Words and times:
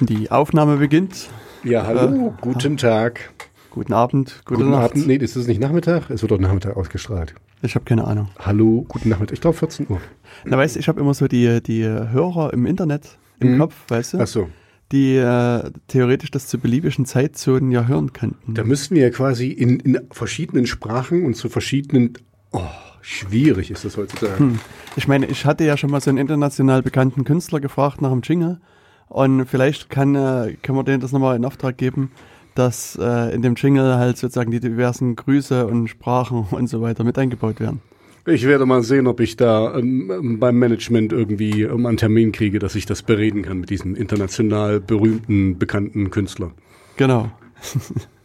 Die 0.00 0.30
Aufnahme 0.30 0.76
beginnt. 0.76 1.30
Ja, 1.64 1.86
hallo, 1.86 2.28
äh, 2.28 2.32
guten 2.42 2.76
Tag. 2.76 3.32
Guten 3.70 3.94
Abend, 3.94 4.42
gute 4.44 4.60
guten 4.60 4.70
Nacht. 4.70 4.90
Abend. 4.90 5.06
Nee, 5.06 5.16
ist 5.16 5.36
es 5.36 5.46
nicht 5.46 5.58
Nachmittag? 5.58 6.10
Es 6.10 6.20
wird 6.20 6.32
doch 6.32 6.38
Nachmittag 6.38 6.76
ausgestrahlt. 6.76 7.34
Ich 7.62 7.74
habe 7.74 7.86
keine 7.86 8.04
Ahnung. 8.04 8.28
Hallo, 8.38 8.84
guten 8.88 9.08
Nachmittag. 9.08 9.32
Ich 9.32 9.40
glaube 9.40 9.56
14 9.56 9.86
Uhr. 9.88 10.00
Na, 10.44 10.58
weißt 10.58 10.76
du, 10.76 10.80
ich 10.80 10.88
habe 10.88 11.00
immer 11.00 11.14
so 11.14 11.28
die, 11.28 11.62
die 11.62 11.84
Hörer 11.84 12.52
im 12.52 12.66
Internet 12.66 13.16
im 13.40 13.54
mhm. 13.54 13.58
Kopf, 13.58 13.74
weißt 13.88 14.14
du? 14.14 14.18
Ach 14.20 14.26
so. 14.26 14.48
Die 14.92 15.16
äh, 15.16 15.70
theoretisch 15.88 16.30
das 16.30 16.46
zu 16.46 16.58
beliebigen 16.58 17.06
Zeitzonen 17.06 17.70
ja 17.70 17.86
hören 17.86 18.12
könnten. 18.12 18.52
Da 18.52 18.64
müssten 18.64 18.94
wir 18.94 19.02
ja 19.02 19.10
quasi 19.10 19.48
in, 19.48 19.80
in 19.80 19.98
verschiedenen 20.10 20.66
Sprachen 20.66 21.24
und 21.24 21.34
zu 21.34 21.48
verschiedenen. 21.48 22.18
Oh, 22.52 22.60
schwierig 23.00 23.70
ist 23.70 23.86
das 23.86 23.96
heutzutage. 23.96 24.38
Hm. 24.38 24.58
Ich 24.96 25.08
meine, 25.08 25.24
ich 25.26 25.46
hatte 25.46 25.64
ja 25.64 25.78
schon 25.78 25.90
mal 25.90 26.02
so 26.02 26.10
einen 26.10 26.18
international 26.18 26.82
bekannten 26.82 27.24
Künstler 27.24 27.60
gefragt 27.60 28.02
nach 28.02 28.10
dem 28.10 28.20
Jingle. 28.20 28.60
Und 29.08 29.46
vielleicht 29.46 29.88
kann, 29.88 30.14
äh, 30.14 30.56
können 30.62 30.78
wir 30.78 30.84
denen 30.84 31.00
das 31.00 31.12
nochmal 31.12 31.36
in 31.36 31.44
Auftrag 31.44 31.78
geben, 31.78 32.10
dass 32.54 32.98
äh, 33.00 33.34
in 33.34 33.42
dem 33.42 33.54
Jingle 33.54 33.96
halt 33.96 34.16
sozusagen 34.18 34.50
die 34.50 34.60
diversen 34.60 35.16
Grüße 35.16 35.66
und 35.66 35.88
Sprachen 35.88 36.46
und 36.50 36.68
so 36.68 36.80
weiter 36.80 37.04
mit 37.04 37.18
eingebaut 37.18 37.60
werden. 37.60 37.80
Ich 38.28 38.44
werde 38.44 38.66
mal 38.66 38.82
sehen, 38.82 39.06
ob 39.06 39.20
ich 39.20 39.36
da 39.36 39.78
ähm, 39.78 40.38
beim 40.40 40.58
Management 40.58 41.12
irgendwie 41.12 41.62
ähm, 41.62 41.86
einen 41.86 41.96
Termin 41.96 42.32
kriege, 42.32 42.58
dass 42.58 42.74
ich 42.74 42.84
das 42.84 43.02
bereden 43.02 43.42
kann 43.42 43.60
mit 43.60 43.70
diesem 43.70 43.94
international 43.94 44.80
berühmten, 44.80 45.58
bekannten 45.58 46.10
Künstler. 46.10 46.50
Genau. 46.96 47.30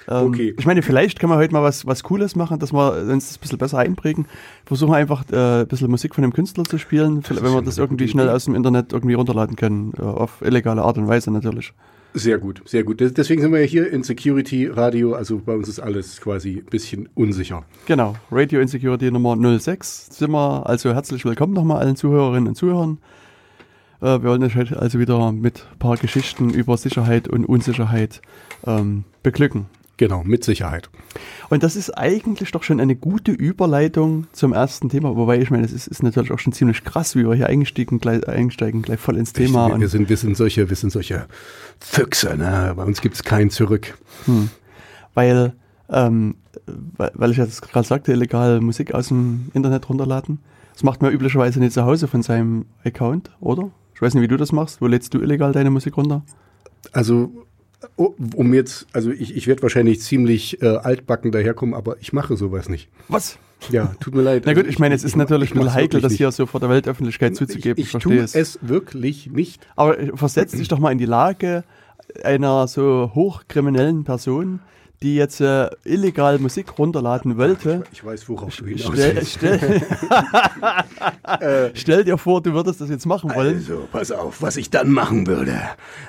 ähm, 0.07 0.27
okay. 0.27 0.55
Ich 0.57 0.65
meine, 0.65 0.81
vielleicht 0.81 1.19
können 1.19 1.31
wir 1.31 1.37
heute 1.37 1.53
mal 1.53 1.63
was, 1.63 1.85
was 1.85 2.03
Cooles 2.03 2.35
machen, 2.35 2.59
dass 2.59 2.71
wir 2.71 2.93
uns 2.93 3.27
das 3.27 3.37
ein 3.37 3.41
bisschen 3.41 3.57
besser 3.57 3.79
einprägen. 3.79 4.25
Versuchen 4.65 4.93
einfach 4.93 5.23
äh, 5.31 5.61
ein 5.61 5.67
bisschen 5.67 5.91
Musik 5.91 6.15
von 6.15 6.21
dem 6.21 6.33
Künstler 6.33 6.63
zu 6.63 6.77
spielen, 6.77 7.23
wenn 7.27 7.53
wir 7.53 7.61
das 7.61 7.77
irgendwie 7.77 8.07
schnell 8.07 8.29
aus 8.29 8.45
dem 8.45 8.55
Internet 8.55 8.93
irgendwie 8.93 9.15
runterladen 9.15 9.55
können. 9.55 9.93
Äh, 9.97 10.03
auf 10.03 10.41
illegale 10.41 10.81
Art 10.81 10.97
und 10.97 11.07
Weise 11.07 11.31
natürlich. 11.31 11.73
Sehr 12.13 12.39
gut, 12.39 12.61
sehr 12.65 12.83
gut. 12.83 12.99
Deswegen 12.99 13.41
sind 13.41 13.51
wir 13.51 13.59
ja 13.59 13.65
hier 13.65 13.91
in 13.91 14.01
Security 14.01 14.65
Radio, 14.67 15.13
also 15.13 15.39
bei 15.45 15.53
uns 15.53 15.67
ist 15.67 15.79
alles 15.79 16.19
quasi 16.19 16.63
ein 16.65 16.65
bisschen 16.65 17.09
unsicher. 17.13 17.63
Genau, 17.85 18.15
Radio 18.31 18.59
Insecurity 18.59 19.11
Nummer 19.11 19.37
06 19.59 20.17
sind 20.17 20.31
wir, 20.31 20.67
also 20.67 20.93
herzlich 20.93 21.25
willkommen 21.25 21.53
nochmal 21.53 21.79
allen 21.79 21.95
Zuhörerinnen 21.95 22.47
und 22.47 22.55
Zuhörern. 22.55 22.97
Äh, 24.01 24.05
wir 24.05 24.23
wollen 24.23 24.43
euch 24.43 24.55
heute 24.55 24.81
also 24.81 24.99
wieder 24.99 25.31
mit 25.31 25.67
ein 25.73 25.79
paar 25.79 25.97
Geschichten 25.97 26.49
über 26.49 26.77
Sicherheit 26.77 27.27
und 27.27 27.45
Unsicherheit 27.45 28.21
ähm, 28.65 29.03
beglücken. 29.21 29.65
Genau, 29.97 30.23
mit 30.23 30.43
Sicherheit. 30.43 30.91
Und 31.49 31.63
das 31.63 31.75
ist 31.75 31.89
eigentlich 31.97 32.51
doch 32.51 32.61
schon 32.61 32.79
eine 32.79 32.95
gute 32.95 33.31
Überleitung 33.31 34.27
zum 34.31 34.53
ersten 34.53 34.89
Thema, 34.89 35.15
wobei 35.15 35.39
ich 35.39 35.49
meine, 35.49 35.65
es 35.65 35.73
ist, 35.73 35.87
ist 35.87 36.03
natürlich 36.03 36.31
auch 36.31 36.37
schon 36.37 36.53
ziemlich 36.53 36.83
krass, 36.83 37.15
wie 37.15 37.27
wir 37.27 37.33
hier 37.33 37.47
eingestiegen, 37.47 37.99
gleich, 37.99 38.27
einsteigen, 38.27 38.83
gleich 38.83 38.99
voll 38.99 39.17
ins 39.17 39.33
Thema. 39.33 39.69
Wir, 39.69 39.79
wir, 39.79 39.89
sind, 39.89 40.07
wir, 40.07 40.17
sind 40.17 40.37
solche, 40.37 40.69
wir 40.69 40.75
sind 40.75 40.91
solche 40.91 41.25
Füchse, 41.79 42.37
ne? 42.37 42.73
bei 42.75 42.83
uns 42.83 43.01
gibt 43.01 43.15
es 43.15 43.23
kein 43.23 43.49
Zurück. 43.49 43.97
Hm. 44.25 44.49
Weil, 45.15 45.53
ähm, 45.89 46.35
weil, 46.95 47.31
ich 47.31 47.37
jetzt 47.37 47.63
gerade 47.63 47.87
sagte, 47.87 48.11
illegal 48.11 48.61
Musik 48.61 48.93
aus 48.93 49.07
dem 49.07 49.49
Internet 49.55 49.89
runterladen. 49.89 50.39
Das 50.73 50.83
macht 50.83 51.01
man 51.01 51.11
üblicherweise 51.11 51.59
nicht 51.59 51.73
zu 51.73 51.85
Hause 51.85 52.07
von 52.07 52.21
seinem 52.21 52.65
Account, 52.83 53.31
oder? 53.39 53.71
Ich 53.95 54.01
weiß 54.03 54.13
nicht, 54.13 54.21
wie 54.21 54.27
du 54.27 54.37
das 54.37 54.51
machst. 54.51 54.79
Wo 54.79 54.85
lädst 54.85 55.15
du 55.15 55.21
illegal 55.21 55.53
deine 55.53 55.71
Musik 55.71 55.97
runter? 55.97 56.21
Also 56.91 57.46
Oh, 57.95 58.15
um 58.35 58.53
jetzt, 58.53 58.87
also 58.93 59.11
ich, 59.11 59.35
ich 59.35 59.47
werde 59.47 59.61
wahrscheinlich 59.61 60.01
ziemlich 60.01 60.61
äh, 60.61 60.67
altbacken 60.67 61.31
daherkommen, 61.31 61.75
aber 61.75 61.97
ich 61.99 62.11
mache 62.11 62.35
sowas 62.35 62.69
nicht. 62.69 62.89
Was? 63.07 63.37
Ja, 63.69 63.95
tut 63.99 64.15
mir 64.15 64.21
leid. 64.21 64.43
Na 64.45 64.53
gut, 64.53 64.67
ich 64.67 64.79
meine, 64.79 64.95
es 64.95 65.03
ist 65.03 65.15
natürlich 65.15 65.55
ein 65.55 65.73
heikel, 65.73 66.01
das 66.01 66.13
hier 66.13 66.31
so 66.31 66.45
vor 66.45 66.59
der 66.59 66.69
Weltöffentlichkeit 66.69 67.35
zuzugeben. 67.35 67.81
Ich, 67.81 67.93
ich 67.93 68.01
tue 68.01 68.17
es. 68.17 68.35
es 68.35 68.59
wirklich 68.61 69.27
nicht. 69.31 69.65
Aber 69.75 69.97
versetz 70.15 70.51
dich 70.51 70.67
doch 70.67 70.79
mal 70.79 70.91
in 70.91 70.97
die 70.97 71.05
Lage 71.05 71.63
einer 72.23 72.67
so 72.67 73.11
hochkriminellen 73.13 74.03
Person, 74.03 74.59
die 75.03 75.15
jetzt 75.15 75.41
äh, 75.41 75.69
illegal 75.83 76.39
Musik 76.39 76.77
runterladen 76.79 77.37
wollte. 77.37 77.83
Ich, 77.91 77.99
ich 77.99 78.05
weiß, 78.05 78.27
worauf 78.29 78.55
du 78.55 78.65
hinaus 78.65 78.93
stell, 78.93 79.25
stell, 79.25 79.59
äh, 81.39 81.69
stell, 81.75 82.03
dir 82.03 82.17
vor, 82.17 82.41
du 82.41 82.53
würdest 82.53 82.81
das 82.81 82.89
jetzt 82.89 83.05
machen 83.05 83.33
wollen. 83.33 83.55
Also, 83.57 83.87
pass 83.91 84.11
auf, 84.11 84.41
was 84.41 84.57
ich 84.57 84.69
dann 84.71 84.89
machen 84.91 85.27
würde. 85.27 85.59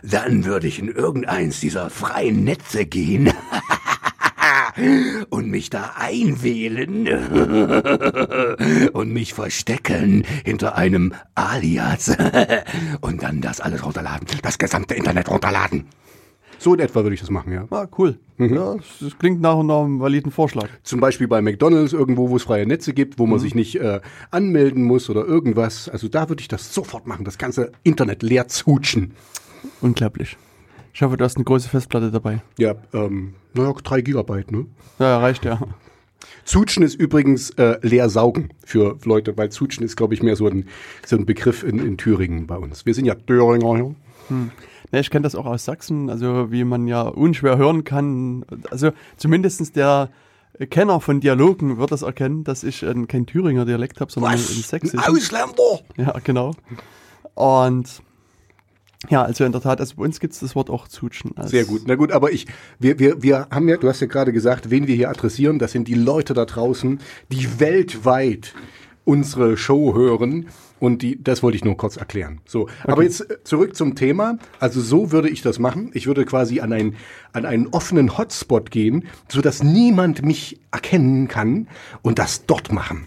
Dann 0.02 0.44
würde 0.44 0.66
ich 0.66 0.78
in 0.78 0.88
irgendeins 0.88 1.60
dieser 1.60 1.90
freien 1.90 2.44
Netze 2.44 2.86
gehen. 2.86 3.30
und 5.30 5.48
mich 5.48 5.68
da 5.68 5.94
einwählen 5.96 7.08
und 8.92 9.12
mich 9.12 9.34
verstecken 9.34 10.24
hinter 10.44 10.76
einem 10.76 11.12
Alias 11.34 12.16
und 13.00 13.22
dann 13.22 13.40
das 13.40 13.60
alles 13.60 13.84
runterladen, 13.84 14.26
das 14.42 14.58
gesamte 14.58 14.94
Internet 14.94 15.28
runterladen. 15.28 15.86
So 16.58 16.74
in 16.74 16.80
etwa 16.80 17.02
würde 17.02 17.14
ich 17.14 17.20
das 17.20 17.30
machen, 17.30 17.52
ja. 17.52 17.66
Ah, 17.70 17.86
cool. 17.98 18.18
Mhm. 18.36 18.54
Ja, 18.54 18.76
das 19.00 19.18
klingt 19.18 19.40
nach 19.40 19.58
einem 19.58 20.00
validen 20.00 20.32
Vorschlag. 20.32 20.68
Zum 20.82 21.00
Beispiel 21.00 21.28
bei 21.28 21.40
McDonalds 21.40 21.92
irgendwo, 21.92 22.30
wo 22.30 22.36
es 22.36 22.42
freie 22.42 22.66
Netze 22.66 22.92
gibt, 22.92 23.18
wo 23.18 23.26
man 23.26 23.38
mhm. 23.38 23.42
sich 23.42 23.54
nicht 23.54 23.76
äh, 23.76 24.00
anmelden 24.30 24.84
muss 24.84 25.08
oder 25.08 25.24
irgendwas. 25.24 25.88
Also 25.88 26.08
da 26.08 26.28
würde 26.28 26.40
ich 26.40 26.48
das 26.48 26.74
sofort 26.74 27.06
machen, 27.06 27.24
das 27.24 27.38
ganze 27.38 27.72
Internet 27.84 28.22
leer 28.22 28.48
zutschen. 28.48 29.12
Unglaublich. 29.80 30.36
Ich 30.92 31.02
hoffe, 31.02 31.16
du 31.16 31.24
hast 31.24 31.36
eine 31.36 31.44
große 31.44 31.68
Festplatte 31.68 32.10
dabei. 32.10 32.40
Ja, 32.58 32.74
ähm, 32.92 33.34
naja, 33.54 33.72
drei 33.84 34.00
Gigabyte, 34.00 34.50
ne? 34.50 34.66
Ja, 34.98 35.18
reicht 35.18 35.44
ja. 35.44 35.60
Zutschen 36.44 36.82
ist 36.82 36.94
übrigens 36.94 37.50
äh, 37.50 37.78
leer 37.82 38.08
saugen 38.08 38.48
für 38.64 38.98
Leute, 39.04 39.36
weil 39.36 39.50
Zutschen 39.50 39.84
ist, 39.84 39.96
glaube 39.96 40.14
ich, 40.14 40.22
mehr 40.22 40.34
so 40.34 40.48
ein, 40.48 40.66
so 41.06 41.16
ein 41.16 41.26
Begriff 41.26 41.62
in, 41.62 41.78
in 41.78 41.98
Thüringen 41.98 42.46
bei 42.46 42.56
uns. 42.56 42.86
Wir 42.86 42.94
sind 42.94 43.04
ja 43.04 43.14
Thüringer 43.14 43.76
hier. 43.76 43.94
Hm. 44.28 44.50
Ja, 44.92 45.00
ich 45.00 45.10
kenne 45.10 45.22
das 45.22 45.34
auch 45.34 45.46
aus 45.46 45.64
Sachsen, 45.64 46.08
also 46.10 46.50
wie 46.50 46.64
man 46.64 46.86
ja 46.86 47.02
unschwer 47.02 47.58
hören 47.58 47.84
kann. 47.84 48.44
Also 48.70 48.92
zumindest 49.16 49.76
der 49.76 50.10
Kenner 50.70 51.00
von 51.00 51.20
Dialogen 51.20 51.78
wird 51.78 51.92
das 51.92 52.02
erkennen, 52.02 52.44
dass 52.44 52.64
ich 52.64 52.82
äh, 52.82 52.94
kein 53.06 53.26
Thüringer 53.26 53.64
Dialekt 53.64 54.00
habe, 54.00 54.10
sondern 54.10 54.34
Was? 54.34 54.50
ein 54.50 54.62
Sächsisch. 54.62 55.08
Ausländer! 55.08 55.80
Ja, 55.96 56.14
genau. 56.24 56.52
Und 57.34 58.02
ja, 59.08 59.22
also 59.22 59.44
in 59.44 59.52
der 59.52 59.60
Tat, 59.60 59.78
also 59.80 59.94
bei 59.96 60.02
uns 60.02 60.18
gibt 60.18 60.34
es 60.34 60.40
das 60.40 60.56
Wort 60.56 60.70
auch 60.70 60.88
Zutschen. 60.88 61.32
Sehr 61.44 61.64
gut, 61.64 61.82
na 61.86 61.94
gut, 61.94 62.10
aber 62.10 62.32
ich, 62.32 62.46
wir, 62.80 62.98
wir, 62.98 63.22
wir 63.22 63.46
haben 63.50 63.68
ja, 63.68 63.76
du 63.76 63.88
hast 63.88 64.00
ja 64.00 64.08
gerade 64.08 64.32
gesagt, 64.32 64.70
wen 64.70 64.88
wir 64.88 64.96
hier 64.96 65.08
adressieren, 65.08 65.60
das 65.60 65.70
sind 65.70 65.86
die 65.86 65.94
Leute 65.94 66.34
da 66.34 66.44
draußen, 66.44 66.98
die 67.30 67.60
weltweit 67.60 68.54
unsere 69.04 69.56
Show 69.56 69.94
hören 69.94 70.48
und 70.80 71.02
die, 71.02 71.22
das 71.22 71.42
wollte 71.42 71.56
ich 71.56 71.64
nur 71.64 71.76
kurz 71.76 71.96
erklären. 71.96 72.40
So, 72.46 72.62
okay. 72.62 72.72
aber 72.84 73.02
jetzt 73.02 73.30
äh, 73.30 73.42
zurück 73.44 73.76
zum 73.76 73.94
Thema. 73.94 74.38
Also 74.60 74.80
so 74.80 75.12
würde 75.12 75.28
ich 75.28 75.42
das 75.42 75.58
machen. 75.58 75.90
Ich 75.94 76.06
würde 76.06 76.24
quasi 76.24 76.60
an, 76.60 76.72
ein, 76.72 76.96
an 77.32 77.44
einen 77.44 77.68
offenen 77.68 78.16
Hotspot 78.16 78.70
gehen, 78.70 79.06
so 79.28 79.40
dass 79.40 79.62
niemand 79.62 80.24
mich 80.24 80.60
erkennen 80.70 81.28
kann 81.28 81.68
und 82.02 82.18
das 82.18 82.46
dort 82.46 82.72
machen. 82.72 83.06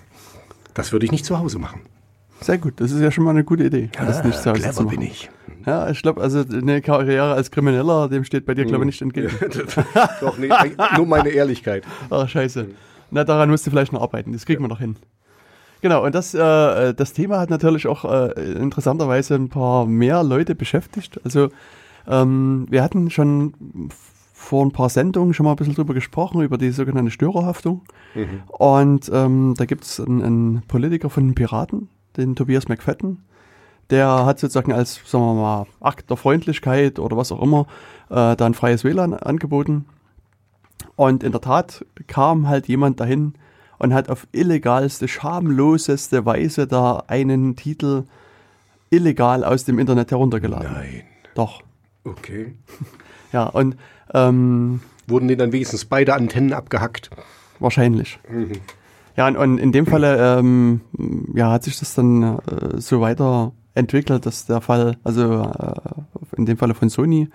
Das 0.73 0.91
würde 0.91 1.05
ich 1.05 1.11
nicht 1.11 1.25
zu 1.25 1.39
Hause 1.39 1.59
machen. 1.59 1.81
Sehr 2.39 2.57
gut, 2.57 2.81
das 2.81 2.91
ist 2.91 3.01
ja 3.01 3.11
schon 3.11 3.23
mal 3.23 3.31
eine 3.31 3.43
gute 3.43 3.65
Idee. 3.65 3.89
Ja, 3.95 4.05
das 4.05 4.23
nicht 4.23 4.41
zu 4.41 4.49
Hause 4.49 4.61
clever 4.61 4.85
bin 4.85 5.01
ich. 5.01 5.29
Ja, 5.65 5.89
ich 5.91 6.01
glaube, 6.01 6.21
also 6.21 6.39
eine 6.39 6.81
Karriere 6.81 7.33
als 7.33 7.51
Krimineller, 7.51 8.09
dem 8.09 8.23
steht 8.23 8.47
bei 8.47 8.55
dir, 8.55 8.65
glaube 8.65 8.83
ich, 8.83 8.87
nicht 8.87 9.01
entgegen. 9.01 9.29
Doch, 10.21 10.39
nee, 10.39 10.49
nur 10.97 11.05
meine 11.05 11.29
Ehrlichkeit. 11.29 11.83
Ach, 12.09 12.27
scheiße. 12.29 12.67
Na, 13.11 13.23
daran 13.23 13.49
musst 13.49 13.67
du 13.67 13.69
vielleicht 13.69 13.93
noch 13.93 14.01
arbeiten. 14.01 14.33
Das 14.33 14.45
kriegen 14.45 14.63
wir 14.63 14.69
noch 14.69 14.79
hin. 14.79 14.95
Genau, 15.81 16.05
und 16.05 16.13
das, 16.13 16.33
äh, 16.33 16.93
das 16.93 17.13
Thema 17.13 17.39
hat 17.39 17.49
natürlich 17.49 17.87
auch 17.87 18.05
äh, 18.05 18.53
interessanterweise 18.53 19.35
ein 19.35 19.49
paar 19.49 19.85
mehr 19.85 20.23
Leute 20.23 20.53
beschäftigt. 20.53 21.19
Also 21.23 21.49
ähm, 22.07 22.67
wir 22.69 22.83
hatten 22.83 23.09
schon 23.09 23.89
vor 24.33 24.65
ein 24.65 24.71
paar 24.71 24.89
Sendungen 24.89 25.33
schon 25.33 25.43
mal 25.45 25.51
ein 25.51 25.55
bisschen 25.55 25.75
drüber 25.75 25.93
gesprochen, 25.93 26.41
über 26.41 26.57
die 26.57 26.71
sogenannte 26.71 27.11
Störerhaftung. 27.11 27.81
Mhm. 28.15 28.43
Und 28.47 29.09
ähm, 29.13 29.53
da 29.57 29.65
gibt 29.65 29.83
es 29.83 29.99
einen, 29.99 30.23
einen, 30.23 30.61
Politiker 30.67 31.09
von 31.09 31.27
den 31.27 31.35
Piraten, 31.35 31.89
den 32.17 32.35
Tobias 32.35 32.67
McFadden. 32.67 33.23
Der 33.89 34.25
hat 34.25 34.39
sozusagen 34.39 34.71
als, 34.71 35.01
sagen 35.05 35.25
wir 35.25 35.33
mal, 35.33 35.65
Akt 35.79 36.09
der 36.09 36.17
Freundlichkeit 36.17 36.97
oder 36.97 37.17
was 37.17 37.31
auch 37.31 37.41
immer, 37.41 37.67
äh, 38.09 38.35
da 38.35 38.45
ein 38.45 38.53
freies 38.53 38.83
WLAN 38.83 39.13
angeboten. 39.13 39.85
Und 40.95 41.23
in 41.23 41.31
der 41.31 41.41
Tat 41.41 41.85
kam 42.07 42.47
halt 42.47 42.67
jemand 42.67 42.99
dahin, 42.99 43.33
und 43.81 43.93
hat 43.95 44.09
auf 44.09 44.27
illegalste, 44.31 45.07
schamloseste 45.07 46.23
Weise 46.25 46.67
da 46.67 47.03
einen 47.07 47.55
Titel 47.55 48.03
illegal 48.91 49.43
aus 49.43 49.65
dem 49.65 49.79
Internet 49.79 50.11
heruntergeladen. 50.11 50.71
Nein. 50.71 51.01
Doch. 51.35 51.61
Okay. 52.03 52.53
Ja, 53.33 53.45
und 53.45 53.77
ähm, 54.13 54.81
wurden 55.07 55.29
denen 55.29 55.39
dann 55.39 55.51
wenigstens 55.53 55.85
beide 55.85 56.13
Antennen 56.15 56.51
abgehackt? 56.51 57.09
Wahrscheinlich. 57.59 58.19
Mhm. 58.29 58.51
Ja, 59.15 59.25
und, 59.29 59.37
und 59.37 59.57
in 59.57 59.71
dem 59.71 59.85
Falle 59.85 60.37
ähm, 60.37 60.81
ja, 61.33 61.49
hat 61.49 61.63
sich 61.63 61.79
das 61.79 61.95
dann 61.95 62.23
äh, 62.39 62.81
so 62.81 62.99
weiterentwickelt, 62.99 64.25
dass 64.25 64.47
der 64.47 64.59
Fall, 64.59 64.97
also 65.05 65.43
äh, 65.43 66.35
in 66.35 66.45
dem 66.45 66.57
Falle 66.57 66.73
von 66.73 66.89
Sony, 66.89 67.29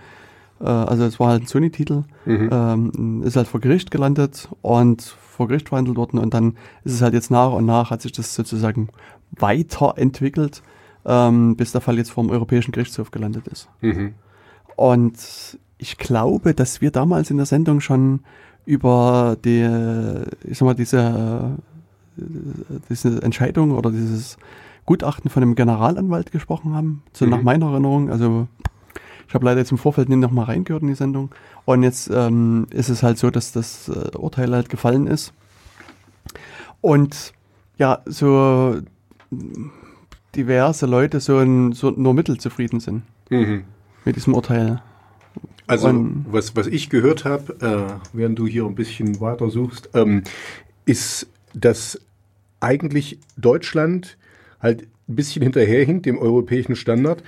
äh, 0.60 0.64
also 0.66 1.04
es 1.04 1.18
war 1.18 1.28
halt 1.28 1.44
ein 1.44 1.46
Sony-Titel, 1.46 2.02
Mhm. 2.26 2.50
ähm, 2.52 3.22
ist 3.24 3.36
halt 3.36 3.48
vor 3.48 3.60
Gericht 3.60 3.90
gelandet 3.90 4.50
und 4.60 5.16
vor 5.36 5.48
Gericht 5.48 5.68
verhandelt 5.68 5.96
worden 5.96 6.18
und 6.18 6.34
dann 6.34 6.56
ist 6.84 6.94
es 6.94 7.02
halt 7.02 7.14
jetzt 7.14 7.30
nach 7.30 7.52
und 7.52 7.64
nach 7.66 7.90
hat 7.90 8.02
sich 8.02 8.12
das 8.12 8.34
sozusagen 8.34 8.88
weiterentwickelt, 9.32 10.62
ähm, 11.04 11.56
bis 11.56 11.72
der 11.72 11.80
Fall 11.80 11.96
jetzt 11.98 12.10
vor 12.10 12.24
dem 12.24 12.30
Europäischen 12.30 12.72
Gerichtshof 12.72 13.10
gelandet 13.10 13.46
ist. 13.48 13.68
Mhm. 13.80 14.14
Und 14.76 15.58
ich 15.78 15.98
glaube, 15.98 16.54
dass 16.54 16.80
wir 16.80 16.90
damals 16.90 17.30
in 17.30 17.36
der 17.36 17.46
Sendung 17.46 17.80
schon 17.80 18.20
über 18.64 19.36
die, 19.44 19.62
ich 20.44 20.58
sag 20.58 20.66
mal, 20.66 20.74
diese, 20.74 21.56
diese 22.88 23.22
Entscheidung 23.22 23.72
oder 23.72 23.90
dieses 23.90 24.38
Gutachten 24.86 25.30
von 25.30 25.40
dem 25.40 25.54
Generalanwalt 25.54 26.32
gesprochen 26.32 26.74
haben, 26.74 27.02
so 27.12 27.24
Mhm. 27.24 27.30
nach 27.30 27.42
meiner 27.42 27.70
Erinnerung. 27.72 28.10
Also 28.10 28.48
ich 29.28 29.34
habe 29.34 29.44
leider 29.44 29.60
jetzt 29.60 29.72
im 29.72 29.78
Vorfeld 29.78 30.08
nicht 30.08 30.18
noch 30.18 30.30
mal 30.30 30.44
reingehört 30.44 30.82
in 30.82 30.88
die 30.88 30.94
Sendung. 30.94 31.30
Und 31.64 31.82
jetzt 31.82 32.10
ähm, 32.12 32.66
ist 32.70 32.88
es 32.88 33.02
halt 33.02 33.18
so, 33.18 33.30
dass 33.30 33.52
das 33.52 33.88
äh, 33.88 34.16
Urteil 34.16 34.52
halt 34.54 34.68
gefallen 34.68 35.06
ist. 35.06 35.32
Und 36.80 37.32
ja, 37.78 38.02
so 38.06 38.76
diverse 40.34 40.86
Leute 40.86 41.20
so, 41.20 41.38
ein, 41.38 41.72
so 41.72 41.90
nur 41.90 42.14
mittelzufrieden 42.14 42.80
sind 42.80 43.02
Mhm. 43.30 43.64
mit 44.04 44.14
diesem 44.16 44.34
Urteil. 44.34 44.82
Also 45.66 45.88
Und- 45.88 46.26
was, 46.30 46.54
was 46.54 46.68
ich 46.68 46.90
gehört 46.90 47.24
habe, 47.24 47.56
äh, 47.60 48.16
während 48.16 48.38
du 48.38 48.46
hier 48.46 48.64
ein 48.66 48.76
bisschen 48.76 49.20
weiter 49.20 49.50
suchst, 49.50 49.90
ähm, 49.94 50.22
ist, 50.84 51.26
dass 51.54 52.00
eigentlich 52.60 53.18
Deutschland 53.36 54.16
halt 54.60 54.82
ein 55.08 55.16
bisschen 55.16 55.42
hinterherhinkt 55.42 56.06
dem 56.06 56.18
europäischen 56.18 56.76
Standard 56.76 57.22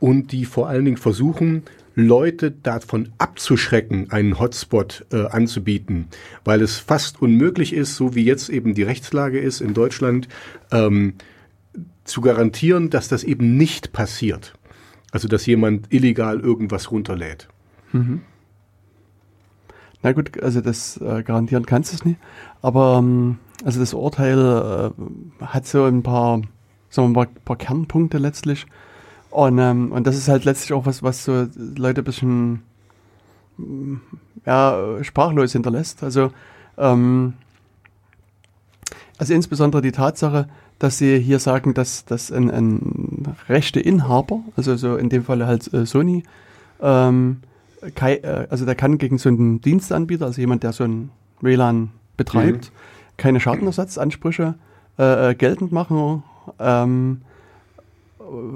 und 0.00 0.32
die 0.32 0.44
vor 0.44 0.68
allen 0.68 0.84
Dingen 0.84 0.96
versuchen, 0.96 1.62
Leute 1.94 2.50
davon 2.50 3.08
abzuschrecken, 3.16 4.10
einen 4.10 4.38
Hotspot 4.38 5.06
äh, 5.12 5.26
anzubieten, 5.26 6.08
weil 6.44 6.60
es 6.60 6.78
fast 6.78 7.22
unmöglich 7.22 7.72
ist, 7.72 7.96
so 7.96 8.14
wie 8.14 8.24
jetzt 8.24 8.50
eben 8.50 8.74
die 8.74 8.82
Rechtslage 8.82 9.38
ist 9.38 9.62
in 9.62 9.72
Deutschland, 9.72 10.28
ähm, 10.70 11.14
zu 12.04 12.20
garantieren, 12.20 12.90
dass 12.90 13.08
das 13.08 13.24
eben 13.24 13.56
nicht 13.56 13.92
passiert. 13.92 14.54
Also 15.10 15.26
dass 15.26 15.46
jemand 15.46 15.92
illegal 15.92 16.40
irgendwas 16.40 16.90
runterlädt. 16.90 17.48
Na 20.02 20.12
gut, 20.12 20.42
also 20.42 20.60
das 20.60 20.98
äh, 20.98 21.22
garantieren 21.22 21.64
kannst 21.64 21.92
du 21.92 21.96
es 21.96 22.04
nicht. 22.04 22.20
Aber 22.60 22.98
ähm, 22.98 23.38
also 23.64 23.80
das 23.80 23.94
Urteil 23.94 24.38
äh, 24.38 25.44
hat 25.44 25.66
so 25.66 25.84
ein 25.84 26.02
paar, 26.02 26.42
sagen 26.90 27.08
wir 27.08 27.24
mal, 27.24 27.28
paar 27.44 27.56
Kernpunkte 27.56 28.18
letztlich. 28.18 28.66
Und, 29.30 29.58
ähm, 29.58 29.92
und 29.92 30.06
das 30.06 30.16
ist 30.16 30.28
halt 30.28 30.44
letztlich 30.44 30.72
auch 30.72 30.86
was, 30.86 31.02
was 31.02 31.24
so 31.24 31.46
Leute 31.76 32.00
ein 32.00 32.04
bisschen 32.04 32.62
ja, 34.44 35.02
sprachlos 35.02 35.52
hinterlässt. 35.52 36.02
Also, 36.02 36.30
ähm, 36.78 37.34
also 39.18 39.34
insbesondere 39.34 39.82
die 39.82 39.92
Tatsache, 39.92 40.48
dass 40.78 40.98
sie 40.98 41.18
hier 41.18 41.38
sagen, 41.38 41.74
dass, 41.74 42.04
dass 42.04 42.30
ein, 42.30 42.50
ein 42.50 43.34
rechte 43.48 43.80
Inhaber, 43.80 44.40
also 44.56 44.76
so 44.76 44.96
in 44.96 45.08
dem 45.08 45.24
Falle 45.24 45.46
halt 45.46 45.72
äh, 45.72 45.86
Sony, 45.86 46.22
ähm, 46.82 47.38
kei, 47.94 48.16
äh, 48.16 48.46
also 48.50 48.66
der 48.66 48.74
kann 48.74 48.98
gegen 48.98 49.18
so 49.18 49.28
einen 49.28 49.60
Dienstanbieter, 49.60 50.26
also 50.26 50.40
jemand, 50.40 50.62
der 50.62 50.72
so 50.72 50.84
ein 50.84 51.10
WLAN 51.40 51.90
betreibt, 52.16 52.72
keine 53.16 53.40
Schadenersatzansprüche 53.40 54.54
äh, 54.98 55.30
äh, 55.30 55.34
geltend 55.34 55.72
machen, 55.72 56.22
ähm, 56.58 57.22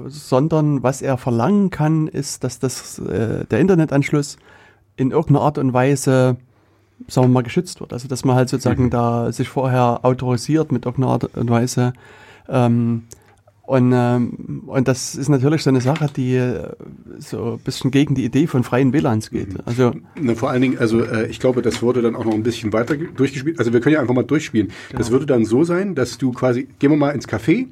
sondern 0.07 0.83
was 0.83 1.01
er 1.01 1.17
verlangen 1.17 1.69
kann, 1.69 2.07
ist, 2.07 2.43
dass 2.43 2.59
das, 2.59 2.99
äh, 2.99 3.45
der 3.45 3.59
Internetanschluss 3.59 4.37
in 4.97 5.11
irgendeiner 5.11 5.41
Art 5.41 5.57
und 5.57 5.73
Weise, 5.73 6.37
sagen 7.07 7.27
wir 7.27 7.33
mal, 7.33 7.43
geschützt 7.43 7.79
wird. 7.79 7.93
Also 7.93 8.07
dass 8.07 8.25
man 8.25 8.35
halt 8.35 8.49
sozusagen 8.49 8.89
da 8.89 9.31
sich 9.31 9.47
vorher 9.49 9.99
autorisiert 10.03 10.71
mit 10.71 10.85
irgendeiner 10.85 11.13
Art 11.13 11.35
und 11.35 11.49
Weise. 11.49 11.93
Ähm, 12.49 13.03
und, 13.63 13.93
ähm, 13.95 14.63
und 14.65 14.87
das 14.89 15.15
ist 15.15 15.29
natürlich 15.29 15.63
so 15.63 15.69
eine 15.69 15.79
Sache, 15.79 16.07
die 16.13 16.35
äh, 16.35 16.71
so 17.19 17.53
ein 17.53 17.59
bisschen 17.59 17.89
gegen 17.89 18.15
die 18.15 18.25
Idee 18.25 18.45
von 18.47 18.63
freien 18.63 18.91
WLANs 18.91 19.29
geht. 19.29 19.49
Also 19.65 19.93
Ne, 20.19 20.35
vor 20.35 20.49
allen 20.49 20.61
Dingen, 20.61 20.77
also 20.77 21.01
äh, 21.01 21.27
ich 21.27 21.39
glaube, 21.39 21.61
das 21.61 21.81
würde 21.81 22.01
dann 22.01 22.15
auch 22.17 22.25
noch 22.25 22.33
ein 22.33 22.43
bisschen 22.43 22.73
weiter 22.73 22.97
ge- 22.97 23.07
durchgespielt. 23.15 23.59
Also 23.59 23.71
wir 23.71 23.79
können 23.79 23.93
ja 23.93 24.01
einfach 24.01 24.15
mal 24.15 24.23
durchspielen. 24.25 24.71
Das 24.97 25.09
würde 25.09 25.25
dann 25.25 25.45
so 25.45 25.63
sein, 25.63 25.95
dass 25.95 26.17
du 26.17 26.33
quasi, 26.33 26.67
gehen 26.79 26.89
wir 26.91 26.97
mal 26.97 27.11
ins 27.11 27.29
Café. 27.29 27.67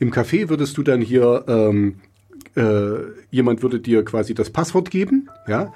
Im 0.00 0.10
Café 0.10 0.48
würdest 0.48 0.76
du 0.76 0.82
dann 0.82 1.00
hier, 1.00 1.44
ähm, 1.46 2.00
äh, 2.56 3.02
jemand 3.30 3.62
würde 3.62 3.78
dir 3.78 4.04
quasi 4.04 4.34
das 4.34 4.50
Passwort 4.50 4.90
geben, 4.90 5.28
ja, 5.46 5.72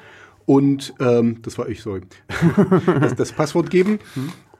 und 0.47 0.95
ähm, 0.99 1.39
das 1.43 1.57
war 1.59 1.69
ich, 1.69 1.81
sorry, 1.81 2.03
das, 3.01 3.15
das 3.15 3.33
Passwort 3.33 3.71
geben. 3.71 3.99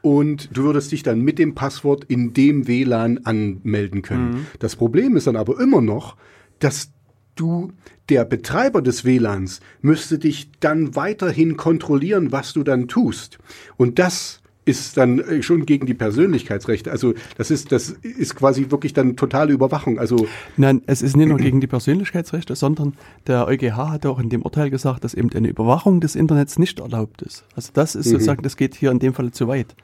Und 0.01 0.55
du 0.55 0.65
würdest 0.65 0.93
dich 0.93 1.03
dann 1.03 1.21
mit 1.21 1.39
dem 1.39 1.55
Passwort 1.55 2.05
in 2.05 2.35
dem 2.35 2.69
WLAN 2.69 3.25
anmelden 3.25 4.03
können. 4.03 4.47
Das 4.59 4.77
Problem 4.77 5.17
ist 5.17 5.27
dann 5.27 5.37
aber 5.37 5.59
immer 5.61 5.81
noch, 5.81 6.17
dass 6.59 6.91
du, 7.37 7.73
der 8.11 8.27
Betreiber 8.27 8.83
des 8.83 9.07
WLANs, 9.07 9.61
müsste 9.81 10.19
dich 10.19 10.51
dann 10.61 10.95
weiterhin 10.95 11.57
kontrollieren, 11.57 12.33
was 12.33 12.53
du 12.53 12.63
dann 12.63 12.87
tust. 12.87 13.39
Und 13.79 13.99
das 13.99 14.43
ist 14.65 14.97
dann 14.97 15.19
äh, 15.19 15.43
schon 15.43 15.67
gegen 15.67 15.87
die 15.87 15.95
Persönlichkeitsrechte. 15.95 16.91
Also 16.91 17.15
das 17.37 17.51
ist, 17.51 17.71
das 17.73 17.91
ist 17.91 18.35
quasi 18.35 18.71
wirklich 18.71 18.93
dann 18.93 19.17
totale 19.17 19.53
Überwachung. 19.53 19.99
Also 19.99 20.27
Nein, 20.57 20.83
es 20.87 21.03
ist 21.03 21.17
nicht 21.17 21.29
nur 21.29 21.39
gegen 21.39 21.61
die 21.61 21.67
Persönlichkeitsrechte, 21.67 22.57
sondern 22.57 22.95
der 23.27 23.47
EuGH 23.47 23.77
hat 23.77 24.07
auch 24.07 24.19
in 24.19 24.31
dem 24.31 24.43
Urteil 24.43 24.71
gesagt, 24.71 25.05
dass 25.05 25.15
eben 25.15 25.31
eine 25.33 25.49
Überwachung 25.49 26.01
des 26.01 26.15
Internets 26.15 26.59
nicht 26.59 26.81
erlaubt 26.81 27.23
ist. 27.23 27.45
Also 27.55 27.71
das 27.75 27.95
ist 27.95 28.07
sozusagen, 28.13 28.43
das 28.43 28.57
geht 28.57 28.75
hier 28.75 28.91
in 28.91 28.99
dem 28.99 29.13
Fall 29.15 29.31
zu 29.33 29.49
weit. 29.49 29.75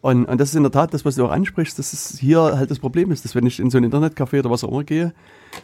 Und, 0.00 0.24
und 0.26 0.40
das 0.40 0.50
ist 0.50 0.54
in 0.56 0.62
der 0.62 0.72
Tat 0.72 0.92
das, 0.94 1.04
was 1.04 1.14
du 1.16 1.24
auch 1.26 1.30
ansprichst, 1.30 1.78
dass 1.78 1.92
es 1.92 2.18
hier 2.18 2.40
halt 2.40 2.70
das 2.70 2.78
Problem 2.78 3.10
ist, 3.10 3.24
dass 3.24 3.34
wenn 3.34 3.46
ich 3.46 3.58
in 3.60 3.70
so 3.70 3.78
ein 3.78 3.84
Internetcafé 3.84 4.40
oder 4.40 4.50
was 4.50 4.62
auch 4.64 4.70
immer 4.70 4.84
gehe, 4.84 5.12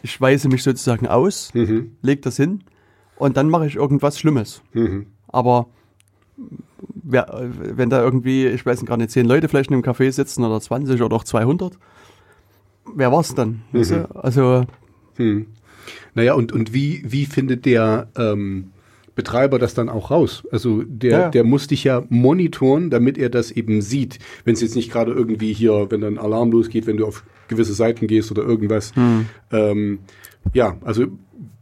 ich 0.01 0.19
weise 0.19 0.47
mich 0.49 0.63
sozusagen 0.63 1.07
aus, 1.07 1.51
leg 2.01 2.21
das 2.21 2.37
hin 2.37 2.63
und 3.17 3.37
dann 3.37 3.49
mache 3.49 3.67
ich 3.67 3.75
irgendwas 3.75 4.17
Schlimmes. 4.19 4.61
Aber 5.27 5.67
wer, 6.74 6.74
wenn 7.07 7.89
da 7.89 8.01
irgendwie, 8.01 8.47
ich 8.47 8.65
weiß 8.65 8.81
nicht, 8.81 8.89
gar 8.89 8.97
nicht, 8.97 9.11
zehn 9.11 9.25
Leute 9.25 9.47
vielleicht 9.47 9.69
in 9.69 9.75
einem 9.75 9.83
Café 9.83 10.11
sitzen 10.11 10.43
oder 10.43 10.59
20 10.59 11.01
oder 11.01 11.15
auch 11.15 11.23
200, 11.23 11.77
wer 12.95 13.11
war's 13.11 13.35
dann? 13.35 13.61
Weißt 13.71 13.91
du? 13.91 14.15
Also 14.15 14.65
Hm. 15.15 15.47
Naja, 16.13 16.33
und, 16.33 16.51
und 16.51 16.73
wie, 16.73 17.03
wie 17.05 17.25
findet 17.25 17.65
der 17.65 18.09
ähm, 18.17 18.71
Betreiber 19.15 19.59
das 19.59 19.73
dann 19.73 19.87
auch 19.87 20.11
raus? 20.11 20.43
Also 20.51 20.83
der, 20.83 21.11
Ja, 21.11 21.29
der 21.29 21.43
muss 21.43 21.67
dich 21.67 21.83
ja 21.83 22.03
monitoren, 22.09 22.89
damit 22.89 23.17
er 23.17 23.29
das 23.29 23.51
eben 23.51 23.81
sieht. 23.81 24.19
Wenn 24.43 24.53
es 24.53 24.61
jetzt 24.61 24.75
nicht 24.75 24.91
gerade 24.91 25.11
irgendwie 25.11 25.53
hier, 25.53 25.87
wenn 25.89 26.01
dann 26.01 26.17
Alarm 26.17 26.51
losgeht, 26.51 26.87
wenn 26.87 26.97
du 26.97 27.05
auf 27.05 27.23
gewisse 27.47 27.73
Seiten 27.73 28.07
gehst 28.07 28.31
oder 28.31 28.43
irgendwas. 28.43 28.93
Ähm, 29.51 29.99
ja, 30.53 30.77
also 30.83 31.05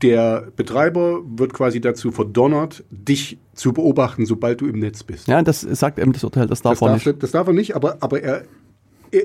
der 0.03 0.49
Betreiber 0.55 1.21
wird 1.25 1.53
quasi 1.53 1.79
dazu 1.81 2.11
verdonnert, 2.11 2.83
dich 2.91 3.39
zu 3.53 3.73
beobachten, 3.73 4.25
sobald 4.25 4.61
du 4.61 4.67
im 4.67 4.79
Netz 4.79 5.03
bist. 5.03 5.27
Ja, 5.27 5.41
das 5.41 5.61
sagt 5.61 5.97
eben 5.97 6.11
das 6.11 6.23
Urteil, 6.23 6.45
das 6.45 6.61
darf 6.61 6.79
das, 6.79 6.81
er 6.81 6.87
darf, 6.89 7.05
nicht. 7.05 7.23
das 7.23 7.31
darf 7.31 7.47
er 7.47 7.53
nicht, 7.53 7.75
aber, 7.75 7.97
aber 8.01 8.21
er, 8.21 8.43
er, 9.11 9.23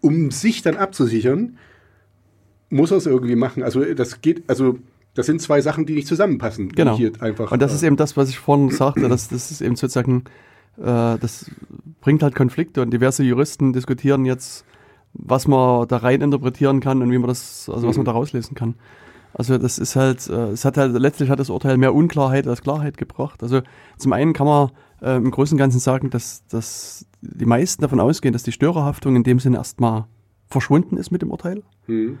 um 0.00 0.30
sich 0.30 0.62
dann 0.62 0.76
abzusichern, 0.76 1.58
muss 2.70 2.90
er 2.90 2.96
es 2.96 3.06
irgendwie 3.06 3.36
machen. 3.36 3.62
Also 3.62 3.84
das 3.94 4.22
geht, 4.22 4.44
also 4.48 4.78
das 5.14 5.26
sind 5.26 5.40
zwei 5.42 5.60
Sachen, 5.60 5.86
die 5.86 5.94
nicht 5.94 6.08
zusammenpassen. 6.08 6.70
Genau. 6.70 6.98
Einfach, 7.20 7.52
Und 7.52 7.60
das 7.60 7.72
äh, 7.72 7.74
ist 7.76 7.82
eben 7.82 7.96
das, 7.96 8.16
was 8.16 8.30
ich 8.30 8.38
vorhin 8.38 8.70
sagte, 8.70 9.08
dass 9.08 9.28
das 9.28 9.50
ist 9.50 9.60
eben 9.60 9.76
sozusagen, 9.76 10.24
äh, 10.78 11.18
das 11.18 11.50
bringt 12.00 12.22
halt 12.22 12.34
Konflikte 12.34 12.80
und 12.80 12.90
diverse 12.90 13.22
Juristen 13.22 13.74
diskutieren 13.74 14.24
jetzt, 14.24 14.64
was 15.12 15.46
man 15.46 15.86
da 15.88 15.98
rein 15.98 16.22
interpretieren 16.22 16.80
kann 16.80 17.02
und 17.02 17.10
wie 17.10 17.18
man 17.18 17.28
das, 17.28 17.70
also 17.72 17.86
was 17.86 17.96
man 17.96 18.06
da 18.06 18.12
rauslesen 18.12 18.54
kann. 18.54 18.74
Also 19.38 19.58
das 19.58 19.78
ist 19.78 19.96
halt, 19.96 20.28
äh, 20.30 20.48
es 20.48 20.64
hat 20.64 20.78
halt, 20.78 20.92
letztlich 20.94 21.28
hat 21.28 21.38
das 21.38 21.50
Urteil 21.50 21.76
mehr 21.76 21.94
Unklarheit 21.94 22.46
als 22.46 22.62
Klarheit 22.62 22.96
gebracht. 22.96 23.42
Also 23.42 23.60
zum 23.98 24.14
einen 24.14 24.32
kann 24.32 24.46
man 24.46 24.70
äh, 25.02 25.16
im 25.16 25.30
Großen 25.30 25.56
und 25.56 25.58
Ganzen 25.58 25.78
sagen, 25.78 26.08
dass, 26.08 26.46
dass 26.46 27.04
die 27.20 27.44
meisten 27.44 27.82
davon 27.82 28.00
ausgehen, 28.00 28.32
dass 28.32 28.44
die 28.44 28.52
Störerhaftung 28.52 29.14
in 29.14 29.24
dem 29.24 29.38
Sinne 29.38 29.58
erstmal 29.58 30.06
verschwunden 30.48 30.96
ist 30.96 31.10
mit 31.10 31.20
dem 31.20 31.30
Urteil. 31.30 31.62
hm. 31.86 32.18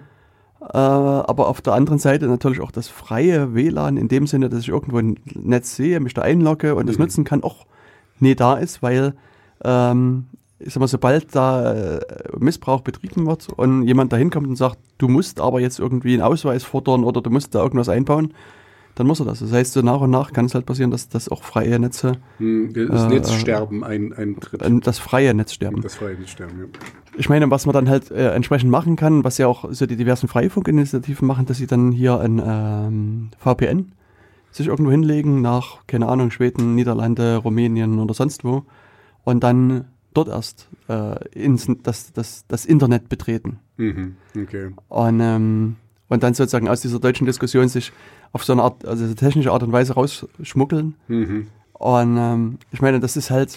Äh, 0.60 0.76
aber 0.76 1.48
auf 1.48 1.60
der 1.60 1.74
anderen 1.74 1.98
Seite 1.98 2.26
natürlich 2.26 2.60
auch 2.60 2.70
das 2.70 2.88
freie 2.88 3.54
WLAN 3.54 3.98
in 3.98 4.08
dem 4.08 4.26
Sinne, 4.26 4.48
dass 4.48 4.60
ich 4.60 4.70
irgendwo 4.70 4.98
ein 4.98 5.18
Netz 5.34 5.76
sehe, 5.76 6.00
mich 6.00 6.14
da 6.14 6.22
einlogge 6.22 6.74
und 6.74 6.88
das 6.88 6.98
nutzen 6.98 7.24
kann, 7.24 7.42
auch 7.42 7.66
nie 8.20 8.34
da 8.34 8.54
ist, 8.54 8.82
weil 8.82 9.14
ähm, 9.62 10.26
ich 10.58 10.72
sag 10.72 10.80
mal, 10.80 10.86
sobald 10.88 11.34
da 11.34 11.72
äh, 11.74 12.00
Missbrauch 12.38 12.80
betrieben 12.80 13.26
wird 13.26 13.48
und 13.56 13.82
jemand 13.82 14.12
da 14.12 14.16
hinkommt 14.16 14.46
und 14.48 14.56
sagt, 14.56 14.78
du 14.98 15.08
musst 15.08 15.40
aber 15.40 15.60
jetzt 15.60 15.78
irgendwie 15.78 16.14
einen 16.14 16.22
Ausweis 16.22 16.64
fordern 16.64 17.04
oder 17.04 17.20
du 17.20 17.30
musst 17.30 17.54
da 17.54 17.62
irgendwas 17.62 17.88
einbauen, 17.88 18.32
dann 18.94 19.06
muss 19.06 19.20
er 19.20 19.26
das. 19.26 19.40
Das 19.40 19.52
heißt, 19.52 19.74
so 19.74 19.82
nach 19.82 20.00
und 20.00 20.10
nach 20.10 20.32
kann 20.32 20.46
es 20.46 20.54
halt 20.54 20.64
passieren, 20.64 20.90
dass, 20.90 21.10
dass 21.10 21.28
auch 21.28 21.42
freie 21.42 21.78
Netze, 21.78 22.12
Hm, 22.38 22.72
Das 22.72 23.04
Äh, 23.04 23.08
Netzsterben 23.08 23.84
ein, 23.84 24.14
eintritt. 24.14 24.62
äh, 24.62 24.80
das 24.80 24.98
freie 24.98 25.34
Netz 25.34 25.52
sterben. 25.52 25.82
Das 25.82 25.96
freie 25.96 26.14
Netzsterben, 26.14 26.58
ja. 26.58 26.64
Ich 27.18 27.28
meine, 27.28 27.50
was 27.50 27.66
man 27.66 27.72
dann 27.74 27.88
halt 27.90 28.10
äh, 28.10 28.30
entsprechend 28.32 28.70
machen 28.70 28.96
kann, 28.96 29.24
was 29.24 29.36
ja 29.38 29.46
auch 29.48 29.66
so 29.70 29.84
die 29.86 29.96
diversen 29.96 30.28
Freifunkinitiativen 30.28 31.26
machen, 31.28 31.44
dass 31.46 31.58
sie 31.58 31.66
dann 31.66 31.92
hier 31.92 32.18
ein 32.20 32.42
ähm, 32.44 33.28
VPN 33.38 33.92
sich 34.50 34.68
irgendwo 34.68 34.90
hinlegen 34.90 35.42
nach, 35.42 35.86
keine 35.86 36.08
Ahnung, 36.08 36.30
Schweden, 36.30 36.74
Niederlande, 36.74 37.36
Rumänien 37.36 37.98
oder 37.98 38.14
sonst 38.14 38.44
wo 38.44 38.64
und 39.24 39.44
dann 39.44 39.84
dort 40.16 40.28
erst 40.28 40.68
äh, 40.88 41.28
ins, 41.30 41.68
das, 41.82 42.12
das, 42.12 42.44
das 42.48 42.64
Internet 42.64 43.08
betreten. 43.08 43.58
Mhm. 43.76 44.16
Okay. 44.36 44.70
Und, 44.88 45.20
ähm, 45.20 45.76
und 46.08 46.22
dann 46.22 46.34
sozusagen 46.34 46.68
aus 46.68 46.80
dieser 46.80 47.00
deutschen 47.00 47.26
Diskussion 47.26 47.68
sich 47.68 47.92
auf 48.32 48.44
so 48.44 48.52
eine 48.52 48.62
Art, 48.62 48.84
also 48.84 49.12
technische 49.14 49.52
Art 49.52 49.62
und 49.62 49.72
Weise 49.72 49.94
rausschmuggeln. 49.94 50.94
Mhm. 51.08 51.48
Und 51.72 52.16
ähm, 52.16 52.58
ich 52.70 52.80
meine, 52.80 53.00
das 53.00 53.16
ist 53.16 53.30
halt, 53.30 53.56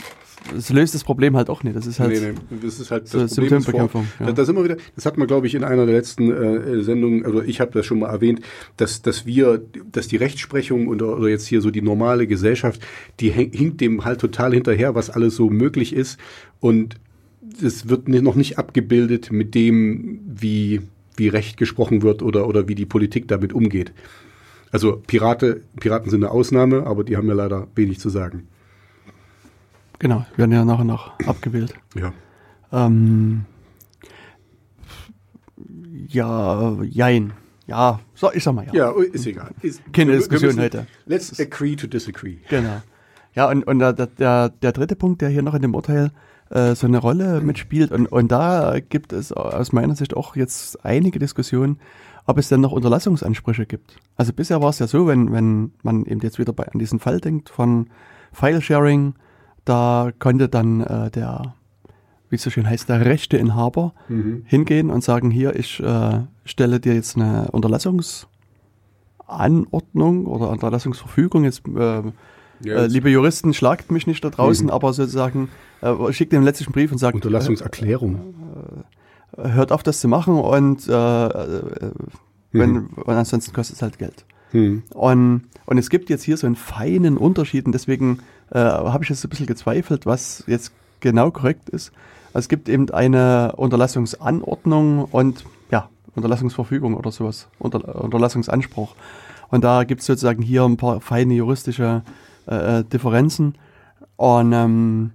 das 0.53 0.69
löst 0.71 0.95
das 0.95 1.03
Problem 1.03 1.35
halt 1.35 1.49
auch 1.49 1.63
nicht. 1.63 1.75
Das 1.75 1.85
ist 1.85 1.99
halt, 1.99 2.11
nee, 2.11 2.31
nee, 2.49 2.57
das 2.63 2.79
ist 2.79 2.91
halt 2.91 3.07
so 3.07 3.19
das 3.19 3.35
Problem. 3.35 3.49
vor- 3.49 3.59
Symptombekämpfung, 3.61 4.07
ja. 4.19 4.25
Da, 4.27 4.31
da 4.31 4.45
sind 4.45 4.55
wir 4.55 4.63
wieder, 4.63 4.77
das 4.95 5.05
hat 5.05 5.17
man, 5.17 5.27
glaube 5.27 5.47
ich, 5.47 5.55
in 5.55 5.63
einer 5.63 5.85
der 5.85 5.95
letzten 5.95 6.31
äh, 6.31 6.81
Sendungen, 6.81 7.25
also 7.25 7.41
ich 7.41 7.59
habe 7.61 7.71
das 7.71 7.85
schon 7.85 7.99
mal 7.99 8.09
erwähnt, 8.09 8.41
dass, 8.77 9.01
dass 9.01 9.25
wir, 9.25 9.61
dass 9.91 10.07
die 10.07 10.15
Rechtsprechung 10.17 10.87
oder, 10.87 11.17
oder 11.17 11.27
jetzt 11.29 11.45
hier 11.47 11.61
so 11.61 11.71
die 11.71 11.81
normale 11.81 12.25
Gesellschaft, 12.27 12.81
die 13.19 13.29
hinkt 13.31 13.81
dem 13.81 14.05
halt 14.05 14.21
total 14.21 14.53
hinterher, 14.53 14.95
was 14.95 15.09
alles 15.09 15.35
so 15.35 15.49
möglich 15.49 15.93
ist. 15.93 16.17
Und 16.59 16.95
es 17.61 17.89
wird 17.89 18.07
noch 18.07 18.35
nicht 18.35 18.57
abgebildet 18.57 19.31
mit 19.31 19.55
dem, 19.55 20.19
wie, 20.27 20.81
wie 21.17 21.27
Recht 21.27 21.57
gesprochen 21.57 22.01
wird 22.01 22.21
oder, 22.21 22.47
oder 22.47 22.67
wie 22.67 22.75
die 22.75 22.85
Politik 22.85 23.27
damit 23.27 23.53
umgeht. 23.53 23.91
Also 24.71 25.01
Pirate, 25.07 25.61
Piraten 25.79 26.09
sind 26.11 26.23
eine 26.23 26.31
Ausnahme, 26.31 26.85
aber 26.85 27.03
die 27.03 27.17
haben 27.17 27.27
ja 27.27 27.33
leider 27.33 27.67
wenig 27.75 27.99
zu 27.99 28.09
sagen. 28.09 28.47
Genau, 29.99 30.25
werden 30.35 30.51
ja 30.51 30.65
nach 30.65 30.79
und 30.79 30.87
nach 30.87 31.19
abgewählt. 31.27 31.73
Ja. 31.95 32.13
Ähm, 32.71 33.45
ja, 36.07 36.81
jein. 36.83 37.33
Ja, 37.67 37.99
so, 38.15 38.31
ich 38.33 38.43
sag 38.43 38.55
mal 38.55 38.65
ja. 38.65 38.73
Ja, 38.73 38.91
ist 38.99 39.27
egal. 39.27 39.51
Ist, 39.61 39.81
Keine 39.93 40.13
Diskussion 40.13 40.59
heute. 40.59 40.87
Let's 41.05 41.39
agree 41.39 41.75
to 41.75 41.85
disagree. 41.85 42.37
Genau. 42.49 42.81
Ja, 43.35 43.47
und, 43.49 43.63
und 43.67 43.79
der, 43.79 43.93
der, 43.93 44.49
der 44.49 44.71
dritte 44.71 44.95
Punkt, 44.95 45.21
der 45.21 45.29
hier 45.29 45.43
noch 45.43 45.53
in 45.53 45.61
dem 45.61 45.75
Urteil 45.75 46.11
äh, 46.49 46.73
so 46.73 46.87
eine 46.87 46.97
Rolle 46.97 47.41
mitspielt, 47.41 47.91
und, 47.91 48.07
und 48.07 48.31
da 48.31 48.79
gibt 48.79 49.13
es 49.13 49.31
aus 49.31 49.71
meiner 49.71 49.95
Sicht 49.95 50.17
auch 50.17 50.35
jetzt 50.35 50.83
einige 50.83 51.19
Diskussionen, 51.19 51.79
ob 52.25 52.39
es 52.39 52.49
denn 52.49 52.61
noch 52.61 52.71
Unterlassungsansprüche 52.71 53.67
gibt. 53.67 53.97
Also 54.15 54.33
bisher 54.33 54.61
war 54.61 54.69
es 54.69 54.79
ja 54.79 54.87
so, 54.87 55.07
wenn, 55.07 55.31
wenn 55.31 55.71
man 55.83 56.05
eben 56.05 56.21
jetzt 56.21 56.39
wieder 56.39 56.53
bei, 56.53 56.67
an 56.67 56.79
diesen 56.79 56.99
Fall 56.99 57.19
denkt 57.19 57.49
von 57.49 57.87
File-Sharing, 58.33 59.13
da 59.69 60.11
konnte 60.19 60.49
dann 60.49 60.81
äh, 60.81 61.09
der, 61.11 61.53
wie 62.29 62.35
es 62.35 62.43
so 62.43 62.49
schön 62.49 62.67
heißt, 62.67 62.89
der 62.89 63.05
rechte 63.05 63.37
Inhaber 63.37 63.93
Mhm. 64.07 64.43
hingehen 64.45 64.89
und 64.89 65.03
sagen, 65.03 65.29
hier, 65.31 65.55
ich 65.55 65.79
äh, 65.79 66.21
stelle 66.45 66.79
dir 66.79 66.95
jetzt 66.95 67.15
eine 67.15 67.49
Unterlassungsanordnung 67.51 70.25
oder 70.25 70.49
Unterlassungsverfügung, 70.49 71.43
jetzt 71.43 71.61
äh, 71.67 72.01
Ja, 72.61 72.73
äh, 72.75 72.87
liebe 72.87 73.09
Juristen, 73.09 73.53
schlagt 73.53 73.89
mich 73.91 74.05
nicht 74.07 74.23
da 74.25 74.29
draußen, 74.31 74.65
Mhm. 74.65 74.71
aber 74.71 74.91
sozusagen 74.91 75.47
äh, 75.81 76.11
schickt 76.11 76.33
den 76.33 76.43
letzten 76.43 76.73
Brief 76.73 76.91
und 76.91 76.97
sagt, 76.97 77.15
Unterlassungserklärung. 77.15 78.33
äh, 79.37 79.47
hört 79.49 79.71
auf, 79.71 79.81
das 79.83 80.01
zu 80.01 80.07
machen 80.09 80.33
und 80.35 80.87
wenn, 82.51 82.87
und 82.87 83.07
ansonsten 83.07 83.53
kostet 83.53 83.75
es 83.77 83.81
halt 83.83 83.97
Geld. 83.99 84.25
Hm. 84.51 84.81
Und, 84.95 85.43
und 85.67 85.77
es 85.77 85.91
gibt 85.91 86.09
jetzt 86.09 86.23
hier 86.23 86.35
so 86.35 86.47
einen 86.47 86.55
feinen 86.55 87.15
Unterschied 87.17 87.67
und 87.67 87.71
deswegen 87.73 88.17
äh, 88.51 88.59
habe 88.59 89.03
ich 89.03 89.09
jetzt 89.09 89.23
ein 89.23 89.29
bisschen 89.29 89.47
gezweifelt, 89.47 90.05
was 90.05 90.43
jetzt 90.47 90.71
genau 90.99 91.31
korrekt 91.31 91.69
ist. 91.69 91.91
Also 92.33 92.45
es 92.45 92.49
gibt 92.49 92.69
eben 92.69 92.89
eine 92.91 93.53
Unterlassungsanordnung 93.55 95.05
und 95.05 95.45
ja, 95.71 95.89
Unterlassungsverfügung 96.15 96.95
oder 96.95 97.11
sowas, 97.11 97.47
Unter, 97.59 98.03
Unterlassungsanspruch. 98.03 98.95
Und 99.49 99.63
da 99.63 99.83
gibt 99.83 100.01
es 100.01 100.07
sozusagen 100.07 100.43
hier 100.43 100.63
ein 100.63 100.77
paar 100.77 101.01
feine 101.01 101.33
juristische 101.33 102.03
äh, 102.45 102.83
Differenzen. 102.83 103.55
Und 104.15 104.53
ähm, 104.53 105.11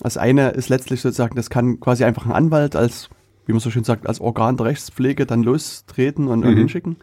das 0.00 0.16
eine 0.16 0.50
ist 0.50 0.68
letztlich 0.68 1.00
sozusagen, 1.00 1.34
das 1.34 1.50
kann 1.50 1.80
quasi 1.80 2.04
einfach 2.04 2.26
ein 2.26 2.32
Anwalt 2.32 2.76
als, 2.76 3.08
wie 3.46 3.52
man 3.52 3.60
so 3.60 3.70
schön 3.70 3.84
sagt, 3.84 4.06
als 4.06 4.20
Organ 4.20 4.56
der 4.56 4.66
Rechtspflege 4.66 5.26
dann 5.26 5.42
lostreten 5.42 6.28
und, 6.28 6.44
und 6.44 6.52
Mhm. 6.52 6.58
hinschicken. 6.58 6.96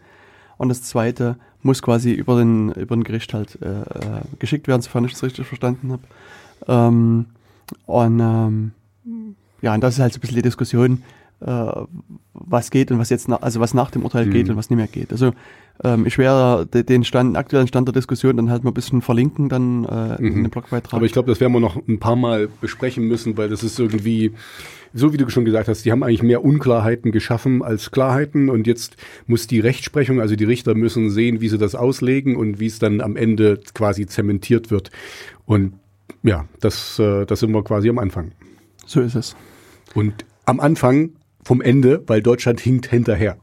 Und 0.62 0.68
das 0.68 0.84
zweite 0.84 1.34
muss 1.64 1.82
quasi 1.82 2.12
über 2.12 2.38
den, 2.38 2.70
über 2.74 2.94
den 2.94 3.02
Gericht 3.02 3.34
halt 3.34 3.58
äh, 3.62 3.80
äh, 3.80 4.20
geschickt 4.38 4.68
werden, 4.68 4.80
sofern 4.80 5.04
ich 5.04 5.10
das 5.10 5.24
richtig 5.24 5.44
verstanden 5.44 5.90
habe. 5.90 6.02
Ähm, 6.68 7.26
und 7.86 8.20
ähm, 8.20 8.70
ja, 9.60 9.74
und 9.74 9.80
das 9.80 9.94
ist 9.94 10.00
halt 10.00 10.12
so 10.12 10.18
ein 10.18 10.20
bisschen 10.20 10.36
die 10.36 10.42
Diskussion, 10.42 11.02
was 12.34 12.70
geht 12.70 12.90
und 12.90 12.98
was 12.98 13.10
jetzt, 13.10 13.28
nach, 13.28 13.42
also 13.42 13.60
was 13.60 13.74
nach 13.74 13.90
dem 13.90 14.02
Urteil 14.04 14.26
geht 14.28 14.46
Mhm. 14.46 14.52
und 14.52 14.56
was 14.56 14.70
nicht 14.70 14.76
mehr 14.76 14.86
geht. 14.86 15.12
Also 15.12 15.32
ähm, 15.84 16.06
ich 16.06 16.18
werde 16.18 16.66
de- 16.66 16.82
den 16.82 17.04
Stand, 17.04 17.30
den 17.32 17.36
aktuellen 17.36 17.66
Stand 17.66 17.88
der 17.88 17.92
Diskussion 17.94 18.36
dann 18.36 18.50
halt 18.50 18.62
mal 18.64 18.70
ein 18.70 18.74
bisschen 18.74 19.02
verlinken 19.02 19.48
dann 19.48 19.84
äh, 19.84 20.16
in 20.16 20.24
Mhm. 20.38 20.42
dem 20.44 20.50
Blogbeitrag. 20.50 20.94
Aber 20.94 21.04
ich 21.06 21.12
glaube, 21.12 21.30
das 21.30 21.40
werden 21.40 21.52
wir 21.52 21.60
noch 21.60 21.76
ein 21.88 21.98
paar 21.98 22.16
Mal 22.16 22.48
besprechen 22.60 23.08
müssen, 23.08 23.36
weil 23.36 23.48
das 23.48 23.62
ist 23.62 23.78
irgendwie, 23.78 24.32
so 24.94 25.12
wie 25.12 25.16
du 25.16 25.28
schon 25.30 25.44
gesagt 25.44 25.68
hast, 25.68 25.84
die 25.84 25.90
haben 25.92 26.02
eigentlich 26.02 26.22
mehr 26.22 26.44
Unklarheiten 26.44 27.10
geschaffen 27.12 27.62
als 27.62 27.90
Klarheiten 27.90 28.48
und 28.50 28.66
jetzt 28.66 28.96
muss 29.26 29.46
die 29.46 29.60
Rechtsprechung, 29.60 30.20
also 30.20 30.36
die 30.36 30.44
Richter 30.44 30.74
müssen 30.74 31.10
sehen, 31.10 31.40
wie 31.40 31.48
sie 31.48 31.58
das 31.58 31.74
auslegen 31.74 32.36
und 32.36 32.60
wie 32.60 32.66
es 32.66 32.78
dann 32.78 33.00
am 33.00 33.16
Ende 33.16 33.58
quasi 33.74 34.06
zementiert 34.06 34.70
wird. 34.70 34.90
Und 35.46 35.74
ja, 36.22 36.44
das, 36.60 36.98
äh, 36.98 37.24
das 37.26 37.40
sind 37.40 37.50
wir 37.52 37.64
quasi 37.64 37.88
am 37.88 37.98
Anfang. 37.98 38.32
so 38.86 39.00
ist 39.00 39.14
es. 39.16 39.34
Und 39.94 40.24
am 40.44 40.60
Anfang 40.60 41.10
vom 41.42 41.60
Ende, 41.60 42.02
weil 42.06 42.22
Deutschland 42.22 42.60
hinkt 42.60 42.86
hinterher 42.86 43.36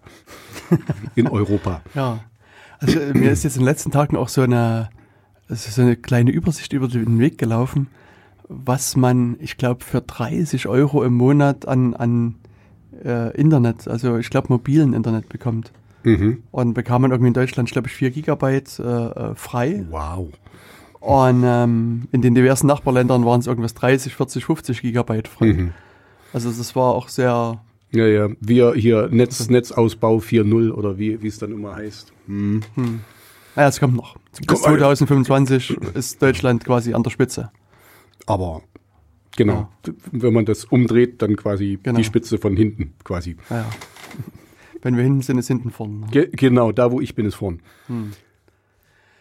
in 1.15 1.27
Europa. 1.27 1.82
Ja. 1.94 2.20
Also 2.79 3.00
äh, 3.00 3.13
mir 3.13 3.32
ist 3.32 3.44
jetzt 3.44 3.56
in 3.56 3.62
den 3.62 3.68
letzten 3.68 3.91
Tagen 3.91 4.15
auch 4.15 4.29
so 4.29 4.41
eine, 4.41 4.89
so 5.48 5.82
eine 5.82 5.96
kleine 5.96 6.32
Übersicht 6.32 6.74
über 6.74 6.88
den 6.88 7.20
Weg 7.20 7.38
gelaufen, 7.38 7.88
was 8.48 8.96
man, 8.96 9.36
ich 9.39 9.58
glaube, 9.58 9.84
für 9.84 10.01
30 10.01 10.68
Euro 10.68 11.03
im 11.03 11.13
Monat 11.13 11.68
an, 11.68 11.94
an 11.94 12.36
äh, 13.03 13.36
Internet, 13.36 13.88
also 13.88 14.18
ich 14.18 14.29
glaube 14.29 14.48
mobilen 14.50 14.94
Internet 14.94 15.29
bekommt. 15.29 15.72
Mhm. 16.03 16.44
Und 16.51 16.74
bekam 16.74 17.01
man 17.01 17.12
irgendwie 17.12 17.27
in 17.27 17.34
Deutschland, 17.34 17.70
glaube 17.70 17.88
ich, 17.89 17.94
4 17.94 18.12
Gigabyte 18.12 18.79
äh, 18.79 18.84
äh, 18.84 19.36
frei. 19.36 19.86
Wow. 19.89 20.29
Und 21.01 21.44
ähm, 21.46 22.08
in 22.12 22.22
den 22.22 22.36
diversen 22.36 22.68
Nachbarländern 22.68 23.25
waren 23.25 23.39
es 23.39 23.48
irgendwas 23.48 23.74
30, 23.74 24.15
40, 24.15 24.46
50 24.46 24.82
Gigabyte 24.82 25.27
frei. 25.27 25.53
Mhm. 25.53 25.74
Also 26.34 26.51
das 26.51 26.75
war 26.75 26.96
auch 26.96 27.08
sehr, 27.08 27.62
Ja, 27.91 28.05
ja. 28.05 28.29
Wir 28.39 28.74
hier 28.75 29.10
Netz, 29.12 29.50
Netzausbau 29.50 30.17
4.0 30.17 30.72
oder 30.72 30.98
wie 31.00 31.22
wie 31.22 31.27
es 31.27 31.39
dann 31.39 31.51
immer 31.51 31.75
heißt. 31.75 32.13
Mhm. 32.27 32.62
naja, 33.55 33.67
es 33.69 33.79
kommt 33.79 33.96
noch. 33.96 34.15
Bis 34.38 34.48
Kommt- 34.62 34.79
2025 34.79 35.77
ist 35.96 36.22
Deutschland 36.22 36.63
quasi 36.65 36.93
an 36.93 37.01
der 37.03 37.10
Spitze. 37.10 37.51
Aber 38.27 38.62
genau, 39.36 39.69
wenn 40.12 40.34
man 40.34 40.46
das 40.46 40.65
umdreht, 40.65 41.22
dann 41.22 41.36
quasi 41.36 41.79
Genau. 41.81 41.98
die 41.98 42.03
Spitze 42.03 42.38
von 42.38 42.55
hinten 42.55 42.93
quasi. 43.03 43.38
Naja. 43.50 43.65
Wenn 44.84 44.96
wir 44.96 45.03
hinten 45.03 45.24
sind, 45.24 45.38
ist 45.39 45.48
hinten 45.48 45.72
vorne. 45.72 46.08
Ge 46.12 46.29
genau, 46.31 46.72
da 46.72 46.91
wo 46.91 47.01
ich 47.01 47.15
bin, 47.15 47.25
ist 47.25 47.36
vorn. 47.36 47.60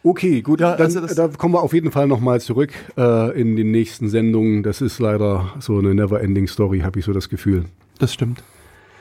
Okay, 0.05 0.43
gut, 0.43 0.61
Hm. 0.61 0.67
Ja, 0.67 0.77
dann, 0.77 0.97
also 0.97 1.15
da 1.15 1.29
kommen 1.29 1.55
wir 1.55 1.63
auf 1.63 1.73
jeden 1.73 1.91
Fall 1.91 2.07
nochmal 2.07 2.41
zurück 2.41 2.73
äh, 2.97 3.41
in 3.41 3.57
den 3.57 3.71
nächsten 3.73 4.09
Sendungen. 4.09 4.63
Das 4.63 4.81
ist 4.81 4.99
leider 5.01 5.53
so 5.59 5.79
eine 5.79 5.95
never-ending 5.95 6.47
Story, 6.47 6.81
habe 6.81 6.99
ich 7.01 7.05
so 7.05 7.13
das 7.13 7.29
Gefühl. 7.29 7.65
Das 7.99 8.15
stimmt. 8.15 8.43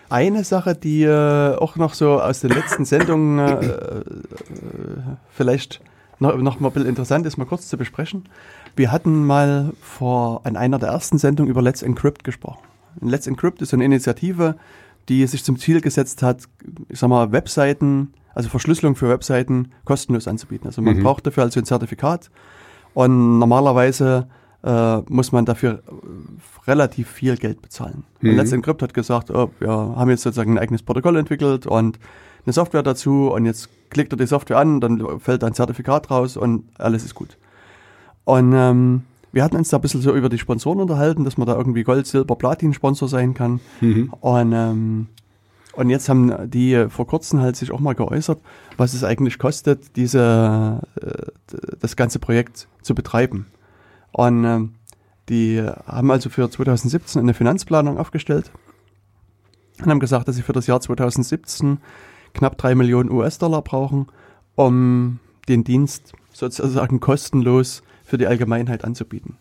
Eine 0.10 0.44
Sache, 0.44 0.74
die 0.76 1.04
äh, 1.04 1.56
auch 1.56 1.76
noch 1.76 1.94
so 1.94 2.22
aus 2.22 2.40
den 2.40 2.52
letzten 2.52 2.86
Sendungen 2.86 3.40
äh, 3.40 3.66
äh, 3.66 4.04
vielleicht 5.30 5.82
noch, 6.20 6.36
noch 6.38 6.60
mal 6.60 6.70
ein 6.70 6.74
bisschen 6.74 6.90
interessant 6.90 7.26
ist, 7.26 7.38
mal 7.38 7.46
kurz 7.46 7.68
zu 7.68 7.78
besprechen. 7.78 8.24
Wir 8.76 8.92
hatten 8.92 9.26
mal 9.26 9.74
vor 9.82 10.42
an 10.46 10.56
einer 10.56 10.80
der 10.80 10.90
ersten 10.90 11.18
Sendungen 11.18 11.50
über 11.52 11.62
Let's 11.62 11.82
Encrypt 11.82 12.24
gesprochen. 12.24 12.60
Let's 13.02 13.28
Encrypt 13.28 13.62
ist 13.62 13.74
eine 13.74 13.86
Initiative, 13.86 14.56
die 15.10 15.26
sich 15.28 15.44
zum 15.44 15.58
Ziel 15.60 15.82
gesetzt 15.82 16.24
hat, 16.24 16.44
ich 16.90 17.00
sag 17.00 17.10
mal, 17.10 17.32
Webseiten, 17.32 18.14
also 18.34 18.50
Verschlüsselung 18.50 18.96
für 18.96 19.10
Webseiten 19.10 19.72
kostenlos 19.86 20.28
anzubieten. 20.28 20.68
Also 20.68 20.82
man 20.82 20.98
Mhm. 20.98 21.04
braucht 21.04 21.28
dafür 21.28 21.44
also 21.44 21.60
ein 21.60 21.66
Zertifikat 21.66 22.30
und 22.94 23.40
normalerweise 23.40 24.28
äh, 24.68 25.02
muss 25.08 25.32
man 25.32 25.46
dafür 25.46 25.76
äh, 25.76 26.68
relativ 26.68 27.10
viel 27.10 27.38
Geld 27.38 27.62
bezahlen. 27.62 28.04
Und 28.22 28.32
Mhm. 28.32 28.36
Let's 28.36 28.52
Encrypt 28.52 28.82
hat 28.82 28.94
gesagt, 28.94 29.32
oh, 29.32 29.50
wir 29.60 29.70
haben 29.70 30.10
jetzt 30.10 30.24
sozusagen 30.24 30.54
ein 30.54 30.60
eigenes 30.60 30.84
Protokoll 30.84 31.16
entwickelt 31.16 31.66
und 31.66 31.98
eine 32.46 32.54
Software 32.54 32.84
dazu 32.84 33.32
und 33.32 33.46
jetzt 33.46 33.70
klickt 33.90 34.14
er 34.14 34.18
die 34.18 34.28
Software 34.28 34.58
an, 34.58 34.82
dann 34.82 35.20
fällt 35.20 35.44
ein 35.44 35.54
Zertifikat 35.54 36.12
raus 36.12 36.36
und 36.38 36.64
alles 36.78 37.06
ist 37.06 37.16
gut. 37.16 37.38
Und 38.26 38.52
ähm, 38.54 39.04
wir 39.32 39.44
hatten 39.44 39.56
uns 39.56 39.70
da 39.70 39.78
ein 39.78 39.82
bisschen 39.82 40.02
so 40.02 40.14
über 40.14 40.30
die 40.30 40.38
Sponsoren 40.38 40.80
unterhalten, 40.82 41.24
dass 41.24 41.38
man 41.38 41.48
da 41.48 41.56
irgendwie 41.56 41.84
Gold, 41.84 42.08
Silber, 42.08 42.36
Platin-Sponsor 42.36 43.08
sein 43.08 43.34
kann. 43.34 43.60
Mhm. 43.82 44.12
Und, 44.20 44.52
ähm, 44.54 45.08
Und 45.74 45.90
jetzt 45.92 46.10
haben 46.10 46.50
die 46.50 46.88
vor 46.90 47.06
kurzem 47.06 47.40
halt 47.40 47.56
sich 47.56 47.72
auch 47.72 47.80
mal 47.80 47.94
geäußert, 47.94 48.40
was 48.78 48.94
es 48.96 49.04
eigentlich 49.04 49.38
kostet, 49.38 49.96
diese, 49.96 50.82
äh, 51.00 51.56
das 51.80 51.96
ganze 51.96 52.18
Projekt 52.20 52.68
zu 52.82 52.96
betreiben. 52.96 53.46
Und 54.18 54.44
äh, 54.46 54.60
die 55.30 55.62
haben 55.86 56.10
also 56.10 56.32
für 56.32 56.50
2017 56.50 57.22
eine 57.22 57.36
Finanzplanung 57.36 58.00
aufgestellt 58.00 58.52
und 59.80 59.92
haben 59.92 60.00
gesagt, 60.00 60.28
dass 60.28 60.36
sie 60.36 60.42
für 60.42 60.54
das 60.54 60.66
Jahr 60.66 60.82
2017 60.82 61.78
knapp 62.34 62.58
drei 62.58 62.74
Millionen 62.74 63.12
US-Dollar 63.12 63.62
brauchen, 63.62 64.08
um 64.56 65.20
den 65.48 65.64
Dienst 65.64 66.14
sozusagen 66.34 67.00
kostenlos 67.00 67.84
für 68.04 68.18
die 68.18 68.26
Allgemeinheit 68.26 68.84
anzubieten. 68.84 69.38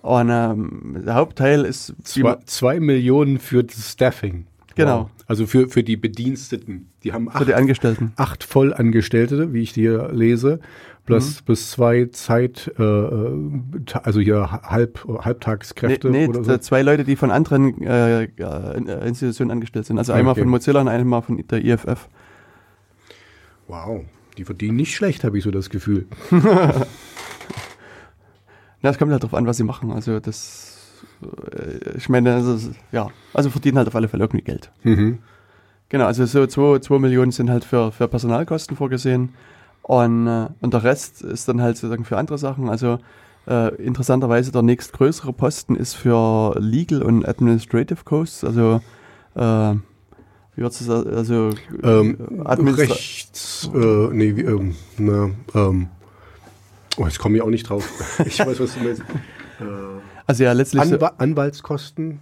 Und 0.00 0.28
ähm, 0.30 1.02
der 1.04 1.14
Hauptteil 1.14 1.64
ist 1.64 1.94
zwei, 2.04 2.36
zwei 2.46 2.78
Millionen 2.78 3.40
für 3.40 3.64
das 3.64 3.90
Staffing. 3.90 4.46
Genau. 4.76 5.00
Wow. 5.00 5.10
Also 5.26 5.46
für, 5.46 5.68
für 5.68 5.82
die 5.82 5.96
Bediensteten. 5.96 6.90
Die 7.02 7.12
haben 7.12 7.28
acht, 7.28 7.38
für 7.38 7.46
die 7.46 7.54
Angestellten. 7.54 8.12
acht 8.14 8.44
Vollangestellte, 8.44 9.52
wie 9.52 9.62
ich 9.62 9.70
hier 9.70 10.10
lese, 10.12 10.60
plus, 11.06 11.40
Mhm. 11.40 11.44
plus 11.44 11.70
zwei 11.70 12.06
Zeit, 12.12 12.72
äh, 12.78 12.82
äh, 12.82 13.38
also 14.02 14.20
hier 14.20 14.50
halb, 14.50 15.04
Halbtagskräfte 15.06 16.10
nee, 16.10 16.26
nee, 16.26 16.28
oder 16.28 16.44
so. 16.44 16.58
zwei 16.58 16.82
Leute, 16.82 17.04
die 17.04 17.16
von 17.16 17.30
anderen 17.30 17.82
äh, 17.82 18.24
äh, 18.24 19.06
Institutionen 19.08 19.50
angestellt 19.50 19.86
sind. 19.86 19.98
Also 19.98 20.12
einmal 20.12 20.32
Okay. 20.32 20.40
von 20.42 20.50
Mozilla 20.50 20.80
und 20.80 20.88
einmal 20.88 21.22
von 21.22 21.44
der 21.46 21.64
IFF. 21.64 22.08
Wow, 23.68 24.04
die 24.36 24.44
verdienen 24.44 24.76
nicht 24.76 24.94
schlecht, 24.94 25.24
habe 25.24 25.38
ich 25.38 25.44
so 25.44 25.50
das 25.50 25.70
Gefühl. 25.70 26.06
Ja, 28.82 28.90
es 28.90 28.98
kommt 28.98 29.12
halt 29.12 29.22
drauf 29.22 29.32
an, 29.34 29.46
was 29.46 29.56
sie 29.56 29.64
machen. 29.64 29.90
Also 29.92 30.20
das, 30.20 31.02
äh, 31.22 31.96
ich 31.96 32.10
meine, 32.10 32.38
ist, 32.38 32.70
ja, 32.92 33.08
also 33.32 33.48
verdienen 33.48 33.78
halt 33.78 33.88
auf 33.88 33.96
alle 33.96 34.08
Fälle 34.08 34.24
irgendwie 34.24 34.44
Geld. 34.44 34.70
Mhm. 34.82 35.20
Genau, 35.88 36.04
also 36.06 36.26
so 36.26 36.46
2 36.46 36.80
zwei 36.80 36.98
Millionen 36.98 37.30
sind 37.32 37.48
halt 37.48 37.64
für, 37.64 37.92
für 37.92 38.08
Personalkosten 38.08 38.76
vorgesehen 38.76 39.30
und, 39.84 40.26
äh, 40.26 40.48
und 40.60 40.72
der 40.72 40.82
Rest 40.82 41.22
ist 41.22 41.46
dann 41.46 41.60
halt 41.60 41.76
sozusagen 41.76 42.04
für 42.04 42.16
andere 42.16 42.38
Sachen. 42.38 42.70
Also 42.70 42.98
äh, 43.46 43.74
interessanterweise 43.76 44.50
der 44.50 44.62
nächstgrößere 44.62 45.32
Posten 45.34 45.76
ist 45.76 45.94
für 45.94 46.56
Legal 46.58 47.02
und 47.02 47.28
Administrative 47.28 48.02
Costs, 48.04 48.44
also 48.44 48.80
äh, 49.34 49.74
wie 50.56 50.62
wird's 50.62 50.78
das, 50.78 50.88
also 50.88 51.50
Ähm, 51.82 52.42
Administra 52.44 52.94
rechts, 52.94 53.70
äh, 53.74 54.08
nee, 54.12 54.36
wie, 54.36 54.42
ähm, 54.42 54.74
na, 54.96 55.30
ähm, 55.54 55.88
oh, 56.96 57.04
jetzt 57.04 57.18
komme 57.18 57.36
ich 57.36 57.42
auch 57.42 57.50
nicht 57.50 57.68
drauf. 57.68 57.86
Ich 58.24 58.38
weiß, 58.38 58.58
was 58.60 58.74
du 58.74 58.80
meinst. 58.80 59.02
also 60.26 60.44
ja 60.44 60.52
letztlich 60.52 60.80
Anwa 60.80 61.12
Anwaltskosten? 61.18 62.20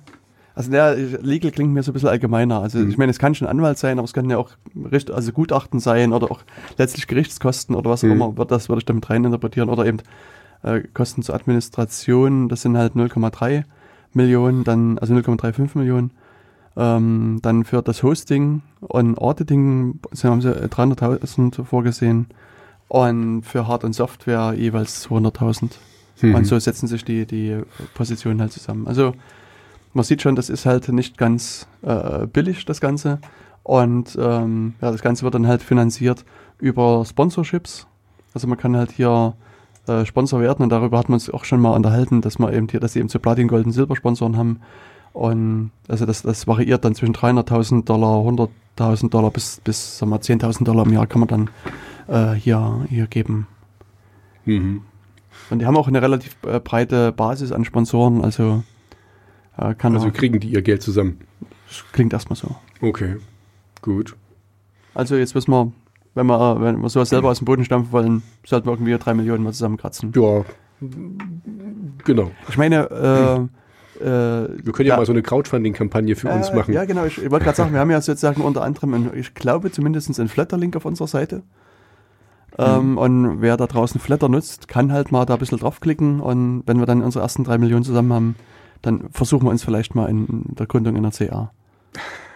Also 0.54 0.70
der 0.70 0.94
Legal 0.96 1.50
klingt 1.50 1.72
mir 1.72 1.82
so 1.82 1.90
ein 1.90 1.94
bisschen 1.94 2.08
allgemeiner. 2.08 2.60
Also 2.60 2.78
Mhm. 2.78 2.90
ich 2.90 2.98
meine, 2.98 3.10
es 3.10 3.18
kann 3.18 3.34
schon 3.34 3.48
Anwalt 3.48 3.78
sein, 3.78 3.98
aber 3.98 4.04
es 4.04 4.12
kann 4.12 4.28
ja 4.30 4.38
auch 4.38 4.50
Richt, 4.90 5.10
also 5.10 5.32
Gutachten 5.32 5.80
sein 5.80 6.12
oder 6.12 6.30
auch 6.30 6.40
letztlich 6.78 7.06
Gerichtskosten 7.06 7.74
oder 7.74 7.90
was 7.90 8.02
auch 8.04 8.08
Mhm. 8.08 8.12
immer, 8.22 8.44
das 8.46 8.68
würde 8.68 8.80
ich 8.80 8.84
damit 8.84 9.08
rein 9.10 9.24
interpretieren 9.24 9.68
oder 9.68 9.86
eben 9.86 9.98
äh, 10.64 10.80
Kosten 10.94 11.22
zur 11.22 11.34
Administration, 11.34 12.48
das 12.48 12.62
sind 12.62 12.76
halt 12.76 12.94
0,3 12.94 13.64
Millionen, 14.14 14.62
dann 14.64 14.98
also 14.98 15.14
0,35 15.14 15.76
Millionen. 15.76 16.10
Ähm, 16.76 17.40
dann 17.42 17.64
für 17.64 17.82
das 17.82 18.02
Hosting 18.02 18.62
und 18.80 19.18
Auditing 19.18 19.98
haben 20.22 20.40
sie 20.40 20.50
300.000 20.54 21.64
vorgesehen 21.64 22.26
und 22.88 23.42
für 23.42 23.66
Hard- 23.68 23.84
und 23.84 23.92
Software 23.94 24.54
jeweils 24.56 25.02
200.000. 25.08 25.72
Mhm. 26.22 26.34
Und 26.34 26.44
so 26.46 26.58
setzen 26.58 26.86
sich 26.86 27.04
die, 27.04 27.26
die 27.26 27.58
Positionen 27.94 28.40
halt 28.40 28.52
zusammen. 28.52 28.86
Also 28.86 29.12
man 29.94 30.04
sieht 30.04 30.22
schon, 30.22 30.36
das 30.36 30.48
ist 30.48 30.66
halt 30.66 30.88
nicht 30.88 31.18
ganz 31.18 31.66
äh, 31.82 32.26
billig, 32.26 32.64
das 32.64 32.80
Ganze. 32.80 33.18
Und 33.62 34.16
ähm, 34.20 34.74
ja, 34.80 34.90
das 34.90 35.02
Ganze 35.02 35.24
wird 35.24 35.34
dann 35.34 35.46
halt 35.46 35.62
finanziert 35.62 36.24
über 36.58 37.04
Sponsorships. 37.04 37.86
Also 38.34 38.48
man 38.48 38.58
kann 38.58 38.76
halt 38.76 38.90
hier 38.90 39.34
äh, 39.86 40.04
Sponsor 40.04 40.40
werden 40.40 40.62
und 40.62 40.70
darüber 40.70 40.98
hat 40.98 41.08
man 41.08 41.14
uns 41.14 41.30
auch 41.30 41.44
schon 41.44 41.60
mal 41.60 41.70
unterhalten, 41.70 42.20
dass 42.20 42.38
man 42.38 42.52
eben 42.52 42.68
hier, 42.68 42.80
dass 42.80 42.94
sie 42.94 43.00
eben 43.00 43.08
so 43.08 43.18
Platin, 43.18 43.48
Gold 43.48 43.66
und 43.66 43.72
Silber 43.72 43.96
Sponsoren 43.96 44.36
haben. 44.36 44.60
Und 45.12 45.70
also 45.88 46.06
das, 46.06 46.22
das 46.22 46.46
variiert 46.46 46.84
dann 46.84 46.94
zwischen 46.94 47.14
300.000 47.14 47.84
Dollar, 47.84 48.20
100.000 48.20 49.10
Dollar 49.10 49.30
bis, 49.30 49.60
bis 49.62 49.98
sagen 49.98 50.10
wir, 50.10 50.20
10.000 50.20 50.64
Dollar 50.64 50.86
im 50.86 50.92
Jahr 50.92 51.06
kann 51.06 51.20
man 51.20 51.28
dann 51.28 51.50
äh, 52.08 52.34
hier, 52.34 52.86
hier 52.88 53.06
geben. 53.06 53.46
Mhm. 54.46 54.82
Und 55.50 55.58
die 55.58 55.66
haben 55.66 55.76
auch 55.76 55.88
eine 55.88 56.00
relativ 56.00 56.36
äh, 56.46 56.60
breite 56.60 57.12
Basis 57.12 57.52
an 57.52 57.64
Sponsoren, 57.64 58.24
also 58.24 58.62
äh, 59.56 59.74
kann 59.74 59.94
Also 59.94 60.08
auch, 60.08 60.12
kriegen 60.12 60.40
die 60.40 60.48
ihr 60.48 60.62
Geld 60.62 60.82
zusammen. 60.82 61.20
das 61.68 61.84
klingt 61.92 62.12
erstmal 62.12 62.36
so. 62.36 62.56
Okay, 62.80 63.16
gut. 63.80 64.16
Also 64.94 65.16
jetzt 65.16 65.34
wissen 65.34 65.50
wir, 65.50 65.72
wenn 66.14 66.26
wir, 66.26 66.60
wenn 66.60 66.80
wir 66.80 66.88
sowas 66.88 67.08
selber 67.08 67.30
aus 67.30 67.38
dem 67.38 67.46
Boden 67.46 67.64
stampfen 67.64 67.92
wollen, 67.92 68.22
sollten 68.44 68.66
wir 68.66 68.72
irgendwie 68.72 68.96
drei 68.98 69.14
Millionen 69.14 69.42
mal 69.44 69.52
zusammenkratzen. 69.52 70.12
Ja, 70.14 70.44
genau. 72.04 72.30
Ich 72.48 72.58
meine, 72.58 72.90
äh, 72.90 74.04
äh, 74.04 74.48
Wir 74.64 74.72
können 74.72 74.88
ja, 74.88 74.96
mal 74.96 75.06
so 75.06 75.12
eine 75.12 75.22
Crowdfunding-Kampagne 75.22 76.16
für 76.16 76.28
uns 76.28 76.48
äh, 76.48 76.56
machen. 76.56 76.74
Ja, 76.74 76.84
genau. 76.84 77.04
Ich, 77.04 77.22
ich 77.22 77.30
wollte 77.30 77.44
gerade 77.44 77.56
sagen, 77.56 77.72
wir 77.72 77.80
haben 77.80 77.90
ja 77.90 78.00
sozusagen 78.00 78.42
unter 78.42 78.62
anderem, 78.62 78.94
einen, 78.94 79.16
ich 79.16 79.34
glaube 79.34 79.70
zumindest 79.70 80.18
einen 80.18 80.28
Flatter-Link 80.28 80.76
auf 80.76 80.84
unserer 80.84 81.08
Seite. 81.08 81.42
Ähm, 82.58 82.98
und 82.98 83.40
wer 83.40 83.56
da 83.56 83.66
draußen 83.66 84.00
Flatter 84.00 84.28
nutzt, 84.28 84.68
kann 84.68 84.92
halt 84.92 85.10
mal 85.10 85.24
da 85.24 85.34
ein 85.34 85.38
bisschen 85.38 85.58
draufklicken 85.58 86.20
und 86.20 86.64
wenn 86.66 86.78
wir 86.78 86.86
dann 86.86 87.02
unsere 87.02 87.22
ersten 87.22 87.44
drei 87.44 87.56
Millionen 87.56 87.84
zusammen 87.84 88.12
haben, 88.12 88.34
dann 88.82 89.08
versuchen 89.12 89.46
wir 89.46 89.50
uns 89.50 89.64
vielleicht 89.64 89.94
mal 89.94 90.08
in 90.08 90.26
der 90.58 90.66
Gründung 90.66 90.96
in 90.96 91.02
der 91.02 91.12
CA. 91.12 91.50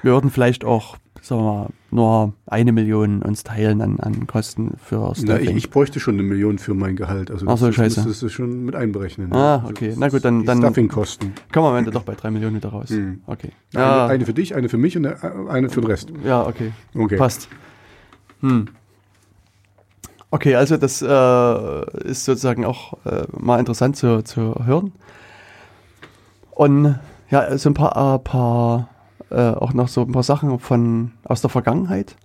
Wir 0.02 0.12
würden 0.12 0.30
vielleicht 0.30 0.64
auch, 0.64 0.96
sagen 1.22 1.40
wir 1.42 1.52
mal, 1.52 1.68
nur 1.90 2.32
eine 2.46 2.72
Million 2.72 3.22
uns 3.22 3.42
teilen 3.42 3.80
an, 3.80 3.98
an 3.98 4.26
Kosten 4.26 4.74
für 4.82 5.12
Na, 5.22 5.40
ich, 5.40 5.50
ich 5.50 5.70
bräuchte 5.70 5.98
schon 5.98 6.14
eine 6.14 6.22
Million 6.22 6.58
für 6.58 6.74
mein 6.74 6.94
Gehalt. 6.94 7.30
Also 7.30 7.46
Ach 7.48 7.56
so, 7.56 7.66
das, 7.66 7.74
scheiße. 7.74 8.04
Das, 8.04 8.22
ist 8.22 8.32
schon 8.32 8.64
mit 8.64 8.76
einberechnen. 8.76 9.32
Ah, 9.32 9.56
Also 9.56 9.68
okay. 9.70 9.88
das 9.88 9.98
Na 9.98 10.08
gut, 10.08 10.24
dann- 10.24 10.44
dann- 10.44 10.58
Stuffing-Kosten. 10.58 11.32
Kommen 11.52 11.66
wir 11.66 11.70
am 11.70 11.76
Ende 11.76 11.90
doch 11.90 12.02
bei 12.04 12.14
drei 12.14 12.30
Millionen 12.30 12.56
wieder 12.56 12.68
raus. 12.68 12.90
Hm. 12.90 13.22
Okay. 13.26 13.50
Eine, 13.74 13.82
Ja, 13.82 14.06
eine 14.06 14.24
für 14.26 14.34
dich, 14.34 14.54
eine 14.54 14.68
für 14.68 14.78
mich 14.78 14.96
und 14.96 15.06
eine, 15.06 15.48
eine 15.50 15.68
für 15.70 15.80
den 15.80 15.86
Rest. 15.90 16.12
ja, 16.24 16.46
okay. 16.46 16.72
Okay. 16.94 17.16
Passt. 17.16 17.48
Hm. 18.40 18.66
Okay, 20.30 20.54
also 20.56 20.76
das 20.76 21.00
äh, 21.02 22.08
ist 22.08 22.24
sozusagen 22.24 22.64
auch 22.64 22.94
äh, 23.06 23.24
mal 23.38 23.58
interessant 23.58 23.96
zu, 23.96 24.22
zu 24.22 24.54
hören. 24.66 24.92
Und 26.56 26.98
ja, 27.30 27.58
so 27.58 27.68
ein 27.68 27.74
paar, 27.74 28.14
äh, 28.14 28.18
paar 28.18 28.88
äh, 29.30 29.50
auch 29.50 29.74
noch 29.74 29.88
so 29.88 30.00
ein 30.00 30.12
paar 30.12 30.22
Sachen 30.22 30.58
von 30.58 31.12
aus 31.22 31.42
der 31.42 31.50
Vergangenheit. 31.50 32.16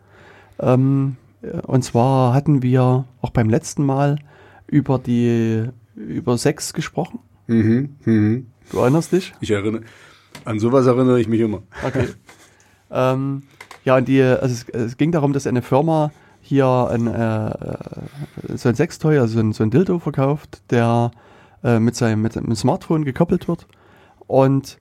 Ähm, 0.57 1.17
äh, 1.41 1.59
und 1.67 1.83
zwar 1.83 2.33
hatten 2.33 2.63
wir 2.63 3.03
auch 3.21 3.31
beim 3.31 3.49
letzten 3.49 3.85
Mal 3.85 4.19
über 4.67 4.99
die 4.99 5.65
über 5.95 6.37
Sex 6.37 6.71
gesprochen. 6.71 7.19
Mhm, 7.47 7.97
mhm. 8.05 8.47
Du 8.71 8.79
erinnerst 8.79 9.11
dich? 9.11 9.33
Ich 9.41 9.51
erinnere, 9.51 9.81
an 10.45 10.59
sowas 10.59 10.87
erinnere 10.87 11.19
ich 11.19 11.27
mich 11.27 11.41
immer. 11.41 11.63
Okay. 11.85 12.07
ähm, 12.89 13.43
ja, 13.83 13.97
und 13.97 14.07
die, 14.07 14.21
also 14.21 14.45
es, 14.45 14.69
es 14.69 14.95
ging 14.95 15.11
darum, 15.11 15.33
dass 15.33 15.45
eine 15.45 15.61
Firma 15.61 16.11
hier 16.39 16.67
ein, 16.89 17.07
äh, 17.07 17.49
äh, 17.49 18.55
so 18.55 18.69
ein 18.69 18.75
Sextoy, 18.75 19.17
also 19.17 19.33
so 19.33 19.39
ein, 19.41 19.51
so 19.51 19.63
ein 19.63 19.71
Dildo 19.71 19.99
verkauft, 19.99 20.61
der 20.69 21.11
äh, 21.65 21.79
mit 21.79 21.97
seinem 21.97 22.21
mit, 22.21 22.35
dem 22.35 22.55
Smartphone 22.55 23.03
gekoppelt 23.03 23.49
wird 23.49 23.67
und 24.31 24.77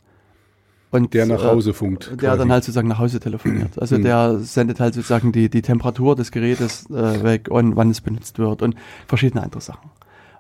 und 0.93 1.15
Der 1.15 1.25
nach 1.27 1.45
äh, 1.45 1.47
Hause 1.47 1.73
funkt. 1.73 2.11
der 2.11 2.17
quasi. 2.17 2.39
dann 2.39 2.51
halt 2.51 2.65
sozusagen 2.65 2.89
nach 2.89 2.99
Hause 2.99 3.21
telefoniert. 3.21 3.79
Also 3.79 3.95
Hm. 3.97 4.03
der 4.03 4.39
sendet 4.41 4.81
halt 4.81 4.95
sozusagen 4.95 5.31
die, 5.31 5.49
die 5.49 5.63
Temperatur 5.63 6.17
des 6.17 6.33
Gerätes 6.33 6.91
äh, 6.91 7.23
weg 7.23 7.49
und 7.49 7.77
wann 7.77 7.91
es 7.91 8.01
benutzt 8.01 8.39
wird 8.41 8.61
und 8.61 8.75
verschiedene 9.07 9.43
andere 9.45 9.61
Sachen. 9.61 9.89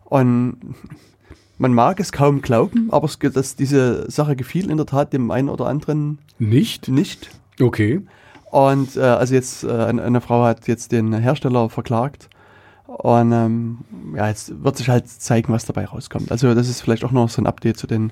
Und 0.06 0.56
man 1.58 1.72
mag 1.72 2.00
es 2.00 2.10
kaum 2.10 2.40
glauben, 2.42 2.88
aber 2.90 3.04
es, 3.06 3.16
dass 3.20 3.54
diese 3.54 4.10
Sache 4.10 4.34
gefiel 4.34 4.70
in 4.70 4.76
der 4.76 4.86
Tat 4.86 5.12
dem 5.12 5.30
einen 5.30 5.48
oder 5.48 5.66
anderen 5.66 6.18
Nicht? 6.40 6.88
nicht. 6.88 7.30
Okay. 7.60 8.00
Und 8.50 8.96
äh, 8.96 9.00
also 9.02 9.34
jetzt, 9.34 9.62
äh, 9.62 9.70
eine, 9.70 10.02
eine 10.02 10.20
Frau 10.20 10.42
hat 10.42 10.66
jetzt 10.66 10.90
den 10.90 11.12
Hersteller 11.12 11.70
verklagt. 11.70 12.28
Und 12.88 13.30
ähm, 13.30 13.78
ja, 14.16 14.26
jetzt 14.26 14.64
wird 14.64 14.76
sich 14.78 14.88
halt 14.88 15.06
zeigen, 15.08 15.52
was 15.52 15.64
dabei 15.64 15.84
rauskommt. 15.84 16.32
Also 16.32 16.52
das 16.56 16.68
ist 16.68 16.80
vielleicht 16.80 17.04
auch 17.04 17.12
noch 17.12 17.28
so 17.28 17.40
ein 17.40 17.46
Update 17.46 17.76
zu 17.76 17.86
den 17.86 18.10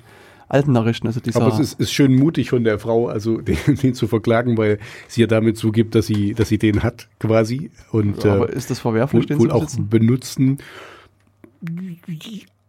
alten 0.48 0.72
Nachrichten. 0.72 1.06
Also 1.06 1.20
dieser, 1.20 1.40
Aber 1.42 1.52
es 1.52 1.60
ist, 1.60 1.80
ist 1.80 1.92
schön 1.92 2.16
mutig 2.16 2.50
von 2.50 2.64
der 2.64 2.78
Frau, 2.78 3.08
also 3.08 3.40
den, 3.40 3.56
den 3.66 3.94
zu 3.94 4.06
verklagen, 4.06 4.56
weil 4.56 4.78
sie 5.06 5.20
ja 5.20 5.26
damit 5.26 5.56
zugibt, 5.56 5.94
dass 5.94 6.06
sie, 6.06 6.34
dass 6.34 6.48
sie 6.48 6.58
den 6.58 6.82
hat, 6.82 7.08
quasi. 7.20 7.70
Und 7.90 8.24
aber 8.24 8.50
äh, 8.50 8.56
ist 8.56 8.70
das 8.70 8.78
verwerflich, 8.80 9.22
wohl, 9.22 9.26
den 9.26 9.38
wohl 9.38 9.48
zu 9.48 9.54
auch 9.54 9.66
benutzen. 9.78 10.58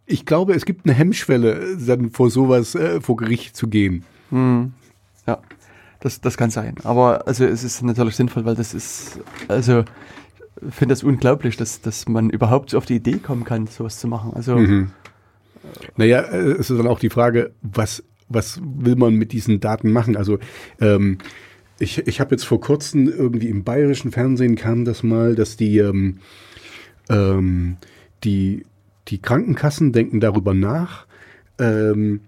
Ich 0.06 0.26
glaube, 0.26 0.54
es 0.54 0.64
gibt 0.64 0.84
eine 0.84 0.94
Hemmschwelle, 0.94 1.76
dann 1.86 2.10
vor 2.10 2.30
sowas 2.30 2.74
äh, 2.74 3.00
vor 3.00 3.16
Gericht 3.16 3.56
zu 3.56 3.68
gehen. 3.68 4.04
Hm. 4.30 4.72
Ja, 5.26 5.38
das, 6.00 6.20
das 6.20 6.36
kann 6.36 6.50
sein. 6.50 6.74
Aber 6.82 7.26
also 7.26 7.44
es 7.44 7.62
ist 7.62 7.82
natürlich 7.82 8.16
sinnvoll, 8.16 8.44
weil 8.44 8.56
das 8.56 8.74
ist, 8.74 9.20
also 9.48 9.84
ich 10.68 10.74
finde 10.74 10.92
das 10.92 11.02
unglaublich, 11.02 11.56
dass, 11.56 11.80
dass 11.80 12.08
man 12.08 12.30
überhaupt 12.30 12.70
so 12.70 12.78
auf 12.78 12.86
die 12.86 12.96
Idee 12.96 13.18
kommen 13.18 13.44
kann, 13.44 13.66
sowas 13.66 13.98
zu 13.98 14.08
machen. 14.08 14.32
Also 14.34 14.56
Mhm. 14.56 14.90
Naja, 15.96 16.20
äh, 16.20 16.52
es 16.52 16.70
ist 16.70 16.78
dann 16.78 16.86
auch 16.86 17.00
die 17.00 17.10
Frage, 17.10 17.52
was, 17.62 18.02
was 18.28 18.60
will 18.62 18.96
man 18.96 19.14
mit 19.14 19.32
diesen 19.32 19.60
Daten 19.60 19.92
machen? 19.92 20.16
Also 20.16 20.38
ähm, 20.80 21.18
Ich, 21.82 22.06
ich 22.06 22.20
habe 22.20 22.32
jetzt 22.32 22.44
vor 22.44 22.60
kurzem 22.60 23.08
irgendwie 23.08 23.48
im 23.48 23.64
bayerischen 23.64 24.12
Fernsehen 24.12 24.54
kam 24.54 24.84
das 24.84 25.02
mal, 25.02 25.34
dass 25.34 25.56
die, 25.56 25.78
ähm, 25.78 26.18
ähm, 27.08 27.78
die, 28.22 28.66
die 29.08 29.18
Krankenkassen 29.22 29.92
denken 29.92 30.20
darüber 30.20 30.52
nach, 30.52 31.06
ähm, 31.58 32.20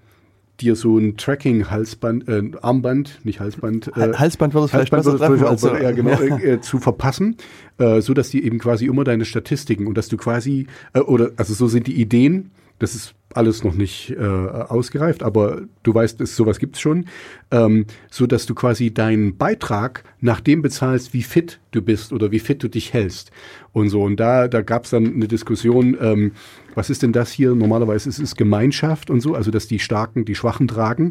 dir 0.59 0.75
so 0.75 0.97
ein 0.97 1.19
Tracking-Halsband, 1.19 2.29
äh, 2.29 2.51
Armband, 2.63 3.21
nicht 3.25 3.41
Halsband, 3.41 3.89
äh, 3.89 4.15
Halsband 4.15 4.55
würde 4.55 4.65
es 4.67 4.71
vielleicht 4.71 4.93
Halsband 4.93 5.19
besser 5.19 5.19
treffen. 5.19 5.47
also, 5.47 5.77
ja, 5.77 5.91
genau, 5.93 6.19
äh, 6.21 6.61
zu 6.63 6.79
verpassen, 6.79 7.37
äh, 7.77 8.01
so 8.01 8.15
dass 8.15 8.31
die 8.31 8.45
eben 8.45 8.59
quasi 8.59 8.87
immer 8.87 9.05
deine 9.05 9.27
Statistiken 9.27 9.87
und 9.87 9.99
dass 9.99 10.09
du 10.09 10.17
quasi, 10.17 10.67
äh, 10.95 11.01
oder, 11.01 11.33
also 11.37 11.53
so 11.53 11.67
sind 11.69 11.89
die 11.89 12.01
Ideen, 12.01 12.53
das 12.79 12.95
ist 12.95 13.15
alles 13.37 13.65
noch 13.65 13.75
nicht 13.75 14.11
äh, 14.11 14.17
ausgereift, 14.17 15.23
aber 15.23 15.63
du 15.83 15.95
weißt, 15.95 16.21
es, 16.21 16.37
sowas 16.37 16.59
gibt's 16.59 16.81
schon, 16.81 17.07
ähm, 17.51 17.87
so 18.11 18.27
dass 18.27 18.47
du 18.47 18.55
quasi 18.55 18.93
deinen 18.93 19.37
Beitrag 19.37 20.05
nach 20.21 20.41
dem 20.41 20.63
bezahlst, 20.63 21.15
wie 21.15 21.23
fit 21.23 21.61
du 21.71 21.83
bist 21.83 22.13
oder 22.13 22.31
wie 22.31 22.39
fit 22.39 22.63
du 22.63 22.69
dich 22.69 22.93
hältst 22.93 23.31
und 23.73 23.89
so. 23.89 24.03
Und 24.03 24.19
da, 24.21 24.49
da 24.49 24.63
gab's 24.63 24.91
dann 24.91 25.15
eine 25.15 25.29
Diskussion, 25.29 25.97
ähm, 26.01 26.33
was 26.75 26.91
ist 26.91 27.03
denn 27.03 27.13
das 27.13 27.31
hier? 27.31 27.55
Normalerweise 27.55 28.09
ist 28.09 28.19
es 28.19 28.37
Gemeinschaft 28.37 29.11
und 29.11 29.21
so, 29.21 29.35
also 29.35 29.51
dass 29.51 29.67
die 29.67 29.79
Starken 29.79 30.25
die 30.25 30.35
Schwachen 30.35 30.69
tragen. 30.69 31.11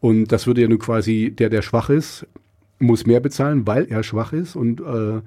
Und 0.00 0.32
das 0.32 0.46
würde 0.46 0.62
ja 0.62 0.68
nur 0.68 0.78
quasi, 0.78 1.30
der, 1.30 1.50
der 1.50 1.62
schwach 1.62 1.90
ist, 1.90 2.26
muss 2.78 3.06
mehr 3.06 3.20
bezahlen, 3.20 3.66
weil 3.66 3.86
er 3.86 4.02
schwach 4.02 4.32
ist 4.32 4.56
und 4.56 4.80
äh, 4.80 5.20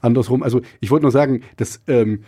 andersrum. 0.00 0.42
Also 0.42 0.60
ich 0.80 0.90
wollte 0.90 1.04
nur 1.04 1.12
sagen, 1.12 1.42
dass 1.56 1.80
ähm, 1.86 2.24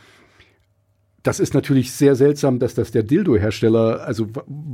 das 1.23 1.39
ist 1.41 1.53
natürlich 1.55 1.93
sehr 1.93 2.17
seltsam, 2.17 2.59
dass 2.59 2.75
das 2.75 2.93
der 2.93 3.03
Dildo-Hersteller, 3.03 4.03
also 4.07 4.27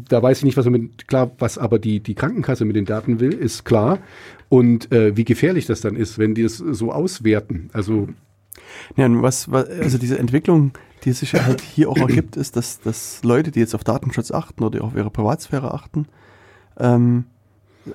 da 0.09 0.23
weiß 0.23 0.39
ich 0.39 0.45
nicht, 0.45 0.57
was 0.57 0.65
er 0.67 0.71
mit, 0.71 1.09
klar, 1.09 1.31
was 1.39 1.59
aber 1.59 1.79
die, 1.79 2.01
die 2.01 2.15
Krankenkasse 2.15 2.65
mit 2.65 2.77
den 2.77 2.85
Daten 2.85 3.19
will, 3.19 3.33
ist 3.33 3.65
klar. 3.65 3.99
Und 4.49 4.93
äh, 4.93 5.17
wie 5.17 5.25
gefährlich 5.25 5.67
das 5.67 5.81
dann 5.81 5.97
ist, 5.97 6.19
wenn 6.19 6.35
die 6.35 6.45
das 6.45 6.59
so 6.59 6.93
auswerten. 6.93 7.71
Also 7.73 8.09
Ja, 8.97 9.09
was, 9.23 9.51
was, 9.51 9.69
also 9.69 9.99
diese 9.99 10.19
Entwicklung, 10.19 10.73
die 11.05 11.13
sich 11.13 11.35
halt 11.35 11.61
hier 11.61 11.89
auch 11.89 11.97
ergibt, 11.97 12.37
ist, 12.37 12.57
dass, 12.57 12.81
dass 12.81 13.25
Leute, 13.25 13.51
die 13.51 13.61
jetzt 13.61 13.75
auf 13.75 13.83
Datenschutz 13.85 14.31
achten 14.31 14.63
oder 14.63 14.85
auf 14.85 14.95
ihre 14.95 15.11
Privatsphäre 15.11 15.75
achten, 15.75 16.07
ähm, 16.79 17.25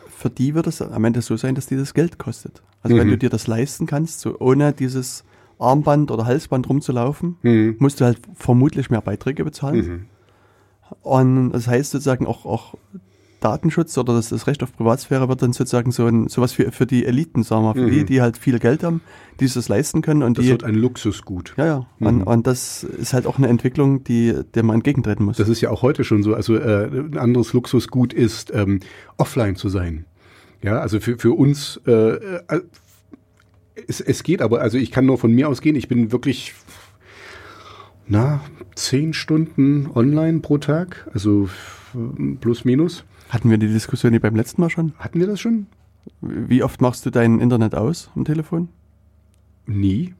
für 0.09 0.29
die 0.29 0.55
wird 0.55 0.67
es 0.67 0.81
am 0.81 1.03
Ende 1.05 1.21
so 1.21 1.37
sein, 1.37 1.55
dass 1.55 1.67
die 1.67 1.77
das 1.77 1.93
Geld 1.93 2.17
kostet. 2.17 2.61
Also 2.83 2.97
wenn 2.97 3.07
Mhm. 3.07 3.11
du 3.11 3.17
dir 3.19 3.29
das 3.29 3.47
leisten 3.47 3.85
kannst, 3.85 4.19
so 4.21 4.39
ohne 4.39 4.73
dieses 4.73 5.23
Armband 5.61 6.11
oder 6.11 6.25
Halsband 6.25 6.67
rumzulaufen, 6.69 7.37
Mhm. 7.43 7.75
musst 7.79 8.01
du 8.01 8.05
halt 8.05 8.19
vermutlich 8.35 8.89
mehr 8.89 9.01
Beiträge 9.01 9.43
bezahlen. 9.43 9.75
Mhm. 9.85 10.05
Und 11.01 11.51
das 11.51 11.67
heißt 11.67 11.91
sozusagen 11.91 12.25
auch, 12.25 12.45
auch 12.45 12.75
Datenschutz 13.39 13.97
oder 13.97 14.13
das, 14.13 14.29
das 14.29 14.45
Recht 14.45 14.61
auf 14.61 14.75
Privatsphäre 14.75 15.27
wird 15.27 15.41
dann 15.41 15.51
sozusagen 15.53 15.91
so 15.91 16.05
ein, 16.05 16.27
sowas 16.27 16.51
für, 16.51 16.71
für 16.71 16.85
die 16.85 17.05
Eliten, 17.05 17.41
sagen 17.43 17.63
wir, 17.63 17.73
für 17.73 17.87
Mhm. 17.87 17.91
die, 17.91 18.05
die 18.05 18.21
halt 18.21 18.37
viel 18.37 18.59
Geld 18.59 18.83
haben, 18.83 19.01
die 19.39 19.45
sich 19.45 19.55
das 19.55 19.67
leisten 19.67 20.01
können 20.03 20.21
und 20.21 20.37
das 20.37 20.45
die. 20.45 20.51
wird 20.51 20.63
ein 20.63 20.75
Luxusgut. 20.75 21.55
Ja, 21.57 21.65
ja. 21.65 21.85
Mhm. 21.99 22.07
Und, 22.07 22.23
und 22.23 22.47
das 22.47 22.83
ist 22.83 23.13
halt 23.13 23.25
auch 23.25 23.37
eine 23.39 23.47
Entwicklung, 23.47 24.03
die, 24.03 24.35
der 24.53 24.61
man 24.63 24.75
entgegentreten 24.75 25.25
muss. 25.25 25.37
Das 25.37 25.49
ist 25.49 25.59
ja 25.61 25.71
auch 25.71 25.81
heute 25.81 26.03
schon 26.03 26.21
so. 26.21 26.35
Also 26.35 26.55
äh, 26.55 26.85
ein 26.87 27.17
anderes 27.17 27.53
Luxusgut 27.53 28.13
ist, 28.13 28.51
ähm, 28.53 28.79
offline 29.17 29.55
zu 29.55 29.69
sein. 29.69 30.05
Ja, 30.63 30.77
also 30.79 30.99
für, 30.99 31.17
für 31.17 31.31
uns, 31.35 31.81
äh, 31.87 31.91
äh, 31.91 32.61
es, 33.87 34.01
es 34.01 34.23
geht 34.23 34.41
aber, 34.41 34.61
also 34.61 34.77
ich 34.77 34.91
kann 34.91 35.05
nur 35.05 35.17
von 35.17 35.31
mir 35.31 35.49
ausgehen, 35.49 35.75
ich 35.75 35.87
bin 35.87 36.11
wirklich, 36.11 36.53
na, 38.07 38.41
zehn 38.75 39.13
Stunden 39.13 39.89
online 39.93 40.39
pro 40.39 40.57
Tag, 40.57 41.09
also 41.13 41.49
äh, 41.93 42.35
plus 42.39 42.65
minus. 42.65 43.03
Hatten 43.29 43.49
wir 43.49 43.57
die 43.57 43.67
Diskussion 43.67 44.13
wie 44.13 44.19
beim 44.19 44.35
letzten 44.35 44.61
Mal 44.61 44.69
schon? 44.69 44.93
Hatten 44.99 45.19
wir 45.19 45.27
das 45.27 45.39
schon? 45.39 45.67
Wie 46.19 46.63
oft 46.63 46.81
machst 46.81 47.05
du 47.05 47.09
dein 47.09 47.39
Internet 47.39 47.75
aus 47.75 48.09
am 48.15 48.25
Telefon? 48.25 48.69
Nie. 49.65 50.13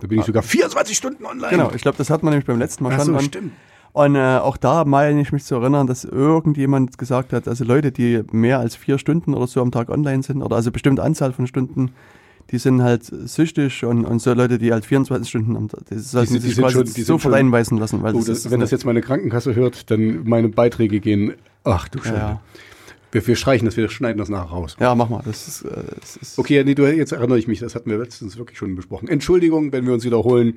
Da 0.00 0.08
bin 0.08 0.18
ich 0.18 0.24
sogar 0.24 0.42
24 0.42 0.96
Stunden 0.96 1.24
online. 1.24 1.50
Genau, 1.50 1.72
ich 1.72 1.82
glaube, 1.82 1.96
das 1.96 2.10
hat 2.10 2.22
man 2.22 2.32
nämlich 2.32 2.46
beim 2.46 2.58
letzten 2.58 2.84
Mal 2.84 2.92
Ach 2.94 3.04
schon. 3.04 3.14
so, 3.14 3.20
stimmt. 3.20 3.52
Und 3.94 4.14
äh, 4.16 4.38
auch 4.38 4.56
da 4.56 4.84
meine 4.86 5.20
ich 5.20 5.32
mich 5.32 5.44
zu 5.44 5.54
erinnern, 5.56 5.86
dass 5.86 6.04
irgendjemand 6.04 6.96
gesagt 6.96 7.32
hat, 7.34 7.46
also 7.46 7.62
Leute, 7.64 7.92
die 7.92 8.22
mehr 8.32 8.58
als 8.58 8.74
vier 8.74 8.96
Stunden 8.98 9.34
oder 9.34 9.46
so 9.46 9.60
am 9.60 9.70
Tag 9.70 9.90
online 9.90 10.22
sind, 10.22 10.42
oder 10.42 10.56
also 10.56 10.70
bestimmte 10.70 11.02
Anzahl 11.02 11.32
von 11.34 11.46
Stunden, 11.46 11.90
die 12.50 12.58
sind 12.58 12.82
halt 12.82 13.04
süchtig 13.04 13.84
und, 13.84 14.04
und 14.06 14.20
so 14.20 14.32
Leute, 14.32 14.58
die 14.58 14.72
halt 14.72 14.86
24 14.86 15.28
Stunden 15.28 15.56
am 15.56 15.68
Tag, 15.68 15.80
die 15.90 15.98
sollten 15.98 16.32
sind- 16.32 16.42
die 16.42 16.48
sich 16.48 16.58
quasi 16.58 16.74
schon- 16.74 16.84
die 16.84 17.02
sofort 17.02 17.22
schon- 17.22 17.34
einweisen 17.34 17.76
lassen. 17.78 18.02
Weil 18.02 18.14
Oh, 18.14 18.18
das 18.18 18.26
das, 18.44 18.50
wenn 18.50 18.60
das 18.60 18.70
jetzt 18.70 18.86
meine 18.86 19.02
Krankenkasse 19.02 19.54
hört, 19.54 19.90
dann 19.90 20.24
meine 20.26 20.48
Beiträge 20.48 20.98
gehen. 21.00 21.34
Ach 21.64 21.86
du 21.88 21.98
Scheiße. 22.00 22.14
ja. 22.16 22.40
Wir, 23.12 23.26
wir 23.26 23.36
streichen 23.36 23.66
das, 23.66 23.76
wir 23.76 23.90
schneiden 23.90 24.16
das 24.18 24.30
nachher 24.30 24.48
raus. 24.50 24.74
ja, 24.80 24.94
mach 24.94 25.10
mal. 25.10 25.20
Das 25.26 25.46
ist, 25.46 25.62
äh, 25.66 25.82
das 26.00 26.16
ist 26.16 26.38
Okay, 26.38 26.64
nee, 26.64 26.74
du, 26.74 26.86
jetzt 26.86 27.12
erinnere 27.12 27.38
ich 27.38 27.46
mich, 27.46 27.58
das 27.60 27.74
hatten 27.74 27.90
wir 27.90 27.98
letztens 27.98 28.38
wirklich 28.38 28.56
schon 28.56 28.74
besprochen. 28.74 29.06
Entschuldigung, 29.08 29.70
wenn 29.70 29.84
wir 29.86 29.92
uns 29.92 30.04
wiederholen. 30.04 30.56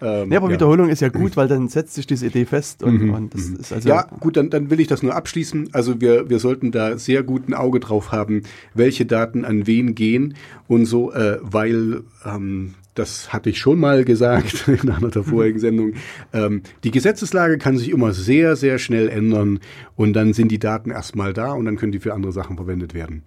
Ähm, 0.00 0.30
Ja, 0.32 0.38
aber 0.38 0.50
Wiederholung 0.50 0.88
ist 0.88 1.00
ja 1.00 1.08
gut, 1.08 1.36
weil 1.36 1.48
dann 1.48 1.68
setzt 1.68 1.94
sich 1.94 2.06
diese 2.06 2.26
Idee 2.26 2.44
fest 2.44 2.82
und, 2.82 3.02
Mhm, 3.02 3.14
und 3.14 3.34
das 3.34 3.48
mhm. 3.48 3.56
ist 3.56 3.72
also 3.72 3.88
ja, 3.88 4.02
gut, 4.20 4.36
dann, 4.36 4.50
dann 4.50 4.70
will 4.70 4.80
ich 4.80 4.88
das 4.88 5.02
nur 5.02 5.14
abschließen. 5.14 5.70
Also 5.72 6.00
wir, 6.00 6.30
wir 6.30 6.38
sollten 6.38 6.70
da 6.70 6.98
sehr 6.98 7.22
gut 7.22 7.48
ein 7.48 7.54
Auge 7.54 7.80
drauf 7.80 8.12
haben, 8.12 8.42
welche 8.74 9.06
Daten 9.06 9.44
an 9.44 9.66
wen 9.66 9.94
gehen 9.94 10.34
und 10.68 10.86
so, 10.86 11.12
äh, 11.12 11.38
weil 11.42 12.02
ähm, 12.24 12.74
das 12.94 13.32
hatte 13.32 13.50
ich 13.50 13.58
schon 13.58 13.78
mal 13.78 14.04
gesagt 14.04 14.68
in 14.82 14.90
einer 14.90 15.10
der 15.10 15.22
vorigen 15.22 15.58
Sendungen. 15.58 15.94
Ähm, 16.32 16.62
die 16.84 16.90
Gesetzeslage 16.90 17.58
kann 17.58 17.76
sich 17.76 17.90
immer 17.90 18.12
sehr, 18.12 18.56
sehr 18.56 18.78
schnell 18.78 19.08
ändern 19.08 19.60
und 19.96 20.12
dann 20.14 20.32
sind 20.32 20.50
die 20.50 20.58
Daten 20.58 20.90
erstmal 20.90 21.32
da 21.32 21.52
und 21.52 21.64
dann 21.64 21.76
können 21.76 21.92
die 21.92 22.00
für 22.00 22.14
andere 22.14 22.32
Sachen 22.32 22.56
verwendet 22.56 22.94
werden. 22.94 23.22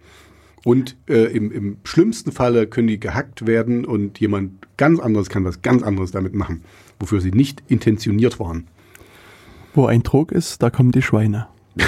Und 0.65 0.95
äh, 1.09 1.25
im, 1.35 1.51
im 1.51 1.77
schlimmsten 1.83 2.31
Falle 2.31 2.67
können 2.67 2.87
die 2.87 2.99
gehackt 2.99 3.45
werden 3.45 3.85
und 3.85 4.19
jemand 4.19 4.65
ganz 4.77 4.99
anderes 4.99 5.29
kann 5.29 5.43
was 5.43 5.61
ganz 5.61 5.83
anderes 5.83 6.11
damit 6.11 6.33
machen, 6.33 6.63
wofür 6.99 7.19
sie 7.19 7.31
nicht 7.31 7.61
intentioniert 7.67 8.39
waren. 8.39 8.67
wo 9.73 9.87
ein 9.87 10.03
Trog 10.03 10.31
ist, 10.31 10.63
da 10.63 10.69
kommen 10.69 10.91
die 10.91 11.01
Schweine. 11.01 11.47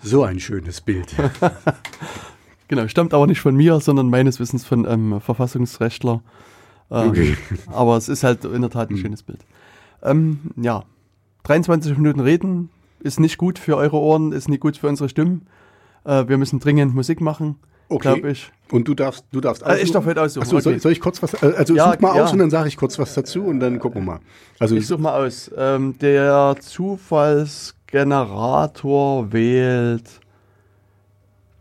So 0.00 0.22
ein 0.22 0.38
schönes 0.38 0.80
Bild. 0.80 1.14
Genau, 2.68 2.86
stammt 2.86 3.14
aber 3.14 3.26
nicht 3.26 3.40
von 3.40 3.56
mir, 3.56 3.80
sondern 3.80 4.10
meines 4.10 4.40
Wissens 4.40 4.64
von 4.64 4.84
einem 4.84 5.22
Verfassungsrechtler. 5.22 6.22
Ähm, 6.90 7.08
Okay. 7.08 7.36
Aber 7.68 7.96
es 7.96 8.10
ist 8.10 8.24
halt 8.24 8.44
in 8.44 8.60
der 8.60 8.70
Tat 8.70 8.90
ein 8.90 8.98
schönes 8.98 9.22
Bild. 9.22 9.40
Ähm, 10.02 10.40
ja, 10.54 10.84
23 11.44 11.96
Minuten 11.96 12.20
reden 12.20 12.68
ist 13.00 13.20
nicht 13.20 13.38
gut 13.38 13.58
für 13.58 13.76
eure 13.78 13.96
Ohren, 13.96 14.32
ist 14.32 14.48
nicht 14.50 14.60
gut 14.60 14.76
für 14.76 14.86
unsere 14.86 15.08
Stimmen. 15.08 15.46
Äh, 16.08 16.26
wir 16.28 16.38
müssen 16.38 16.58
dringend 16.58 16.94
Musik 16.94 17.20
machen, 17.20 17.56
Okay. 17.90 18.14
glaube 18.14 18.30
ich. 18.32 18.50
Und 18.70 18.86
du 18.88 18.94
darfst, 18.94 19.24
du 19.30 19.40
darfst 19.40 19.62
Äh, 19.62 19.80
ich 19.82 19.92
darf 19.92 20.04
heute 20.06 20.22
aussuchen. 20.22 20.42
Achso, 20.42 20.58
soll, 20.60 20.78
soll 20.80 20.92
ich 20.92 21.00
kurz 21.00 21.22
was, 21.22 21.34
äh, 21.42 21.52
also 21.56 21.74
Ja, 21.74 21.92
such 21.92 22.00
mal 22.00 22.16
ja. 22.16 22.24
aus 22.24 22.32
und 22.32 22.38
dann 22.38 22.50
sage 22.50 22.68
ich 22.68 22.76
kurz 22.78 22.98
was 22.98 23.12
dazu 23.14 23.44
und 23.44 23.60
dann 23.60 23.78
gucken 23.78 24.02
wir 24.02 24.06
mal. 24.14 24.20
Also 24.58 24.74
Ich 24.76 24.86
suche 24.86 25.00
mal 25.02 25.26
aus. 25.26 25.50
Ähm, 25.56 25.98
der 25.98 26.56
Zufallsgenerator 26.60 29.32
wählt 29.32 30.20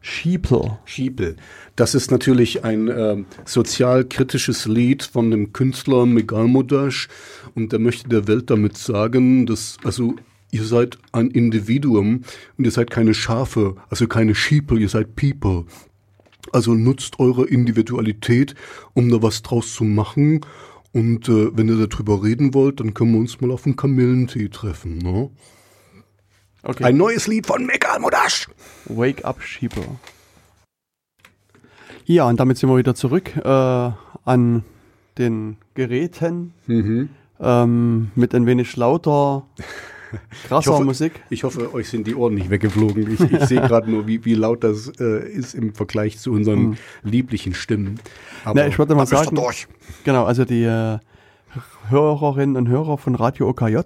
Sheeple. 0.01 0.77
Schiepel. 0.85 1.35
Das 1.75 1.93
ist 1.93 2.11
natürlich 2.11 2.63
ein 2.63 2.87
ähm, 2.87 3.25
sozialkritisches 3.45 4.65
Lied 4.65 5.03
von 5.03 5.29
dem 5.31 5.51
Künstler 5.51 6.05
Megalmodash 6.05 7.09
und 7.55 7.73
der 7.73 7.79
möchte 7.79 8.07
der 8.07 8.27
Welt 8.27 8.49
damit 8.49 8.77
sagen, 8.77 9.45
dass 9.45 9.75
also 9.83 10.15
ihr 10.51 10.63
seid 10.63 10.97
ein 11.11 11.29
Individuum 11.31 12.23
und 12.57 12.65
ihr 12.65 12.71
seid 12.71 12.89
keine 12.89 13.13
Schafe, 13.13 13.75
also 13.89 14.07
keine 14.07 14.35
Sheeple, 14.35 14.79
ihr 14.79 14.89
seid 14.89 15.15
People. 15.15 15.65
Also 16.53 16.73
nutzt 16.75 17.19
eure 17.19 17.45
Individualität, 17.45 18.55
um 18.93 19.09
da 19.09 19.21
was 19.21 19.41
draus 19.41 19.73
zu 19.73 19.83
machen. 19.83 20.41
Und 20.93 21.27
äh, 21.27 21.55
wenn 21.55 21.67
ihr 21.67 21.85
darüber 21.87 22.23
reden 22.23 22.53
wollt, 22.53 22.79
dann 22.79 22.93
können 22.93 23.11
wir 23.11 23.19
uns 23.19 23.41
mal 23.41 23.51
auf 23.51 23.65
einen 23.65 23.75
Kamillentee 23.75 24.47
treffen. 24.49 24.97
Ne? 24.99 25.29
Okay. 26.63 26.85
Ein 26.85 26.97
neues 26.97 27.27
Lied 27.27 27.45
von 27.45 27.65
Megalmodash. 27.65 28.47
Wake 28.85 29.25
Up 29.25 29.41
Sheeple. 29.43 29.85
Ja, 32.05 32.25
und 32.29 32.39
damit 32.39 32.57
sind 32.57 32.69
wir 32.69 32.77
wieder 32.77 32.95
zurück 32.95 33.35
äh, 33.35 33.91
an 34.25 34.63
den 35.17 35.57
Geräten 35.73 36.53
Mhm. 36.67 37.09
ähm, 37.39 38.11
mit 38.15 38.33
ein 38.33 38.45
wenig 38.45 38.75
lauter, 38.77 39.45
krasser 40.47 40.59
Ich 40.59 40.67
hoffe- 40.75 40.83
Musik. 40.85 41.11
Ich 41.29 41.43
hoffe, 41.43 41.73
euch 41.73 41.89
sind 41.89 42.07
die 42.07 42.15
Ohren 42.15 42.35
nicht 42.35 42.49
weggeflogen. 42.49 43.11
Ich, 43.13 43.19
ich 43.19 43.43
sehe 43.45 43.61
gerade 43.67 43.89
nur, 43.89 44.07
wie, 44.07 44.23
wie 44.25 44.33
laut 44.35 44.63
das 44.63 44.91
äh, 44.99 45.27
ist 45.29 45.53
im 45.53 45.73
Vergleich 45.73 46.17
zu 46.19 46.31
unseren 46.31 46.77
lieblichen 47.03 47.53
Stimmen. 47.53 47.99
Aber 48.45 48.61
Na, 48.61 48.67
ich 48.67 48.77
würde 48.77 48.95
mal 48.95 49.05
sagen- 49.05 49.35
durch. 49.35 49.67
Genau, 50.03 50.25
also 50.25 50.45
die 50.45 50.63
äh, 50.63 50.99
Hörerinnen 51.89 52.55
und 52.57 52.67
Hörer 52.67 52.97
von 52.97 53.15
Radio 53.15 53.49
OKJ, 53.49 53.77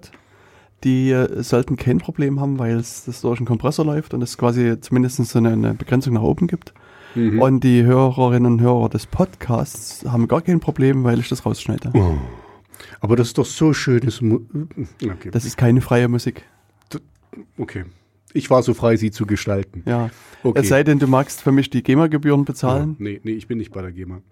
die 0.84 1.10
äh, 1.10 1.42
sollten 1.42 1.76
kein 1.76 1.98
Problem 1.98 2.40
haben, 2.40 2.58
weil 2.58 2.76
es 2.76 3.04
das 3.04 3.20
durch 3.20 3.38
einen 3.38 3.46
Kompressor 3.46 3.84
läuft 3.84 4.14
und 4.14 4.22
es 4.22 4.36
quasi 4.36 4.80
zumindest 4.80 5.24
so 5.24 5.38
eine, 5.38 5.50
eine 5.52 5.74
Begrenzung 5.74 6.14
nach 6.14 6.22
oben 6.22 6.46
gibt. 6.48 6.72
Mhm. 7.14 7.40
Und 7.42 7.62
die 7.62 7.84
Hörerinnen 7.84 8.52
und 8.54 8.60
Hörer 8.60 8.88
des 8.88 9.06
Podcasts 9.06 10.04
haben 10.10 10.28
gar 10.28 10.40
kein 10.40 10.60
Problem, 10.60 11.04
weil 11.04 11.18
ich 11.20 11.28
das 11.28 11.44
rausschneide. 11.44 11.90
Oh. 11.94 12.14
Aber 13.00 13.16
das 13.16 13.28
ist 13.28 13.38
doch 13.38 13.46
so 13.46 13.72
schönes. 13.72 14.20
Mu 14.20 14.40
okay. 15.02 15.30
Das 15.30 15.44
ist 15.44 15.56
keine 15.56 15.80
freie 15.80 16.08
Musik. 16.08 16.44
okay. 17.58 17.84
ich 18.32 18.50
war 18.50 18.62
so 18.62 18.74
frei, 18.74 18.96
sie 18.96 19.10
zu 19.10 19.26
gestalten. 19.26 19.82
Ja. 19.86 20.10
Okay. 20.42 20.60
Es 20.60 20.68
sei 20.68 20.82
denn, 20.82 20.98
du 20.98 21.06
magst 21.06 21.40
für 21.42 21.52
mich 21.52 21.70
die 21.70 21.82
GEMA-Gebühren 21.82 22.44
bezahlen. 22.44 22.96
Nee, 22.98 23.20
nee, 23.22 23.32
ich 23.32 23.46
bin 23.46 23.58
nicht 23.58 23.72
bei 23.72 23.82
der 23.82 23.92
GEMA. 23.92 24.22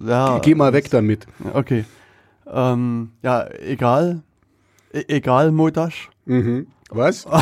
Ja. 0.00 0.38
Geh 0.40 0.54
mal 0.54 0.72
weg 0.72 0.90
damit. 0.90 1.26
Okay. 1.52 1.84
Ähm, 2.46 3.12
ja, 3.22 3.48
egal. 3.60 4.22
E 4.92 5.04
egal, 5.08 5.50
Modash. 5.52 6.10
Mhm. 6.24 6.66
Was? 6.90 7.26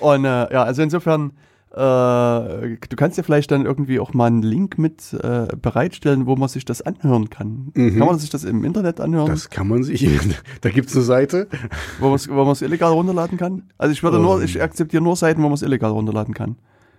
Und 0.00 0.24
äh, 0.24 0.52
ja, 0.52 0.62
also 0.64 0.82
insofern, 0.82 1.32
du 1.80 2.96
kannst 2.96 3.18
ja 3.18 3.22
vielleicht 3.22 3.50
dann 3.50 3.66
irgendwie 3.66 4.00
auch 4.00 4.14
mal 4.14 4.26
einen 4.26 4.42
Link 4.42 4.78
mit 4.78 5.12
äh, 5.12 5.48
bereitstellen, 5.60 6.26
wo 6.26 6.34
man 6.36 6.48
sich 6.48 6.64
das 6.64 6.80
anhören 6.82 7.28
kann. 7.28 7.72
Mhm. 7.74 7.98
Kann 7.98 8.06
man 8.06 8.18
sich 8.18 8.30
das 8.30 8.44
im 8.44 8.64
Internet 8.64 9.00
anhören, 9.00 9.28
Das 9.28 9.50
kann 9.50 9.68
man 9.68 9.82
sich. 9.82 10.06
Da 10.62 10.70
gibt's 10.70 10.94
eine 10.94 11.04
Seite. 11.04 11.48
wo 12.00 12.08
man 12.08 12.52
es 12.52 12.62
illegal 12.62 12.92
runterladen 12.92 13.36
kann? 13.36 13.64
Also 13.76 13.92
ich 13.92 14.02
würde 14.02 14.18
nur, 14.18 14.42
ich 14.42 14.62
akzeptiere 14.62 15.02
nur 15.02 15.16
Seiten, 15.16 15.42
wo 15.42 15.46
man 15.48 15.54
es 15.54 15.62
illegal 15.62 15.90
runterladen 15.90 16.34
kann. 16.34 16.56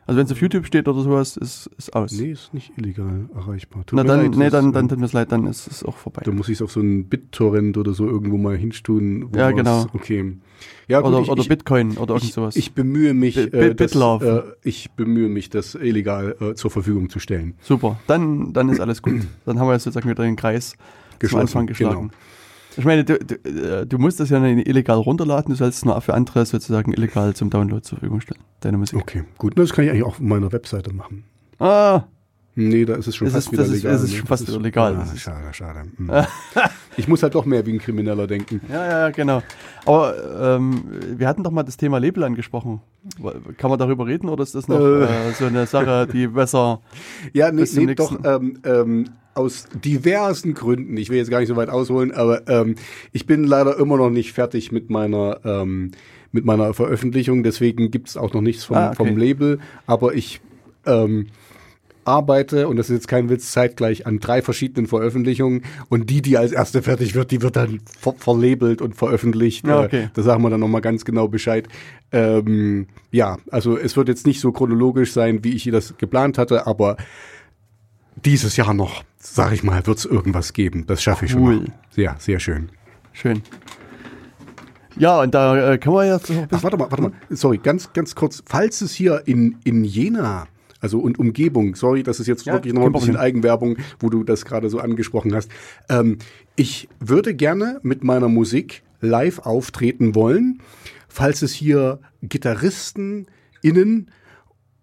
Also 0.07 0.19
wenn 0.19 0.25
es 0.25 0.31
auf 0.31 0.39
YouTube 0.39 0.65
steht 0.65 0.87
oder 0.87 1.01
sowas, 1.01 1.35
ist, 1.35 1.69
ist 1.77 1.93
aus. 1.93 2.13
Nee, 2.13 2.31
ist 2.31 2.53
nicht 2.53 2.77
illegal 2.77 3.29
erreichbar. 3.35 3.85
Tut 3.85 3.97
Na 3.97 4.03
mir 4.03 4.07
dann, 4.07 4.21
leid, 4.21 4.37
nee, 4.37 4.49
dann, 4.49 4.69
äh, 4.69 4.71
dann 4.71 4.87
tut 4.87 4.99
mir 4.99 5.05
es 5.05 5.13
leid, 5.13 5.33
dann 5.33 5.45
ist 5.47 5.67
es 5.67 5.83
auch 5.83 5.97
vorbei. 5.97 6.21
Da 6.23 6.31
muss 6.31 6.47
ich 6.47 6.55
es 6.55 6.61
auf 6.61 6.71
so 6.71 6.79
einen 6.79 7.09
BitTorrent 7.09 7.77
oder 7.77 7.93
so 7.93 8.07
irgendwo 8.07 8.37
mal 8.37 8.55
hinstun. 8.55 9.27
wo 9.33 9.37
Ja, 9.37 9.51
genau. 9.51 9.85
Okay. 9.93 10.37
Ja, 10.87 11.01
gut, 11.01 11.09
oder 11.11 11.21
ich, 11.21 11.29
oder 11.29 11.41
ich, 11.41 11.49
Bitcoin 11.49 11.97
oder 11.97 12.13
irgend 12.15 12.23
ich, 12.29 12.33
sowas. 12.33 12.55
ich 12.55 12.73
bemühe 12.73 13.13
mich, 13.13 13.35
Bit- 13.35 13.53
äh, 13.53 13.75
das, 13.75 13.93
äh, 13.93 14.41
ich 14.63 14.91
bemühe 14.91 15.27
mich, 15.27 15.49
das 15.49 15.75
illegal 15.75 16.35
äh, 16.39 16.53
zur 16.55 16.71
Verfügung 16.71 17.09
zu 17.09 17.19
stellen. 17.19 17.55
Super, 17.61 17.99
dann, 18.07 18.53
dann 18.53 18.69
ist 18.69 18.79
alles 18.79 19.01
gut. 19.01 19.15
Dann 19.45 19.59
haben 19.59 19.67
wir 19.67 19.77
sozusagen 19.79 20.09
wieder 20.09 20.23
den 20.23 20.35
Kreis 20.37 20.71
zum 20.71 20.79
Geschlossen, 21.19 21.41
Anfang 21.41 21.67
geschlagen. 21.67 21.99
genau. 22.09 22.11
Ich 22.77 22.85
meine, 22.85 23.03
du, 23.03 23.17
du, 23.17 23.35
äh, 23.35 23.85
du 23.87 23.97
musst 23.97 24.19
das 24.19 24.29
ja 24.29 24.39
nicht 24.39 24.67
illegal 24.67 24.97
runterladen, 24.97 25.49
du 25.51 25.57
sollst 25.57 25.79
es 25.79 25.85
nur 25.85 25.99
für 25.99 26.13
andere 26.13 26.45
sozusagen 26.45 26.93
illegal 26.93 27.33
zum 27.35 27.49
Download 27.49 27.81
zur 27.81 27.97
Verfügung 27.97 28.21
stellen, 28.21 28.41
deine 28.59 28.77
Musik. 28.77 28.99
Okay, 28.99 29.23
gut. 29.39 29.57
Das 29.57 29.73
kann 29.73 29.83
ich 29.85 29.91
eigentlich 29.91 30.03
auch 30.03 30.09
auf 30.09 30.19
meiner 30.19 30.51
Webseite 30.51 30.93
machen. 30.93 31.23
Ah, 31.59 32.03
Nee, 32.59 32.85
da 32.85 32.95
ist 32.95 33.05
es 33.07 33.15
schon 33.15 33.27
Es 33.27 33.33
fast 33.33 33.47
ist- 33.47 33.51
wieder 33.53 33.63
ist- 33.65 33.71
legal. 33.71 33.93
es 33.95 34.03
ist 34.03 34.11
ne? 34.11 34.17
schon 34.17 34.27
fast 34.27 34.47
wieder 34.47 34.59
legal. 34.59 34.95
Ah, 34.95 34.99
Das 35.01 35.13
ist- 35.13 35.21
schade, 35.21 35.53
schade. 35.53 35.83
Hm. 35.97 36.11
ich 36.97 37.07
muss 37.07 37.21
halt 37.21 37.35
doch 37.35 37.45
mehr 37.45 37.63
wie 37.67 37.73
ein 37.73 37.77
Krimineller 37.77 38.25
denken. 38.25 38.61
ja, 38.67 38.85
ja, 38.89 39.09
genau. 39.11 39.43
Aber 39.85 40.55
ähm, 40.57 40.83
wir 41.15 41.27
hatten 41.27 41.43
doch 41.43 41.51
mal 41.51 41.61
das 41.61 41.77
Thema 41.77 41.99
Label 41.99 42.23
angesprochen. 42.23 42.81
Kann 43.57 43.69
man 43.69 43.77
darüber 43.77 44.07
reden 44.07 44.27
oder 44.27 44.41
ist 44.41 44.55
das 44.55 44.67
noch 44.67 44.79
Äh. 44.79 45.03
äh, 45.03 45.07
so 45.37 45.45
eine 45.45 45.67
Sache, 45.67 46.07
die 46.11 46.25
besser... 46.27 46.81
Ja, 47.31 47.51
nee, 47.51 47.63
nee 47.75 47.93
doch, 47.95 48.17
ähm, 48.25 48.57
ähm, 48.65 49.05
aus 49.35 49.67
diversen 49.83 50.55
Gründen, 50.55 50.97
ich 50.97 51.09
will 51.11 51.17
jetzt 51.17 51.29
gar 51.29 51.39
nicht 51.39 51.49
so 51.49 51.55
weit 51.55 51.69
ausholen, 51.69 52.11
aber 52.11 52.47
ähm, 52.49 52.73
ich 53.11 53.27
bin 53.27 53.43
leider 53.43 53.77
immer 53.77 53.97
noch 53.97 54.09
nicht 54.09 54.33
fertig 54.33 54.71
mit 54.71 54.89
meiner, 54.89 55.39
ähm, 55.45 55.91
mit 56.31 56.43
meiner 56.43 56.73
Veröffentlichung, 56.73 57.43
deswegen 57.43 57.91
gibt 57.91 58.09
es 58.09 58.17
auch 58.17 58.33
noch 58.33 58.41
nichts 58.41 58.63
vom, 58.63 58.77
Ah, 58.77 58.87
okay. 58.87 58.95
vom 58.95 59.15
Label, 59.15 59.59
aber 59.85 60.15
ich 60.15 60.41
ähm, 60.87 61.27
arbeite, 62.07 62.67
und 62.67 62.77
das 62.77 62.89
ist 62.89 62.95
jetzt 62.95 63.07
kein 63.07 63.29
Witz, 63.29 63.51
zeitgleich 63.51 64.05
an 64.07 64.19
drei 64.19 64.41
verschiedenen 64.41 64.87
Veröffentlichungen 64.87 65.63
und 65.89 66.09
die, 66.09 66.21
die 66.21 66.37
als 66.37 66.51
erste 66.51 66.81
fertig 66.81 67.13
wird, 67.15 67.31
die 67.31 67.41
wird 67.41 67.55
dann 67.55 67.79
ver 67.99 68.13
verlabelt 68.17 68.81
und 68.81 68.95
veröffentlicht. 68.95 69.67
Ja, 69.67 69.83
Äh, 69.83 69.85
okay. 69.85 70.09
Da 70.13 70.21
sagen 70.23 70.41
wir 70.43 70.49
dann 70.49 70.59
nochmal 70.59 70.81
ganz 70.81 71.05
genau 71.05 71.27
Bescheid. 71.27 71.67
Ähm, 72.11 72.87
ja, 73.11 73.37
also 73.51 73.77
es 73.77 73.97
wird 73.97 74.07
jetzt 74.07 74.25
nicht 74.25 74.39
so 74.39 74.51
chronologisch 74.51 75.11
sein, 75.11 75.43
wie 75.43 75.53
ich 75.55 75.65
das 75.65 75.97
geplant 75.97 76.37
hatte, 76.37 76.65
aber 76.67 76.97
dieses 78.25 78.57
Jahr 78.57 78.73
noch, 78.73 79.03
sag 79.19 79.51
ich 79.53 79.63
mal, 79.63 79.85
wird 79.85 79.97
es 79.97 80.05
irgendwas 80.05 80.53
geben. 80.53 80.85
Das 80.87 81.03
schaffe 81.03 81.25
ich 81.25 81.35
Cool. 81.35 81.53
schon. 81.55 81.63
Noch. 81.65 81.97
Ja, 81.97 82.15
sehr 82.19 82.39
schön. 82.39 82.69
Schön. 83.13 83.41
Ja, 84.99 85.21
und 85.21 85.33
da 85.35 85.73
äh, 85.73 85.77
kann 85.77 85.93
man 85.93 86.07
jetzt 86.07 86.29
noch 86.29 86.37
ein 86.37 86.47
Ach, 86.49 86.63
warte 86.63 86.77
mal, 86.77 86.89
warte 86.89 87.03
mal. 87.03 87.11
Sorry, 87.29 87.59
ganz, 87.59 87.93
ganz 87.93 88.15
kurz. 88.15 88.41
Falls 88.47 88.81
es 88.81 88.93
hier 88.93 89.21
in, 89.25 89.57
in 89.63 89.83
Jena, 89.83 90.47
also 90.79 90.99
und 90.99 91.19
Umgebung, 91.19 91.75
sorry, 91.75 92.03
das 92.03 92.19
ist 92.19 92.27
jetzt 92.27 92.45
Ja, 92.45 92.53
wirklich 92.53 92.73
noch 92.73 92.85
ein 92.85 92.91
bisschen. 92.91 93.17
Eigenwerbung, 93.17 93.77
wo 93.99 94.09
du 94.09 94.23
das 94.23 94.45
gerade 94.45 94.69
so 94.69 94.79
angesprochen 94.79 95.33
hast. 95.33 95.49
Ähm, 95.89 96.17
ich 96.55 96.87
würde 96.99 97.33
gerne 97.33 97.79
mit 97.83 98.03
meiner 98.03 98.29
Musik 98.29 98.83
live 99.01 99.39
auftreten 99.39 100.15
wollen. 100.15 100.61
Falls 101.07 101.41
es 101.41 101.53
hier 101.53 101.99
Gitarristen 102.21 103.27
innen 103.61 104.11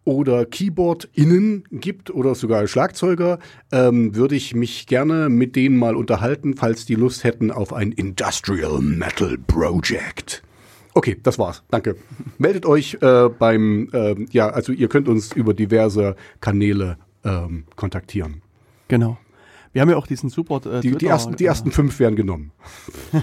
oder 0.04 0.44
KeyboardInnen 0.44 1.64
gibt 1.70 2.10
oder 2.10 2.34
sogar 2.34 2.66
Schlagzeuger, 2.66 3.38
ähm, 3.72 4.14
würde 4.14 4.34
ich 4.34 4.54
mich 4.54 4.86
gerne 4.86 5.28
mit 5.28 5.56
denen 5.56 5.76
mal 5.76 5.96
unterhalten, 5.96 6.56
falls 6.56 6.84
die 6.84 6.94
Lust 6.94 7.24
hätten 7.24 7.50
auf 7.50 7.72
ein 7.72 7.92
Industrial 7.92 8.80
Metal 8.80 9.38
Project. 9.46 10.42
Okay, 10.94 11.18
das 11.22 11.38
war's. 11.38 11.62
Danke. 11.70 11.96
Meldet 12.38 12.66
euch 12.66 12.98
äh, 13.00 13.28
beim, 13.28 13.88
ähm, 13.92 14.26
ja, 14.30 14.48
also 14.48 14.72
ihr 14.72 14.88
könnt 14.88 15.08
uns 15.08 15.32
über 15.32 15.52
diverse 15.52 16.14
Kanäle 16.40 16.96
ähm, 17.24 17.64
kontaktieren. 17.74 18.42
Genau. 18.88 19.18
Wir 19.72 19.82
haben 19.82 19.90
ja 19.90 19.96
auch 19.96 20.06
diesen 20.06 20.30
Support. 20.30 20.66
Äh, 20.66 20.80
Die, 20.80 20.92
die, 20.92 21.06
ersten, 21.06 21.34
die 21.34 21.44
äh, 21.44 21.48
ersten 21.48 21.72
fünf 21.72 21.98
werden 21.98 22.14
genommen. 22.14 22.52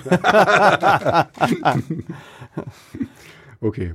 okay. 3.62 3.94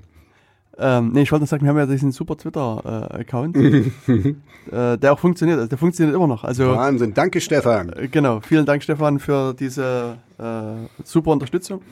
Ähm, 0.78 1.12
nee, 1.12 1.22
ich 1.22 1.32
wollte 1.32 1.42
nur 1.42 1.48
sagen, 1.48 1.64
wir 1.64 1.70
haben 1.70 1.78
ja 1.78 1.86
diesen 1.86 2.12
super 2.12 2.36
Twitter-Account, 2.36 3.56
äh, 3.56 4.98
der 4.98 5.12
auch 5.12 5.18
funktioniert. 5.18 5.58
Also 5.58 5.68
der 5.68 5.78
funktioniert 5.78 6.16
immer 6.16 6.26
noch. 6.26 6.44
Also 6.44 6.76
Wahnsinn. 6.76 7.12
Danke, 7.12 7.42
Stefan. 7.42 7.92
äh, 7.92 8.08
genau, 8.08 8.40
vielen 8.40 8.64
Dank, 8.64 8.82
Stefan, 8.82 9.18
für 9.18 9.52
diese 9.54 10.16
äh, 10.38 11.02
super 11.04 11.32
Unterstützung. 11.32 11.82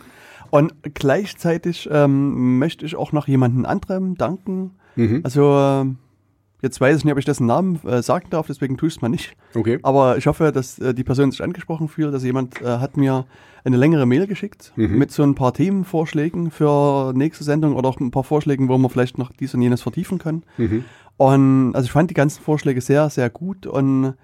Und 0.54 0.72
gleichzeitig 0.94 1.88
ähm, 1.90 2.60
möchte 2.60 2.86
ich 2.86 2.94
auch 2.94 3.10
noch 3.10 3.26
jemanden 3.26 3.66
anderem 3.66 4.14
danken. 4.14 4.70
Mhm. 4.94 5.18
Also 5.24 5.52
äh, 5.52 5.84
jetzt 6.62 6.80
weiß 6.80 6.96
ich 6.98 7.04
nicht, 7.04 7.10
ob 7.10 7.18
ich 7.18 7.24
dessen 7.24 7.46
Namen 7.46 7.80
äh, 7.84 8.02
sagen 8.04 8.28
darf, 8.30 8.46
deswegen 8.46 8.76
tue 8.76 8.86
ich 8.86 8.94
es 8.94 9.02
mal 9.02 9.08
nicht. 9.08 9.36
Okay. 9.56 9.80
Aber 9.82 10.16
ich 10.16 10.28
hoffe, 10.28 10.52
dass 10.52 10.78
äh, 10.78 10.94
die 10.94 11.02
Person 11.02 11.32
sich 11.32 11.42
angesprochen 11.42 11.88
fühlt. 11.88 12.14
Also 12.14 12.24
jemand 12.24 12.62
äh, 12.62 12.66
hat 12.66 12.96
mir 12.96 13.26
eine 13.64 13.76
längere 13.76 14.06
Mail 14.06 14.28
geschickt 14.28 14.72
Mhm. 14.76 14.96
mit 14.96 15.10
so 15.10 15.24
ein 15.24 15.34
paar 15.34 15.52
Themenvorschlägen 15.54 16.52
für 16.52 17.12
nächste 17.16 17.42
Sendung 17.42 17.74
oder 17.74 17.88
auch 17.88 17.98
ein 17.98 18.12
paar 18.12 18.22
Vorschlägen, 18.22 18.68
wo 18.68 18.78
wir 18.78 18.88
vielleicht 18.88 19.18
noch 19.18 19.32
dies 19.32 19.54
und 19.54 19.62
jenes 19.62 19.82
vertiefen 19.82 20.18
können. 20.18 20.44
Mhm. 20.56 20.84
Und 21.16 21.74
also 21.74 21.84
ich 21.86 21.90
fand 21.90 22.10
die 22.10 22.14
ganzen 22.14 22.44
Vorschläge 22.44 22.80
sehr, 22.80 23.10
sehr 23.10 23.28
gut 23.28 23.66
und 23.66 24.14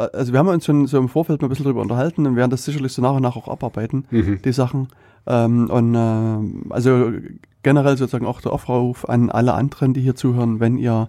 also 0.00 0.32
wir 0.32 0.38
haben 0.38 0.48
uns 0.48 0.64
schon 0.66 0.86
so 0.86 0.98
im 0.98 1.08
Vorfeld 1.08 1.40
mal 1.40 1.46
ein 1.46 1.50
bisschen 1.50 1.64
drüber 1.64 1.80
unterhalten 1.82 2.26
und 2.26 2.36
werden 2.36 2.50
das 2.50 2.64
sicherlich 2.64 2.92
so 2.92 3.02
nach 3.02 3.14
und 3.14 3.22
nach 3.22 3.36
auch 3.36 3.48
abarbeiten, 3.48 4.04
Mhm. 4.10 4.40
die 4.44 4.52
Sachen. 4.52 4.88
Ähm, 5.26 5.70
und 5.70 5.94
äh, 5.94 6.72
also 6.72 7.10
generell 7.62 7.96
sozusagen 7.96 8.26
auch 8.26 8.40
der 8.40 8.52
Aufruf 8.52 9.08
an 9.08 9.30
alle 9.30 9.54
anderen, 9.54 9.92
die 9.94 10.00
hier 10.00 10.14
zuhören, 10.14 10.60
wenn 10.60 10.76
ihr 10.78 11.08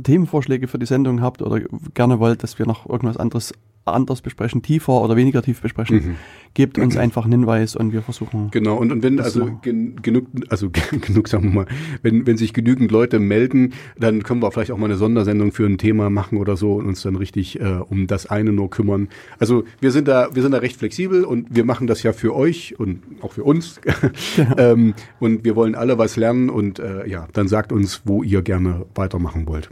Themenvorschläge 0.00 0.68
für 0.68 0.78
die 0.78 0.86
Sendung 0.86 1.22
habt 1.22 1.42
oder 1.42 1.60
gerne 1.94 2.20
wollt, 2.20 2.42
dass 2.42 2.58
wir 2.58 2.66
noch 2.66 2.88
irgendwas 2.88 3.16
anderes 3.16 3.52
anders 3.94 4.22
besprechen, 4.22 4.62
tiefer 4.62 5.00
oder 5.00 5.16
weniger 5.16 5.42
tief 5.42 5.60
besprechen, 5.60 5.96
Mhm. 5.96 6.16
gebt 6.54 6.78
uns 6.78 6.96
einfach 6.96 7.24
einen 7.24 7.32
Hinweis 7.32 7.76
und 7.76 7.92
wir 7.92 8.02
versuchen. 8.02 8.50
Genau, 8.50 8.76
und, 8.76 8.92
und 8.92 9.02
wenn 9.02 9.20
also 9.20 9.50
gen, 9.62 10.00
genug, 10.02 10.26
also 10.48 10.70
genug, 11.00 11.28
sagen 11.28 11.44
wir 11.44 11.50
mal, 11.50 11.66
wenn, 12.02 12.26
wenn 12.26 12.36
sich 12.36 12.52
genügend 12.52 12.90
Leute 12.90 13.18
melden, 13.18 13.74
dann 13.98 14.22
können 14.22 14.40
wir 14.42 14.50
vielleicht 14.50 14.70
auch 14.70 14.78
mal 14.78 14.86
eine 14.86 14.96
Sondersendung 14.96 15.52
für 15.52 15.66
ein 15.66 15.78
Thema 15.78 16.10
machen 16.10 16.38
oder 16.38 16.56
so 16.56 16.74
und 16.74 16.86
uns 16.86 17.02
dann 17.02 17.16
richtig 17.16 17.60
äh, 17.60 17.64
um 17.88 18.06
das 18.06 18.26
eine 18.26 18.52
nur 18.52 18.70
kümmern. 18.70 19.08
Also 19.38 19.64
wir 19.80 19.90
sind 19.90 20.08
da, 20.08 20.34
wir 20.34 20.42
sind 20.42 20.52
da 20.52 20.58
recht 20.58 20.76
flexibel 20.76 21.24
und 21.24 21.46
wir 21.54 21.64
machen 21.64 21.86
das 21.86 22.02
ja 22.02 22.12
für 22.12 22.34
euch 22.34 22.78
und 22.78 23.02
auch 23.20 23.32
für 23.32 23.44
uns. 23.44 23.80
ähm, 24.58 24.94
und 25.20 25.44
wir 25.44 25.56
wollen 25.56 25.74
alle 25.74 25.98
was 25.98 26.16
lernen 26.16 26.50
und 26.50 26.78
äh, 26.78 27.06
ja, 27.08 27.28
dann 27.32 27.48
sagt 27.48 27.72
uns, 27.72 28.02
wo 28.04 28.22
ihr 28.22 28.42
gerne 28.42 28.86
weitermachen 28.94 29.46
wollt. 29.46 29.70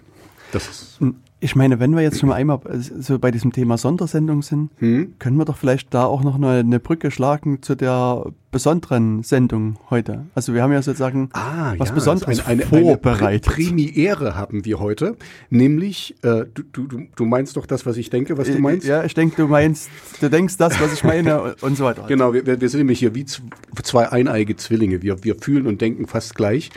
Das 0.52 0.68
ist, 0.68 1.00
Ich 1.46 1.54
meine, 1.54 1.78
wenn 1.78 1.94
wir 1.94 2.02
jetzt 2.02 2.18
schon 2.18 2.28
mal 2.28 2.35
einmal 2.35 2.59
äh, 2.68 2.76
so 2.80 3.20
bei 3.20 3.30
diesem 3.30 3.52
Thema 3.52 3.78
Sondersendung 3.78 4.42
sind, 4.42 4.68
hm? 4.78 5.14
können 5.20 5.37
wir 5.37 5.44
doch 5.44 5.56
vielleicht 5.56 5.94
da 5.94 6.04
auch 6.04 6.24
noch 6.24 6.35
eine, 6.35 6.59
eine 6.59 6.80
Brücke 6.80 7.12
schlagen 7.12 7.62
zu 7.62 7.76
der 7.76 8.32
besonderen 8.50 9.22
Sendung 9.22 9.76
heute. 9.88 10.26
Also 10.35 10.54
wir 10.54 10.62
haben 10.64 10.72
ja 10.72 10.82
sozusagen 10.82 11.28
Ah, 11.35 11.74
was 11.78 11.90
ja, 11.90 11.94
Besonderes 11.94 12.44
eine, 12.44 12.64
eine, 12.64 12.66
vorbereitet. 12.66 13.46
Eine 13.48 13.54
Premiere 13.68 14.35
haben 14.35 14.64
wir 14.64 14.80
heute, 14.80 15.16
nämlich, 15.48 16.16
äh, 16.24 16.46
du, 16.52 16.64
du, 16.72 17.02
du- 17.14 17.24
meinst 17.26 17.56
doch 17.56 17.66
das, 17.66 17.87
was 17.87 17.96
ich 17.96 18.11
denke, 18.11 18.37
was 18.38 18.48
du 18.48 18.59
meinst? 18.59 18.85
Äh, 18.85 18.90
Ja, 18.90 19.04
ich 19.04 19.14
denke, 19.14 19.37
du 19.37 19.46
meinst, 19.46 19.88
du 20.20 20.28
denkst 20.28 20.56
das, 20.56 20.80
was 20.80 20.92
ich 20.94 21.04
meine 21.04 21.54
und- 21.61 21.76
so 21.76 21.85
weiter. 21.85 22.06
Genau, 22.09 22.35
wir, 22.35 22.44
wir 22.44 22.68
sind 22.68 22.78
nämlich 22.78 22.98
hier 22.98 23.14
wie 23.14 23.24
zwei 23.24 24.11
eineige 24.11 24.56
Zwillinge. 24.56 25.00
Wir, 25.00 25.22
wir 25.22 25.37
fühlen 25.37 25.68
und 25.68 25.80
denken 25.80 26.09
fast 26.09 26.35
gleich. 26.35 26.70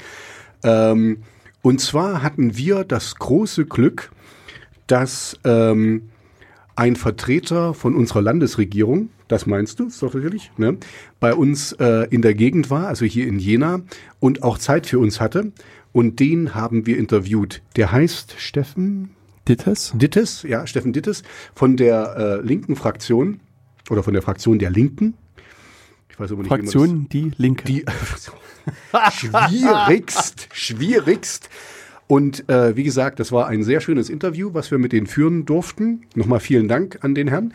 Ähm, 0.64 1.24
und 1.64 1.82
zwar 1.82 2.22
hatten 2.22 2.56
wir 2.56 2.84
das 2.84 3.16
große 3.16 3.66
Glück, 3.66 4.12
dass 4.90 5.40
ähm, 5.46 6.10
ein 6.76 6.96
Vertreter 6.96 7.74
von 7.74 7.96
unserer 7.96 8.22
Landesregierung, 8.22 9.10
das 9.28 9.46
meinst 9.46 9.80
du, 9.80 9.88
ist 9.88 10.02
doch 10.02 10.16
richtig, 10.16 10.52
ne, 10.58 10.78
bei 11.20 11.34
uns 11.34 11.74
äh, 11.74 12.08
in 12.10 12.22
der 12.22 12.34
Gegend 12.34 12.70
war, 12.70 12.88
also 12.88 13.06
hier 13.06 13.28
in 13.28 13.38
Jena, 13.38 13.82
und 14.20 14.44
auch 14.44 14.58
Zeit 14.58 14.88
für 14.88 15.00
uns 15.00 15.20
hatte. 15.20 15.52
Und 15.92 16.20
den 16.20 16.56
haben 16.56 16.86
wir 16.86 16.98
interviewt. 16.98 17.62
Der 17.76 17.92
heißt 17.92 18.36
Steffen 18.38 19.10
Dittes? 19.48 19.92
Dittes, 19.96 20.44
ja, 20.44 20.68
Steffen 20.68 20.94
Dittes 20.94 21.24
von 21.54 21.76
der 21.76 22.16
äh, 22.16 22.46
linken 22.46 22.76
Fraktion 22.76 23.40
oder 23.90 24.04
von 24.04 24.14
der 24.14 24.22
Fraktion 24.22 24.60
der 24.60 24.70
Linken. 24.70 25.16
Ich 26.10 26.20
weiß 26.20 26.32
aber 26.32 26.44
nicht, 26.44 26.50
Fraktion 26.50 27.10
Die 27.10 27.32
Linke. 27.38 27.66
Die 27.66 27.84
schwierigst, 29.12 30.48
schwierigst. 30.54 31.50
Und 32.12 32.50
äh, 32.50 32.76
wie 32.76 32.84
gesagt, 32.84 33.20
das 33.20 33.32
war 33.32 33.46
ein 33.46 33.62
sehr 33.62 33.82
schönes 33.82 34.10
Interview, 34.10 34.50
was 34.54 34.72
wir 34.72 34.80
mit 34.80 34.94
denen 34.94 35.06
führen 35.06 35.46
durften. 35.46 36.08
Nochmal 36.16 36.40
vielen 36.40 36.68
Dank 36.68 36.98
an 37.02 37.14
den 37.14 37.28
Herrn. 37.28 37.54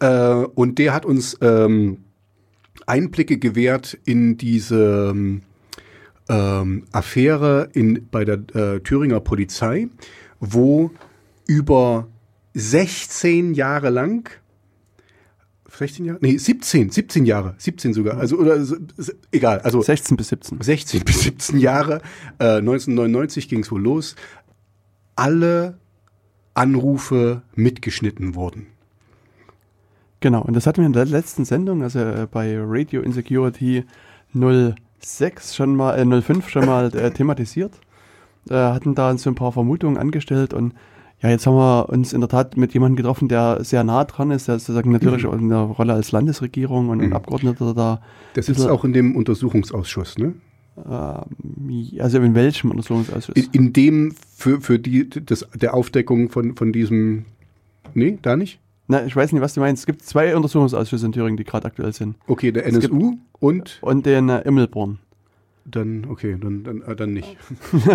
Äh, 0.00 0.46
und 0.54 0.78
der 0.78 0.94
hat 0.94 1.04
uns 1.04 1.36
ähm, 1.42 1.98
Einblicke 2.86 3.36
gewährt 3.36 3.98
in 4.06 4.38
diese 4.38 5.14
ähm, 6.26 6.84
Affäre 6.90 7.68
in, 7.74 8.08
bei 8.10 8.24
der 8.24 8.38
äh, 8.54 8.80
Thüringer 8.80 9.20
Polizei, 9.20 9.88
wo 10.40 10.90
über 11.46 12.08
16 12.54 13.52
Jahre 13.52 13.90
lang 13.90 14.30
16 15.78 16.04
Jahre? 16.04 16.18
Nee, 16.20 16.36
17, 16.36 16.90
17 16.90 17.24
Jahre, 17.24 17.54
17 17.58 17.94
sogar. 17.94 18.18
Also, 18.18 18.36
oder, 18.36 18.62
egal. 19.30 19.60
Also 19.60 19.80
16 19.80 20.16
bis 20.16 20.28
17. 20.28 20.60
16 20.60 21.04
bis 21.04 21.22
17 21.22 21.58
Jahre. 21.58 22.02
Äh, 22.38 22.58
1999 22.58 23.48
ging 23.48 23.60
es 23.60 23.70
wohl 23.72 23.82
los. 23.82 24.16
Alle 25.16 25.78
Anrufe 26.54 27.42
mitgeschnitten 27.54 28.34
wurden. 28.34 28.66
Genau, 30.20 30.42
und 30.42 30.54
das 30.54 30.66
hatten 30.66 30.82
wir 30.82 30.86
in 30.86 30.92
der 30.92 31.06
letzten 31.06 31.44
Sendung, 31.44 31.82
also 31.82 31.98
äh, 31.98 32.28
bei 32.30 32.56
Radio 32.58 33.02
Insecurity 33.02 33.84
06 34.34 35.56
schon 35.56 35.74
mal, 35.74 35.98
äh, 35.98 36.22
05 36.22 36.48
schon 36.48 36.66
mal 36.66 36.94
äh, 36.94 37.10
thematisiert. 37.10 37.72
Äh, 38.48 38.54
hatten 38.54 38.94
da 38.94 39.16
so 39.16 39.30
ein 39.30 39.34
paar 39.34 39.52
Vermutungen 39.52 39.96
angestellt 39.96 40.52
und 40.54 40.74
ja, 41.22 41.30
jetzt 41.30 41.46
haben 41.46 41.54
wir 41.54 41.88
uns 41.88 42.12
in 42.12 42.20
der 42.20 42.28
Tat 42.28 42.56
mit 42.56 42.74
jemandem 42.74 42.96
getroffen, 42.96 43.28
der 43.28 43.62
sehr 43.62 43.84
nah 43.84 44.04
dran 44.04 44.32
ist, 44.32 44.48
der 44.48 44.58
sozusagen 44.58 44.90
natürlich 44.90 45.22
mhm. 45.22 45.38
in 45.38 45.48
der 45.50 45.58
Rolle 45.58 45.92
als 45.92 46.10
Landesregierung 46.10 46.88
und 46.88 46.98
mhm. 46.98 47.12
Abgeordneter 47.12 47.74
da. 47.74 48.00
Der 48.34 48.42
sitzt 48.42 48.66
auch 48.66 48.84
in 48.84 48.92
dem 48.92 49.14
Untersuchungsausschuss, 49.14 50.18
ne? 50.18 50.34
Ähm, 50.76 52.00
also 52.00 52.18
in 52.18 52.34
welchem 52.34 52.72
Untersuchungsausschuss? 52.72 53.36
In, 53.36 53.48
in 53.52 53.72
dem 53.72 54.14
für, 54.36 54.60
für 54.60 54.80
die, 54.80 55.08
das, 55.08 55.46
der 55.54 55.74
Aufdeckung 55.74 56.28
von, 56.28 56.56
von 56.56 56.72
diesem, 56.72 57.26
nee, 57.94 58.18
da 58.20 58.34
nicht? 58.36 58.58
Na, 58.88 59.06
ich 59.06 59.14
weiß 59.14 59.32
nicht, 59.32 59.42
was 59.42 59.54
du 59.54 59.60
meinst. 59.60 59.82
Es 59.82 59.86
gibt 59.86 60.02
zwei 60.02 60.34
Untersuchungsausschüsse 60.34 61.06
in 61.06 61.12
Thüringen, 61.12 61.36
die 61.36 61.44
gerade 61.44 61.66
aktuell 61.66 61.92
sind. 61.92 62.16
Okay, 62.26 62.50
der 62.50 62.66
NSU 62.66 63.18
und? 63.38 63.78
Und 63.80 64.06
den 64.06 64.28
äh, 64.28 64.40
Immelborn. 64.40 64.98
Dann, 65.64 66.06
okay, 66.08 66.36
dann, 66.40 66.64
dann, 66.64 66.82
äh, 66.82 66.96
dann 66.96 67.12
nicht. 67.12 67.36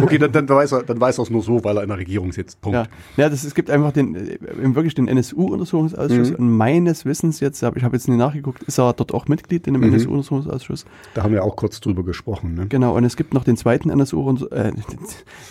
okay, 0.01 0.17
dann, 0.19 0.31
dann, 0.31 0.47
weiß 0.47 0.71
er, 0.71 0.83
dann 0.83 1.01
weiß 1.01 1.19
er 1.19 1.23
es 1.23 1.29
nur 1.29 1.41
so, 1.41 1.63
weil 1.63 1.77
er 1.77 1.83
in 1.83 1.89
der 1.89 1.97
Regierung 1.97 2.31
sitzt. 2.31 2.61
Punkt. 2.61 2.75
Ja, 2.75 2.87
ja 3.17 3.29
das, 3.29 3.43
es 3.43 3.53
gibt 3.53 3.69
einfach 3.69 3.91
den, 3.91 4.15
äh, 4.15 4.37
wirklich 4.73 4.95
den 4.95 5.07
NSU-Untersuchungsausschuss 5.09 6.31
mhm. 6.31 6.35
und 6.37 6.57
meines 6.57 7.05
Wissens 7.05 7.41
jetzt, 7.41 7.61
ich 7.61 7.83
habe 7.83 7.95
jetzt 7.95 8.07
nicht 8.07 8.17
nachgeguckt, 8.17 8.63
ist 8.63 8.77
er 8.77 8.93
dort 8.93 9.13
auch 9.13 9.27
Mitglied 9.27 9.67
in 9.67 9.73
dem 9.73 9.81
mhm. 9.81 9.93
NSU-Untersuchungsausschuss. 9.93 10.85
Da 11.13 11.23
haben 11.23 11.33
wir 11.33 11.43
auch 11.43 11.57
kurz 11.57 11.81
drüber 11.81 12.03
gesprochen. 12.03 12.53
Ne? 12.53 12.67
Genau, 12.67 12.95
und 12.95 13.03
es 13.03 13.17
gibt 13.17 13.33
noch 13.33 13.43
den 13.43 13.57
zweiten 13.57 13.89
NSU, 13.89 14.29
äh, 14.51 14.71
den, 14.71 14.83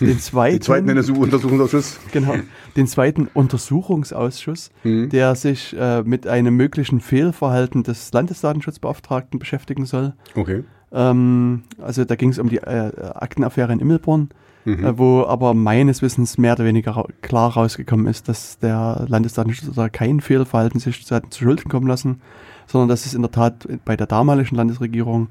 den 0.01 0.19
zweiten, 0.19 0.55
den 0.57 0.63
zweiten 0.63 0.89
NSU-Untersuchungsausschuss. 0.89 2.01
Genau, 2.13 2.35
den 2.77 2.87
zweiten 2.87 3.29
Untersuchungsausschuss, 3.35 4.71
mhm. 4.85 5.11
der 5.11 5.35
sich 5.35 5.77
äh, 5.79 6.03
mit 6.03 6.27
einem 6.27 6.57
möglichen 6.57 7.01
Fehlverhalten 7.01 7.83
des 7.83 8.11
Landesdatenschutzbeauftragten 8.13 9.39
beschäftigen 9.39 9.85
soll. 9.85 10.15
Okay. 10.35 10.65
Ähm, 10.93 11.63
also 11.81 12.05
da 12.05 12.17
ging 12.17 12.31
es 12.31 12.39
um 12.39 12.49
die 12.49 12.59
äh, 12.59 12.93
Aktenaffäre 13.15 13.73
in 13.73 13.81
Immelborn, 13.81 14.31
mhm. 14.65 14.85
äh, 14.85 14.99
wo 14.99 15.25
aber 15.25 15.55
meines 15.55 16.03
Wissens 16.03 16.39
mehr 16.39 16.55
oder 16.55 16.65
weniger 16.65 16.93
ra 16.93 17.07
klar 17.23 17.55
rausgekommen 17.55 18.07
ist, 18.07 18.29
dass 18.29 18.59
der 18.59 19.05
Landesdatenschützer 19.09 19.91
kein 19.91 20.21
Fehlverhalten 20.21 20.81
sich 20.81 21.05
zu, 21.05 21.21
zu 21.29 21.45
Schulden 21.45 21.69
kommen 21.69 21.87
lassen, 21.87 22.21
sondern 22.67 22.89
dass 22.89 23.07
es 23.07 23.15
in 23.15 23.23
der 23.23 23.31
Tat 23.31 23.67
bei 23.85 23.97
der 23.97 24.07
damaligen 24.07 24.57
Landesregierung 24.57 25.29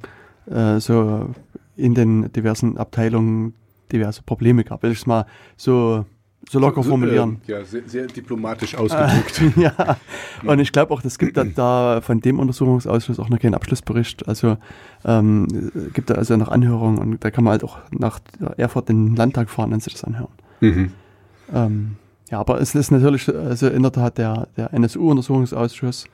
äh, 0.50 0.80
so 0.80 1.30
in 1.76 1.94
den 1.94 2.32
diversen 2.32 2.78
Abteilungen 2.78 3.54
diverse 3.92 4.24
Probleme 4.24 4.64
gab. 4.64 4.84
Will 4.84 4.92
ich 4.92 5.00
es 5.00 5.06
mal 5.06 5.26
so 5.58 6.06
so 6.50 6.60
locker 6.60 6.84
formulieren. 6.84 7.42
Äh, 7.48 7.52
ja, 7.52 7.64
sehr, 7.64 7.82
sehr, 7.88 8.08
diplomatisch 8.08 8.76
ausgedrückt. 8.76 9.42
ja, 9.56 9.98
und 10.44 10.60
ich 10.60 10.72
glaube 10.72 10.94
auch, 10.94 11.04
es 11.04 11.18
gibt 11.18 11.38
da, 11.38 11.44
da, 11.44 12.02
von 12.02 12.22
dem 12.22 12.40
Untersuchungsausschuss 12.40 13.20
auch 13.20 13.30
noch 13.30 13.40
keinen 13.40 13.56
Abschlussbericht. 13.56 14.28
Also 14.28 14.58
ähm, 15.04 15.72
gibt 15.94 16.10
da 16.10 16.16
also 16.16 16.38
noch 16.38 16.50
Anhörungen 16.50 17.00
und 17.00 17.24
da 17.24 17.32
kann 17.32 17.44
man 17.44 17.52
halt 17.52 17.64
auch 17.64 17.78
nach 17.92 18.20
Erfurt 18.58 18.90
in 18.90 19.08
den 19.08 19.16
Landtag 19.16 19.50
fahren 19.50 19.74
und 19.74 19.82
sich 19.82 19.94
das 19.94 20.04
anhören. 20.04 20.32
Mhm. 20.62 20.92
Ähm, 21.54 21.96
ja, 22.32 22.40
aber 22.40 22.60
es 22.60 22.74
ist 22.74 22.92
natürlich 22.92 23.34
also 23.34 23.68
in 23.68 23.84
der 23.84 23.92
Tat 23.92 24.18
der, 24.18 24.48
der 24.58 24.74
NSU-Untersuchungsausschuss 24.74 26.06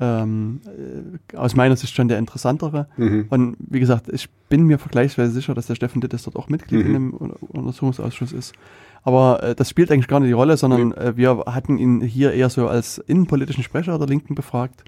ähm, 0.00 0.60
äh, 0.66 1.36
aus 1.36 1.56
meiner 1.56 1.76
Sicht 1.76 1.94
schon 1.94 2.08
der 2.08 2.18
interessantere. 2.18 2.88
Mhm. 2.96 3.26
Und 3.30 3.56
wie 3.58 3.80
gesagt, 3.80 4.08
ich 4.08 4.30
bin 4.48 4.64
mir 4.64 4.78
vergleichsweise 4.78 5.32
sicher, 5.32 5.54
dass 5.54 5.66
der 5.66 5.74
Steffen 5.74 6.00
Dittes 6.00 6.22
dort 6.22 6.36
auch 6.36 6.48
Mitglied 6.48 6.80
mhm. 6.80 6.86
in 6.86 6.92
dem 6.92 7.12
Untersuchungsausschuss 7.12 8.32
ist. 8.32 8.54
Aber 9.08 9.42
äh, 9.42 9.54
das 9.54 9.70
spielt 9.70 9.90
eigentlich 9.90 10.06
gar 10.06 10.20
nicht 10.20 10.28
die 10.28 10.34
Rolle, 10.34 10.58
sondern 10.58 10.92
äh, 10.92 11.16
wir 11.16 11.44
hatten 11.46 11.78
ihn 11.78 12.02
hier 12.02 12.34
eher 12.34 12.50
so 12.50 12.68
als 12.68 12.98
innenpolitischen 12.98 13.64
Sprecher 13.64 13.96
der 13.98 14.06
Linken 14.06 14.34
befragt. 14.34 14.84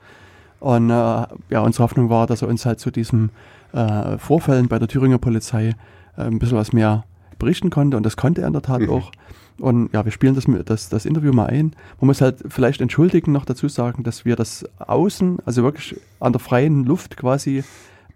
Und 0.59 0.91
äh, 0.91 0.93
ja, 0.93 1.61
unsere 1.63 1.85
Hoffnung 1.85 2.11
war, 2.11 2.27
dass 2.27 2.43
er 2.43 2.49
uns 2.49 2.67
halt 2.67 2.81
zu 2.81 2.91
diesen 2.91 3.31
äh, 3.73 4.19
Vorfällen 4.19 4.69
bei 4.69 4.79
der 4.79 4.89
Thüringer 4.89 5.17
Polizei 5.17 5.75
äh, 6.19 6.23
ein 6.25 6.39
bisschen 6.39 6.59
was 6.59 6.75
mehr 6.75 7.05
berichten 7.39 7.71
konnte. 7.71 7.97
Und 7.97 8.05
das 8.05 8.19
konnte 8.19 8.43
er 8.43 8.49
in 8.49 8.53
der 8.53 8.61
Tat 8.61 8.83
mhm. 8.83 8.91
auch. 8.91 9.11
Und 9.59 9.91
ja, 9.95 10.05
wir 10.05 10.13
spielen 10.13 10.35
das, 10.35 10.45
das, 10.67 10.91
das 10.91 11.07
Interview 11.07 11.33
mal 11.33 11.47
ein. 11.47 11.75
Man 11.99 12.09
muss 12.09 12.21
halt 12.21 12.45
vielleicht 12.47 12.83
entschuldigen, 12.83 13.33
noch 13.33 13.47
dazu 13.47 13.69
sagen, 13.69 14.03
dass 14.03 14.27
wir 14.27 14.37
das 14.37 14.67
außen, 14.81 15.39
also 15.47 15.63
wirklich 15.63 15.99
an 16.19 16.35
der 16.35 16.41
freien 16.41 16.85
Luft 16.85 17.17
quasi 17.17 17.65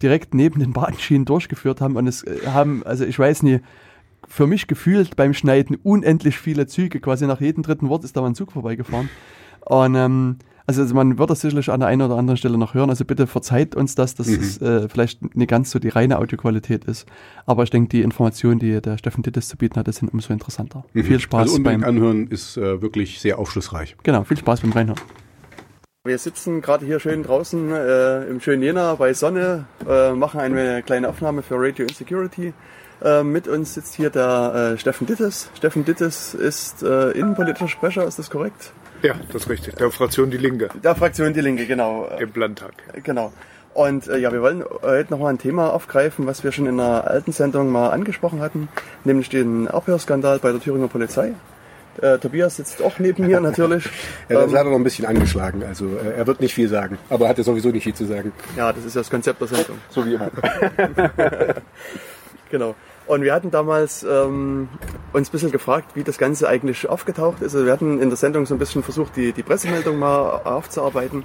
direkt 0.03 0.35
neben 0.35 0.61
den 0.61 0.75
Bahnschienen 0.75 1.25
durchgeführt 1.25 1.81
haben. 1.81 1.97
Und 1.97 2.07
es 2.09 2.25
äh, 2.25 2.41
haben, 2.49 2.83
also 2.85 3.07
ich 3.07 3.19
weiß 3.19 3.43
nie, 3.43 3.61
für 4.29 4.47
mich 4.47 4.67
gefühlt 4.67 5.17
beim 5.17 5.35
Schneiden 5.35 5.77
unendlich 5.83 6.39
viele 6.39 6.67
Züge. 6.67 7.01
Quasi 7.01 7.27
nach 7.27 7.41
jedem 7.41 7.63
dritten 7.63 7.89
Wort 7.89 8.05
ist 8.05 8.17
da 8.17 8.21
mal 8.21 8.29
ein 8.29 8.35
Zug 8.35 8.53
vorbeigefahren. 8.53 9.09
Und 9.61 9.95
ähm, 9.95 10.39
also, 10.67 10.81
also 10.81 10.95
man 10.95 11.19
wird 11.19 11.29
das 11.29 11.41
sicherlich 11.41 11.71
an 11.71 11.81
der 11.81 11.89
einen 11.89 12.03
oder 12.03 12.17
anderen 12.17 12.37
Stelle 12.37 12.57
noch 12.57 12.75
hören. 12.75 12.89
Also 12.89 13.05
bitte 13.05 13.27
verzeiht 13.27 13.75
uns 13.75 13.95
das, 13.95 14.15
dass 14.15 14.29
mhm. 14.29 14.35
es 14.41 14.61
äh, 14.63 14.89
vielleicht 14.89 15.37
nicht 15.37 15.49
ganz 15.49 15.71
so 15.71 15.79
die 15.79 15.91
reine 15.91 16.19
Audioqualität 16.19 16.85
ist. 16.85 17.07
Aber 17.45 17.65
ich 17.65 17.71
denke, 17.71 17.89
die 17.91 18.03
Informationen, 18.03 18.59
die 18.59 18.81
der 18.81 18.97
Steffen 18.99 19.23
Dittis 19.23 19.49
zu 19.49 19.57
bieten 19.57 19.77
hat, 19.77 19.93
sind 19.93 20.13
umso 20.13 20.33
interessanter. 20.33 20.85
Mhm. 20.95 21.05
Viel 21.05 21.21
Spaß 21.21 21.51
also 21.51 21.63
beim 21.63 21.85
Anhören 21.85 22.29
ist 22.29 22.57
äh, 22.57 22.81
wirklich 22.81 23.21
sehr 23.21 23.39
aufschlussreich. 23.39 23.97
Genau, 24.03 24.25
viel 24.25 24.39
Spaß 24.39 24.63
beim 24.63 24.73
Reinhören. 24.73 25.01
Wir 26.07 26.19
sitzen 26.19 26.61
gerade 26.61 26.85
hier 26.85 27.01
schön 27.01 27.23
draußen 27.23 27.73
äh, 27.73 28.25
im 28.25 28.39
schönen 28.41 28.63
Jena 28.63 28.95
bei 28.95 29.15
Sonne, 29.15 29.65
äh, 29.89 30.13
machen 30.13 30.39
eine 30.39 30.83
kleine 30.83 31.09
Aufnahme 31.09 31.41
für 31.41 31.55
Radio 31.57 31.87
Insecurity. 31.87 32.53
Äh, 33.03 33.23
mit 33.23 33.49
uns 33.49 33.75
sitzt 33.75 33.95
hier 33.95 34.11
der 34.11 34.73
äh, 34.75 34.79
Steffen 34.79 35.07
Dittes. 35.07 35.51
Steffen 35.57 35.85
Dittes 35.85 36.35
ist 36.35 36.83
äh, 36.83 37.11
innenpolitischer 37.11 37.69
Sprecher, 37.69 38.07
ist 38.07 38.19
das 38.19 38.31
korrekt? 38.31 38.73
Ja, 39.03 39.15
das 39.33 39.43
ist 39.43 39.49
richtig. 39.49 39.75
Der 39.75 39.91
Fraktion 39.91 40.31
Die 40.31 40.39
Linke. 40.39 40.69
Der 40.83 40.95
Fraktion 40.95 41.35
Die 41.35 41.41
Linke, 41.41 41.67
genau. 41.67 42.09
Im 42.19 42.33
Landtag. 42.35 42.73
Genau. 43.03 43.33
Und 43.75 44.07
äh, 44.07 44.19
ja, 44.19 44.33
wir 44.33 44.41
wollen 44.41 44.65
heute 44.83 45.13
nochmal 45.13 45.35
ein 45.35 45.39
Thema 45.39 45.73
aufgreifen, 45.73 46.27
was 46.27 46.45
wir 46.45 46.53
schon 46.53 46.67
in 46.67 46.79
einer 46.79 47.07
alten 47.09 47.33
Sendung 47.33 47.71
mal 47.71 47.91
angesprochen 47.91 48.41
hatten, 48.41 48.69
nämlich 49.03 49.29
den 49.29 49.69
Abhörskandal 49.69 50.39
bei 50.39 50.53
der 50.53 50.61
Thüringer 50.61 50.89
Polizei. 50.89 51.35
Äh, 52.01 52.19
Tobias 52.19 52.57
sitzt 52.57 52.83
auch 52.83 52.99
neben 52.99 53.27
mir 53.27 53.41
natürlich. 53.41 53.85
er 54.29 54.41
ist 54.41 54.47
ähm, 54.47 54.55
leider 54.55 54.71
noch 54.71 54.77
ein 54.77 54.85
bisschen 54.85 55.07
angeschlagen, 55.07 55.63
also 55.65 55.87
äh, 55.87 56.17
er 56.17 56.27
wird 56.27 56.41
nicht 56.41 56.55
viel 56.55 56.69
sagen, 56.69 56.99
aber 57.09 57.27
er 57.27 57.31
hat 57.31 57.39
ja 57.39 57.45
sowieso 57.45 57.71
nicht 57.71 57.85
viel 57.85 57.95
zu 57.95 58.07
sagen. 58.07 58.33
Ja, 58.57 58.73
das 58.73 58.85
ist 58.85 58.95
ja 58.95 59.01
das 59.01 59.11
Konzept 59.11 59.41
der 59.41 59.49
Sendung. 59.49 59.79
So 59.91 60.05
wie 60.07 60.15
immer. 60.15 60.31
genau. 62.51 62.75
Und 63.07 63.23
wir 63.23 63.35
hatten 63.35 63.51
damals 63.51 64.03
ähm, 64.03 64.69
uns 65.13 65.29
ein 65.29 65.33
bisschen 65.33 65.51
gefragt, 65.51 65.91
wie 65.95 66.05
das 66.05 66.17
Ganze 66.17 66.49
eigentlich 66.49 66.89
aufgetaucht 66.89 67.43
ist. 67.43 67.55
Also 67.55 67.67
wir 67.67 67.73
hatten 67.73 68.01
in 68.01 68.09
der 68.09 68.17
Sendung 68.17 68.47
so 68.47 68.55
ein 68.55 68.59
bisschen 68.59 68.83
versucht, 68.83 69.17
die, 69.17 69.33
die 69.33 69.43
Pressemeldung 69.43 69.99
mal 69.99 70.41
aufzuarbeiten. 70.45 71.25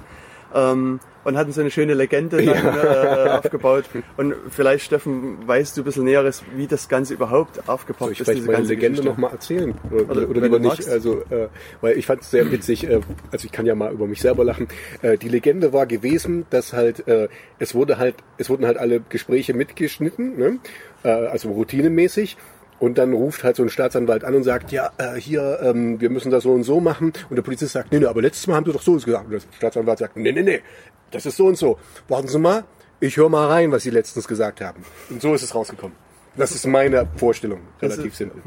Ähm, 0.54 1.00
und 1.22 1.36
hatten 1.36 1.52
so 1.52 1.60
eine 1.60 1.70
schöne 1.70 1.94
Legende 1.94 2.42
dann, 2.42 2.46
ja. 2.46 3.26
äh, 3.26 3.30
aufgebaut. 3.30 3.84
Und 4.16 4.34
vielleicht, 4.50 4.84
Steffen, 4.86 5.46
weißt 5.46 5.76
du 5.76 5.82
ein 5.82 5.84
bisschen 5.84 6.04
Näheres, 6.04 6.42
wie 6.56 6.66
das 6.66 6.88
Ganze 6.88 7.14
überhaupt 7.14 7.68
aufgebaut 7.68 8.08
so, 8.08 8.12
ich 8.12 8.20
ist. 8.20 8.28
Ich 8.28 8.46
meine 8.46 8.64
Legende 8.64 9.04
nochmal 9.04 9.32
erzählen. 9.32 9.74
Oder, 9.90 10.10
oder, 10.10 10.28
oder 10.30 10.40
lieber 10.40 10.58
nicht. 10.58 10.78
Magst. 10.78 10.88
Also, 10.88 11.20
äh, 11.30 11.48
weil 11.80 11.98
ich 11.98 12.06
fand 12.06 12.22
es 12.22 12.30
sehr 12.30 12.50
witzig, 12.50 12.88
äh, 12.88 13.00
also 13.30 13.44
ich 13.44 13.52
kann 13.52 13.66
ja 13.66 13.74
mal 13.74 13.92
über 13.92 14.06
mich 14.06 14.20
selber 14.20 14.44
lachen. 14.44 14.68
Äh, 15.02 15.18
die 15.18 15.28
Legende 15.28 15.72
war 15.72 15.86
gewesen, 15.86 16.46
dass 16.50 16.72
halt, 16.72 17.06
äh, 17.06 17.28
es 17.58 17.74
wurde 17.74 17.98
halt, 17.98 18.16
es 18.38 18.48
wurden 18.48 18.66
halt 18.66 18.78
alle 18.78 19.00
Gespräche 19.08 19.52
mitgeschnitten, 19.52 20.38
ne? 20.38 20.58
äh, 21.02 21.08
also 21.08 21.50
routinemäßig. 21.50 22.36
Und 22.80 22.96
dann 22.96 23.12
ruft 23.12 23.44
halt 23.44 23.56
so 23.56 23.62
ein 23.62 23.68
Staatsanwalt 23.68 24.24
an 24.24 24.34
und 24.34 24.42
sagt, 24.42 24.72
ja, 24.72 24.90
äh, 24.96 25.14
hier, 25.14 25.60
ähm, 25.62 26.00
wir 26.00 26.08
müssen 26.08 26.30
das 26.30 26.44
so 26.44 26.52
und 26.52 26.64
so 26.64 26.80
machen. 26.80 27.12
Und 27.28 27.36
der 27.36 27.42
Polizist 27.42 27.74
sagt, 27.74 27.92
nee, 27.92 27.98
nee, 27.98 28.06
aber 28.06 28.22
letztes 28.22 28.46
Mal 28.46 28.56
haben 28.56 28.64
sie 28.64 28.72
doch 28.72 28.80
so 28.80 28.94
gesagt. 28.94 29.26
Und 29.26 29.32
der 29.32 29.40
Staatsanwalt 29.56 29.98
sagt, 29.98 30.16
nee, 30.16 30.32
nee, 30.32 30.42
nee, 30.42 30.62
das 31.10 31.26
ist 31.26 31.36
so 31.36 31.46
und 31.46 31.56
so. 31.56 31.78
Warten 32.08 32.28
Sie 32.28 32.38
mal, 32.38 32.64
ich 32.98 33.18
höre 33.18 33.28
mal 33.28 33.48
rein, 33.48 33.70
was 33.70 33.82
Sie 33.82 33.90
letztens 33.90 34.26
gesagt 34.26 34.62
haben. 34.62 34.82
Und 35.10 35.20
so 35.20 35.34
ist 35.34 35.42
es 35.42 35.54
rausgekommen. 35.54 35.94
Das 36.36 36.52
ist 36.52 36.66
meine 36.66 37.06
Vorstellung, 37.16 37.60
relativ 37.82 38.16
simpel. 38.16 38.42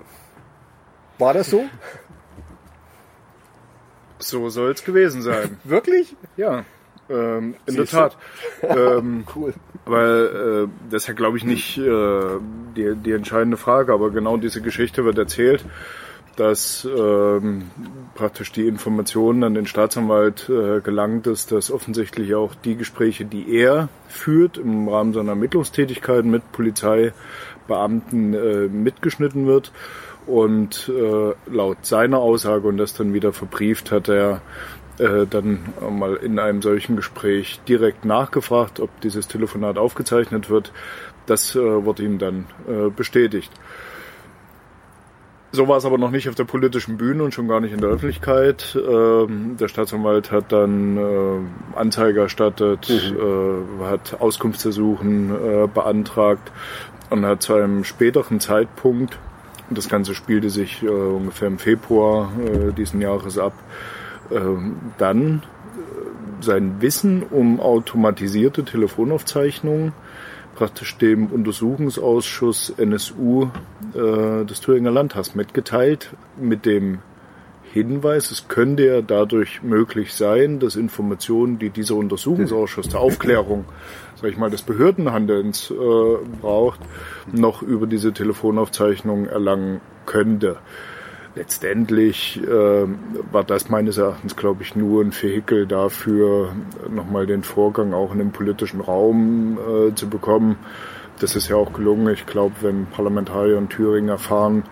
War 1.20 1.34
das 1.34 1.52
so? 1.52 1.66
So 4.18 4.50
soll 4.50 4.72
es 4.72 4.84
gewesen 4.84 5.22
sein. 5.22 5.60
Wirklich? 5.64 6.16
Ja. 6.38 6.66
Ähm, 7.14 7.56
in 7.66 7.76
der 7.76 7.86
Tat. 7.86 8.18
ähm, 8.62 9.26
Cool. 9.36 9.54
Weil 9.86 10.66
äh, 10.66 10.68
das 10.90 11.04
ist 11.04 11.08
ja, 11.08 11.14
glaube 11.14 11.38
ich, 11.38 11.44
nicht 11.44 11.78
äh, 11.78 12.22
die, 12.76 12.96
die 12.96 13.12
entscheidende 13.12 13.58
Frage, 13.58 13.94
aber 13.94 14.12
genau 14.12 14.38
diese 14.38 14.62
Geschichte 14.62 15.06
wird 15.06 15.18
erzählt, 15.18 15.66
dass 16.36 16.88
ähm, 16.90 17.70
praktisch 18.16 18.52
die 18.52 18.68
Informationen 18.68 19.44
an 19.44 19.54
den 19.54 19.68
Staatsanwalt 19.68 20.50
äh, 20.50 20.82
gelangt 20.82 21.28
ist, 21.28 21.52
dass 21.52 21.70
offensichtlich 21.70 22.34
auch 22.34 22.56
die 22.56 22.76
Gespräche, 22.76 23.26
die 23.26 23.56
er 23.56 23.90
führt 24.08 24.58
im 24.58 24.88
Rahmen 24.88 25.14
seiner 25.14 25.32
Ermittlungstätigkeit 25.32 26.26
mit 26.26 26.52
Polizeibeamten 26.52 28.34
äh, 28.34 28.68
mitgeschnitten 28.68 29.46
wird. 29.46 29.72
Und 30.26 30.90
äh, 30.90 31.34
laut 31.52 31.86
seiner 31.86 32.20
Aussage 32.20 32.68
und 32.68 32.78
das 32.78 32.94
dann 32.94 33.14
wieder 33.14 33.34
verbrieft 33.34 33.92
hat 33.92 34.08
er 34.08 34.42
äh, 35.00 35.26
dann 35.30 35.60
mal 35.92 36.16
in 36.16 36.40
einem 36.40 36.62
solchen 36.62 36.96
Gespräch 36.96 37.60
direkt 37.68 38.06
nachgefragt, 38.06 38.80
ob 38.80 39.02
dieses 39.02 39.28
Telefonat 39.28 39.78
aufgezeichnet 39.78 40.50
wird. 40.50 40.72
Das 41.26 41.56
äh, 41.56 41.60
wurde 41.60 42.04
ihm 42.04 42.20
dann 42.20 42.46
äh, 42.68 42.90
bestätigt. 42.90 43.52
So 45.56 45.68
war 45.68 45.78
es 45.78 45.86
aber 45.86 46.00
noch 46.00 46.10
nicht 46.10 46.28
auf 46.28 46.34
der 46.34 46.46
politischen 46.46 46.98
Bühne 46.98 47.24
und 47.24 47.34
schon 47.36 47.48
gar 47.48 47.62
nicht 47.62 47.74
in 47.74 47.80
der 47.80 47.92
Öffentlichkeit. 47.92 48.76
Ähm, 48.76 49.56
der 49.60 49.68
Staatsanwalt 49.68 50.32
hat 50.32 50.52
dann 50.52 50.98
äh, 50.98 51.78
Anzeige 51.78 52.22
erstattet, 52.22 52.90
äh, 52.90 53.86
hat 53.86 54.20
Auskunftsersuchen 54.20 55.30
äh, 55.30 55.68
beantragt 55.68 56.52
und 57.12 57.24
hat 57.24 57.44
zu 57.44 57.54
einem 57.54 57.84
späteren 57.84 58.40
Zeitpunkt, 58.40 59.20
das 59.70 59.90
Ganze 59.90 60.16
spielte 60.16 60.50
sich 60.50 60.82
äh, 60.82 60.88
ungefähr 60.88 61.50
im 61.50 61.60
Februar 61.60 62.32
äh, 62.44 62.72
diesen 62.74 63.00
Jahres 63.00 63.38
ab, 63.38 63.54
dann 64.98 65.38
äh, 65.38 66.44
sein 66.44 66.82
Wissen 66.82 67.24
um 67.24 67.60
automatisierte 67.60 68.64
Telefonaufzeichnungen 68.64 69.94
praktisch 70.56 70.98
dem 70.98 71.28
Untersuchungsausschuss 71.28 72.74
NSU 72.78 73.50
äh, 73.94 74.46
des 74.46 74.62
Thüringer 74.62 74.92
Landtags 74.92 75.36
mitgeteilt, 75.36 76.12
mit 76.40 76.66
dem 76.66 77.00
Hinweis, 77.74 78.30
es 78.30 78.48
könnte 78.48 78.86
ja 78.86 79.02
dadurch 79.02 79.64
möglich 79.64 80.14
sein, 80.14 80.60
dass 80.60 80.76
Informationen, 80.76 81.58
die 81.58 81.72
dieser 81.72 81.96
Untersuchungsausschuss 81.96 82.90
der 82.90 83.00
Aufklärung, 83.00 83.66
sag 84.22 84.30
ich 84.30 84.38
mal, 84.38 84.52
des 84.52 84.62
Behördenhandelns 84.62 85.72
äh, 85.72 85.74
braucht, 86.40 86.80
noch 87.32 87.64
über 87.64 87.88
diese 87.88 88.14
Telefonaufzeichnung 88.14 89.26
erlangen 89.26 89.82
könnte. 90.06 90.58
Letztendlich 91.36 92.40
äh, 92.44 92.86
war 93.32 93.44
das 93.44 93.68
meines 93.70 93.98
Erachtens, 93.98 94.36
glaube 94.36 94.62
ich, 94.62 94.76
nur 94.76 95.04
ein 95.04 95.12
Vehikel 95.12 95.66
dafür, 95.66 96.54
nochmal 96.90 97.26
den 97.26 97.42
Vorgang 97.42 97.94
auch 97.94 98.12
in 98.12 98.20
den 98.20 98.32
politischen 98.32 98.82
Raum 98.82 99.58
äh, 99.58 99.96
zu 99.96 100.10
bekommen. 100.10 100.58
Das 101.20 101.36
ist 101.36 101.48
ja 101.48 101.56
auch 101.56 101.74
gelungen. 101.74 102.14
Ich 102.14 102.28
glaube, 102.28 102.54
wenn 102.62 102.86
Parlamentarier 102.86 103.58
in 103.58 103.68
Thüringen 103.68 104.10
erfahren, 104.10 104.64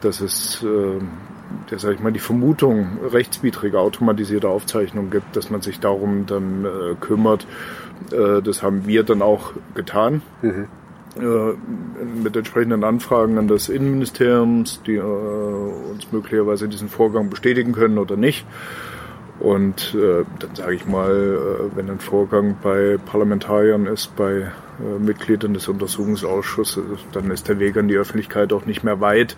dass 0.00 0.20
es, 0.20 0.64
äh, 0.64 0.98
ja, 1.70 1.78
sag 1.78 1.94
ich 1.94 2.00
mal, 2.00 2.12
die 2.12 2.18
Vermutung 2.18 2.98
rechtswidrige 3.04 3.78
automatisierte 3.78 4.48
Aufzeichnung 4.48 5.10
gibt, 5.10 5.36
dass 5.36 5.50
man 5.50 5.60
sich 5.60 5.78
darum 5.78 6.26
dann 6.26 6.64
äh, 6.64 6.94
kümmert, 6.98 7.46
äh, 8.10 8.42
das 8.42 8.64
haben 8.64 8.88
wir 8.88 9.04
dann 9.04 9.22
auch 9.22 9.52
getan. 9.76 10.22
Äh, 10.42 10.64
mit 11.16 12.36
entsprechenden 12.36 12.84
Anfragen 12.84 13.36
an 13.38 13.48
das 13.48 13.68
Innenministeriums, 13.68 14.80
die 14.86 14.96
äh, 14.96 15.00
uns 15.02 16.10
möglicherweise 16.10 16.68
diesen 16.68 16.88
Vorgang 16.88 17.28
bestätigen 17.28 17.72
können 17.72 17.98
oder 17.98 18.16
nicht. 18.16 18.46
Und 19.38 19.94
äh, 19.94 20.24
dann 20.38 20.54
sage 20.54 20.74
ich 20.74 20.86
mal, 20.86 21.10
äh, 21.10 21.76
wenn 21.76 21.90
ein 21.90 21.98
Vorgang 21.98 22.56
bei 22.62 22.96
Parlamentariern 23.04 23.86
ist, 23.86 24.14
bei 24.16 24.32
äh, 24.32 24.98
Mitgliedern 25.00 25.52
des 25.52 25.68
Untersuchungsausschusses, 25.68 26.84
dann 27.12 27.30
ist 27.30 27.48
der 27.48 27.58
Weg 27.58 27.76
an 27.76 27.88
die 27.88 27.96
Öffentlichkeit 27.96 28.52
auch 28.52 28.66
nicht 28.66 28.84
mehr 28.84 29.00
weit. 29.00 29.36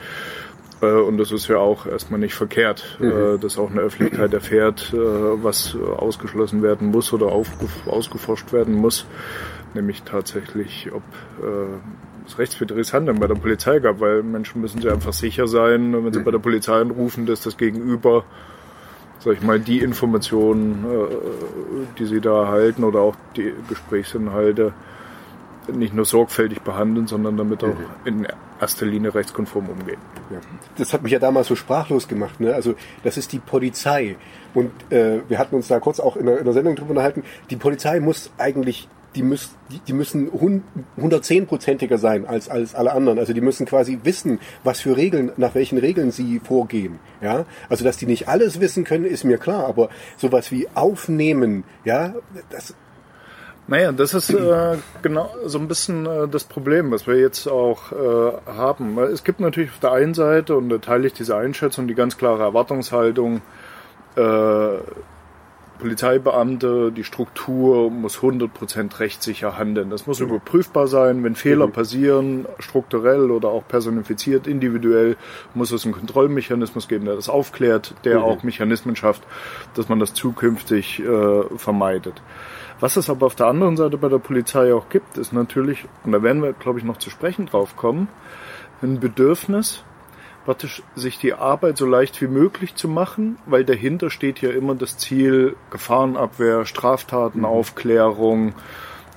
Äh, 0.82 0.92
Und 0.92 1.16
das 1.16 1.32
ist 1.32 1.48
ja 1.48 1.56
auch 1.56 1.86
erstmal 1.86 2.20
nicht 2.20 2.34
verkehrt, 2.34 2.98
äh, 3.00 3.38
dass 3.38 3.56
auch 3.56 3.70
eine 3.70 3.80
Öffentlichkeit 3.80 4.34
erfährt, 4.34 4.92
äh, 4.92 4.96
was 4.96 5.74
äh, 5.74 5.82
ausgeschlossen 5.82 6.62
werden 6.62 6.90
muss 6.90 7.12
oder 7.12 7.26
aufge 7.26 7.66
ausgeforscht 7.86 8.52
werden 8.52 8.74
muss. 8.74 9.06
Nämlich 9.74 10.02
tatsächlich, 10.02 10.90
ob 10.92 11.02
äh, 11.42 12.26
es 12.26 12.38
rechtswidriges 12.38 12.92
Handeln 12.92 13.18
bei 13.18 13.26
der 13.26 13.34
Polizei 13.34 13.80
gab, 13.80 14.00
weil 14.00 14.22
Menschen 14.22 14.60
müssen 14.60 14.80
sich 14.80 14.90
einfach 14.90 15.12
sicher 15.12 15.46
sein, 15.46 15.92
wenn 16.04 16.12
sie 16.12 16.20
bei 16.20 16.30
der 16.30 16.38
Polizei 16.38 16.80
anrufen, 16.80 17.26
dass 17.26 17.42
das 17.42 17.56
Gegenüber, 17.56 18.24
sag 19.18 19.34
ich 19.34 19.42
mal, 19.42 19.58
die 19.60 19.80
Informationen, 19.80 20.84
äh, 20.84 21.96
die 21.98 22.06
sie 22.06 22.20
da 22.20 22.44
erhalten 22.44 22.84
oder 22.84 23.00
auch 23.00 23.16
die 23.36 23.52
Gesprächsinhalte 23.68 24.72
nicht 25.72 25.94
nur 25.94 26.04
sorgfältig 26.04 26.60
behandeln, 26.60 27.06
sondern 27.06 27.36
damit 27.36 27.64
auch 27.64 27.76
in 28.04 28.26
erster 28.60 28.86
Linie 28.86 29.14
rechtskonform 29.14 29.68
umgehen. 29.68 29.98
Ja. 30.30 30.38
Das 30.76 30.92
hat 30.92 31.02
mich 31.02 31.12
ja 31.12 31.18
damals 31.18 31.48
so 31.48 31.56
sprachlos 31.56 32.08
gemacht. 32.08 32.40
Ne? 32.40 32.54
Also 32.54 32.74
das 33.02 33.16
ist 33.16 33.32
die 33.32 33.38
Polizei. 33.38 34.16
Und 34.52 34.70
äh, 34.92 35.20
wir 35.28 35.38
hatten 35.38 35.54
uns 35.54 35.68
da 35.68 35.80
kurz 35.80 36.00
auch 36.00 36.16
in 36.16 36.26
der, 36.26 36.38
in 36.38 36.44
der 36.44 36.52
Sendung 36.52 36.76
drüber 36.76 36.90
unterhalten. 36.90 37.24
Die 37.50 37.56
Polizei 37.56 38.00
muss 38.00 38.30
eigentlich, 38.38 38.88
die, 39.14 39.22
müß, 39.22 39.50
die, 39.70 39.78
die 39.80 39.92
müssen 39.92 40.30
110-prozentiger 40.30 41.98
sein 41.98 42.26
als, 42.26 42.48
als 42.48 42.74
alle 42.74 42.92
anderen. 42.92 43.18
Also 43.18 43.32
die 43.32 43.40
müssen 43.40 43.66
quasi 43.66 44.00
wissen, 44.02 44.40
was 44.62 44.80
für 44.80 44.96
Regeln, 44.96 45.32
nach 45.36 45.54
welchen 45.54 45.78
Regeln 45.78 46.10
sie 46.10 46.40
vorgehen. 46.40 46.98
Ja, 47.20 47.46
also 47.68 47.84
dass 47.84 47.96
die 47.96 48.06
nicht 48.06 48.28
alles 48.28 48.60
wissen 48.60 48.84
können, 48.84 49.04
ist 49.04 49.24
mir 49.24 49.38
klar. 49.38 49.66
Aber 49.66 49.88
sowas 50.16 50.50
wie 50.50 50.68
aufnehmen, 50.74 51.64
ja, 51.84 52.14
das 52.50 52.74
Naja, 53.66 53.92
das 53.92 54.12
ist 54.12 54.30
äh, 54.30 54.76
genau 55.00 55.30
so 55.46 55.58
ein 55.58 55.68
bisschen 55.68 56.04
äh, 56.04 56.28
das 56.28 56.44
Problem, 56.44 56.90
was 56.90 57.06
wir 57.06 57.16
jetzt 57.16 57.46
auch 57.46 57.92
äh, 57.92 58.32
haben. 58.46 58.98
Es 58.98 59.24
gibt 59.24 59.40
natürlich 59.40 59.70
auf 59.70 59.80
der 59.80 59.92
einen 59.92 60.12
Seite, 60.12 60.56
und 60.56 60.68
da 60.68 60.78
teile 60.78 61.06
ich 61.06 61.14
diese 61.14 61.36
Einschätzung, 61.36 61.88
die 61.88 61.94
ganz 61.94 62.18
klare 62.18 62.42
Erwartungshaltung, 62.42 63.40
äh, 64.16 64.78
Polizeibeamte, 65.78 66.92
die 66.92 67.04
Struktur 67.04 67.90
muss 67.90 68.18
100% 68.18 69.00
rechtssicher 69.00 69.58
handeln. 69.58 69.90
Das 69.90 70.06
muss 70.06 70.20
überprüfbar 70.20 70.86
sein. 70.86 71.24
Wenn 71.24 71.34
Fehler 71.34 71.68
passieren, 71.68 72.46
strukturell 72.58 73.30
oder 73.30 73.48
auch 73.48 73.66
personifiziert, 73.66 74.46
individuell, 74.46 75.16
muss 75.52 75.72
es 75.72 75.84
einen 75.84 75.94
Kontrollmechanismus 75.94 76.88
geben, 76.88 77.06
der 77.06 77.16
das 77.16 77.28
aufklärt, 77.28 77.94
der 78.04 78.22
auch 78.22 78.42
Mechanismen 78.44 78.96
schafft, 78.96 79.22
dass 79.74 79.88
man 79.88 79.98
das 79.98 80.14
zukünftig 80.14 81.00
äh, 81.00 81.42
vermeidet. 81.56 82.22
Was 82.80 82.96
es 82.96 83.10
aber 83.10 83.26
auf 83.26 83.34
der 83.34 83.46
anderen 83.46 83.76
Seite 83.76 83.98
bei 83.98 84.08
der 84.08 84.18
Polizei 84.18 84.74
auch 84.74 84.88
gibt, 84.88 85.18
ist 85.18 85.32
natürlich, 85.32 85.86
und 86.04 86.12
da 86.12 86.22
werden 86.22 86.42
wir, 86.42 86.52
glaube 86.52 86.78
ich, 86.78 86.84
noch 86.84 86.98
zu 86.98 87.10
sprechen 87.10 87.46
drauf 87.46 87.76
kommen, 87.76 88.08
ein 88.82 89.00
Bedürfnis, 89.00 89.84
praktisch 90.44 90.82
sich 90.94 91.18
die 91.18 91.32
Arbeit 91.34 91.78
so 91.78 91.86
leicht 91.86 92.20
wie 92.20 92.26
möglich 92.26 92.74
zu 92.74 92.88
machen, 92.88 93.38
weil 93.46 93.64
dahinter 93.64 94.10
steht 94.10 94.40
ja 94.42 94.50
immer 94.50 94.74
das 94.74 94.98
Ziel 94.98 95.56
Gefahrenabwehr, 95.70 96.66
Straftatenaufklärung 96.66 98.54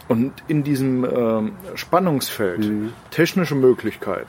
und 0.08 0.32
in 0.48 0.64
diesem 0.64 1.04
ähm, 1.04 1.52
Spannungsfeld 1.76 2.72
technische 3.12 3.56
Möglichkeiten, 3.56 4.28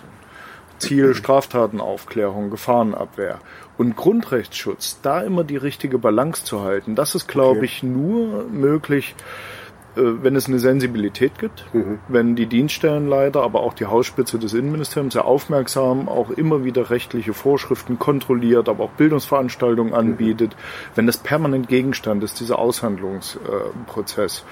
Ziel 0.79 1.15
Straftatenaufklärung, 1.15 2.51
Gefahrenabwehr 2.51 3.39
und 3.77 3.95
Grundrechtsschutz, 3.95 4.99
da 5.03 5.21
immer 5.23 5.45
die 5.45 5.57
richtige 5.57 5.99
Balance 5.99 6.45
zu 6.45 6.63
halten. 6.63 6.97
Das 6.97 7.15
ist, 7.15 7.29
glaube 7.29 7.59
Okay. 7.59 7.65
ich, 7.67 7.83
nur 7.85 8.45
möglich, 8.45 9.15
wenn 9.95 10.37
es 10.37 10.47
eine 10.47 10.59
Sensibilität 10.59 11.39
gibt, 11.39 11.65
wenn 12.09 12.37
die 12.37 12.47
Dienststellenleiter, 12.47 13.43
aber 13.43 13.61
auch 13.61 13.75
die 13.75 13.87
Hausspitze 13.87 14.39
des 14.39 14.55
Innenministeriums 14.55 15.15
sehr 15.15 15.25
aufmerksam 15.25 16.09
auch 16.09 16.31
immer 16.31 16.65
wieder 16.65 16.91
rechtliche 16.91 17.35
Vorschriften 17.35 17.99
kontrolliert, 17.99 18.69
aber 18.69 18.85
auch 18.85 18.91
Bildungsveranstaltungen 18.91 19.95
anbietet, 19.95 20.57
wenn 20.95 21.07
das 21.07 21.19
permanent 21.19 21.69
Gegenstand 21.69 22.23
ist, 22.23 22.41
dieser 22.41 22.59
Aushandlungsprozess. 22.59 24.45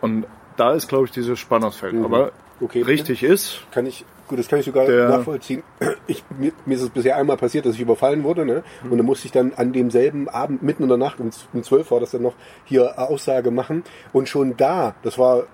Und 0.00 0.26
da 0.56 0.72
ist, 0.72 0.88
glaube 0.88 1.06
ich, 1.06 1.10
dieses 1.10 1.38
Spannungsfeld. 1.38 1.94
Aber 2.04 2.32
Okay. 2.62 2.82
richtig 2.82 3.24
ist, 3.24 3.60
kann 3.72 3.86
ich, 3.86 4.04
gut, 4.32 4.38
das 4.38 4.48
kann 4.48 4.60
ich 4.60 4.64
sogar 4.64 4.86
Der- 4.86 5.10
nachvollziehen. 5.10 5.62
Ich, 6.06 6.24
mir, 6.38 6.52
mir 6.64 6.74
ist 6.74 6.80
es 6.82 6.88
bisher 6.88 7.16
einmal 7.18 7.36
passiert, 7.36 7.66
dass 7.66 7.74
ich 7.74 7.80
überfallen 7.80 8.24
wurde, 8.24 8.46
ne? 8.46 8.64
Und 8.88 8.96
dann 8.96 9.04
musste 9.04 9.26
ich 9.26 9.32
dann 9.32 9.52
an 9.56 9.72
demselben 9.74 10.26
Abend, 10.28 10.62
mitten 10.62 10.82
in 10.84 10.88
der 10.88 10.96
Nacht, 10.98 11.20
um, 11.20 11.30
um 11.52 11.62
12 11.62 11.90
war 11.90 12.00
das 12.00 12.12
dann 12.12 12.22
noch, 12.22 12.34
hier 12.64 12.98
Aussage 12.98 13.50
machen. 13.50 13.84
Und 14.12 14.28
schon 14.30 14.56
da, 14.56 14.94
das 15.02 15.18
war 15.18 15.44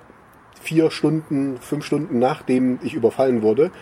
vier 0.60 0.92
Stunden, 0.92 1.58
fünf 1.60 1.84
Stunden 1.84 2.20
nachdem 2.20 2.78
ich 2.82 2.94
überfallen 2.94 3.42
wurde, 3.42 3.72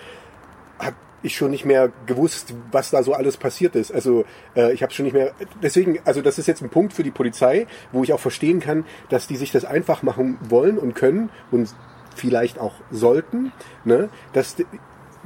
habe 0.78 0.96
ich 1.22 1.36
schon 1.36 1.50
nicht 1.50 1.64
mehr 1.66 1.90
gewusst, 2.06 2.54
was 2.72 2.90
da 2.90 3.02
so 3.02 3.12
alles 3.12 3.36
passiert 3.36 3.76
ist. 3.76 3.92
Also 3.92 4.24
äh, 4.56 4.72
ich 4.72 4.82
habe 4.82 4.92
schon 4.92 5.04
nicht 5.04 5.14
mehr. 5.14 5.32
Deswegen, 5.62 5.98
also 6.06 6.22
das 6.22 6.38
ist 6.38 6.46
jetzt 6.46 6.62
ein 6.62 6.70
Punkt 6.70 6.94
für 6.94 7.02
die 7.02 7.10
Polizei, 7.10 7.66
wo 7.92 8.02
ich 8.02 8.12
auch 8.14 8.20
verstehen 8.20 8.60
kann, 8.60 8.84
dass 9.10 9.26
die 9.26 9.36
sich 9.36 9.52
das 9.52 9.64
einfach 9.66 10.02
machen 10.02 10.38
wollen 10.48 10.78
und 10.78 10.94
können 10.94 11.30
und 11.50 11.74
vielleicht 12.14 12.58
auch 12.58 12.74
sollten. 12.90 13.52
Ne? 13.84 14.08
Dass, 14.32 14.56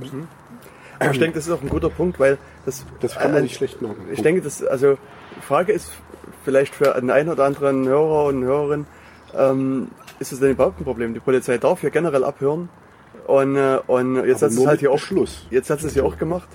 die- 0.00 0.10
Aber 0.98 1.10
ich 1.12 1.18
denke, 1.18 1.36
das 1.38 1.46
ist 1.46 1.52
auch 1.52 1.62
ein 1.62 1.68
guter 1.68 1.88
Punkt, 1.90 2.18
weil 2.20 2.36
das, 2.66 2.84
das 3.00 3.14
kann 3.14 3.30
man 3.32 3.40
äh, 3.40 3.42
nicht 3.44 3.56
schlecht 3.56 3.80
machen. 3.80 3.96
Ich 4.12 4.22
denke, 4.22 4.42
das, 4.42 4.62
also, 4.64 4.98
Die 5.36 5.42
Frage 5.42 5.72
ist 5.72 5.90
vielleicht 6.44 6.74
für 6.74 6.92
den 7.00 7.10
einen 7.10 7.28
oder 7.30 7.44
anderen 7.44 7.86
Hörer 7.86 8.26
und 8.26 8.42
Hörerin, 8.44 8.86
ähm, 9.34 9.88
ist 10.18 10.32
es 10.32 10.40
denn 10.40 10.50
überhaupt 10.50 10.80
ein 10.80 10.84
Problem? 10.84 11.14
Die 11.14 11.20
Polizei 11.20 11.56
darf 11.58 11.80
hier 11.80 11.90
generell 11.90 12.24
abhören. 12.24 12.68
Und, 13.26 13.56
äh, 13.56 13.78
und 13.86 14.16
jetzt 14.26 14.42
hat 14.42 14.50
es 14.50 14.66
halt 14.66 14.80
hier 14.80 14.90
auch 14.92 14.98
Schluss. 14.98 15.46
Jetzt 15.50 15.70
hat 15.70 15.82
es 15.82 15.92
hier 15.94 16.04
auch 16.04 16.18
gemacht. 16.18 16.48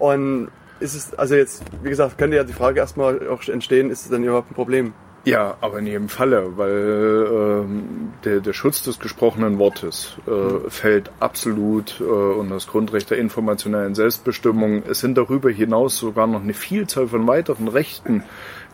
Und 0.00 0.48
ist 0.80 0.94
es, 0.94 1.14
also 1.14 1.34
jetzt, 1.34 1.62
wie 1.82 1.88
gesagt, 1.88 2.18
könnte 2.18 2.36
ja 2.36 2.44
die 2.44 2.52
Frage 2.52 2.80
erstmal 2.80 3.26
auch 3.28 3.46
entstehen, 3.48 3.90
ist 3.90 4.04
es 4.04 4.10
denn 4.10 4.24
überhaupt 4.24 4.50
ein 4.50 4.54
Problem? 4.54 4.92
Ja, 5.26 5.56
aber 5.60 5.80
in 5.80 5.88
jedem 5.88 6.08
Falle, 6.08 6.56
weil 6.56 7.26
ähm, 7.32 8.12
der, 8.24 8.38
der 8.38 8.52
Schutz 8.52 8.82
des 8.82 9.00
gesprochenen 9.00 9.58
Wortes 9.58 10.16
äh, 10.28 10.70
fällt 10.70 11.10
absolut 11.18 12.00
äh, 12.00 12.04
unter 12.04 12.54
das 12.54 12.68
Grundrecht 12.68 13.10
der 13.10 13.18
informationellen 13.18 13.96
Selbstbestimmung. 13.96 14.84
Es 14.88 15.00
sind 15.00 15.18
darüber 15.18 15.50
hinaus 15.50 15.98
sogar 15.98 16.28
noch 16.28 16.42
eine 16.42 16.54
Vielzahl 16.54 17.08
von 17.08 17.26
weiteren 17.26 17.66
Rechten, 17.66 18.22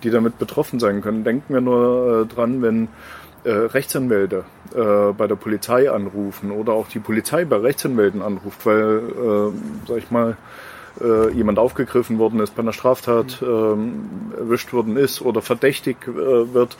die 0.02 0.10
damit 0.10 0.38
betroffen 0.38 0.78
sein 0.78 1.00
können. 1.00 1.24
Denken 1.24 1.54
wir 1.54 1.62
nur 1.62 2.20
äh, 2.20 2.34
dran, 2.34 2.60
wenn 2.60 2.88
äh, 3.44 3.50
Rechtsanwälte 3.50 4.44
äh, 4.74 5.14
bei 5.14 5.26
der 5.26 5.36
Polizei 5.36 5.90
anrufen 5.90 6.50
oder 6.50 6.74
auch 6.74 6.88
die 6.88 7.00
Polizei 7.00 7.46
bei 7.46 7.56
Rechtsanwälten 7.56 8.20
anruft, 8.20 8.66
weil, 8.66 8.98
äh, 8.98 9.88
sag 9.88 9.96
ich 9.96 10.10
mal, 10.10 10.36
äh, 11.00 11.30
jemand 11.30 11.58
aufgegriffen 11.58 12.18
worden 12.18 12.40
ist, 12.40 12.54
bei 12.54 12.62
einer 12.62 12.72
Straftat 12.72 13.42
ähm, 13.42 14.32
erwischt 14.38 14.72
worden 14.72 14.96
ist 14.96 15.22
oder 15.22 15.42
verdächtig 15.42 15.96
äh, 16.06 16.54
wird. 16.54 16.76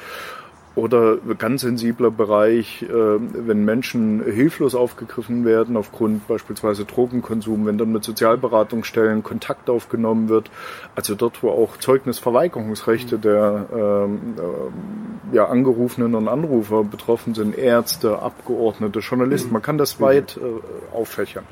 Oder 0.74 1.18
ganz 1.36 1.60
sensibler 1.60 2.10
Bereich, 2.10 2.82
äh, 2.82 2.88
wenn 2.88 3.62
Menschen 3.66 4.24
hilflos 4.24 4.74
aufgegriffen 4.74 5.44
werden 5.44 5.76
aufgrund 5.76 6.26
beispielsweise 6.26 6.86
Drogenkonsum, 6.86 7.66
wenn 7.66 7.76
dann 7.76 7.92
mit 7.92 8.04
Sozialberatungsstellen 8.04 9.22
Kontakt 9.22 9.68
aufgenommen 9.68 10.30
wird, 10.30 10.50
also 10.96 11.14
dort, 11.14 11.42
wo 11.42 11.50
auch 11.50 11.76
Zeugnisverweigerungsrechte 11.76 13.18
der 13.18 13.66
ähm, 13.70 14.34
äh, 14.38 15.36
ja, 15.36 15.44
Angerufenen 15.44 16.14
und 16.14 16.26
Anrufer 16.26 16.84
betroffen 16.84 17.34
sind, 17.34 17.58
Ärzte, 17.58 18.20
Abgeordnete, 18.20 19.00
Journalisten, 19.00 19.52
man 19.52 19.60
kann 19.60 19.76
das 19.76 20.00
weit 20.00 20.38
äh, 20.38 20.96
auffächern. 20.96 21.44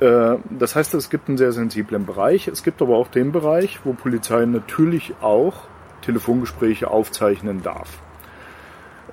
Äh, 0.00 0.36
das 0.50 0.76
heißt, 0.76 0.94
es 0.94 1.10
gibt 1.10 1.28
einen 1.28 1.38
sehr 1.38 1.52
sensiblen 1.52 2.06
Bereich. 2.06 2.48
Es 2.48 2.62
gibt 2.62 2.82
aber 2.82 2.96
auch 2.96 3.08
den 3.08 3.32
Bereich, 3.32 3.80
wo 3.84 3.92
Polizei 3.92 4.44
natürlich 4.46 5.14
auch 5.20 5.54
Telefongespräche 6.02 6.90
aufzeichnen 6.90 7.62
darf. 7.62 7.98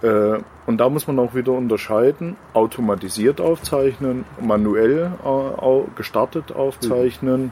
Äh, 0.02 0.40
und 0.66 0.78
da 0.78 0.90
muss 0.90 1.08
man 1.08 1.20
auch 1.20 1.36
wieder 1.36 1.52
unterscheiden, 1.52 2.36
automatisiert 2.54 3.40
aufzeichnen, 3.40 4.26
manuell 4.40 5.12
äh, 5.24 5.96
gestartet 5.96 6.52
aufzeichnen 6.52 7.52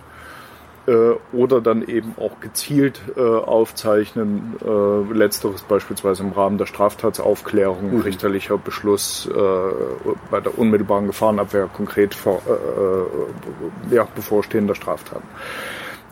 oder 1.33 1.61
dann 1.61 1.87
eben 1.87 2.15
auch 2.17 2.39
gezielt 2.39 3.01
äh, 3.15 3.21
aufzeichnen. 3.21 4.55
Äh, 4.63 5.13
letzteres 5.13 5.61
beispielsweise 5.61 6.23
im 6.23 6.31
Rahmen 6.31 6.57
der 6.57 6.65
Straftatsaufklärung, 6.65 7.95
mhm. 7.95 8.01
richterlicher 8.01 8.57
Beschluss 8.57 9.27
äh, 9.27 10.11
bei 10.31 10.39
der 10.39 10.57
unmittelbaren 10.57 11.07
Gefahrenabwehr 11.07 11.67
konkret 11.67 12.15
vor, 12.15 12.41
äh, 12.47 13.93
äh, 13.93 13.95
ja, 13.95 14.07
bevorstehender 14.15 14.75
Straftaten. 14.75 15.27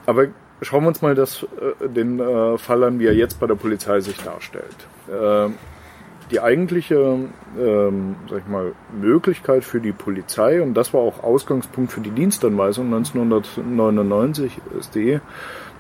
Aber 0.06 0.28
schauen 0.62 0.84
wir 0.84 0.90
uns 0.90 1.02
mal 1.02 1.16
das, 1.16 1.46
den 1.82 2.20
Fall 2.58 2.84
an, 2.84 3.00
wie 3.00 3.08
er 3.08 3.14
jetzt 3.14 3.40
bei 3.40 3.48
der 3.48 3.56
Polizei 3.56 4.00
sich 4.00 4.18
darstellt 4.18 4.88
die 6.32 6.40
eigentliche 6.40 7.30
ähm, 7.58 8.16
sag 8.30 8.40
ich 8.40 8.48
mal, 8.48 8.74
Möglichkeit 9.00 9.64
für 9.64 9.80
die 9.80 9.94
Polizei, 9.94 10.62
und 10.62 10.74
das 10.74 10.94
war 10.94 11.02
auch 11.02 11.24
Ausgangspunkt 11.24 11.92
für 11.92 12.02
die 12.02 12.12
Dienstanweisung 12.12 12.94
1999, 12.94 14.60
ist 14.78 14.96
die 14.96 15.20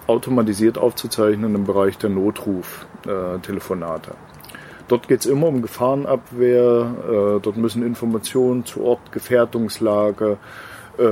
automatisiert 0.07 0.77
aufzuzeichnen 0.77 1.55
im 1.55 1.65
Bereich 1.65 1.97
der 1.97 2.09
Notruf-Telefonate. 2.09 4.11
Dort 4.87 5.09
geht 5.09 5.19
es 5.19 5.25
immer 5.25 5.47
um 5.47 5.61
Gefahrenabwehr, 5.61 7.37
äh, 7.37 7.41
dort 7.41 7.57
müssen 7.57 7.85
Informationen 7.85 8.65
zu 8.65 8.85
Ort, 8.85 9.11
Gefährdungslage, 9.11 10.37
äh, 10.97 11.03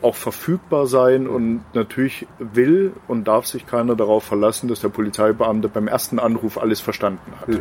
auch 0.00 0.14
verfügbar 0.14 0.86
sein 0.86 1.26
und 1.26 1.60
natürlich 1.74 2.26
will 2.38 2.94
und 3.06 3.28
darf 3.28 3.44
sich 3.46 3.66
keiner 3.66 3.94
darauf 3.94 4.24
verlassen, 4.24 4.68
dass 4.68 4.80
der 4.80 4.88
Polizeibeamte 4.88 5.68
beim 5.68 5.86
ersten 5.86 6.18
Anruf 6.18 6.56
alles 6.56 6.80
verstanden 6.80 7.32
hat. 7.40 7.48
Mhm. 7.48 7.60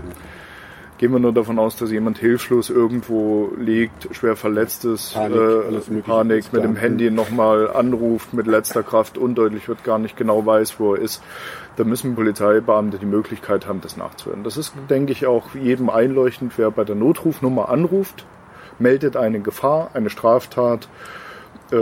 Gehen 1.04 1.12
wir 1.12 1.20
nur 1.20 1.34
davon 1.34 1.60
aus, 1.60 1.76
dass 1.76 1.92
jemand 1.92 2.18
hilflos 2.18 2.70
irgendwo 2.70 3.52
liegt, 3.58 4.08
schwer 4.16 4.38
verletzt 4.38 4.86
ist, 4.86 5.14
Panik, 5.14 5.36
äh, 5.36 6.02
Panik 6.02 6.54
mit 6.54 6.64
dem 6.64 6.78
Handy 6.78 7.12
nochmal 7.12 7.70
anruft, 7.70 8.34
mit 8.34 8.48
letzter 8.48 8.84
Kraft 8.84 9.18
undeutlich 9.18 9.68
wird, 9.68 9.84
gar 9.84 10.00
nicht 10.00 10.16
genau 10.16 10.46
weiß, 10.46 10.80
wo 10.80 10.96
er 10.96 11.02
ist. 11.02 11.22
Da 11.76 11.84
müssen 11.84 12.16
Polizeibeamte 12.16 13.00
die 13.00 13.06
Möglichkeit 13.06 13.68
haben, 13.68 13.82
das 13.82 13.98
nachzuhören. 13.98 14.46
Das 14.46 14.56
ist, 14.56 14.76
denke 14.90 15.12
ich, 15.12 15.26
auch 15.26 15.54
jedem 15.56 15.90
einleuchtend, 15.90 16.54
wer 16.56 16.72
bei 16.72 16.86
der 16.86 16.96
Notrufnummer 16.96 17.68
anruft, 17.68 18.26
meldet 18.80 19.18
eine 19.18 19.42
Gefahr, 19.42 19.90
eine 19.94 20.10
Straftat, 20.10 20.88
äh, 21.74 21.76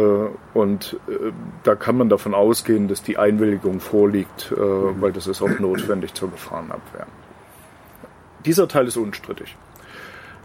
und 0.56 0.98
äh, 1.08 1.32
da 1.62 1.76
kann 1.76 1.96
man 1.96 2.10
davon 2.10 2.34
ausgehen, 2.34 2.88
dass 2.88 3.04
die 3.04 3.20
Einwilligung 3.20 3.82
vorliegt, 3.82 4.52
äh, 4.52 4.58
weil 4.58 5.12
das 5.12 5.28
ist 5.28 5.44
auch 5.44 5.60
notwendig 5.60 6.16
zur 6.16 6.32
Gefahrenabwehr 6.32 7.06
dieser 8.46 8.68
Teil 8.68 8.88
ist 8.88 8.98
unstrittig. 8.98 9.56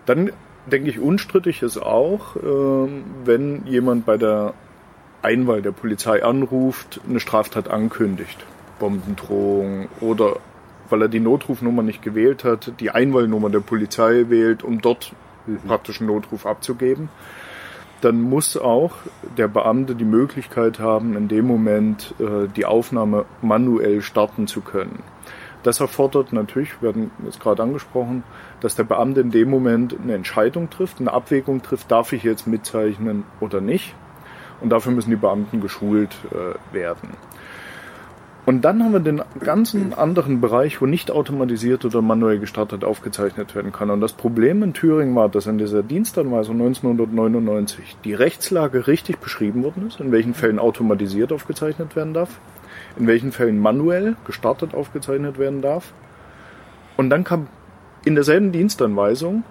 Dann 0.07 0.31
denke 0.67 0.91
ich, 0.91 0.99
unstrittig 0.99 1.63
ist 1.63 1.79
auch, 1.79 2.37
ähm, 2.37 3.05
wenn 3.25 3.67
jemand 3.67 4.07
bei 4.07 4.17
der 4.17 4.55
Einwahl 5.23 5.63
der 5.63 5.73
Polizei 5.73 6.23
anruft, 6.23 7.01
eine 7.09 7.21
Straftat 7.21 7.69
ankündigt. 7.69 8.45
Bombendrohung 8.79 9.89
oder 10.01 10.37
weil 10.89 11.03
er 11.03 11.09
die 11.09 11.21
Notrufnummer 11.21 11.83
nicht 11.83 12.03
gewählt 12.03 12.45
hat, 12.45 12.73
die 12.79 12.91
Einwahlnummer 12.91 13.51
der 13.51 13.61
Polizei 13.61 14.27
wählt, 14.29 14.63
um 14.63 14.81
dort 14.81 15.13
mhm. 15.47 15.59
praktisch 15.67 16.01
einen 16.01 16.09
Notruf 16.09 16.47
abzugeben, 16.47 17.09
dann 18.03 18.21
muss 18.21 18.57
auch 18.57 18.93
der 19.37 19.49
Beamte 19.49 19.95
die 19.95 20.05
Möglichkeit 20.05 20.79
haben, 20.79 21.17
in 21.17 21.29
dem 21.29 21.47
Moment 21.47 22.15
äh, 22.21 22.47
die 22.55 22.67
Aufnahme 22.67 23.25
manuell 23.43 24.03
starten 24.03 24.47
zu 24.47 24.61
können. 24.61 25.03
Das 25.67 25.81
erfordert 25.81 26.33
natürlich, 26.33 26.81
wir 26.81 26.91
hatten 26.91 27.11
es 27.29 27.41
gerade 27.41 27.61
angesprochen, 27.61 28.23
dass 28.61 28.77
der 28.77 28.85
Beamte 28.85 29.21
in 29.21 29.33
dem 29.33 29.51
Moment 29.51 29.97
eine 30.01 30.15
Entscheidung 30.15 30.71
trifft, 30.71 31.01
eine 31.01 31.13
Abwägung 31.13 31.61
trifft, 31.61 31.91
darf 31.91 32.13
ich 32.13 32.23
jetzt 32.23 32.47
mitzeichnen 32.47 33.25
oder 33.41 33.61
nicht. 33.61 33.93
Und 34.61 34.71
dafür 34.71 34.93
müssen 34.93 35.11
die 35.11 35.17
Beamten 35.17 35.61
geschult 35.61 36.19
äh, 36.31 36.73
werden. 36.73 37.09
Und 38.45 38.65
dann 38.65 38.81
haben 38.81 38.93
wir 38.93 39.01
den 39.01 39.23
ganzen 39.41 39.93
anderen 39.93 40.41
Bereich, 40.41 40.81
wo 40.81 40.87
nicht 40.87 41.11
automatisiert 41.11 41.85
oder 41.85 42.01
manuell 42.01 42.39
gestartet 42.39 42.85
aufgezeichnet 42.85 43.57
werden 43.57 43.73
kann. 43.73 43.91
Und 43.91 44.01
das 44.01 44.13
Problem 44.13 44.63
in 44.63 44.73
Thüringen 44.73 45.17
war, 45.17 45.29
dass 45.29 45.49
in 45.49 45.59
dieser 45.59 45.83
Dienstanweisung 45.83 46.61
1999 46.61 47.97
die 48.05 48.15
Rechtslage 48.15 48.87
richtig 48.87 49.19
beschrieben 49.19 49.65
worden 49.65 49.89
ist, 49.89 49.99
in 49.99 50.13
welchen 50.13 50.33
Fällen 50.33 50.61
automatisiert 50.61 51.33
aufgezeichnet 51.33 51.97
werden 51.97 52.15
darf 52.15 52.39
in 52.99 53.07
welchen 53.07 53.33
Fällen 53.33 53.59
manuell 53.59 54.17
gestartet 54.25 54.75
aufgezeichnet 54.75 55.39
werden 55.39 55.63
darf. 55.63 55.93
Und 56.97 57.11
dann 57.11 57.25
kam 57.25 57.49
in 58.05 58.15
derselben 58.15 58.53
Dienstanweisung 58.53 59.45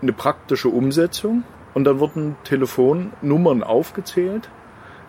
eine 0.00 0.12
praktische 0.12 0.68
Umsetzung 0.68 1.42
und 1.74 1.84
dann 1.84 1.98
wurden 1.98 2.36
Telefonnummern 2.44 3.62
aufgezählt, 3.62 4.48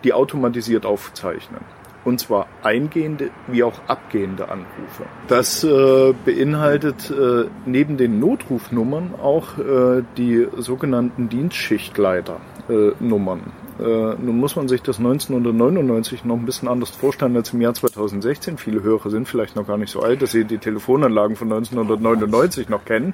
die 0.03 0.11
automatisiert 0.13 0.85
aufzeichnen. 0.85 1.61
Und 2.05 2.19
zwar 2.19 2.47
eingehende 2.63 3.29
wie 3.47 3.63
auch 3.63 3.81
abgehende 3.87 4.49
Anrufe. 4.49 5.05
Das 5.27 5.63
äh, 5.63 6.13
beinhaltet 6.25 7.11
äh, 7.11 7.45
neben 7.65 7.97
den 7.97 8.19
Notrufnummern 8.19 9.15
auch 9.21 9.57
äh, 9.57 10.03
die 10.17 10.47
sogenannten 10.57 11.29
Dienstschichtleiternummern. 11.29 13.41
Äh, 13.79 13.83
nun 13.83 14.37
muss 14.37 14.55
man 14.55 14.67
sich 14.67 14.81
das 14.81 14.97
1999 14.97 16.25
noch 16.25 16.35
ein 16.35 16.45
bisschen 16.45 16.67
anders 16.67 16.89
vorstellen 16.89 17.35
als 17.35 17.53
im 17.53 17.61
Jahr 17.61 17.73
2016. 17.73 18.57
Viele 18.57 18.83
Hörer 18.83 19.09
sind 19.09 19.27
vielleicht 19.27 19.55
noch 19.55 19.65
gar 19.65 19.77
nicht 19.77 19.91
so 19.91 20.01
alt, 20.01 20.21
dass 20.21 20.31
sie 20.31 20.43
die 20.43 20.57
Telefonanlagen 20.57 21.35
von 21.37 21.51
1999 21.51 22.67
noch 22.67 22.83
kennen. 22.83 23.13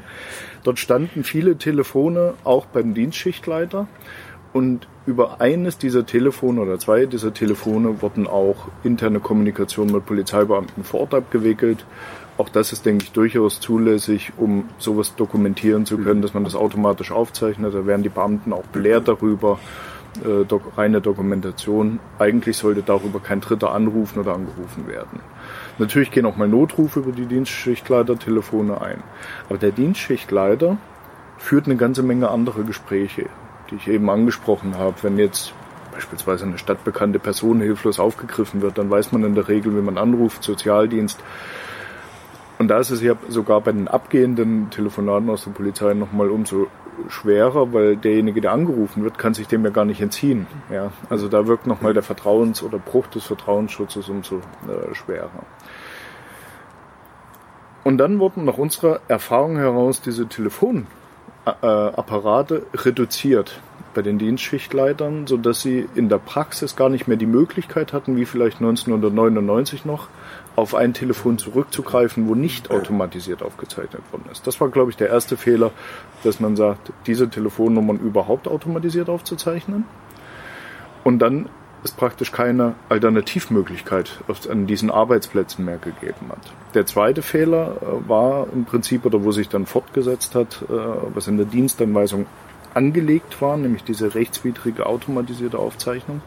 Dort 0.63 0.79
standen 0.79 1.23
viele 1.23 1.57
Telefone 1.57 2.33
auch 2.43 2.65
beim 2.65 2.95
Dienstschichtleiter 2.95 3.87
und 4.53 4.87
über 5.05 5.39
eines 5.39 5.77
dieser 5.77 6.05
Telefone 6.05 6.61
oder 6.61 6.79
zwei 6.79 7.05
dieser 7.05 7.33
Telefone 7.33 8.01
wurden 8.01 8.25
auch 8.25 8.69
interne 8.83 9.19
Kommunikation 9.19 9.91
mit 9.91 10.05
Polizeibeamten 10.05 10.83
vor 10.83 11.01
Ort 11.01 11.13
abgewickelt. 11.13 11.85
Auch 12.37 12.49
das 12.49 12.73
ist, 12.73 12.85
denke 12.85 13.03
ich, 13.03 13.11
durchaus 13.11 13.59
zulässig, 13.59 14.33
um 14.37 14.69
sowas 14.77 15.15
dokumentieren 15.15 15.85
zu 15.85 15.97
können, 15.97 16.21
dass 16.21 16.33
man 16.33 16.43
das 16.43 16.55
automatisch 16.55 17.11
aufzeichnet. 17.11 17.73
Da 17.73 17.85
werden 17.85 18.03
die 18.03 18.09
Beamten 18.09 18.51
auch 18.51 18.65
belehrt 18.65 19.07
darüber 19.07 19.59
äh, 20.17 20.45
dok 20.45 20.77
reine 20.77 21.01
Dokumentation. 21.01 21.99
Eigentlich 22.19 22.57
sollte 22.57 22.83
darüber 22.83 23.19
kein 23.19 23.41
Dritter 23.41 23.71
anrufen 23.71 24.19
oder 24.19 24.33
angerufen 24.33 24.87
werden. 24.87 25.19
Natürlich 25.77 26.11
gehen 26.11 26.25
auch 26.25 26.37
mal 26.37 26.47
Notrufe 26.47 26.99
über 26.99 27.11
die 27.11 27.25
Dienstschichtleiter-Telefone 27.25 28.81
ein. 28.81 29.03
Aber 29.49 29.57
der 29.57 29.71
Dienstschichtleiter 29.71 30.77
führt 31.37 31.65
eine 31.65 31.75
ganze 31.75 32.03
Menge 32.03 32.29
andere 32.29 32.63
Gespräche, 32.63 33.27
die 33.69 33.75
ich 33.75 33.87
eben 33.87 34.09
angesprochen 34.09 34.77
habe. 34.77 34.95
Wenn 35.01 35.17
jetzt 35.17 35.53
beispielsweise 35.91 36.45
eine 36.45 36.57
stadtbekannte 36.57 37.19
Person 37.19 37.61
hilflos 37.61 37.99
aufgegriffen 37.99 38.61
wird, 38.61 38.77
dann 38.77 38.89
weiß 38.89 39.11
man 39.11 39.23
in 39.23 39.35
der 39.35 39.47
Regel, 39.47 39.75
wie 39.75 39.81
man 39.81 39.97
anruft, 39.97 40.43
Sozialdienst. 40.43 41.19
Und 42.57 42.69
da 42.69 42.79
ist 42.79 42.89
es 42.89 43.01
ja 43.01 43.15
sogar 43.27 43.61
bei 43.61 43.71
den 43.71 43.87
abgehenden 43.87 44.69
Telefonaten 44.69 45.29
aus 45.29 45.43
der 45.43 45.51
Polizei 45.51 45.93
nochmal 45.93 46.29
umso 46.29 46.67
schwerer, 47.09 47.73
weil 47.73 47.97
derjenige, 47.97 48.39
der 48.41 48.51
angerufen 48.51 49.03
wird, 49.03 49.17
kann 49.17 49.33
sich 49.33 49.47
dem 49.47 49.63
ja 49.63 49.71
gar 49.71 49.85
nicht 49.85 50.01
entziehen. 50.01 50.45
Ja, 50.71 50.91
also 51.09 51.27
da 51.27 51.47
wirkt 51.47 51.65
nochmal 51.67 51.93
der 51.93 52.03
Vertrauens- 52.03 52.63
oder 52.63 52.79
Bruch 52.79 53.07
des 53.07 53.25
Vertrauensschutzes 53.25 54.09
umso 54.09 54.37
äh, 54.37 54.93
schwerer. 54.93 55.29
Und 57.83 57.97
dann 57.99 58.19
wurden 58.19 58.45
nach 58.45 58.57
unserer 58.57 59.01
Erfahrung 59.07 59.57
heraus 59.57 60.01
diese 60.01 60.27
Telefonapparate 60.27 62.65
reduziert 62.73 63.61
bei 63.93 64.01
den 64.01 64.17
Dienstschichtleitern, 64.17 65.27
sodass 65.27 65.61
sie 65.61 65.87
in 65.95 66.09
der 66.09 66.17
Praxis 66.17 66.75
gar 66.75 66.89
nicht 66.89 67.07
mehr 67.07 67.17
die 67.17 67.27
Möglichkeit 67.27 67.93
hatten, 67.93 68.17
wie 68.17 68.25
vielleicht 68.25 68.57
1999 68.57 69.85
noch, 69.85 70.09
auf 70.55 70.73
ein 70.73 70.93
Telefon 70.93 71.37
zurückzugreifen, 71.37 72.27
wo 72.27 72.35
nicht 72.35 72.71
automatisiert 72.71 73.43
aufgezeichnet 73.43 74.01
worden 74.11 74.25
ist. 74.31 74.47
Das 74.47 74.61
war, 74.61 74.69
glaube 74.69 74.91
ich, 74.91 74.97
der 74.97 75.09
erste 75.09 75.37
Fehler, 75.37 75.71
dass 76.23 76.39
man 76.39 76.55
sagt, 76.55 76.93
diese 77.07 77.29
Telefonnummern 77.29 77.97
überhaupt 77.97 78.47
automatisiert 78.47 79.09
aufzuzeichnen. 79.09 79.83
Und 81.03 81.19
dann 81.19 81.49
es 81.85 81.91
praktisch 81.91 82.31
keine 82.31 82.73
Alternativmöglichkeit 82.89 84.19
an 84.49 84.65
diesen 84.65 84.89
Arbeitsplätzen 84.89 85.63
mehr 85.63 85.77
gegeben 85.77 86.29
hat. 86.29 86.39
Der 86.73 86.85
zweite 86.85 87.21
Fehler 87.21 87.77
äh, 87.81 88.09
war 88.09 88.47
im 88.51 88.65
Prinzip, 88.65 89.05
oder 89.05 89.23
wo 89.23 89.31
sich 89.31 89.49
dann 89.49 89.65
fortgesetzt 89.65 90.35
hat, 90.35 90.63
äh, 90.63 90.73
was 91.13 91.27
in 91.27 91.37
der 91.37 91.45
Dienstanweisung 91.45 92.25
angelegt 92.73 93.41
war, 93.41 93.55
nämlich 93.55 93.83
diese 93.83 94.15
rechtswidrige 94.15 94.85
automatisierte 94.85 95.59
Aufzeichnung, 95.59 96.21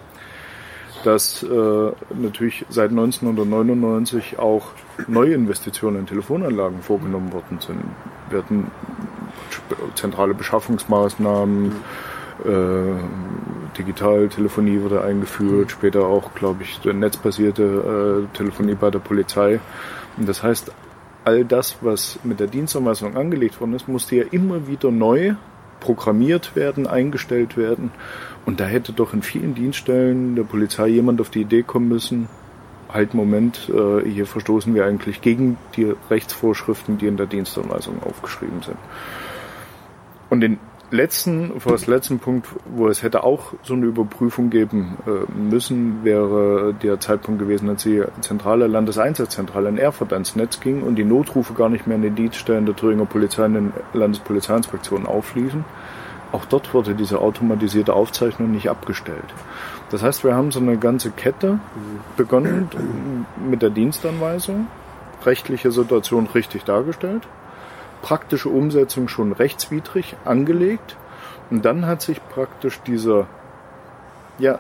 dass 1.04 1.42
äh, 1.42 1.92
natürlich 2.20 2.66
seit 2.68 2.90
1999 2.90 4.38
auch 4.38 4.68
neue 5.06 5.34
Investitionen 5.34 6.00
in 6.00 6.06
Telefonanlagen 6.06 6.82
vorgenommen 6.82 7.32
worden 7.32 7.58
sind. 7.60 7.82
Wir 8.30 8.38
hatten 8.38 8.70
zentrale 9.94 10.34
Beschaffungsmaßnahmen, 10.34 11.72
äh, 12.44 13.78
Digitaltelefonie 13.78 14.80
wurde 14.82 15.02
eingeführt, 15.02 15.70
später 15.70 16.06
auch, 16.06 16.34
glaube 16.34 16.62
ich, 16.62 16.84
netzbasierte 16.84 18.26
äh, 18.32 18.36
Telefonie 18.36 18.74
bei 18.74 18.90
der 18.90 18.98
Polizei. 18.98 19.60
Und 20.16 20.28
das 20.28 20.42
heißt, 20.42 20.72
all 21.24 21.44
das, 21.44 21.76
was 21.80 22.18
mit 22.24 22.40
der 22.40 22.46
Dienstanweisung 22.46 23.16
angelegt 23.16 23.60
worden 23.60 23.74
ist, 23.74 23.88
musste 23.88 24.16
ja 24.16 24.24
immer 24.30 24.66
wieder 24.66 24.90
neu 24.90 25.34
programmiert 25.80 26.56
werden, 26.56 26.86
eingestellt 26.86 27.56
werden. 27.56 27.92
Und 28.48 28.60
da 28.60 28.64
hätte 28.64 28.94
doch 28.94 29.12
in 29.12 29.20
vielen 29.20 29.54
Dienststellen 29.54 30.34
der 30.34 30.42
Polizei 30.42 30.86
jemand 30.86 31.20
auf 31.20 31.28
die 31.28 31.42
Idee 31.42 31.62
kommen 31.62 31.86
müssen, 31.86 32.30
halt 32.90 33.12
Moment, 33.12 33.68
äh, 33.68 34.08
hier 34.08 34.24
verstoßen 34.24 34.74
wir 34.74 34.86
eigentlich 34.86 35.20
gegen 35.20 35.58
die 35.76 35.94
Rechtsvorschriften, 36.08 36.96
die 36.96 37.08
in 37.08 37.18
der 37.18 37.26
Dienstanweisung 37.26 38.02
aufgeschrieben 38.02 38.62
sind. 38.62 38.78
Und 40.30 40.42
in 40.42 40.58
letzten, 40.90 41.60
vor 41.60 41.72
das 41.72 41.86
letzten 41.88 42.20
Punkt, 42.20 42.48
wo 42.74 42.88
es 42.88 43.02
hätte 43.02 43.22
auch 43.22 43.52
so 43.64 43.74
eine 43.74 43.84
Überprüfung 43.84 44.48
geben 44.48 44.96
äh, 45.06 45.30
müssen, 45.30 46.02
wäre 46.02 46.72
der 46.72 47.00
Zeitpunkt 47.00 47.40
gewesen, 47.40 47.68
als 47.68 47.82
die 47.82 48.02
zentrale 48.22 48.66
Landeseinsatzzentrale 48.66 49.68
in 49.68 49.76
Erfurt 49.76 50.14
ans 50.14 50.36
Netz 50.36 50.58
ging 50.60 50.80
und 50.84 50.96
die 50.96 51.04
Notrufe 51.04 51.52
gar 51.52 51.68
nicht 51.68 51.86
mehr 51.86 51.96
in 51.96 52.02
den 52.02 52.14
Dienststellen 52.14 52.64
der 52.64 52.74
Thüringer 52.74 53.04
Polizei 53.04 53.44
und 53.44 53.52
den 53.52 53.72
Landespolizeiinspektionen 53.92 55.06
aufliefen. 55.06 55.66
Auch 56.30 56.44
dort 56.44 56.74
wurde 56.74 56.94
diese 56.94 57.20
automatisierte 57.20 57.94
Aufzeichnung 57.94 58.50
nicht 58.50 58.68
abgestellt. 58.68 59.34
Das 59.90 60.02
heißt, 60.02 60.24
wir 60.24 60.34
haben 60.34 60.50
so 60.50 60.60
eine 60.60 60.76
ganze 60.76 61.10
Kette 61.10 61.58
begonnen 62.16 63.26
mit 63.48 63.62
der 63.62 63.70
Dienstanweisung, 63.70 64.66
rechtliche 65.24 65.72
Situation 65.72 66.26
richtig 66.26 66.64
dargestellt, 66.64 67.26
praktische 68.02 68.50
Umsetzung 68.50 69.08
schon 69.08 69.32
rechtswidrig 69.32 70.16
angelegt. 70.24 70.96
Und 71.50 71.64
dann 71.64 71.86
hat 71.86 72.02
sich 72.02 72.20
praktisch 72.28 72.78
dieser, 72.82 73.26
ja, 74.38 74.58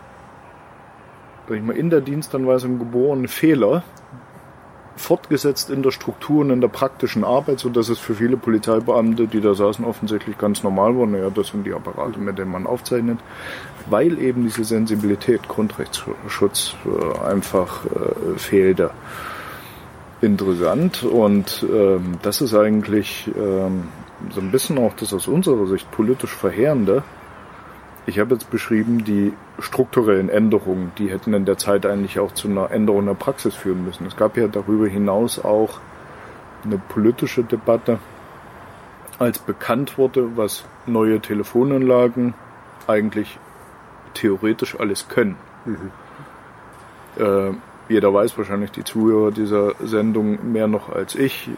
sag 1.48 1.58
ich 1.58 1.62
mal, 1.62 1.76
in 1.76 1.90
der 1.90 2.00
Dienstanweisung 2.00 2.78
geborene 2.78 3.28
Fehler 3.28 3.82
fortgesetzt 4.98 5.70
in 5.70 5.82
der 5.82 5.90
Struktur 5.90 6.40
und 6.40 6.50
in 6.50 6.60
der 6.60 6.68
praktischen 6.68 7.24
Arbeit, 7.24 7.60
so 7.60 7.68
dass 7.68 7.88
es 7.88 7.98
für 7.98 8.14
viele 8.14 8.36
Polizeibeamte, 8.36 9.26
die 9.26 9.40
da 9.40 9.54
saßen, 9.54 9.84
offensichtlich 9.84 10.36
ganz 10.38 10.62
normal 10.62 10.96
war. 10.98 11.06
Naja, 11.06 11.30
das 11.30 11.48
sind 11.48 11.64
die 11.64 11.72
Apparate, 11.72 12.18
mit 12.18 12.38
denen 12.38 12.50
man 12.50 12.66
aufzeichnet, 12.66 13.18
weil 13.88 14.18
eben 14.18 14.44
diese 14.44 14.64
Sensibilität, 14.64 15.48
Grundrechtsschutz 15.48 16.74
äh, 16.84 17.26
einfach 17.26 17.84
äh, 17.86 18.38
fehlte 18.38 18.90
interessant 20.20 21.04
und 21.04 21.64
ähm, 21.72 22.18
das 22.22 22.40
ist 22.40 22.54
eigentlich 22.54 23.30
ähm, 23.36 23.84
so 24.30 24.40
ein 24.40 24.50
bisschen 24.50 24.78
auch 24.78 24.94
das 24.94 25.14
aus 25.14 25.28
unserer 25.28 25.66
Sicht 25.66 25.90
politisch 25.92 26.34
Verheerende. 26.34 27.04
Ich 28.08 28.18
habe 28.18 28.36
jetzt 28.36 28.50
beschrieben, 28.50 29.04
die 29.04 29.34
strukturellen 29.58 30.30
Änderungen, 30.30 30.92
die 30.96 31.10
hätten 31.10 31.34
in 31.34 31.44
der 31.44 31.58
Zeit 31.58 31.84
eigentlich 31.84 32.18
auch 32.18 32.32
zu 32.32 32.48
einer 32.48 32.70
Änderung 32.70 33.04
der 33.04 33.12
Praxis 33.12 33.54
führen 33.54 33.84
müssen. 33.84 34.06
Es 34.06 34.16
gab 34.16 34.38
ja 34.38 34.48
darüber 34.48 34.88
hinaus 34.88 35.38
auch 35.38 35.78
eine 36.64 36.78
politische 36.78 37.44
Debatte, 37.44 37.98
als 39.18 39.38
bekannt 39.38 39.98
wurde, 39.98 40.38
was 40.38 40.64
neue 40.86 41.20
Telefonanlagen 41.20 42.32
eigentlich 42.86 43.38
theoretisch 44.14 44.80
alles 44.80 45.08
können. 45.08 45.36
Mhm. 45.66 45.90
Äh, 47.22 47.50
jeder 47.90 48.14
weiß 48.14 48.38
wahrscheinlich, 48.38 48.70
die 48.70 48.84
Zuhörer 48.84 49.32
dieser 49.32 49.74
Sendung 49.84 50.50
mehr 50.50 50.66
noch 50.66 50.88
als 50.88 51.14
ich. 51.14 51.50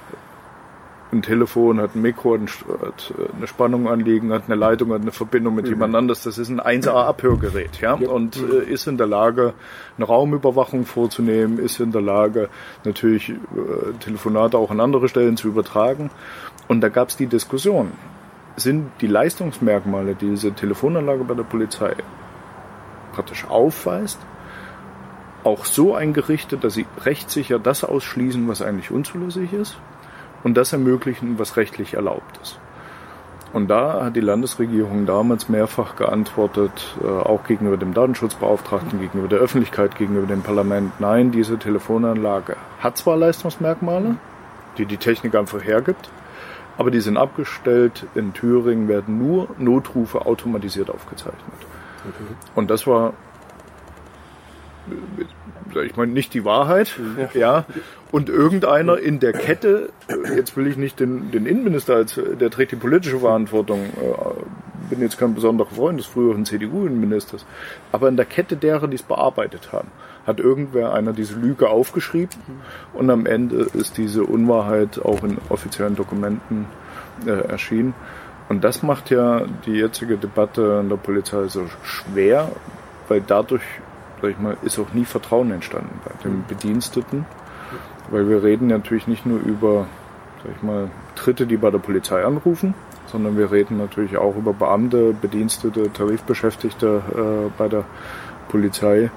Ein 1.12 1.22
Telefon 1.22 1.80
hat 1.80 1.96
ein 1.96 2.02
Mikro, 2.02 2.38
hat 2.38 3.12
eine 3.36 3.46
Spannung 3.48 3.88
anliegen, 3.88 4.32
hat 4.32 4.44
eine 4.46 4.54
Leitung, 4.54 4.92
hat 4.92 5.02
eine 5.02 5.10
Verbindung 5.10 5.56
mit 5.56 5.64
mhm. 5.64 5.72
jemand 5.72 5.96
anders. 5.96 6.22
Das 6.22 6.38
ist 6.38 6.50
ein 6.50 6.60
1A-Abhörgerät, 6.60 7.80
ja, 7.80 7.94
und 7.94 8.36
äh, 8.36 8.70
ist 8.70 8.86
in 8.86 8.96
der 8.96 9.08
Lage, 9.08 9.54
eine 9.96 10.06
Raumüberwachung 10.06 10.86
vorzunehmen, 10.86 11.58
ist 11.58 11.80
in 11.80 11.90
der 11.90 12.00
Lage, 12.00 12.48
natürlich 12.84 13.30
äh, 13.30 13.34
Telefonate 13.98 14.56
auch 14.56 14.70
an 14.70 14.78
andere 14.78 15.08
Stellen 15.08 15.36
zu 15.36 15.48
übertragen. 15.48 16.10
Und 16.68 16.80
da 16.80 16.88
gab 16.88 17.08
es 17.08 17.16
die 17.16 17.26
Diskussion, 17.26 17.90
sind 18.54 18.90
die 19.00 19.08
Leistungsmerkmale, 19.08 20.14
die 20.14 20.30
diese 20.30 20.52
Telefonanlage 20.52 21.24
bei 21.24 21.34
der 21.34 21.42
Polizei 21.42 21.96
praktisch 23.12 23.44
aufweist, 23.48 24.20
auch 25.42 25.64
so 25.64 25.92
eingerichtet, 25.96 26.62
dass 26.62 26.74
sie 26.74 26.86
rechtssicher 27.04 27.58
das 27.58 27.82
ausschließen, 27.82 28.46
was 28.46 28.62
eigentlich 28.62 28.92
unzulässig 28.92 29.52
ist 29.52 29.76
und 30.42 30.56
das 30.56 30.72
ermöglichen, 30.72 31.38
was 31.38 31.56
rechtlich 31.56 31.94
erlaubt 31.94 32.38
ist. 32.42 32.58
Und 33.52 33.68
da 33.68 34.04
hat 34.04 34.14
die 34.14 34.20
Landesregierung 34.20 35.06
damals 35.06 35.48
mehrfach 35.48 35.96
geantwortet, 35.96 36.94
äh, 37.02 37.06
auch 37.06 37.44
gegenüber 37.44 37.76
dem 37.76 37.94
Datenschutzbeauftragten, 37.94 39.00
gegenüber 39.00 39.26
der 39.26 39.40
Öffentlichkeit, 39.40 39.96
gegenüber 39.96 40.26
dem 40.26 40.42
Parlament, 40.42 41.00
nein, 41.00 41.32
diese 41.32 41.58
Telefonanlage 41.58 42.56
hat 42.78 42.96
zwar 42.96 43.16
Leistungsmerkmale, 43.16 44.16
die 44.78 44.86
die 44.86 44.98
Technik 44.98 45.34
einfach 45.34 45.64
hergibt, 45.64 46.10
aber 46.78 46.92
die 46.92 47.00
sind 47.00 47.16
abgestellt. 47.16 48.06
In 48.14 48.32
Thüringen 48.32 48.86
werden 48.86 49.18
nur 49.18 49.48
Notrufe 49.58 50.24
automatisiert 50.24 50.88
aufgezeichnet. 50.88 51.42
Und 52.54 52.70
das 52.70 52.86
war 52.86 53.14
ich 55.76 55.96
meine, 55.96 56.12
nicht 56.12 56.34
die 56.34 56.44
Wahrheit, 56.44 56.98
ja. 57.34 57.40
ja. 57.40 57.64
Und 58.12 58.28
irgendeiner 58.28 58.98
in 58.98 59.20
der 59.20 59.32
Kette, 59.32 59.90
jetzt 60.34 60.56
will 60.56 60.66
ich 60.66 60.76
nicht 60.76 60.98
den, 60.98 61.30
den 61.30 61.46
Innenminister 61.46 61.94
als, 61.94 62.18
der 62.40 62.50
trägt 62.50 62.72
die 62.72 62.76
politische 62.76 63.20
Verantwortung, 63.20 63.84
äh, 63.84 64.90
bin 64.90 65.00
jetzt 65.00 65.18
kein 65.18 65.34
besonderer 65.34 65.68
Freund 65.68 66.00
des 66.00 66.06
früheren 66.06 66.44
CDU-Innenministers, 66.44 67.46
aber 67.92 68.08
in 68.08 68.16
der 68.16 68.26
Kette 68.26 68.56
derer, 68.56 68.88
die 68.88 68.96
es 68.96 69.02
bearbeitet 69.04 69.72
haben, 69.72 69.88
hat 70.26 70.40
irgendwer 70.40 70.92
einer 70.92 71.12
diese 71.12 71.34
Lüge 71.38 71.68
aufgeschrieben 71.68 72.36
und 72.92 73.10
am 73.10 73.26
Ende 73.26 73.68
ist 73.74 73.96
diese 73.96 74.24
Unwahrheit 74.24 75.00
auch 75.00 75.22
in 75.22 75.38
offiziellen 75.48 75.94
Dokumenten 75.94 76.66
äh, 77.26 77.30
erschienen. 77.30 77.94
Und 78.48 78.64
das 78.64 78.82
macht 78.82 79.10
ja 79.10 79.44
die 79.64 79.74
jetzige 79.74 80.16
Debatte 80.16 80.80
in 80.82 80.88
der 80.88 80.96
Polizei 80.96 81.46
so 81.46 81.66
schwer, 81.84 82.50
weil 83.08 83.20
dadurch 83.20 83.62
sag 84.20 84.30
ich 84.30 84.38
mal, 84.38 84.56
ist 84.62 84.78
auch 84.78 84.92
nie 84.92 85.04
Vertrauen 85.04 85.50
entstanden 85.50 86.00
bei 86.04 86.12
den 86.22 86.44
Bediensteten, 86.46 87.24
weil 88.10 88.28
wir 88.28 88.42
reden 88.42 88.66
natürlich 88.68 89.06
nicht 89.06 89.26
nur 89.26 89.40
über, 89.40 89.86
sag 90.42 90.52
ich 90.56 90.62
mal, 90.62 90.90
Dritte, 91.14 91.46
die 91.46 91.56
bei 91.56 91.70
der 91.70 91.78
Polizei 91.78 92.24
anrufen, 92.24 92.74
sondern 93.06 93.36
wir 93.36 93.50
reden 93.50 93.78
natürlich 93.78 94.16
auch 94.16 94.36
über 94.36 94.52
Beamte, 94.52 95.14
Bedienstete, 95.20 95.92
Tarifbeschäftigte 95.92 97.02
äh, 97.14 97.50
bei 97.58 97.68
der 97.68 97.84
Polizei, 98.48 99.10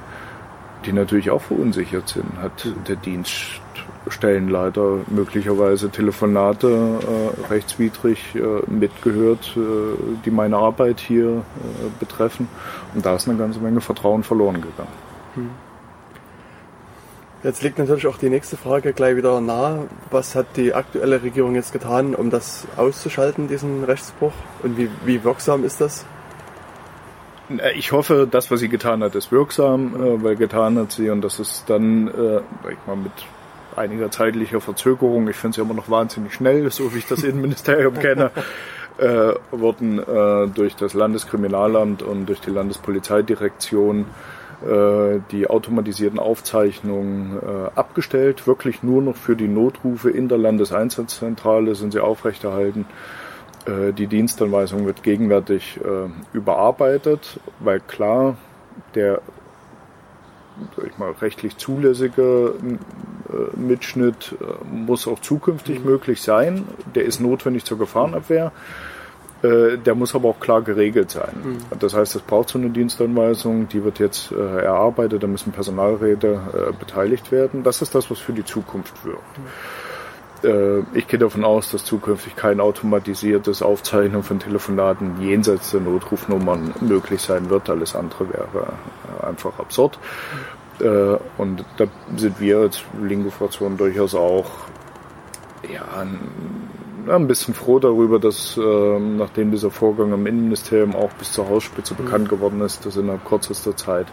die 0.86 0.94
natürlich 0.94 1.32
auch 1.32 1.42
verunsichert 1.42 2.10
sind. 2.10 2.38
Hat 2.42 2.68
der 2.88 2.96
Dienst 2.96 3.62
Stellenleiter 4.08 5.00
möglicherweise 5.08 5.90
Telefonate 5.90 6.68
äh, 6.68 7.52
rechtswidrig 7.52 8.36
äh, 8.36 8.70
mitgehört, 8.70 9.56
äh, 9.56 10.20
die 10.26 10.32
meine 10.32 10.58
Arbeit 10.58 11.00
hier 11.00 11.28
äh, 11.28 11.42
betreffen. 12.00 12.48
Und 12.94 13.06
da 13.06 13.16
ist 13.16 13.28
eine 13.28 13.38
ganze 13.38 13.60
Menge 13.60 13.82
Vertrauen 13.82 14.24
verloren 14.24 14.56
gegangen. 14.56 14.92
Hm. 15.36 15.50
Jetzt 17.44 17.62
liegt 17.62 17.78
natürlich 17.78 18.08
auch 18.08 18.18
die 18.18 18.30
nächste 18.30 18.56
Frage 18.56 18.94
gleich 18.94 19.18
wieder 19.18 19.42
nahe. 19.42 19.88
Was 20.12 20.34
hat 20.34 20.46
die 20.56 20.74
aktuelle 20.74 21.22
Regierung 21.22 21.56
jetzt 21.56 21.74
getan, 21.74 22.16
um 22.16 22.30
das 22.30 22.66
auszuschalten, 22.78 23.50
diesen 23.50 23.84
Rechtsbruch? 23.84 24.32
Und 24.64 24.78
wie, 24.78 24.90
wie 25.04 25.24
wirksam 25.26 25.66
ist 25.66 25.82
das? 25.82 26.06
Ich 27.76 27.92
hoffe, 27.92 28.28
das, 28.30 28.50
was 28.50 28.62
sie 28.62 28.70
getan 28.70 29.04
hat, 29.04 29.16
ist 29.16 29.32
wirksam, 29.32 29.96
äh, 29.96 30.24
weil 30.24 30.36
getan 30.38 30.78
hat 30.78 30.94
sie 30.94 31.10
und 31.10 31.22
das 31.22 31.40
ist 31.40 31.66
dann, 31.68 32.08
äh, 32.08 32.38
ich 32.72 32.78
mal, 32.88 32.96
mit 32.96 33.12
einiger 33.78 34.12
zeitlicher 34.12 34.62
Verzögerung, 34.62 35.28
ich 35.28 35.36
finde 35.36 35.60
es 35.60 35.66
immer 35.66 35.74
noch 35.74 35.90
wahnsinnig 35.90 36.34
schnell, 36.34 36.70
so 36.72 36.94
wie 36.94 37.00
ich 37.00 37.08
das 37.08 37.24
Innenministerium 37.24 37.96
kenne, 37.96 38.32
äh, 38.98 39.34
wurden 39.52 40.00
äh, 40.00 40.48
durch 40.48 40.76
das 40.76 40.94
Landeskriminalamt 40.94 42.04
und 42.04 42.28
durch 42.28 42.42
die 42.42 42.52
Landespolizeidirektion 42.52 44.06
äh, 44.64 45.20
die 45.32 45.50
automatisierten 45.50 46.20
Aufzeichnungen 46.20 47.38
äh, 47.42 47.78
abgestellt. 47.78 48.48
Wirklich 48.48 48.82
nur 48.82 49.02
noch 49.02 49.18
für 49.18 49.36
die 49.36 49.50
Notrufe 49.50 50.10
in 50.10 50.30
der 50.30 50.38
Landeseinsatzzentrale 50.38 51.76
sind 51.76 51.92
sie 51.92 52.00
aufrechterhalten. 52.00 52.86
Äh, 53.66 53.92
die 53.92 54.08
Dienstanweisung 54.08 54.86
wird 54.86 55.04
gegenwärtig 55.04 55.80
überarbeitet, 56.32 57.40
weil 57.60 57.82
klar, 57.82 58.38
der 58.96 59.22
ich 60.86 60.98
mal, 60.98 61.12
rechtlich 61.22 61.58
zulässige 61.58 62.54
äh, 63.30 63.58
Mitschnitt 63.58 64.36
äh, 64.40 64.66
muss 64.66 65.08
auch 65.08 65.20
zukünftig 65.20 65.80
mhm. 65.80 65.86
möglich 65.86 66.22
sein. 66.22 66.66
Der 66.96 67.06
ist 67.06 67.20
notwendig 67.20 67.66
zur 67.66 67.78
Gefahrenabwehr. 67.78 68.52
Äh, 69.42 69.78
der 69.78 69.96
muss 69.96 70.16
aber 70.16 70.30
auch 70.30 70.40
klar 70.40 70.62
geregelt 70.62 71.12
sein. 71.12 71.34
Mhm. 71.44 71.58
Das 71.80 71.94
heißt, 71.94 72.16
es 72.16 72.22
braucht 72.22 72.50
so 72.50 72.60
eine 72.60 72.70
Dienstanweisung, 72.70 73.68
die 73.68 73.84
wird 73.84 74.00
jetzt 74.00 74.32
erarbeitet, 74.32 75.24
da 75.24 75.28
müssen 75.28 75.52
Personalräte 75.52 76.74
beteiligt 76.80 77.32
werden. 77.32 77.64
Das 77.64 77.82
ist 77.82 77.94
das, 77.96 78.10
was 78.10 78.20
für 78.20 78.34
die 78.34 78.46
Zukunft 78.46 79.06
wirkt. 79.06 79.38
Mhm. 79.38 79.44
Ich 80.94 81.08
gehe 81.08 81.20
davon 81.20 81.46
aus, 81.46 81.72
dass 81.72 81.86
zukünftig 81.86 82.36
kein 82.36 82.60
automatisiertes 82.60 83.62
Aufzeichnen 83.62 84.24
von 84.24 84.40
Telefonaten 84.40 85.22
jenseits 85.22 85.72
der 85.72 85.80
Notrufnummern 85.80 86.74
möglich 86.82 87.22
sein 87.22 87.50
wird. 87.50 87.70
Alles 87.70 87.96
andere 87.96 88.28
wäre 88.30 88.74
einfach 89.22 89.58
absurd. 89.60 89.98
Mhm. 90.80 91.18
Und 91.38 91.66
da 91.78 91.86
sind 92.18 92.40
wir 92.40 92.58
als 92.58 92.84
Lingo-Fraktion 93.02 93.78
durchaus 93.78 94.16
auch 94.16 94.46
ja, 95.72 95.86
ein 97.08 97.28
bisschen 97.28 97.54
froh 97.54 97.80
darüber, 97.80 98.20
dass 98.20 98.58
ähm, 98.58 99.18
nachdem 99.18 99.52
dieser 99.52 99.72
Vorgang 99.72 100.14
im 100.14 100.26
Innenministerium 100.26 100.96
auch 100.96 101.12
bis 101.14 101.34
zur 101.34 101.50
Hausspitze 101.50 101.94
mhm. 101.94 102.06
bekannt 102.06 102.30
geworden 102.30 102.62
ist, 102.62 102.86
dass 102.86 102.98
innerhalb 102.98 103.26
kürzester 103.26 103.76
Zeit 103.76 104.08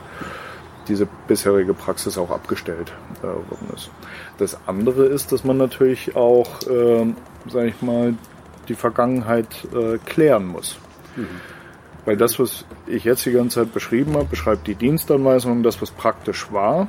diese 0.89 1.07
bisherige 1.28 1.74
Praxis 1.74 2.18
auch 2.18 2.31
abgestellt 2.31 2.93
äh, 3.20 3.26
worden 3.26 3.68
ist. 3.74 3.91
Das 4.41 4.57
andere 4.66 5.05
ist, 5.05 5.32
dass 5.32 5.45
man 5.45 5.59
natürlich 5.59 6.16
auch, 6.16 6.62
äh, 6.62 7.12
sage 7.47 7.68
ich 7.68 7.82
mal, 7.82 8.14
die 8.68 8.74
Vergangenheit 8.74 9.68
äh, 9.74 9.99
klären 9.99 10.47
muss. 10.47 10.78
Mhm. 11.14 11.26
Weil 12.07 12.16
das, 12.16 12.38
was 12.38 12.64
ich 12.86 13.05
jetzt 13.05 13.26
die 13.26 13.32
ganze 13.32 13.61
Zeit 13.61 13.74
beschrieben 13.74 14.14
habe, 14.14 14.24
beschreibt 14.24 14.66
die 14.66 14.74
Dienstanweisung, 14.74 15.62
das, 15.62 15.82
was 15.82 15.91
praktisch 15.91 16.51
war. 16.51 16.88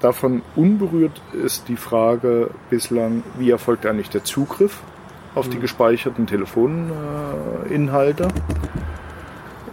Davon 0.00 0.42
unberührt 0.56 1.22
ist 1.32 1.68
die 1.68 1.76
Frage 1.76 2.50
bislang, 2.68 3.22
wie 3.38 3.50
erfolgt 3.50 3.86
eigentlich 3.86 4.10
der 4.10 4.24
Zugriff 4.24 4.80
auf 5.36 5.48
die 5.48 5.58
mhm. 5.58 5.60
gespeicherten 5.60 6.26
Telefoninhalte. 6.26 8.26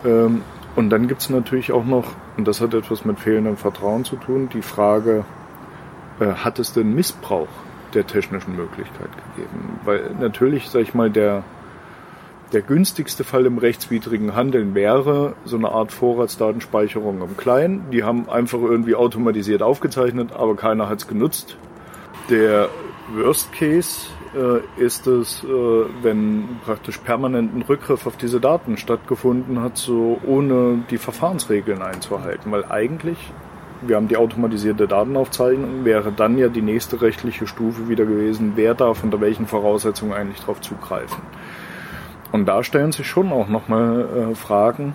Ähm, 0.05 0.43
und 0.75 0.91
dann 0.91 1.07
gibt 1.07 1.21
es 1.21 1.31
natürlich 1.31 1.71
auch 1.71 1.85
noch, 1.85 2.13
und 2.37 2.47
das 2.47 2.61
hat 2.61 2.75
etwas 2.75 3.03
mit 3.03 3.19
fehlendem 3.19 3.57
Vertrauen 3.57 4.05
zu 4.05 4.15
tun, 4.15 4.47
die 4.53 4.61
Frage, 4.61 5.25
hat 6.25 6.59
es 6.59 6.73
denn 6.73 6.93
Missbrauch 6.93 7.47
der 7.93 8.07
technischen 8.07 8.55
Möglichkeit 8.55 9.09
gegeben? 9.35 9.79
Weil 9.85 10.11
natürlich, 10.19 10.69
sag 10.69 10.81
ich 10.81 10.93
mal, 10.93 11.09
der, 11.09 11.43
der 12.53 12.61
günstigste 12.61 13.23
Fall 13.23 13.45
im 13.45 13.57
rechtswidrigen 13.57 14.35
Handeln 14.35 14.73
wäre 14.73 15.35
so 15.45 15.57
eine 15.57 15.71
Art 15.71 15.91
Vorratsdatenspeicherung 15.91 17.21
im 17.21 17.37
Kleinen. 17.37 17.89
Die 17.91 18.03
haben 18.03 18.29
einfach 18.29 18.59
irgendwie 18.59 18.95
automatisiert 18.95 19.61
aufgezeichnet, 19.61 20.31
aber 20.33 20.55
keiner 20.55 20.89
hat 20.89 20.99
es 20.99 21.07
genutzt. 21.07 21.57
Der 22.29 22.69
Worst 23.15 23.53
Case 23.53 24.07
äh, 24.35 24.81
ist 24.81 25.07
es, 25.07 25.43
äh, 25.43 25.47
wenn 26.01 26.59
praktisch 26.65 26.97
permanenten 26.97 27.61
Rückgriff 27.61 28.05
auf 28.05 28.17
diese 28.17 28.39
Daten 28.39 28.77
stattgefunden 28.77 29.61
hat, 29.61 29.77
so 29.77 30.19
ohne 30.25 30.83
die 30.89 30.97
Verfahrensregeln 30.97 31.81
einzuhalten. 31.81 32.51
Weil 32.51 32.65
eigentlich, 32.65 33.17
wir 33.87 33.95
haben 33.95 34.07
die 34.07 34.17
automatisierte 34.17 34.87
Datenaufzeichnung, 34.87 35.85
wäre 35.85 36.11
dann 36.11 36.37
ja 36.37 36.49
die 36.49 36.61
nächste 36.61 37.01
rechtliche 37.01 37.47
Stufe 37.47 37.87
wieder 37.89 38.05
gewesen, 38.05 38.53
wer 38.55 38.73
darf 38.73 39.03
unter 39.03 39.21
welchen 39.21 39.47
Voraussetzungen 39.47 40.13
eigentlich 40.13 40.39
darauf 40.41 40.61
zugreifen. 40.61 41.21
Und 42.31 42.45
da 42.45 42.63
stellen 42.63 42.91
sich 42.91 43.07
schon 43.07 43.31
auch 43.31 43.47
nochmal 43.47 44.31
äh, 44.31 44.35
Fragen, 44.35 44.93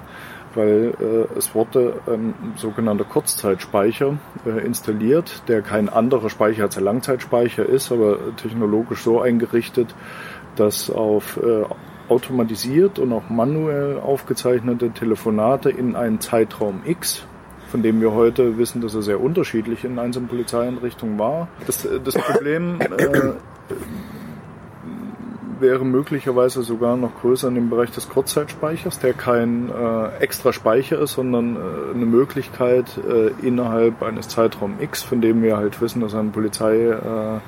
weil 0.54 0.94
äh, 1.00 1.38
es 1.38 1.54
wurde 1.54 1.94
ein 2.06 2.34
sogenannter 2.56 3.04
Kurzzeitspeicher 3.04 4.18
äh, 4.44 4.64
installiert, 4.64 5.42
der 5.48 5.62
kein 5.62 5.88
anderer 5.88 6.28
Speicher 6.28 6.64
als 6.64 6.74
der 6.74 6.84
Langzeitspeicher 6.84 7.64
ist, 7.64 7.90
aber 7.90 8.36
technologisch 8.36 9.02
so 9.02 9.20
eingerichtet, 9.20 9.94
dass 10.56 10.90
auf 10.90 11.38
äh, 11.42 11.64
automatisiert 12.08 12.98
und 12.98 13.12
auch 13.12 13.30
manuell 13.30 13.98
aufgezeichnete 13.98 14.90
Telefonate 14.90 15.70
in 15.70 15.96
einen 15.96 16.20
Zeitraum 16.20 16.82
X 16.84 17.26
von 17.72 17.82
dem 17.82 18.02
wir 18.02 18.12
heute 18.12 18.58
wissen, 18.58 18.82
dass 18.82 18.94
er 18.94 19.00
sehr 19.00 19.18
unterschiedlich 19.18 19.82
in 19.82 19.98
einzelnen 19.98 20.28
Polizeieinrichtungen 20.28 21.18
war. 21.18 21.48
Das, 21.66 21.88
das 22.04 22.14
Problem 22.14 22.78
äh, 22.82 23.32
wäre 25.58 25.86
möglicherweise 25.86 26.62
sogar 26.62 26.98
noch 26.98 27.18
größer 27.22 27.48
in 27.48 27.54
dem 27.54 27.70
Bereich 27.70 27.90
des 27.90 28.10
Kurzzeitspeichers, 28.10 28.98
der 28.98 29.14
kein 29.14 29.70
äh, 29.70 30.18
extra 30.22 30.52
Speicher 30.52 30.98
ist, 30.98 31.12
sondern 31.12 31.56
äh, 31.56 31.94
eine 31.94 32.04
Möglichkeit 32.04 32.98
äh, 33.08 33.28
innerhalb 33.46 34.02
eines 34.02 34.28
Zeitraum 34.28 34.74
X, 34.78 35.02
von 35.02 35.22
dem 35.22 35.42
wir 35.42 35.56
halt 35.56 35.80
wissen, 35.80 36.02
dass 36.02 36.14
an 36.14 36.30
Polizeistellen 36.30 37.40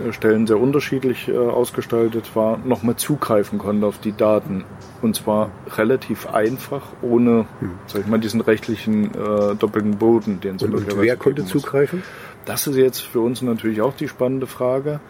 äh, 0.00 0.46
sehr 0.46 0.60
unterschiedlich 0.60 1.28
äh, 1.28 1.36
ausgestaltet 1.36 2.34
war, 2.34 2.58
nochmal 2.58 2.96
zugreifen 2.96 3.58
konnte 3.58 3.86
auf 3.86 3.98
die 3.98 4.12
Daten. 4.12 4.64
Und 5.00 5.16
zwar 5.16 5.50
relativ 5.76 6.28
einfach, 6.28 6.82
ohne, 7.02 7.46
hm. 7.60 7.70
sag 7.86 8.02
ich 8.02 8.06
mal, 8.06 8.18
diesen 8.18 8.40
rechtlichen 8.40 9.06
äh, 9.14 9.54
doppelten 9.56 9.98
Boden, 9.98 10.40
den 10.40 10.56
es 10.56 10.62
Und, 10.62 10.74
und 10.74 11.00
wer 11.00 11.16
konnte 11.16 11.44
zugreifen? 11.44 12.02
Das 12.44 12.66
ist 12.66 12.76
jetzt 12.76 13.00
für 13.00 13.20
uns 13.20 13.42
natürlich 13.42 13.80
auch 13.82 13.94
die 13.94 14.08
spannende 14.08 14.46
Frage. 14.46 15.00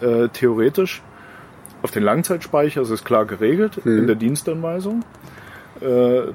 Äh, 0.00 0.28
theoretisch 0.28 1.02
auf 1.82 1.90
den 1.90 2.02
Langzeitspeicher 2.02 2.82
ist 2.82 2.90
es 2.90 3.04
klar 3.04 3.26
geregelt 3.26 3.84
mhm. 3.84 3.98
in 3.98 4.06
der 4.06 4.16
Dienstanweisung, 4.16 5.04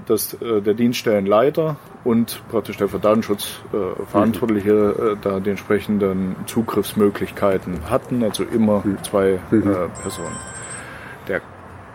dass 0.06 0.34
äh, 0.34 0.62
der 0.62 0.74
Dienststellenleiter 0.74 1.78
und 2.04 2.42
praktisch 2.50 2.78
der 2.78 2.88
für 2.88 3.00
Datenschutz 3.00 3.60
äh, 3.74 4.06
Verantwortliche 4.06 4.96
mhm. 4.98 5.18
da 5.22 5.40
die 5.40 5.52
entsprechenden 5.52 6.36
Zugriffsmöglichkeiten 6.46 7.90
hatten, 7.90 8.24
also 8.24 8.44
immer 8.44 8.82
mhm. 8.86 9.04
zwei 9.04 9.40
mhm. 9.52 9.76
Personen. 10.02 10.36
Der 11.28 11.42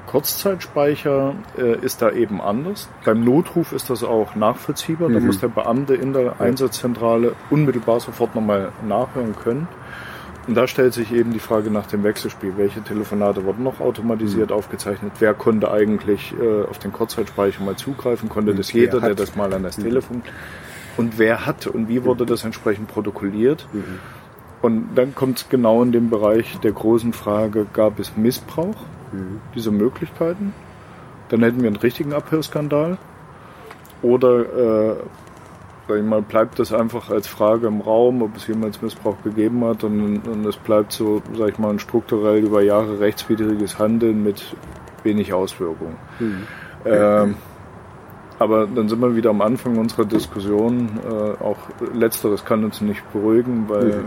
Kurzzeitspeicher 0.06 1.34
äh, 1.56 1.78
ist 1.78 2.02
da 2.02 2.10
eben 2.10 2.40
anders. 2.40 2.90
Beim 3.04 3.24
Notruf 3.24 3.72
ist 3.72 3.88
das 3.88 4.04
auch 4.04 4.34
nachvollziehbar. 4.34 5.08
Mhm. 5.08 5.14
Da 5.14 5.20
muss 5.20 5.40
der 5.40 5.48
Beamte 5.48 5.94
in 5.94 6.12
der 6.12 6.40
Einsatzzentrale 6.40 7.34
unmittelbar 7.48 8.00
sofort 8.00 8.34
nochmal 8.34 8.72
nachhören 8.86 9.34
können. 9.36 9.68
Und 10.46 10.56
da 10.56 10.66
stellt 10.66 10.92
sich 10.92 11.12
eben 11.12 11.32
die 11.32 11.38
Frage 11.38 11.70
nach 11.70 11.86
dem 11.86 12.02
Wechselspiel. 12.02 12.54
Welche 12.56 12.82
Telefonate 12.82 13.44
wurden 13.44 13.62
noch 13.62 13.80
automatisiert 13.80 14.50
mhm. 14.50 14.56
aufgezeichnet? 14.56 15.12
Wer 15.20 15.34
konnte 15.34 15.70
eigentlich 15.70 16.34
äh, 16.40 16.64
auf 16.64 16.78
den 16.78 16.92
Kurzzeitspeicher 16.92 17.62
mal 17.62 17.76
zugreifen? 17.76 18.28
Konnte 18.28 18.50
und 18.50 18.58
das 18.58 18.72
jeder, 18.72 19.00
der 19.00 19.14
das 19.14 19.36
mal 19.36 19.52
an 19.52 19.62
das 19.62 19.78
mhm. 19.78 19.84
Telefon? 19.84 20.22
Und 20.96 21.18
wer 21.18 21.46
hat 21.46 21.66
und 21.68 21.88
wie 21.88 22.04
wurde 22.04 22.26
das 22.26 22.44
entsprechend 22.44 22.88
protokolliert? 22.88 23.68
Mhm. 23.72 24.00
Und 24.62 24.94
dann 24.94 25.14
kommt 25.14 25.38
es 25.38 25.48
genau 25.48 25.82
in 25.82 25.92
den 25.92 26.10
Bereich 26.10 26.58
der 26.60 26.72
großen 26.72 27.12
Frage, 27.12 27.66
gab 27.72 27.98
es 27.98 28.16
Missbrauch 28.16 28.76
mhm. 29.12 29.40
dieser 29.54 29.70
Möglichkeiten? 29.70 30.54
Dann 31.28 31.42
hätten 31.42 31.60
wir 31.60 31.68
einen 31.68 31.76
richtigen 31.76 32.12
Abhörskandal. 32.12 32.98
Oder 34.02 34.90
äh, 34.90 34.96
sag 35.88 35.98
ich 35.98 36.04
mal, 36.04 36.22
bleibt 36.22 36.58
das 36.58 36.72
einfach 36.72 37.10
als 37.10 37.26
Frage 37.26 37.66
im 37.66 37.80
Raum, 37.80 38.22
ob 38.22 38.36
es 38.36 38.46
jemals 38.46 38.80
Missbrauch 38.82 39.16
gegeben 39.22 39.64
hat 39.64 39.84
und, 39.84 40.26
und 40.26 40.46
es 40.46 40.56
bleibt 40.56 40.92
so, 40.92 41.22
sag 41.36 41.50
ich 41.50 41.58
mal, 41.58 41.70
ein 41.70 41.78
strukturell 41.78 42.44
über 42.44 42.62
Jahre 42.62 43.00
rechtswidriges 43.00 43.78
Handeln 43.78 44.22
mit 44.22 44.44
wenig 45.02 45.32
Auswirkungen. 45.32 45.96
Mhm. 46.20 46.46
Ähm, 46.84 47.34
Aber 48.38 48.66
dann 48.66 48.88
sind 48.88 49.00
wir 49.00 49.14
wieder 49.14 49.30
am 49.30 49.40
Anfang 49.40 49.78
unserer 49.78 50.04
Diskussion. 50.04 50.98
Äh, 51.04 51.44
auch 51.44 51.58
letzteres 51.94 52.44
kann 52.44 52.64
uns 52.64 52.80
nicht 52.80 53.02
beruhigen, 53.12 53.68
weil 53.68 53.84
mhm. 53.84 54.04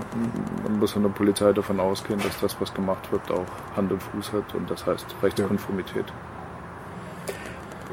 man 0.64 0.80
muss 0.80 0.96
in 0.96 1.04
der 1.04 1.10
Polizei 1.10 1.54
davon 1.54 1.80
ausgehen, 1.80 2.20
dass 2.20 2.40
das, 2.42 2.60
was 2.60 2.74
gemacht 2.74 3.10
wird, 3.12 3.32
auch 3.32 3.46
Hand 3.78 3.94
und 3.94 4.04
Fuß 4.04 4.34
hat 4.34 4.54
und 4.54 4.70
das 4.70 4.86
heißt 4.86 5.06
Rechtskonformität. 5.24 6.06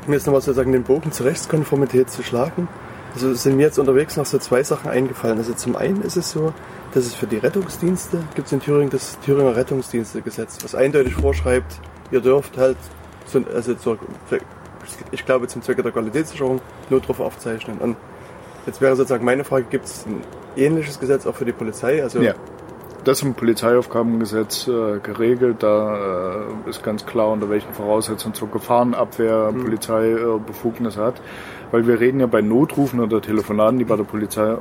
Mir 0.09 0.17
ist 0.17 0.27
nochmal 0.27 0.41
sozusagen 0.41 0.73
den 0.73 0.83
Bogen 0.83 1.13
zur 1.13 1.27
Rechtskonformität 1.27 2.11
zu 2.11 2.25
schlagen. 2.25 2.67
Also 3.15 3.35
sind 3.35 3.57
mir 3.57 3.65
jetzt 3.65 3.79
unterwegs 3.79 4.17
noch 4.17 4.27
so 4.27 4.39
zwei 4.39 4.63
Sachen 4.63 4.91
eingefallen. 4.91 5.39
Also 5.39 5.53
zum 5.55 5.77
einen 5.77 6.03
ist 6.03 6.17
es 6.17 6.31
so, 6.31 6.53
dass 6.95 7.07
es 7.07 7.15
für 7.15 7.27
die 7.27 7.39
Rettungsdienste 7.39 8.23
gibt 8.35 8.47
es 8.47 8.53
in 8.53 8.61
Thüringen 8.61 8.91
das 8.91 9.19
Thüringer 9.21 9.55
Rettungsdienstegesetz, 9.55 10.59
was 10.63 10.75
eindeutig 10.75 11.15
vorschreibt, 11.15 11.81
ihr 12.11 12.21
dürft 12.21 12.57
halt, 12.57 12.77
zu, 13.27 13.45
also 13.55 13.75
zur, 13.75 13.99
ich 15.11 15.25
glaube 15.25 15.49
zum 15.49 15.63
Zwecke 15.63 15.83
der 15.83 15.93
Qualitätssicherung 15.93 16.61
Notrufe 16.91 17.25
aufzeichnen. 17.25 17.79
Und 17.79 17.97
jetzt 18.67 18.81
wäre 18.81 18.97
sozusagen 18.97 19.25
meine 19.25 19.45
Frage, 19.45 19.67
gibt 19.71 19.87
es 19.87 20.07
ein 20.07 20.23
ähnliches 20.57 20.99
Gesetz 20.99 21.27
auch 21.27 21.35
für 21.35 21.45
die 21.45 21.53
Polizei? 21.53 22.03
Also 22.03 22.21
ja. 22.21 22.35
Das 23.05 23.21
im 23.23 23.35
Polizeiaufgabengesetz 23.35 24.69
äh, 24.69 25.01
geregelt. 25.01 25.65
Da 25.65 26.45
äh, 26.67 26.71
ist 26.71 26.85
ganz 26.85 27.05
klar, 27.05 27.31
unter 27.31 27.51
welchen 27.51 27.75
Voraussetzungen 27.75 28.33
zur 28.33 28.49
Gefahrenabwehr 28.49 29.49
hm. 29.49 29.65
Polizei 29.65 30.13
äh, 30.13 30.39
Befugnis 30.47 30.97
hat 30.97 31.21
weil 31.73 31.89
wir 31.89 31.99
reden 31.99 32.21
ja 32.21 32.27
bei 32.27 32.43
Notrufen 32.43 33.01
oder 33.01 33.21
Telefonaten, 33.21 33.79
die 33.79 33.85
bei 33.85 33.97
der 33.97 34.05
Polizei 34.05 34.53
äh, 34.53 34.57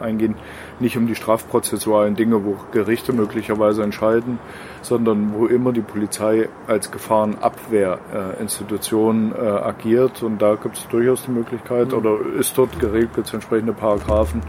eingehen, 0.00 0.36
nicht 0.80 0.96
um 0.96 1.06
die 1.06 1.14
strafprozessualen 1.14 2.16
Dinge, 2.16 2.42
wo 2.44 2.56
Gerichte 2.72 3.12
möglicherweise 3.12 3.82
entscheiden, 3.82 4.38
sondern 4.80 5.34
wo 5.34 5.44
immer 5.46 5.72
die 5.72 5.82
Polizei 5.82 6.48
als 6.66 6.90
Gefahrenabwehrinstitution 6.90 9.32
äh, 9.32 9.40
agiert. 9.40 10.22
Und 10.22 10.40
da 10.40 10.54
gibt 10.54 10.78
es 10.78 10.88
durchaus 10.88 11.24
die 11.24 11.32
Möglichkeit, 11.32 11.88
mhm. 11.88 11.98
oder 11.98 12.16
ist 12.38 12.56
dort 12.56 12.78
geregelt, 12.78 13.12
gibt 13.14 13.26
es 13.26 13.34
entsprechende 13.34 13.74
Paragraphen, 13.74 14.40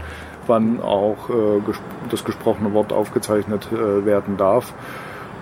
wann 0.46 0.80
auch 0.80 1.28
äh, 1.28 1.60
das 2.10 2.24
gesprochene 2.24 2.72
Wort 2.72 2.90
aufgezeichnet 2.92 3.68
äh, 3.72 4.06
werden 4.06 4.36
darf. 4.36 4.72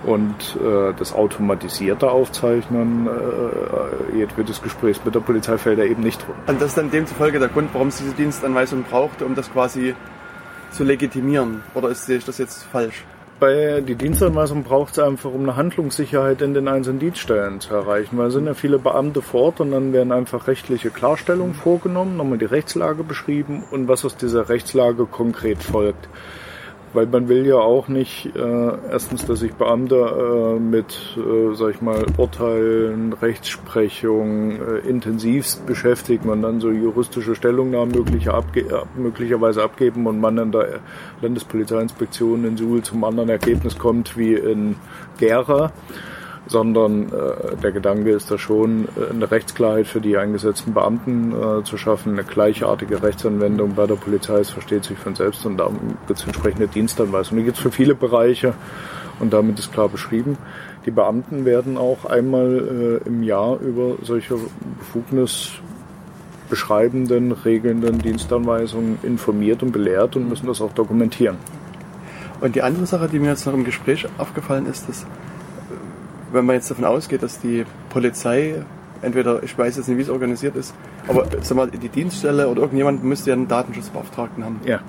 Und 0.05 0.57
äh, 0.61 0.93
das 0.97 1.13
automatisierte 1.13 2.09
Aufzeichnen 2.09 3.07
äh, 3.07 4.17
jedwedes 4.17 4.61
Gesprächs 4.61 5.01
mit 5.03 5.15
der 5.15 5.19
Polizei 5.19 5.57
fällt 5.57 5.79
da 5.79 5.83
eben 5.83 6.03
nicht 6.03 6.25
drin. 6.25 6.35
Und 6.47 6.61
das 6.61 6.69
ist 6.69 6.77
dann 6.77 6.91
demzufolge 6.91 7.39
der 7.39 7.49
Grund, 7.49 7.69
warum 7.73 7.89
es 7.89 7.97
diese 7.97 8.13
Dienstanweisung 8.13 8.83
braucht, 8.83 9.21
um 9.21 9.35
das 9.35 9.51
quasi 9.51 9.95
zu 10.71 10.83
legitimieren. 10.83 11.63
Oder 11.73 11.89
ist, 11.89 12.05
sehe 12.05 12.17
ich 12.17 12.25
das 12.25 12.37
jetzt 12.37 12.63
falsch? 12.63 13.03
Bei 13.39 13.81
die 13.81 13.95
Dienstanweisung 13.95 14.63
braucht 14.63 14.93
es 14.93 14.99
einfach, 14.99 15.31
um 15.31 15.43
eine 15.43 15.55
Handlungssicherheit 15.55 16.41
in 16.41 16.55
den 16.55 16.67
einzelnen 16.67 16.99
Dienststellen 16.99 17.59
zu 17.59 17.75
erreichen. 17.75 18.17
Weil 18.17 18.27
es 18.27 18.33
sind 18.33 18.47
ja 18.47 18.55
viele 18.55 18.79
Beamte 18.79 19.21
vor 19.21 19.41
Ort 19.41 19.59
und 19.59 19.71
dann 19.71 19.93
werden 19.93 20.11
einfach 20.11 20.47
rechtliche 20.47 20.89
Klarstellungen 20.89 21.53
vorgenommen, 21.53 22.17
nochmal 22.17 22.39
die 22.39 22.45
Rechtslage 22.45 23.03
beschrieben 23.03 23.63
und 23.69 23.87
was 23.87 24.05
aus 24.05 24.17
dieser 24.17 24.49
Rechtslage 24.49 25.05
konkret 25.05 25.61
folgt 25.61 26.09
weil 26.93 27.05
man 27.05 27.27
will 27.27 27.45
ja 27.45 27.55
auch 27.55 27.87
nicht 27.87 28.35
äh, 28.35 28.71
erstens, 28.91 29.25
dass 29.25 29.39
sich 29.39 29.53
Beamte 29.53 29.95
äh, 29.95 30.59
mit, 30.59 31.17
äh, 31.17 31.53
sag 31.55 31.75
ich 31.75 31.81
mal, 31.81 32.05
Urteilen, 32.17 33.13
Rechtsprechung 33.13 34.59
äh, 34.61 34.87
intensivst 34.87 35.65
beschäftigen 35.65 36.29
und 36.29 36.41
dann 36.41 36.59
so 36.59 36.71
juristische 36.71 37.35
Stellungnahmen 37.35 37.93
mögliche 37.93 38.33
abge 38.33 38.65
möglicherweise 38.95 39.63
abgeben 39.63 40.07
und 40.07 40.19
man 40.19 40.37
in 40.37 40.51
der 40.51 40.79
Landespolizeiinspektion 41.21 42.45
in 42.45 42.57
Suhl 42.57 42.81
zum 42.81 43.03
anderen 43.03 43.29
Ergebnis 43.29 43.77
kommt 43.77 44.17
wie 44.17 44.33
in 44.33 44.75
Gera 45.17 45.71
sondern 46.47 47.11
äh, 47.11 47.55
der 47.61 47.71
Gedanke 47.71 48.11
ist 48.11 48.31
da 48.31 48.37
schon, 48.37 48.85
äh, 48.85 49.11
eine 49.11 49.29
Rechtsklarheit 49.29 49.87
für 49.87 50.01
die 50.01 50.17
eingesetzten 50.17 50.73
Beamten 50.73 51.33
äh, 51.33 51.63
zu 51.63 51.77
schaffen, 51.77 52.13
eine 52.13 52.23
gleichartige 52.23 53.03
Rechtsanwendung 53.03 53.75
bei 53.75 53.85
der 53.85 53.95
Polizei, 53.95 54.39
es 54.39 54.49
versteht 54.49 54.83
sich 54.83 54.97
von 54.97 55.15
selbst 55.15 55.45
und 55.45 55.57
da 55.57 55.69
gibt 56.07 56.19
es 56.19 56.25
entsprechende 56.25 56.67
Dienstanweisungen. 56.67 57.39
Die 57.39 57.45
gibt 57.45 57.57
es 57.57 57.63
für 57.63 57.71
viele 57.71 57.95
Bereiche 57.95 58.53
und 59.19 59.33
damit 59.33 59.59
ist 59.59 59.73
klar 59.73 59.89
beschrieben. 59.89 60.37
Die 60.85 60.91
Beamten 60.91 61.43
werden 61.45 61.77
auch 61.77 62.05
einmal 62.05 63.01
äh, 63.05 63.07
im 63.07 63.23
Jahr 63.23 63.59
über 63.59 63.97
solche 64.01 64.35
Befugnis 64.79 65.51
beschreibenden, 66.49 67.33
regelnden 67.33 67.99
Dienstanweisungen 67.99 68.99
informiert 69.03 69.63
und 69.63 69.73
belehrt 69.73 70.15
und 70.15 70.29
müssen 70.29 70.47
das 70.47 70.61
auch 70.61 70.71
dokumentieren. 70.71 71.37
Und 72.39 72.55
die 72.55 72.61
andere 72.61 72.85
Sache, 72.85 73.09
die 73.09 73.19
mir 73.19 73.29
jetzt 73.29 73.45
noch 73.45 73.53
im 73.53 73.65
Gespräch 73.65 74.07
aufgefallen 74.17 74.67
ist, 74.67 74.87
dass 74.87 75.05
wenn 76.31 76.45
man 76.45 76.55
jetzt 76.55 76.69
davon 76.69 76.85
ausgeht, 76.85 77.23
dass 77.23 77.39
die 77.39 77.65
Polizei, 77.89 78.63
entweder, 79.01 79.43
ich 79.43 79.57
weiß 79.57 79.77
jetzt 79.77 79.87
nicht, 79.87 79.97
wie 79.97 80.01
es 80.01 80.09
organisiert 80.09 80.55
ist, 80.55 80.73
aber 81.07 81.25
sag 81.41 81.55
mal, 81.55 81.69
die 81.69 81.89
Dienststelle 81.89 82.47
oder 82.47 82.61
irgendjemand 82.61 83.03
müsste 83.03 83.29
ja 83.29 83.35
einen 83.35 83.47
Datenschutzbeauftragten 83.47 84.43
haben. 84.43 84.59
Ja. 84.65 84.79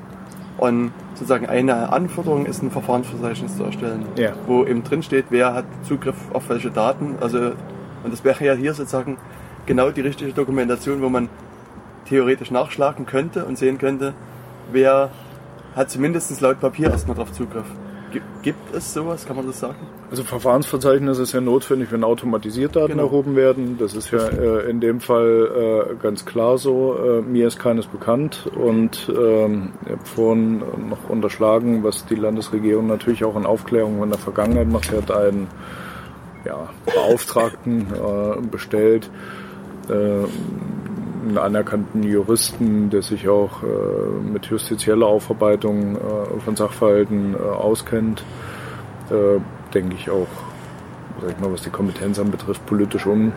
Und 0.56 0.92
sozusagen 1.14 1.46
eine 1.46 1.92
Anforderung 1.92 2.46
ist, 2.46 2.62
ein 2.62 2.70
Verfahrensverzeichnis 2.70 3.56
zu 3.56 3.62
erstellen, 3.62 4.06
ja. 4.16 4.32
wo 4.46 4.64
eben 4.64 4.82
drin 4.82 5.02
steht, 5.02 5.26
wer 5.30 5.54
hat 5.54 5.66
Zugriff 5.84 6.16
auf 6.32 6.48
welche 6.48 6.70
Daten. 6.70 7.14
Also, 7.20 7.52
und 8.02 8.12
das 8.12 8.24
wäre 8.24 8.44
ja 8.44 8.54
hier 8.54 8.74
sozusagen 8.74 9.18
genau 9.66 9.90
die 9.90 10.00
richtige 10.00 10.32
Dokumentation, 10.32 11.00
wo 11.00 11.08
man 11.08 11.28
theoretisch 12.08 12.50
nachschlagen 12.50 13.06
könnte 13.06 13.44
und 13.44 13.56
sehen 13.56 13.78
könnte, 13.78 14.14
wer 14.72 15.10
hat 15.76 15.90
zumindest 15.90 16.40
laut 16.40 16.58
Papier 16.58 16.90
erstmal 16.90 17.16
darauf 17.16 17.32
Zugriff. 17.32 17.66
Gibt 18.42 18.74
es 18.74 18.94
sowas, 18.94 19.26
kann 19.26 19.36
man 19.36 19.46
das 19.46 19.60
sagen? 19.60 19.76
Also 20.10 20.24
Verfahrensverzeichnis 20.24 21.18
ist 21.18 21.32
ja 21.32 21.40
notwendig, 21.40 21.92
wenn 21.92 22.02
automatisiert 22.02 22.76
Daten 22.76 22.92
genau. 22.92 23.04
erhoben 23.04 23.36
werden. 23.36 23.76
Das 23.78 23.94
ist 23.94 24.10
ja 24.10 24.26
äh, 24.26 24.70
in 24.70 24.80
dem 24.80 25.00
Fall 25.00 25.90
äh, 25.90 25.94
ganz 26.02 26.24
klar 26.24 26.56
so. 26.56 26.96
Äh, 26.96 27.20
mir 27.22 27.46
ist 27.46 27.58
keines 27.58 27.86
bekannt 27.86 28.48
und 28.56 29.12
ähm, 29.14 29.72
ich 29.84 29.92
habe 29.92 30.04
vorhin 30.04 30.58
noch 30.88 31.10
unterschlagen, 31.10 31.82
was 31.84 32.06
die 32.06 32.14
Landesregierung 32.14 32.86
natürlich 32.86 33.24
auch 33.24 33.36
in 33.36 33.44
Aufklärung 33.44 34.02
in 34.02 34.10
der 34.10 34.18
Vergangenheit 34.18 34.68
macht. 34.68 34.90
Sie 34.90 34.96
hat 34.96 35.10
einen 35.10 35.48
ja, 36.46 36.70
Beauftragten 36.86 37.86
äh, 37.92 38.40
bestellt, 38.46 39.10
äh, 39.90 40.24
einen 41.22 41.38
anerkannten 41.38 42.02
Juristen, 42.02 42.90
der 42.90 43.02
sich 43.02 43.28
auch 43.28 43.62
äh, 43.62 43.66
mit 44.32 44.46
justizieller 44.46 45.06
Aufarbeitung 45.06 45.96
äh, 45.96 46.40
von 46.44 46.56
Sachverhalten 46.56 47.34
äh, 47.34 47.38
auskennt. 47.38 48.22
Denke 49.72 49.94
ich 49.94 50.10
auch, 50.10 50.26
sag 51.22 51.30
ich 51.30 51.38
mal, 51.38 51.50
was 51.50 51.62
die 51.62 51.70
Kompetenz 51.70 52.18
anbetrifft, 52.18 52.66
politisch 52.66 53.06
um, 53.06 53.32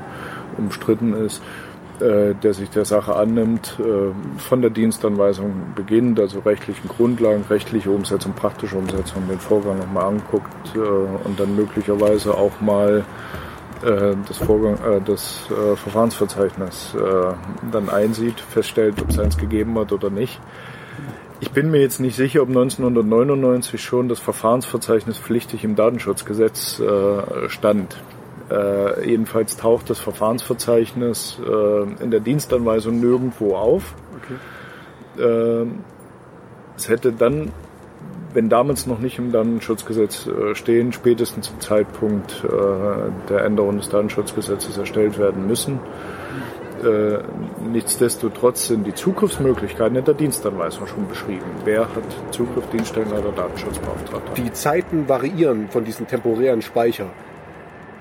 umstritten 0.57 1.13
ist, 1.13 1.41
der 2.01 2.53
sich 2.53 2.69
der 2.71 2.83
Sache 2.83 3.15
annimmt, 3.15 3.77
von 4.35 4.61
der 4.61 4.69
Dienstanweisung 4.69 5.53
beginnt, 5.73 6.19
also 6.19 6.39
rechtlichen 6.39 6.89
Grundlagen, 6.89 7.45
rechtliche 7.49 7.89
Umsetzung, 7.89 8.33
praktische 8.33 8.75
Umsetzung, 8.75 9.29
den 9.29 9.39
Vorgang 9.39 9.77
nochmal 9.77 10.07
anguckt 10.07 10.75
und 10.75 11.39
dann 11.39 11.55
möglicherweise 11.55 12.33
auch 12.33 12.59
mal 12.59 13.05
das, 13.81 14.37
Vorgang, 14.37 14.75
äh, 14.75 15.01
das 15.05 15.47
äh, 15.49 15.75
Verfahrensverzeichnis 15.75 16.95
dann 17.71 17.89
einsieht, 17.89 18.39
feststellt, 18.39 19.01
ob 19.01 19.09
es 19.09 19.19
eins 19.19 19.37
gegeben 19.37 19.77
hat 19.79 19.91
oder 19.91 20.09
nicht. 20.09 20.39
Ich 21.41 21.49
bin 21.51 21.71
mir 21.71 21.81
jetzt 21.81 21.99
nicht 21.99 22.15
sicher, 22.15 22.43
ob 22.43 22.49
1999 22.49 23.81
schon 23.81 24.07
das 24.07 24.19
Verfahrensverzeichnis 24.19 25.17
pflichtig 25.17 25.63
im 25.63 25.75
Datenschutzgesetz 25.75 26.79
äh, 26.79 27.49
stand. 27.49 27.97
Äh, 28.51 29.09
jedenfalls 29.09 29.57
taucht 29.57 29.89
das 29.89 29.99
Verfahrensverzeichnis 29.99 31.39
äh, 31.43 32.03
in 32.03 32.11
der 32.11 32.19
Dienstanweisung 32.19 32.99
nirgendwo 32.99 33.55
auf. 33.55 33.95
Okay. 35.17 35.23
Äh, 35.23 35.65
es 36.77 36.89
hätte 36.89 37.11
dann, 37.11 37.51
wenn 38.33 38.49
damals 38.49 38.87
noch 38.87 38.99
nicht 38.99 39.17
im 39.17 39.31
Datenschutzgesetz 39.31 40.27
äh, 40.27 40.55
stehen, 40.55 40.93
spätestens 40.93 41.47
zum 41.47 41.59
Zeitpunkt 41.59 42.43
äh, 42.43 42.47
der 43.29 43.45
Änderung 43.45 43.77
des 43.77 43.89
Datenschutzgesetzes 43.89 44.77
erstellt 44.77 45.17
werden 45.17 45.47
müssen. 45.47 45.79
Äh, 46.83 47.19
nichtsdestotrotz 47.71 48.67
sind 48.67 48.87
die 48.87 48.93
Zugriffsmöglichkeiten 48.93 49.95
in 49.95 50.05
der 50.05 50.15
Dienstanweisung 50.15 50.87
schon 50.87 51.07
beschrieben. 51.07 51.45
Wer 51.63 51.81
hat 51.81 52.03
Zugriff, 52.31 52.67
Dienststellenleiter, 52.71 53.31
Datenschutzbeauftragter? 53.31 54.33
Die 54.35 54.51
Zeiten 54.53 55.07
variieren 55.07 55.69
von 55.69 55.83
diesem 55.83 56.07
temporären 56.07 56.61
Speicher. 56.61 57.07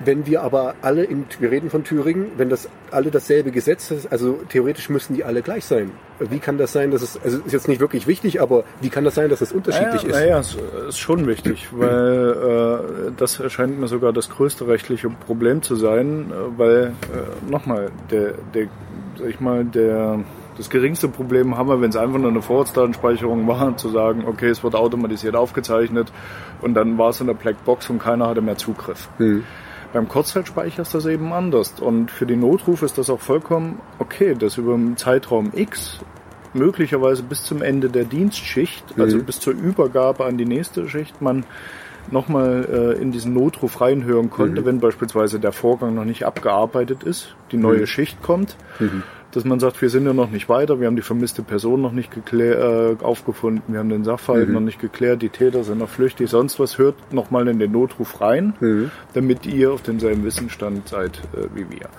Wenn 0.03 0.25
wir 0.25 0.41
aber 0.41 0.75
alle 0.81 1.03
in, 1.03 1.25
wir 1.39 1.51
reden 1.51 1.69
von 1.69 1.83
Thüringen, 1.83 2.31
wenn 2.37 2.49
das 2.49 2.69
alle 2.91 3.11
dasselbe 3.11 3.51
Gesetz 3.51 3.91
ist, 3.91 4.11
also 4.11 4.39
theoretisch 4.49 4.89
müssen 4.89 5.15
die 5.15 5.23
alle 5.23 5.41
gleich 5.41 5.65
sein. 5.65 5.91
Wie 6.19 6.39
kann 6.39 6.57
das 6.57 6.73
sein, 6.73 6.91
dass 6.91 7.01
es, 7.01 7.19
also 7.21 7.39
ist 7.39 7.51
jetzt 7.51 7.67
nicht 7.67 7.79
wirklich 7.79 8.07
wichtig, 8.07 8.41
aber 8.41 8.63
wie 8.79 8.89
kann 8.89 9.03
das 9.03 9.15
sein, 9.15 9.29
dass 9.29 9.41
es 9.41 9.51
unterschiedlich 9.51 10.03
naja, 10.03 10.39
ist? 10.39 10.57
Naja, 10.57 10.79
es 10.83 10.89
ist 10.89 10.99
schon 10.99 11.27
wichtig, 11.27 11.67
weil 11.71 13.09
äh, 13.09 13.11
das 13.17 13.39
erscheint 13.39 13.79
mir 13.79 13.87
sogar 13.87 14.13
das 14.13 14.29
größte 14.29 14.67
rechtliche 14.67 15.09
Problem 15.09 15.61
zu 15.61 15.75
sein, 15.75 16.31
äh, 16.31 16.59
weil 16.59 16.93
äh, 17.13 17.51
nochmal, 17.51 17.91
der, 18.09 18.33
der, 18.53 18.67
sag 19.17 19.29
ich 19.29 19.39
mal, 19.39 19.65
der 19.65 20.19
das 20.57 20.69
geringste 20.69 21.07
Problem 21.07 21.57
haben 21.57 21.69
wir, 21.69 21.81
wenn 21.81 21.89
es 21.89 21.95
einfach 21.95 22.19
nur 22.19 22.29
eine 22.29 22.41
Vorratsdatenspeicherung 22.41 23.47
war, 23.47 23.77
zu 23.77 23.89
sagen, 23.89 24.25
okay, 24.27 24.49
es 24.49 24.63
wird 24.63 24.75
automatisiert 24.75 25.35
aufgezeichnet 25.35 26.11
und 26.61 26.73
dann 26.73 26.97
war 26.97 27.09
es 27.09 27.21
in 27.21 27.27
der 27.27 27.33
Blackbox 27.33 27.89
und 27.89 27.99
keiner 27.99 28.27
hatte 28.27 28.41
mehr 28.41 28.57
Zugriff. 28.57 29.09
Hm. 29.17 29.43
Beim 29.93 30.07
Kurzzeitspeicher 30.07 30.81
ist 30.83 30.93
das 30.93 31.05
eben 31.05 31.33
anders. 31.33 31.79
Und 31.79 32.11
für 32.11 32.25
den 32.25 32.39
Notruf 32.39 32.81
ist 32.81 32.97
das 32.97 33.09
auch 33.09 33.19
vollkommen 33.19 33.79
okay, 33.99 34.35
dass 34.35 34.57
über 34.57 34.73
einen 34.73 34.97
Zeitraum 34.97 35.51
X 35.53 35.99
möglicherweise 36.53 37.23
bis 37.23 37.43
zum 37.43 37.61
Ende 37.61 37.89
der 37.89 38.03
Dienstschicht, 38.05 38.83
also 38.97 39.17
Mhm. 39.17 39.23
bis 39.25 39.39
zur 39.39 39.53
Übergabe 39.53 40.25
an 40.25 40.37
die 40.37 40.45
nächste 40.45 40.87
Schicht, 40.89 41.21
man 41.21 41.45
nochmal 42.09 42.95
äh, 42.97 43.01
in 43.01 43.11
diesen 43.11 43.33
Notruf 43.33 43.79
reinhören 43.79 44.29
konnte, 44.29 44.65
wenn 44.65 44.79
beispielsweise 44.79 45.39
der 45.39 45.51
Vorgang 45.51 45.93
noch 45.93 46.03
nicht 46.03 46.25
abgearbeitet 46.25 47.03
ist, 47.03 47.35
die 47.51 47.57
neue 47.57 47.85
Schicht 47.87 48.21
kommt, 48.21 48.57
dass 49.31 49.45
man 49.45 49.59
sagt, 49.59 49.81
wir 49.81 49.89
sind 49.89 50.05
ja 50.05 50.13
noch 50.13 50.29
nicht 50.29 50.49
weiter, 50.49 50.79
wir 50.79 50.87
haben 50.87 50.95
die 50.95 51.01
vermisste 51.01 51.41
Person 51.41 51.81
noch 51.81 51.91
nicht 51.91 52.11
geklär, 52.11 52.97
äh, 53.01 53.03
aufgefunden, 53.03 53.63
wir 53.73 53.79
haben 53.79 53.89
den 53.89 54.03
Sachverhalt 54.03 54.49
noch 54.49 54.59
nicht 54.59 54.79
geklärt, 54.79 55.21
die 55.21 55.29
Täter 55.29 55.63
sind 55.63 55.79
noch 55.79 55.89
flüchtig, 55.89 56.29
sonst 56.29 56.59
was, 56.59 56.77
hört 56.77 57.13
nochmal 57.13 57.47
in 57.47 57.59
den 57.59 57.71
Notruf 57.71 58.21
rein, 58.21 58.53
damit 59.13 59.45
ihr 59.45 59.71
auf 59.71 59.81
denselben 59.81 60.23
Wissensstand 60.23 60.87
seid 60.87 61.21
äh, 61.33 61.47
wie 61.55 61.65
wir. 61.69 61.89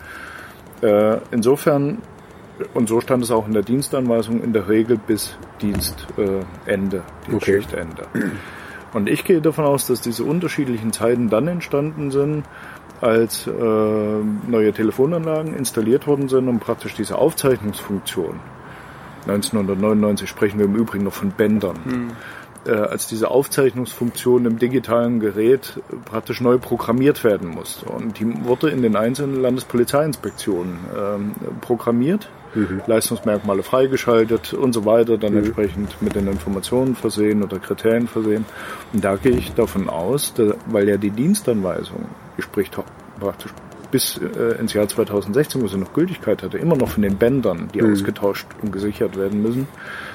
Äh, 0.82 1.20
insofern, 1.30 1.98
und 2.74 2.88
so 2.88 3.00
stand 3.00 3.24
es 3.24 3.30
auch 3.30 3.46
in 3.46 3.54
der 3.54 3.62
Dienstanweisung, 3.62 4.42
in 4.42 4.52
der 4.52 4.68
Regel 4.68 4.98
bis 4.98 5.36
Dienstende, 5.60 6.96
äh, 7.28 7.34
Okay. 7.34 7.62
Und 8.92 9.08
ich 9.08 9.24
gehe 9.24 9.40
davon 9.40 9.64
aus, 9.64 9.86
dass 9.86 10.00
diese 10.02 10.24
unterschiedlichen 10.24 10.92
Zeiten 10.92 11.30
dann 11.30 11.48
entstanden 11.48 12.10
sind, 12.10 12.44
als 13.02 13.46
äh, 13.46 13.50
neue 13.50 14.72
Telefonanlagen 14.72 15.54
installiert 15.54 16.06
worden 16.06 16.28
sind 16.28 16.48
und 16.48 16.60
praktisch 16.60 16.94
diese 16.94 17.18
Aufzeichnungsfunktion, 17.18 18.40
1999 19.26 20.28
sprechen 20.28 20.58
wir 20.58 20.66
im 20.66 20.76
Übrigen 20.76 21.04
noch 21.04 21.12
von 21.12 21.30
Bändern, 21.30 22.14
äh, 22.64 22.70
als 22.70 23.08
diese 23.08 23.30
Aufzeichnungsfunktion 23.30 24.46
im 24.46 24.58
digitalen 24.58 25.18
Gerät 25.18 25.80
praktisch 26.04 26.40
neu 26.40 26.58
programmiert 26.58 27.24
werden 27.24 27.48
musste. 27.48 27.86
Und 27.86 28.20
die 28.20 28.44
wurde 28.44 28.70
in 28.70 28.82
den 28.82 28.94
einzelnen 28.94 29.42
Landespolizeiinspektionen 29.42 30.78
ähm, 30.96 31.34
programmiert, 31.60 32.28
Leistungsmerkmale 32.86 33.62
freigeschaltet 33.62 34.52
und 34.52 34.72
so 34.72 34.84
weiter, 34.84 35.18
dann 35.18 35.36
entsprechend 35.36 36.00
mit 36.02 36.14
den 36.14 36.28
Informationen 36.28 36.94
versehen 36.94 37.42
oder 37.42 37.58
Kriterien 37.58 38.08
versehen. 38.08 38.44
Und 38.92 39.04
da 39.04 39.16
gehe 39.16 39.32
ich 39.32 39.52
davon 39.52 39.88
aus, 39.88 40.34
da, 40.34 40.54
weil 40.66 40.88
ja 40.88 40.96
die 40.96 41.10
Dienstanweisung, 41.10 42.06
die 42.36 42.42
spricht 42.42 42.76
praktisch 43.18 43.52
bis 43.92 44.18
äh, 44.18 44.58
ins 44.58 44.72
Jahr 44.72 44.88
2016, 44.88 45.62
wo 45.62 45.68
sie 45.68 45.76
noch 45.76 45.92
Gültigkeit 45.92 46.42
hatte, 46.42 46.58
immer 46.58 46.76
noch 46.76 46.88
von 46.88 47.02
den 47.02 47.18
Bändern, 47.18 47.68
die 47.72 47.82
ausgetauscht 47.82 48.46
und 48.60 48.72
gesichert 48.72 49.16
werden 49.16 49.42
müssen, 49.42 49.68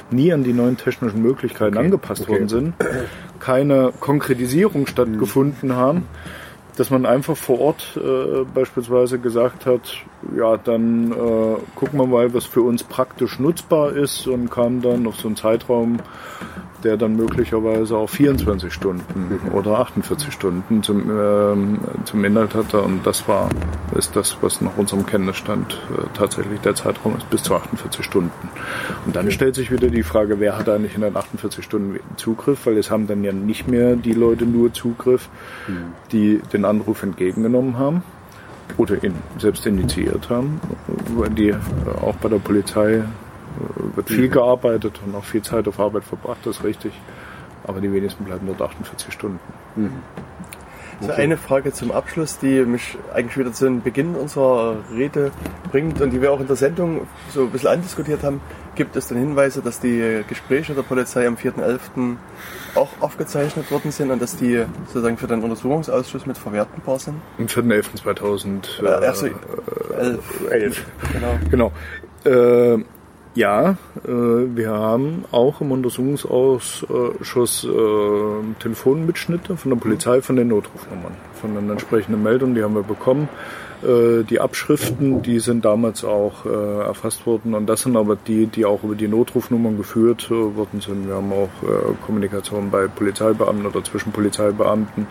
nie 0.09 0.33
an 0.33 0.43
die 0.43 0.51
neuen 0.51 0.77
technischen 0.77 1.21
Möglichkeiten 1.21 1.77
angepasst 1.77 2.23
okay. 2.23 2.31
worden 2.31 2.49
sind, 2.49 2.73
keine 3.39 3.93
Konkretisierung 3.99 4.87
stattgefunden 4.87 5.75
haben, 5.75 6.07
dass 6.75 6.89
man 6.89 7.05
einfach 7.05 7.37
vor 7.37 7.59
Ort 7.59 7.97
äh, 7.97 8.43
beispielsweise 8.53 9.19
gesagt 9.19 9.65
hat, 9.65 10.03
ja, 10.35 10.57
dann 10.57 11.11
äh, 11.11 11.55
gucken 11.75 11.99
wir 11.99 12.07
mal, 12.07 12.33
was 12.33 12.45
für 12.45 12.61
uns 12.61 12.83
praktisch 12.83 13.39
nutzbar 13.39 13.93
ist 13.93 14.27
und 14.27 14.49
kam 14.49 14.81
dann 14.81 15.05
auf 15.07 15.17
so 15.17 15.27
einen 15.27 15.37
Zeitraum, 15.37 15.97
der 16.83 16.97
dann 16.97 17.15
möglicherweise 17.15 17.97
auch 17.97 18.09
24 18.09 18.71
Stunden 18.71 19.39
oder 19.53 19.79
48 19.79 20.31
Stunden 20.31 20.83
zum, 20.83 21.09
ähm, 21.09 21.79
zum 22.05 22.23
Inhalt 22.23 22.55
hatte. 22.55 22.81
Und 22.81 23.05
das 23.05 23.27
war, 23.27 23.49
ist 23.95 24.15
das, 24.15 24.37
was 24.41 24.61
nach 24.61 24.77
unserem 24.77 25.05
Kenntnisstand 25.05 25.73
äh, 25.73 26.05
tatsächlich 26.15 26.59
der 26.61 26.75
Zeitraum 26.75 27.15
ist, 27.17 27.29
bis 27.29 27.43
zu 27.43 27.55
48 27.55 28.03
Stunden. 28.03 28.49
Und 29.05 29.15
dann 29.15 29.31
stellt 29.31 29.55
sich 29.55 29.71
wieder 29.71 29.89
die 29.89 30.03
Frage, 30.03 30.39
wer 30.39 30.57
hat 30.57 30.69
eigentlich 30.69 30.95
in 30.95 31.01
den 31.01 31.15
48 31.15 31.63
Stunden 31.63 31.99
Zugriff, 32.15 32.65
weil 32.65 32.77
es 32.77 32.91
haben 32.91 33.07
dann 33.07 33.23
ja 33.23 33.33
nicht 33.33 33.67
mehr 33.67 33.95
die 33.95 34.13
Leute 34.13 34.45
nur 34.45 34.73
Zugriff, 34.73 35.29
die 36.11 36.41
den 36.53 36.65
Anruf 36.65 37.03
entgegengenommen 37.03 37.77
haben 37.77 38.03
oder 38.75 39.01
ihn 39.03 39.15
selbst 39.39 39.65
initiiert 39.65 40.29
haben, 40.29 40.59
weil 41.15 41.29
die 41.29 41.49
äh, 41.49 41.57
auch 42.01 42.15
bei 42.15 42.29
der 42.29 42.37
Polizei 42.37 42.95
äh, 42.95 43.03
wird 43.95 44.09
viel 44.09 44.29
gearbeitet 44.29 44.99
und 45.05 45.15
auch 45.15 45.23
viel 45.23 45.41
Zeit 45.41 45.67
auf 45.67 45.79
Arbeit 45.79 46.03
verbracht, 46.03 46.39
das 46.43 46.57
ist 46.57 46.63
richtig. 46.63 46.93
Aber 47.63 47.81
die 47.81 47.91
wenigsten 47.91 48.23
bleiben 48.23 48.47
dort 48.47 48.61
48 48.61 49.13
Stunden. 49.13 49.39
So 50.99 51.11
eine 51.11 51.37
Frage 51.37 51.73
zum 51.73 51.91
Abschluss, 51.91 52.39
die 52.39 52.63
mich 52.65 52.97
eigentlich 53.13 53.37
wieder 53.37 53.53
zu 53.53 53.65
den 53.65 53.83
Beginn 53.83 54.15
unserer 54.15 54.77
Rede 54.91 55.31
bringt 55.71 56.01
und 56.01 56.11
die 56.11 56.21
wir 56.21 56.31
auch 56.31 56.39
in 56.39 56.47
der 56.47 56.55
Sendung 56.55 57.07
so 57.31 57.43
ein 57.43 57.51
bisschen 57.51 57.69
andiskutiert 57.69 58.23
haben. 58.23 58.41
Gibt 58.75 58.95
es 58.95 59.07
denn 59.07 59.17
Hinweise, 59.17 59.61
dass 59.61 59.79
die 59.79 60.23
Gespräche 60.27 60.73
der 60.73 60.81
Polizei 60.81 61.27
am 61.27 61.35
4.11. 61.35 62.15
auch 62.77 62.89
aufgezeichnet 63.01 63.69
worden 63.71 63.91
sind 63.91 64.11
und 64.11 64.21
dass 64.21 64.37
die 64.37 64.63
sozusagen 64.87 65.17
für 65.17 65.27
den 65.27 65.41
Untersuchungsausschuss 65.41 66.25
mit 66.25 66.37
verwertbar 66.37 66.99
sind? 66.99 67.15
Am 67.37 67.45
4.11.2011. 67.45 68.83
Äh, 68.83 68.87
also, 68.87 69.27
äh, 69.27 70.51
11. 70.51 70.85
Genau. 71.13 71.39
Genau. 71.49 71.71
Äh, 72.23 72.83
ja, 73.35 73.71
äh, 74.03 74.07
wir 74.07 74.71
haben 74.71 75.25
auch 75.31 75.61
im 75.61 75.71
Untersuchungsausschuss 75.71 77.63
äh, 77.65 78.59
Telefonmitschnitte 78.59 79.57
von 79.57 79.71
der 79.71 79.77
Polizei 79.77 80.21
von 80.21 80.35
den 80.35 80.47
Notrufnummern, 80.47 81.13
von 81.39 81.53
den 81.53 81.69
entsprechenden 81.69 82.23
Meldungen, 82.23 82.55
die 82.55 82.63
haben 82.63 82.73
wir 82.73 82.83
bekommen. 82.83 83.29
Äh, 83.83 84.23
die 84.23 84.39
Abschriften, 84.39 85.21
die 85.21 85.39
sind 85.39 85.63
damals 85.63 86.03
auch 86.03 86.45
äh, 86.45 86.83
erfasst 86.83 87.25
worden 87.27 87.53
und 87.53 87.67
das 87.67 87.81
sind 87.81 87.95
aber 87.95 88.15
die, 88.15 88.47
die 88.47 88.65
auch 88.65 88.83
über 88.83 88.95
die 88.95 89.07
Notrufnummern 89.07 89.77
geführt 89.77 90.27
äh, 90.31 90.55
worden 90.55 90.81
sind. 90.81 91.07
Wir 91.07 91.15
haben 91.15 91.31
auch 91.31 91.49
Kommunikation 92.05 92.71
bei 92.71 92.87
Polizeibeamten 92.87 93.65
oder 93.65 93.83
zwischen 93.83 94.11
Polizeibeamten. 94.11 95.07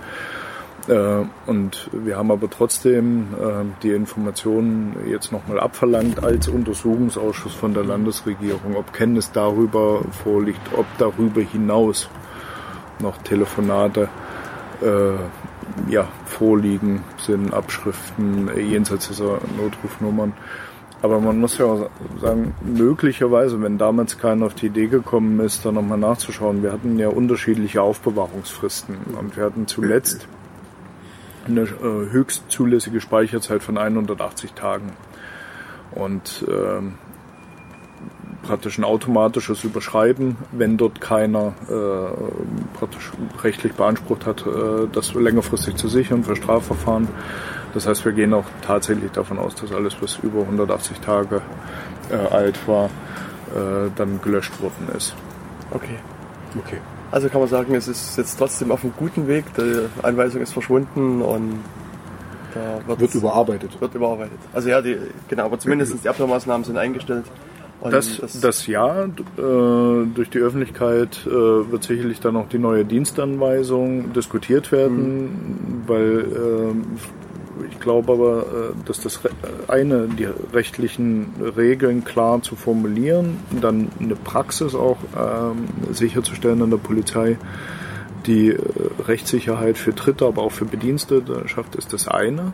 Und 1.47 1.91
wir 1.91 2.17
haben 2.17 2.31
aber 2.31 2.49
trotzdem 2.49 3.27
die 3.83 3.91
Informationen 3.91 4.95
jetzt 5.11 5.33
nochmal 5.33 5.59
abverlangt 5.59 6.23
als 6.23 6.47
Untersuchungsausschuss 6.47 7.55
von 7.55 7.75
der 7.75 7.83
Landesregierung, 7.83 8.77
ob 8.77 8.93
Kenntnis 8.93 9.33
darüber 9.33 10.03
vorliegt, 10.23 10.61
ob 10.77 10.87
darüber 10.99 11.41
hinaus 11.41 12.09
noch 13.01 13.17
Telefonate 13.19 14.09
ja, 15.89 16.09
vorliegen, 16.25 17.03
sind 17.19 17.53
Abschriften 17.53 18.49
äh, 18.49 18.61
jenseits 18.61 19.09
dieser 19.09 19.39
Notrufnummern. 19.57 20.33
Aber 21.03 21.21
man 21.21 21.39
muss 21.39 21.59
ja 21.59 21.67
auch 21.67 21.91
sagen, 22.21 22.55
möglicherweise, 22.63 23.61
wenn 23.63 23.79
damals 23.79 24.19
keiner 24.19 24.47
auf 24.47 24.55
die 24.55 24.67
Idee 24.67 24.87
gekommen 24.87 25.39
ist, 25.41 25.65
da 25.65 25.71
nochmal 25.71 25.99
nachzuschauen, 25.99 26.63
wir 26.63 26.73
hatten 26.73 26.99
ja 26.99 27.09
unterschiedliche 27.09 27.83
Aufbewahrungsfristen 27.83 28.97
und 29.19 29.37
wir 29.37 29.45
hatten 29.45 29.67
zuletzt 29.67 30.27
eine 31.47 31.63
äh, 31.63 32.11
höchst 32.11 32.51
zulässige 32.51 33.01
Speicherzeit 33.01 33.63
von 33.63 33.79
180 33.79 34.53
Tagen. 34.55 34.93
Und 35.93 36.45
ähm, 36.49 36.95
praktisch 38.47 38.79
ein 38.79 38.85
automatisches 38.85 39.65
Überschreiben, 39.65 40.37
wenn 40.53 40.77
dort 40.77 41.01
keiner 41.01 41.55
äh, 41.69 42.77
praktisch 42.79 43.13
rechtlich 43.43 43.73
beansprucht 43.75 44.27
hat, 44.27 44.47
äh, 44.47 44.87
das 44.93 45.15
längerfristig 45.15 45.77
zu 45.77 45.89
sichern 45.89 46.25
für 46.25 46.37
Strafverfahren. 46.37 47.09
Das 47.75 47.87
heißt, 47.87 48.05
wir 48.05 48.13
gehen 48.13 48.33
auch 48.33 48.45
tatsächlich 48.63 49.11
davon 49.13 49.39
aus, 49.39 49.55
dass 49.55 49.73
alles, 49.73 49.97
was 50.01 50.19
über 50.23 50.43
180 50.43 51.01
Tage 51.01 51.43
äh, 52.11 52.15
alt 52.15 52.67
war, 52.67 52.87
äh, 52.87 53.91
dann 53.97 54.21
gelöscht 54.23 54.61
worden 54.63 54.89
ist. 54.97 55.15
Okay. 55.73 55.99
Okay. 56.59 56.79
Also 57.11 57.29
kann 57.29 57.41
man 57.41 57.49
sagen, 57.49 57.75
es 57.75 57.89
ist 57.89 58.17
jetzt 58.17 58.37
trotzdem 58.37 58.71
auf 58.71 58.83
einem 58.83 58.93
guten 58.97 59.29
Weg. 59.29 59.45
Die 59.57 59.87
Anweisung 60.03 60.41
ist 60.43 60.53
verschwunden 60.53 61.23
und 61.23 61.61
da 62.55 62.89
wird, 62.89 63.01
Wird 63.01 63.15
überarbeitet. 63.15 63.81
wird 63.81 63.95
überarbeitet. 63.95 64.39
Also 64.53 64.69
ja, 64.71 64.81
die, 64.81 64.97
genau, 65.29 65.45
aber 65.45 65.59
zumindest 65.59 66.03
die 66.03 66.09
Abwehrmaßnahmen 66.09 66.65
sind 66.65 66.79
eingestellt. 66.79 67.25
Und 67.81 67.93
Das, 67.93 68.21
das 68.41 68.67
ja, 68.67 69.05
äh, 69.05 69.09
durch 69.37 70.31
die 70.31 70.39
Öffentlichkeit 70.39 71.27
äh, 71.27 71.31
wird 71.31 71.83
sicherlich 71.85 72.21
dann 72.21 72.37
auch 72.37 72.49
die 72.49 72.59
neue 72.59 72.85
Dienstanweisung 72.85 74.13
diskutiert 74.13 74.73
werden, 74.73 75.85
weil 75.87 76.21
äh, 76.21 77.67
ich 77.71 77.81
glaube 77.81 78.13
aber, 78.13 78.41
äh, 78.41 78.87
dass 78.87 79.01
das 79.01 79.25
Re 79.25 79.31
eine, 79.69 80.09
die 80.09 80.29
rechtlichen 80.53 81.35
Regeln 81.57 82.05
klar 82.05 82.43
zu 82.43 82.57
formulieren, 82.57 83.39
dann 83.61 83.91
eine 84.01 84.17
Praxis 84.17 84.75
auch 84.75 84.99
ähm, 85.17 85.67
sicherzustellen 85.93 86.63
an 86.63 86.71
der 86.71 86.79
Polizei, 86.79 87.37
die 88.27 88.49
äh, 88.49 88.59
Rechtssicherheit 89.07 89.79
für 89.79 89.93
Dritte, 89.93 90.27
aber 90.27 90.43
auch 90.43 90.53
für 90.53 90.65
Bedienstete 90.65 91.49
schafft, 91.49 91.77
ist 91.77 91.93
das 91.93 92.09
eine. 92.09 92.53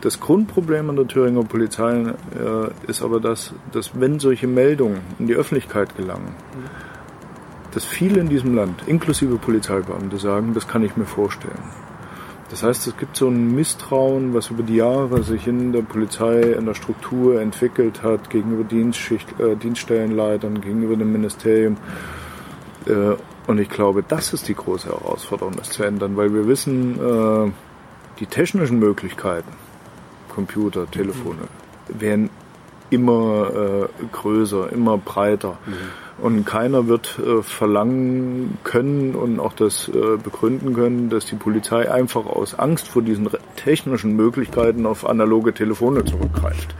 Das 0.00 0.18
Grundproblem 0.18 0.88
an 0.88 0.96
der 0.96 1.06
Thüringer 1.06 1.44
Polizei 1.44 2.00
äh, 2.00 2.88
ist 2.88 3.02
aber 3.02 3.20
das, 3.20 3.52
dass 3.72 4.00
wenn 4.00 4.18
solche 4.18 4.46
Meldungen 4.46 5.00
in 5.18 5.26
die 5.26 5.34
Öffentlichkeit 5.34 5.96
gelangen, 5.96 6.34
dass 7.72 7.84
viele 7.84 8.20
in 8.20 8.28
diesem 8.28 8.54
Land, 8.54 8.84
inklusive 8.86 9.36
Polizeibeamte, 9.36 10.18
sagen, 10.18 10.54
das 10.54 10.66
kann 10.66 10.82
ich 10.82 10.96
mir 10.96 11.04
vorstellen. 11.04 11.62
Das 12.50 12.62
heißt, 12.62 12.86
es 12.88 12.96
gibt 12.96 13.16
so 13.16 13.28
ein 13.28 13.54
Misstrauen, 13.54 14.34
was 14.34 14.50
über 14.50 14.64
die 14.64 14.76
Jahre 14.76 15.22
sich 15.22 15.46
in 15.46 15.72
der 15.72 15.82
Polizei, 15.82 16.40
in 16.40 16.66
der 16.66 16.74
Struktur 16.74 17.40
entwickelt 17.40 18.02
hat, 18.02 18.28
gegenüber 18.30 18.64
äh, 18.72 19.56
Dienststellenleitern, 19.56 20.60
gegenüber 20.60 20.96
dem 20.96 21.12
Ministerium. 21.12 21.76
Äh, 22.86 23.16
und 23.46 23.58
ich 23.58 23.68
glaube, 23.68 24.02
das 24.02 24.32
ist 24.32 24.48
die 24.48 24.54
große 24.54 24.88
Herausforderung, 24.88 25.54
das 25.56 25.70
zu 25.70 25.84
ändern, 25.84 26.16
weil 26.16 26.32
wir 26.34 26.48
wissen, 26.48 26.98
äh, 26.98 27.50
Die 28.20 28.26
technischen 28.26 28.78
Möglichkeiten, 28.78 29.50
Computer, 30.30 30.90
Telefone, 30.90 31.42
werden 31.88 32.30
immer 32.90 33.50
äh, 33.54 34.04
größer, 34.12 34.72
immer 34.72 34.98
breiter. 34.98 35.58
Mhm. 35.66 36.24
Und 36.24 36.44
keiner 36.44 36.86
wird 36.86 37.18
äh, 37.18 37.42
verlangen 37.42 38.58
können 38.62 39.14
und 39.14 39.40
auch 39.40 39.54
das 39.54 39.88
äh, 39.88 40.18
begründen 40.22 40.74
können, 40.74 41.08
dass 41.08 41.24
die 41.24 41.36
Polizei 41.36 41.90
einfach 41.90 42.26
aus 42.26 42.58
Angst 42.58 42.88
vor 42.88 43.00
diesen 43.00 43.30
technischen 43.56 44.16
Möglichkeiten 44.16 44.84
auf 44.84 45.08
analoge 45.08 45.54
Telefone 45.54 46.04
zurückgreift. 46.04 46.74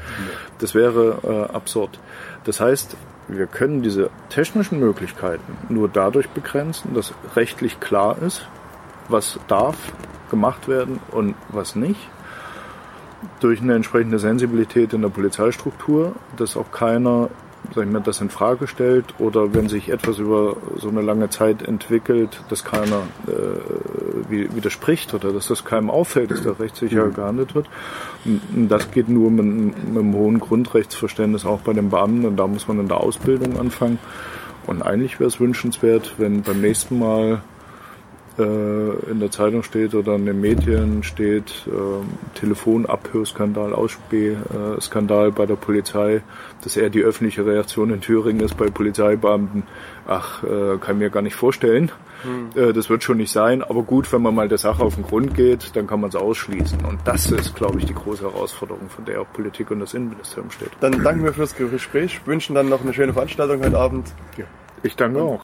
Das 0.58 0.74
wäre 0.74 1.18
äh, 1.22 1.54
absurd. 1.54 1.98
Das 2.44 2.60
heißt, 2.60 2.96
wir 3.28 3.46
können 3.46 3.82
diese 3.82 4.10
technischen 4.28 4.78
Möglichkeiten 4.78 5.56
nur 5.70 5.88
dadurch 5.88 6.28
begrenzen, 6.30 6.94
dass 6.94 7.14
rechtlich 7.34 7.80
klar 7.80 8.20
ist, 8.20 8.46
was 9.08 9.38
darf 9.48 9.76
gemacht 10.30 10.68
werden 10.68 11.00
und 11.12 11.34
was 11.48 11.76
nicht. 11.76 12.00
Durch 13.40 13.60
eine 13.60 13.74
entsprechende 13.74 14.18
Sensibilität 14.18 14.92
in 14.92 15.02
der 15.02 15.08
Polizeistruktur, 15.08 16.14
dass 16.36 16.56
auch 16.56 16.70
keiner 16.70 17.28
sag 17.74 17.86
ich 17.86 17.92
mal, 17.92 18.00
das 18.00 18.20
in 18.20 18.30
Frage 18.30 18.66
stellt 18.66 19.14
oder 19.18 19.54
wenn 19.54 19.68
sich 19.68 19.90
etwas 19.90 20.18
über 20.18 20.56
so 20.76 20.88
eine 20.88 21.02
lange 21.02 21.30
Zeit 21.30 21.62
entwickelt, 21.62 22.42
dass 22.48 22.64
keiner 22.64 23.02
äh, 23.26 24.54
widerspricht 24.54 25.14
oder 25.14 25.32
dass 25.32 25.48
das 25.48 25.64
keinem 25.64 25.90
auffällt, 25.90 26.30
dass 26.30 26.42
da 26.42 26.52
rechtssicher 26.52 27.06
mhm. 27.06 27.14
gehandelt 27.14 27.54
wird. 27.54 27.68
Und 28.24 28.68
das 28.68 28.90
geht 28.90 29.08
nur 29.08 29.30
mit, 29.30 29.44
mit 29.44 29.76
einem 29.76 30.14
hohen 30.14 30.40
Grundrechtsverständnis 30.40 31.44
auch 31.44 31.60
bei 31.60 31.72
den 31.72 31.90
Beamten 31.90 32.24
und 32.24 32.36
da 32.36 32.46
muss 32.46 32.66
man 32.66 32.80
in 32.80 32.88
der 32.88 32.98
Ausbildung 32.98 33.58
anfangen. 33.58 33.98
Und 34.66 34.82
eigentlich 34.82 35.18
wäre 35.18 35.28
es 35.28 35.40
wünschenswert, 35.40 36.14
wenn 36.18 36.42
beim 36.42 36.60
nächsten 36.60 36.98
Mal 36.98 37.42
äh, 38.38 39.10
in 39.10 39.20
der 39.20 39.30
Zeitung 39.30 39.62
steht 39.62 39.94
oder 39.94 40.14
in 40.14 40.26
den 40.26 40.40
Medien 40.40 41.02
steht, 41.02 41.66
äh, 41.66 42.38
Telefonabhörskandal, 42.38 43.74
Ausspähskandal 43.74 45.32
bei 45.32 45.46
der 45.46 45.56
Polizei, 45.56 46.22
dass 46.62 46.76
eher 46.76 46.90
die 46.90 47.02
öffentliche 47.02 47.44
Reaktion 47.44 47.90
in 47.90 48.00
Thüringen 48.00 48.40
ist 48.40 48.56
bei 48.56 48.68
Polizeibeamten, 48.70 49.64
ach, 50.06 50.42
äh, 50.44 50.78
kann 50.78 50.98
mir 50.98 51.10
gar 51.10 51.22
nicht 51.22 51.34
vorstellen. 51.34 51.90
Hm. 52.22 52.50
Äh, 52.54 52.72
das 52.72 52.90
wird 52.90 53.02
schon 53.02 53.16
nicht 53.16 53.32
sein, 53.32 53.62
aber 53.62 53.82
gut, 53.82 54.12
wenn 54.12 54.22
man 54.22 54.34
mal 54.34 54.48
der 54.48 54.58
Sache 54.58 54.82
auf 54.82 54.94
den 54.94 55.04
Grund 55.04 55.34
geht, 55.34 55.74
dann 55.74 55.86
kann 55.86 56.00
man 56.00 56.10
es 56.10 56.16
ausschließen. 56.16 56.84
Und 56.84 57.00
das 57.04 57.30
ist, 57.30 57.54
glaube 57.54 57.78
ich, 57.78 57.86
die 57.86 57.94
große 57.94 58.22
Herausforderung, 58.22 58.88
von 58.88 59.04
der 59.04 59.22
auch 59.22 59.32
Politik 59.32 59.70
und 59.70 59.80
das 59.80 59.94
Innenministerium 59.94 60.50
steht. 60.50 60.70
Dann 60.80 61.02
danken 61.02 61.24
wir 61.24 61.32
fürs 61.32 61.54
Gespräch, 61.56 62.20
wünschen 62.26 62.54
dann 62.54 62.68
noch 62.68 62.82
eine 62.82 62.92
schöne 62.92 63.12
Veranstaltung 63.12 63.62
heute 63.62 63.78
Abend. 63.78 64.12
Ja. 64.36 64.44
Ich 64.82 64.96
danke 64.96 65.20
auch. 65.20 65.42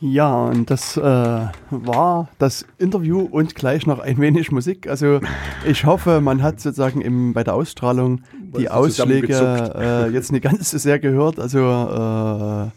Ja, 0.00 0.44
und 0.44 0.70
das 0.70 0.96
äh, 0.96 1.00
war 1.00 2.28
das 2.38 2.66
Interview 2.78 3.20
und 3.20 3.54
gleich 3.54 3.86
noch 3.86 3.98
ein 3.98 4.18
wenig 4.18 4.52
Musik. 4.52 4.88
Also 4.88 5.20
ich 5.66 5.86
hoffe, 5.86 6.20
man 6.20 6.42
hat 6.42 6.60
sozusagen 6.60 7.00
im, 7.00 7.32
bei 7.32 7.44
der 7.44 7.54
Ausstrahlung 7.54 8.22
die 8.58 8.68
Ausschläge 8.68 9.72
äh, 9.74 10.10
jetzt 10.10 10.32
nicht 10.32 10.42
ganz 10.42 10.70
so 10.70 10.78
sehr 10.78 10.98
gehört. 10.98 11.38
Also 11.38 11.60
äh, 11.60 12.70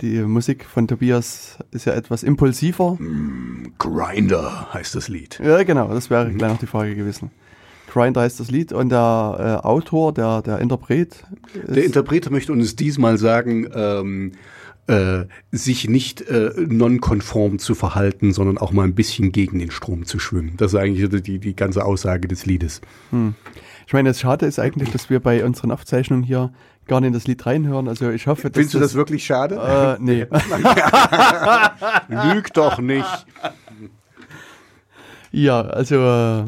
die 0.00 0.22
Musik 0.22 0.64
von 0.64 0.88
Tobias 0.88 1.58
ist 1.70 1.84
ja 1.84 1.92
etwas 1.92 2.22
impulsiver. 2.22 2.92
Mm, 2.94 3.74
Grinder 3.78 4.72
heißt 4.72 4.94
das 4.94 5.08
Lied. 5.08 5.40
Ja, 5.44 5.62
genau, 5.64 5.88
das 5.88 6.08
wäre 6.08 6.26
mhm. 6.26 6.38
gleich 6.38 6.52
noch 6.52 6.58
die 6.58 6.66
Frage 6.66 6.94
gewesen. 6.94 7.30
Grinder 7.92 8.22
heißt 8.22 8.40
das 8.40 8.50
Lied 8.50 8.72
und 8.72 8.88
der 8.88 9.60
äh, 9.62 9.66
Autor, 9.66 10.12
der, 10.12 10.42
der 10.42 10.58
Interpret. 10.58 11.24
Der 11.68 11.84
Interpret 11.84 12.30
möchte 12.30 12.52
uns 12.52 12.74
diesmal 12.74 13.18
sagen, 13.18 13.68
ähm, 13.72 14.32
äh, 14.86 15.24
sich 15.50 15.88
nicht 15.88 16.20
äh, 16.22 16.52
nonkonform 16.56 17.58
zu 17.58 17.74
verhalten, 17.74 18.32
sondern 18.32 18.58
auch 18.58 18.72
mal 18.72 18.84
ein 18.84 18.94
bisschen 18.94 19.32
gegen 19.32 19.58
den 19.58 19.70
Strom 19.70 20.04
zu 20.04 20.18
schwimmen. 20.18 20.54
Das 20.56 20.72
ist 20.72 20.78
eigentlich 20.78 21.22
die, 21.22 21.38
die 21.38 21.56
ganze 21.56 21.84
Aussage 21.84 22.28
des 22.28 22.46
Liedes. 22.46 22.80
Hm. 23.10 23.34
Ich 23.86 23.92
meine, 23.92 24.10
das 24.10 24.20
Schade 24.20 24.46
ist 24.46 24.58
eigentlich, 24.58 24.90
dass 24.90 25.10
wir 25.10 25.20
bei 25.20 25.44
unseren 25.44 25.70
Aufzeichnungen 25.70 26.24
hier 26.24 26.52
gar 26.86 27.00
nicht 27.00 27.08
in 27.08 27.12
das 27.14 27.26
Lied 27.26 27.44
reinhören. 27.44 27.88
Also 27.88 28.10
ich 28.10 28.26
hoffe, 28.26 28.50
dass 28.50 28.54
Findest 28.54 28.74
du 28.74 28.78
das 28.78 28.94
wirklich 28.94 29.24
schade? 29.24 29.56
Äh, 29.56 30.02
nee. 30.02 30.26
Lüg 32.34 32.52
doch 32.52 32.78
nicht. 32.78 33.26
Ja, 35.32 35.62
also 35.62 35.96
äh, 35.96 36.44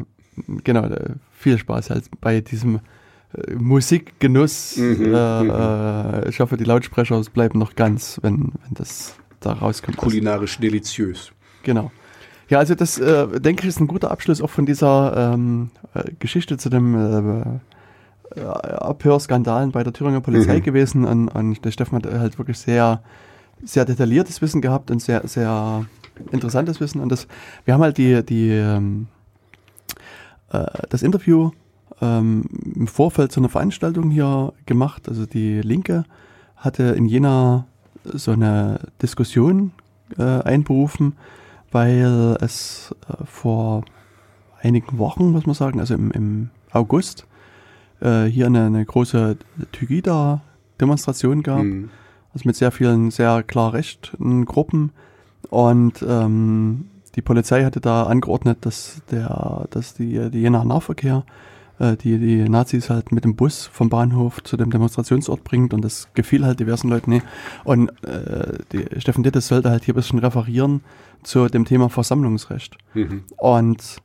genau, 0.63 0.89
viel 1.33 1.57
Spaß 1.57 1.89
halt 1.89 2.05
bei 2.21 2.41
diesem 2.41 2.75
äh, 2.75 2.79
Musikgenuss. 3.55 4.77
Mhm, 4.77 5.13
äh, 5.13 5.43
mhm. 5.43 5.49
äh, 5.49 6.29
ich 6.29 6.39
hoffe, 6.39 6.57
die 6.57 6.63
Lautsprecher 6.63 7.21
bleiben 7.33 7.59
noch 7.59 7.75
ganz, 7.75 8.19
wenn, 8.21 8.53
wenn 8.63 8.73
das 8.73 9.15
da 9.39 9.53
rauskommt. 9.53 9.97
Kulinarisch 9.97 10.57
deliziös. 10.57 11.31
Genau. 11.63 11.91
Ja, 12.49 12.59
also 12.59 12.75
das, 12.75 12.97
äh, 12.97 13.39
denke 13.39 13.63
ich, 13.63 13.69
ist 13.69 13.79
ein 13.79 13.87
guter 13.87 14.09
Abschluss 14.09 14.41
auch 14.41 14.49
von 14.49 14.65
dieser 14.65 15.33
ähm, 15.33 15.69
äh, 15.93 16.11
Geschichte 16.19 16.57
zu 16.57 16.69
dem 16.69 16.95
äh, 18.35 18.41
Abhörskandalen 18.41 19.71
bei 19.71 19.83
der 19.83 19.91
Thüringer 19.91 20.21
Polizei 20.21 20.57
mhm. 20.57 20.63
gewesen. 20.63 21.05
Und, 21.05 21.27
und 21.27 21.65
der 21.65 21.71
Steffen 21.71 21.97
hat 21.97 22.05
halt 22.05 22.37
wirklich 22.37 22.57
sehr, 22.57 23.03
sehr 23.63 23.83
detailliertes 23.83 24.41
Wissen 24.41 24.61
gehabt 24.61 24.91
und 24.91 25.01
sehr, 25.01 25.27
sehr 25.27 25.85
interessantes 26.31 26.79
Wissen. 26.79 27.01
Und 27.01 27.11
das, 27.11 27.27
wir 27.65 27.73
haben 27.73 27.81
halt 27.81 27.97
die, 27.97 28.23
die 28.25 28.51
ähm, 28.51 29.07
das 30.89 31.03
Interview 31.03 31.51
ähm, 32.01 32.43
im 32.75 32.87
Vorfeld 32.87 33.31
zu 33.31 33.39
einer 33.39 33.49
Veranstaltung 33.49 34.09
hier 34.09 34.53
gemacht. 34.65 35.07
Also 35.07 35.25
die 35.25 35.61
Linke 35.61 36.05
hatte 36.55 36.83
in 36.83 37.05
Jena 37.05 37.65
so 38.03 38.31
eine 38.31 38.79
Diskussion 39.01 39.71
äh, 40.17 40.23
einberufen, 40.23 41.13
weil 41.71 42.37
es 42.41 42.95
äh, 43.09 43.25
vor 43.25 43.83
einigen 44.61 44.97
Wochen, 44.97 45.31
muss 45.31 45.45
man 45.45 45.55
sagen, 45.55 45.79
also 45.79 45.93
im, 45.93 46.11
im 46.11 46.49
August, 46.71 47.25
äh, 48.01 48.25
hier 48.25 48.45
eine, 48.47 48.65
eine 48.65 48.85
große 48.85 49.37
Tygida-Demonstration 49.71 51.43
gab. 51.43 51.63
Mhm. 51.63 51.89
Also 52.33 52.47
mit 52.47 52.55
sehr 52.55 52.71
vielen 52.71 53.11
sehr 53.11 53.43
klar 53.43 53.73
rechten 53.73 54.45
Gruppen. 54.45 54.91
Und 55.49 56.05
ähm, 56.07 56.85
die 57.15 57.21
Polizei 57.21 57.63
hatte 57.63 57.81
da 57.81 58.03
angeordnet, 58.03 58.59
dass 58.61 59.01
der, 59.09 59.67
dass 59.71 59.95
die, 59.95 60.29
die 60.29 60.41
Jenaer 60.41 60.65
Nahverkehr 60.65 61.23
die 61.79 62.17
die 62.17 62.49
Nazis 62.49 62.89
halt 62.89 63.11
mit 63.11 63.23
dem 63.23 63.35
Bus 63.35 63.65
vom 63.65 63.89
Bahnhof 63.89 64.43
zu 64.43 64.57
dem 64.57 64.71
Demonstrationsort 64.71 65.43
bringt 65.43 65.73
und 65.73 65.81
das 65.83 66.07
gefiel 66.13 66.45
halt 66.45 66.59
diversen 66.59 66.89
Leuten 66.89 67.11
nicht. 67.11 67.25
Und 67.63 67.89
äh, 68.03 68.57
die, 68.71 68.99
Steffen 68.99 69.23
Dittes 69.23 69.47
sollte 69.47 69.69
halt 69.69 69.85
hier 69.85 69.93
ein 69.93 69.97
bisschen 69.97 70.19
referieren 70.19 70.81
zu 71.23 71.47
dem 71.47 71.65
Thema 71.65 71.89
Versammlungsrecht. 71.89 72.77
Mhm. 72.93 73.23
Und 73.37 74.01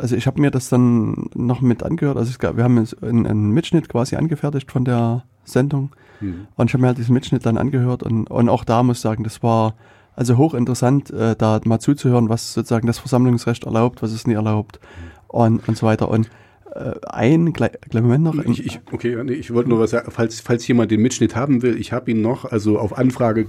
also 0.00 0.16
ich 0.16 0.26
habe 0.26 0.40
mir 0.40 0.50
das 0.50 0.68
dann 0.68 1.28
noch 1.34 1.60
mit 1.60 1.82
angehört. 1.82 2.16
Also 2.16 2.32
gab, 2.38 2.56
wir 2.56 2.64
haben 2.64 2.84
einen, 3.02 3.26
einen, 3.26 3.50
Mitschnitt 3.50 3.88
quasi 3.88 4.16
angefertigt 4.16 4.70
von 4.70 4.84
der 4.84 5.24
Sendung. 5.44 5.90
Mhm. 6.20 6.48
Und 6.56 6.68
ich 6.68 6.74
habe 6.74 6.82
mir 6.82 6.88
halt 6.88 6.98
diesen 6.98 7.14
Mitschnitt 7.14 7.46
dann 7.46 7.56
angehört 7.56 8.02
und, 8.02 8.30
und 8.30 8.48
auch 8.48 8.64
da 8.64 8.82
muss 8.82 8.98
ich 8.98 9.02
sagen, 9.02 9.24
das 9.24 9.42
war 9.42 9.74
also 10.16 10.36
hochinteressant, 10.36 11.10
äh, 11.10 11.36
da 11.36 11.60
mal 11.64 11.78
zuzuhören, 11.78 12.28
was 12.28 12.52
sozusagen 12.52 12.86
das 12.86 12.98
Versammlungsrecht 12.98 13.64
erlaubt, 13.64 14.02
was 14.02 14.12
es 14.12 14.26
nie 14.26 14.34
erlaubt 14.34 14.80
mhm. 14.82 15.10
und, 15.28 15.68
und 15.68 15.78
so 15.78 15.86
weiter. 15.86 16.08
Und 16.08 16.28
äh, 16.74 16.94
ein, 17.08 17.52
kleinen 17.52 17.78
Moment 17.92 18.24
noch. 18.24 18.34
Ich, 18.44 18.64
ich, 18.64 18.80
okay, 18.92 19.20
ich 19.30 19.52
wollte 19.52 19.70
nur 19.70 19.80
was 19.80 19.90
sagen, 19.90 20.10
falls, 20.10 20.40
falls 20.40 20.66
jemand 20.66 20.90
den 20.90 21.00
Mitschnitt 21.00 21.36
haben 21.36 21.62
will, 21.62 21.78
ich 21.78 21.92
habe 21.92 22.10
ihn 22.10 22.20
noch, 22.20 22.44
also 22.44 22.78
auf 22.78 22.96
Anfrage, 22.96 23.46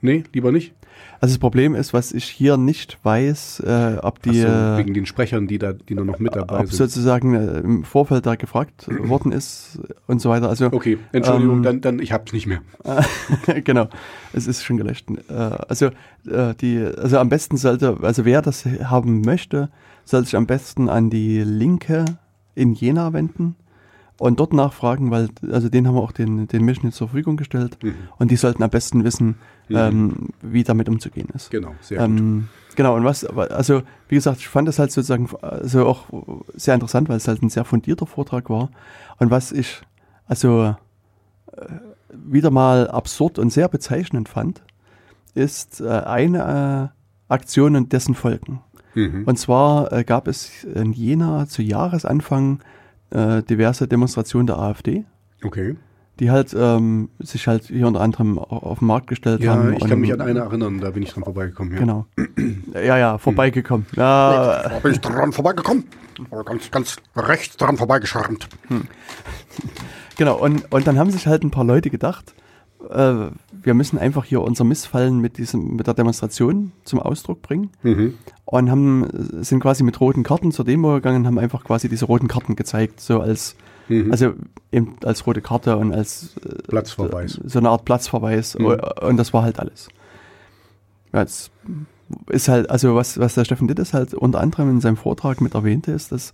nee, 0.00 0.24
lieber 0.32 0.52
nicht. 0.52 0.74
Also 1.20 1.34
das 1.34 1.38
Problem 1.38 1.74
ist, 1.74 1.92
was 1.92 2.12
ich 2.12 2.24
hier 2.24 2.56
nicht 2.56 2.98
weiß, 3.02 3.60
äh, 3.60 3.96
ob 4.02 4.22
die... 4.22 4.40
So, 4.40 4.46
wegen 4.46 4.94
den 4.94 5.04
Sprechern, 5.04 5.48
die 5.48 5.58
da, 5.58 5.72
die 5.72 5.94
nur 5.94 6.04
noch 6.04 6.20
mit 6.20 6.36
dabei 6.36 6.60
ob 6.60 6.66
sind. 6.66 6.76
sozusagen 6.76 7.34
äh, 7.34 7.58
im 7.58 7.82
Vorfeld 7.82 8.24
da 8.24 8.36
gefragt 8.36 8.86
worden 8.88 9.32
ist 9.32 9.80
und 10.06 10.20
so 10.20 10.30
weiter. 10.30 10.48
Also, 10.48 10.66
okay, 10.66 10.98
Entschuldigung, 11.10 11.58
ähm, 11.58 11.62
dann, 11.64 11.80
dann 11.80 11.98
ich 11.98 12.12
hab's 12.12 12.32
nicht 12.32 12.46
mehr. 12.46 12.60
genau, 13.64 13.88
es 14.32 14.46
ist 14.46 14.62
schon 14.62 14.76
gelöscht. 14.76 15.06
Äh, 15.28 15.32
also, 15.32 15.86
äh, 16.30 16.54
die, 16.60 16.78
also 16.78 17.18
am 17.18 17.28
besten 17.28 17.56
sollte, 17.56 17.96
also 18.00 18.24
wer 18.24 18.40
das 18.40 18.64
haben 18.64 19.22
möchte, 19.22 19.70
soll 20.04 20.24
sich 20.24 20.36
am 20.36 20.46
besten 20.46 20.88
an 20.88 21.10
die 21.10 21.42
Linke 21.42 22.04
in 22.58 22.74
Jena 22.74 23.12
wenden 23.12 23.56
und 24.18 24.40
dort 24.40 24.52
nachfragen, 24.52 25.10
weil, 25.10 25.28
also 25.50 25.68
denen 25.68 25.86
haben 25.86 25.94
wir 25.94 26.02
auch 26.02 26.12
den, 26.12 26.48
den 26.48 26.64
Mission 26.64 26.90
zur 26.92 27.08
Verfügung 27.08 27.36
gestellt 27.36 27.78
mhm. 27.82 27.94
und 28.18 28.30
die 28.30 28.36
sollten 28.36 28.62
am 28.62 28.70
besten 28.70 29.04
wissen, 29.04 29.36
mhm. 29.68 29.76
ähm, 29.76 30.28
wie 30.42 30.64
damit 30.64 30.88
umzugehen 30.88 31.28
ist. 31.34 31.50
Genau, 31.50 31.74
sehr 31.80 32.00
ähm, 32.00 32.40
gut. 32.40 32.76
Genau, 32.76 32.94
und 32.96 33.04
was, 33.04 33.24
also 33.24 33.82
wie 34.08 34.14
gesagt, 34.14 34.38
ich 34.38 34.48
fand 34.48 34.68
das 34.68 34.78
halt 34.78 34.92
sozusagen 34.92 35.28
also 35.40 35.86
auch 35.86 36.06
sehr 36.54 36.74
interessant, 36.74 37.08
weil 37.08 37.16
es 37.16 37.26
halt 37.26 37.42
ein 37.42 37.50
sehr 37.50 37.64
fundierter 37.64 38.06
Vortrag 38.06 38.50
war. 38.50 38.70
Und 39.18 39.30
was 39.30 39.50
ich 39.50 39.82
also 40.26 40.76
äh, 41.56 41.66
wieder 42.12 42.50
mal 42.50 42.88
absurd 42.88 43.38
und 43.38 43.52
sehr 43.52 43.68
bezeichnend 43.68 44.28
fand, 44.28 44.62
ist 45.34 45.80
äh, 45.80 45.88
eine 45.88 46.92
äh, 47.28 47.32
Aktion 47.32 47.76
und 47.76 47.92
dessen 47.92 48.14
Folgen. 48.14 48.60
Mhm. 48.94 49.24
Und 49.24 49.38
zwar 49.38 49.92
äh, 49.92 50.04
gab 50.04 50.28
es 50.28 50.64
in 50.64 50.92
Jena 50.92 51.46
zu 51.46 51.62
Jahresanfang 51.62 52.60
äh, 53.10 53.42
diverse 53.42 53.86
Demonstrationen 53.88 54.46
der 54.46 54.58
AfD. 54.58 55.04
Okay. 55.44 55.76
die 56.20 56.30
halt 56.32 56.52
ähm, 56.58 57.10
sich 57.20 57.46
halt 57.46 57.64
hier 57.66 57.86
unter 57.86 58.00
anderem 58.00 58.38
au- 58.40 58.42
auf 58.42 58.80
den 58.80 58.88
Markt 58.88 59.06
gestellt 59.06 59.40
Ja, 59.40 59.54
haben. 59.54 59.72
ich 59.74 59.86
kann 59.86 60.00
mich 60.00 60.12
an 60.12 60.20
eine 60.20 60.40
erinnern, 60.40 60.80
da 60.80 60.90
bin 60.90 61.04
ich 61.04 61.12
dran 61.12 61.22
vorbeigekommen. 61.22 61.74
Ja. 61.74 61.78
Genau. 61.78 62.06
ja, 62.74 62.98
ja, 62.98 63.18
vorbeigekommen. 63.18 63.86
Ja, 63.94 64.62
Da 64.68 64.78
bin 64.80 64.92
ich 64.92 65.00
dran 65.00 65.32
vorbeigekommen. 65.32 65.84
Ganz, 66.44 66.70
ganz 66.72 66.96
rechts 67.14 67.56
dran 67.56 67.76
vorbeigeschrammt. 67.76 68.48
genau. 70.16 70.36
Und, 70.38 70.70
und 70.72 70.86
dann 70.86 70.98
haben 70.98 71.10
sich 71.12 71.26
halt 71.26 71.44
ein 71.44 71.50
paar 71.52 71.64
Leute 71.64 71.90
gedacht, 71.90 72.34
äh, 72.90 73.30
wir 73.62 73.74
müssen 73.74 73.98
einfach 73.98 74.24
hier 74.24 74.40
unser 74.40 74.64
Missfallen 74.64 75.20
mit 75.20 75.38
diesem, 75.38 75.76
mit 75.76 75.86
der 75.86 75.94
Demonstration 75.94 76.72
zum 76.84 77.00
Ausdruck 77.00 77.42
bringen. 77.42 77.70
Mhm. 77.82 78.14
Und 78.44 78.70
haben, 78.70 79.06
sind 79.42 79.60
quasi 79.60 79.82
mit 79.82 80.00
roten 80.00 80.22
Karten 80.22 80.52
zur 80.52 80.64
Demo 80.64 80.94
gegangen 80.94 81.18
und 81.18 81.26
haben 81.26 81.38
einfach 81.38 81.64
quasi 81.64 81.88
diese 81.88 82.06
roten 82.06 82.28
Karten 82.28 82.56
gezeigt, 82.56 83.00
so 83.00 83.20
als, 83.20 83.56
Mhm. 83.88 84.10
also 84.12 84.34
eben 84.70 84.96
als 85.04 85.26
rote 85.26 85.40
Karte 85.40 85.76
und 85.76 85.92
als 85.92 86.36
äh, 86.44 86.62
Platzverweis. 86.68 87.40
so 87.44 87.58
eine 87.58 87.70
Art 87.70 87.84
Platzverweis. 87.84 88.58
Mhm. 88.58 88.78
Und 89.00 89.16
das 89.16 89.32
war 89.32 89.42
halt 89.42 89.58
alles. 89.58 89.88
Ja, 91.12 91.22
es 91.22 91.50
ist 92.28 92.48
halt, 92.48 92.70
also 92.70 92.94
was, 92.94 93.18
was 93.18 93.34
der 93.34 93.44
Steffen 93.44 93.68
Dittes 93.68 93.94
halt 93.94 94.14
unter 94.14 94.40
anderem 94.40 94.70
in 94.70 94.80
seinem 94.80 94.96
Vortrag 94.96 95.40
mit 95.40 95.54
erwähnte, 95.54 95.92
ist, 95.92 96.12
dass 96.12 96.32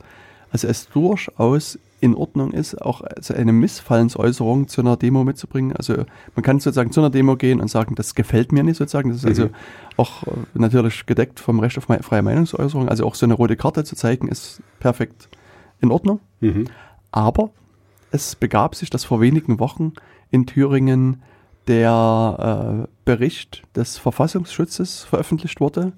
also 0.55 0.69
es 0.69 0.89
durchaus 0.89 1.81
in 2.01 2.15
Ordnung 2.15 2.53
ist, 2.53 2.81
auch 2.81 3.01
eine 3.01 3.53
Missfallensäußerung 3.53 4.69
zu 4.69 4.83
einer 4.83 4.97
Demo 4.97 5.25
mitzubringen. 5.25 5.75
Also 5.75 6.05
man 6.37 6.45
kann 6.45 6.61
sozusagen 6.61 6.93
zu 6.93 7.01
einer 7.01 7.11
Demo 7.11 7.35
gehen 7.35 7.61
und 7.61 7.67
sagen, 7.67 7.97
das 7.97 8.15
gefällt 8.15 8.53
mir 8.53 8.63
nicht 8.63 8.77
sozusagen. 8.77 9.11
Das 9.11 9.19
ist 9.19 9.27
also 9.27 9.51
auch 9.97 10.23
äh, 10.23 10.31
natürlich 10.55 11.07
gedeckt 11.07 11.41
vom 11.41 11.59
Recht 11.59 11.77
auf 11.77 11.85
freie 11.85 12.23
Meinungsäußerung. 12.23 12.89
Also 12.89 13.05
auch 13.05 13.17
so 13.17 13.27
eine 13.27 13.35
rote 13.35 13.57
Karte 13.57 13.83
zu 13.83 13.97
zeigen, 13.97 14.29
ist 14.29 14.63
perfekt 14.79 15.29
in 15.81 15.91
Ordnung. 15.91 16.21
Mhm. 16.41 16.67
Aber 17.11 17.51
es 18.13 18.37
begab 18.37 18.77
sich, 18.77 18.91
dass 18.91 19.03
vor 19.03 19.21
wenigen 19.21 19.59
Wochen 19.59 19.95
in 20.31 20.47
Thüringen 20.47 21.21
der 21.67 22.85
äh, 22.85 22.89
Bericht 23.05 23.65
des 23.75 23.99
Verfassungsschutzes 23.99 25.03
veröffentlicht 25.03 25.61
wurde. 25.61 25.95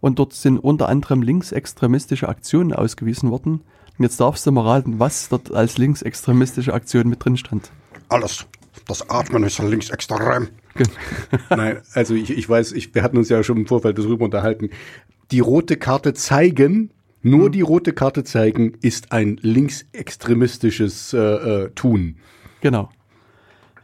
Und 0.00 0.20
dort 0.20 0.32
sind 0.32 0.58
unter 0.58 0.88
anderem 0.88 1.22
linksextremistische 1.22 2.28
Aktionen 2.28 2.72
ausgewiesen 2.72 3.32
worden. 3.32 3.62
Und 3.98 4.02
jetzt 4.04 4.20
darfst 4.20 4.46
du 4.46 4.52
mal 4.52 4.62
raten, 4.62 4.98
was 4.98 5.28
dort 5.28 5.52
als 5.52 5.78
linksextremistische 5.78 6.74
Aktion 6.74 7.08
mit 7.08 7.24
drin 7.24 7.36
stand. 7.36 7.70
Alles. 8.08 8.46
Das 8.86 9.08
Atmen 9.08 9.42
ist 9.44 9.58
linksextrem. 9.58 10.48
Nein, 11.50 11.78
also 11.94 12.14
ich, 12.14 12.30
ich 12.30 12.48
weiß, 12.48 12.72
ich, 12.72 12.94
wir 12.94 13.02
hatten 13.02 13.16
uns 13.16 13.28
ja 13.28 13.42
schon 13.42 13.56
im 13.56 13.66
Vorfeld 13.66 13.98
darüber 13.98 14.24
unterhalten. 14.26 14.70
Die 15.30 15.40
rote 15.40 15.76
Karte 15.76 16.14
zeigen, 16.14 16.90
nur 17.22 17.50
die 17.50 17.62
rote 17.62 17.92
Karte 17.92 18.22
zeigen, 18.22 18.74
ist 18.82 19.12
ein 19.12 19.38
linksextremistisches 19.40 21.14
äh, 21.14 21.18
äh, 21.18 21.70
Tun. 21.70 22.16
Genau. 22.60 22.90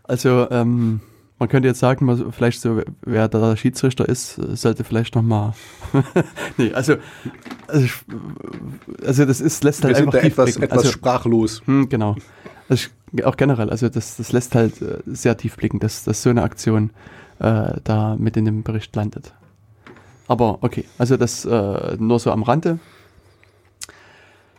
Also 0.04 0.48
ähm, 0.50 1.00
man 1.42 1.48
könnte 1.48 1.66
jetzt 1.66 1.80
sagen, 1.80 2.30
vielleicht 2.30 2.60
so, 2.60 2.82
wer 3.04 3.26
der 3.26 3.56
Schiedsrichter 3.56 4.08
ist, 4.08 4.36
sollte 4.56 4.84
vielleicht 4.84 5.16
noch 5.16 5.22
mal. 5.22 5.54
nee, 6.56 6.72
also, 6.72 6.94
also, 7.66 7.84
ich- 7.84 8.04
also 9.04 9.24
das 9.24 9.40
ist 9.40 9.64
lässt 9.64 9.82
Wir 9.82 9.88
halt 9.88 9.96
sind 9.96 10.06
einfach 10.06 10.20
da 10.20 10.26
etwas, 10.28 10.44
blicken. 10.44 10.62
etwas 10.62 10.78
also, 10.78 10.92
sprachlos. 10.92 11.62
hm, 11.64 11.88
genau. 11.88 12.14
Also 12.68 12.86
ich, 13.12 13.24
auch 13.24 13.36
generell, 13.36 13.70
also 13.70 13.88
das, 13.88 14.16
das 14.18 14.30
lässt 14.30 14.54
halt 14.54 14.80
äh, 14.82 14.98
sehr 15.06 15.36
tief 15.36 15.56
blicken, 15.56 15.80
dass, 15.80 16.04
dass 16.04 16.22
so 16.22 16.30
eine 16.30 16.42
Aktion 16.44 16.90
äh, 17.40 17.72
da 17.82 18.14
mit 18.16 18.36
in 18.36 18.44
dem 18.44 18.62
Bericht 18.62 18.94
landet. 18.94 19.32
Aber 20.28 20.58
okay, 20.62 20.84
also 20.96 21.16
das 21.16 21.44
äh, 21.44 21.96
nur 21.98 22.20
so 22.20 22.30
am 22.30 22.44
Rande. 22.44 22.78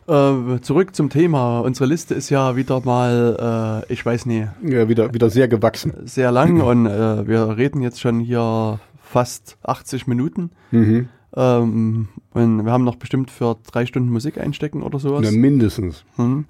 Äh, 0.08 0.60
zurück 0.62 0.96
zum 0.96 1.10
Thema. 1.10 1.60
Unsere 1.62 1.86
Liste 1.88 2.14
ist 2.14 2.30
ja 2.30 2.56
wieder 2.56 2.82
mal, 2.82 3.84
äh, 3.90 3.94
ich 3.94 4.06
weiß 4.06 4.26
nicht, 4.26 4.48
Ja, 4.64 4.90
wieder, 4.90 5.14
wieder 5.14 5.30
sehr 5.30 5.48
gewachsen. 5.48 5.94
sehr 6.06 6.32
lang 6.32 6.62
und 6.62 6.86
äh, 6.86 7.28
wir 7.28 7.58
reden 7.58 7.82
jetzt 7.82 8.02
schon 8.02 8.20
hier 8.20 8.80
fast 9.02 9.58
80 9.64 10.08
Minuten. 10.08 10.52
Mhm. 10.72 11.08
Ähm, 11.36 12.08
und 12.34 12.66
wir 12.66 12.72
haben 12.72 12.84
noch 12.84 12.96
bestimmt 12.96 13.32
für 13.32 13.58
drei 13.72 13.86
Stunden 13.86 14.10
Musik 14.10 14.38
einstecken 14.40 14.84
oder 14.84 15.00
sowas. 15.00 15.22
Na, 15.24 15.32
mindestens. 15.32 16.04
Mhm. 16.18 16.46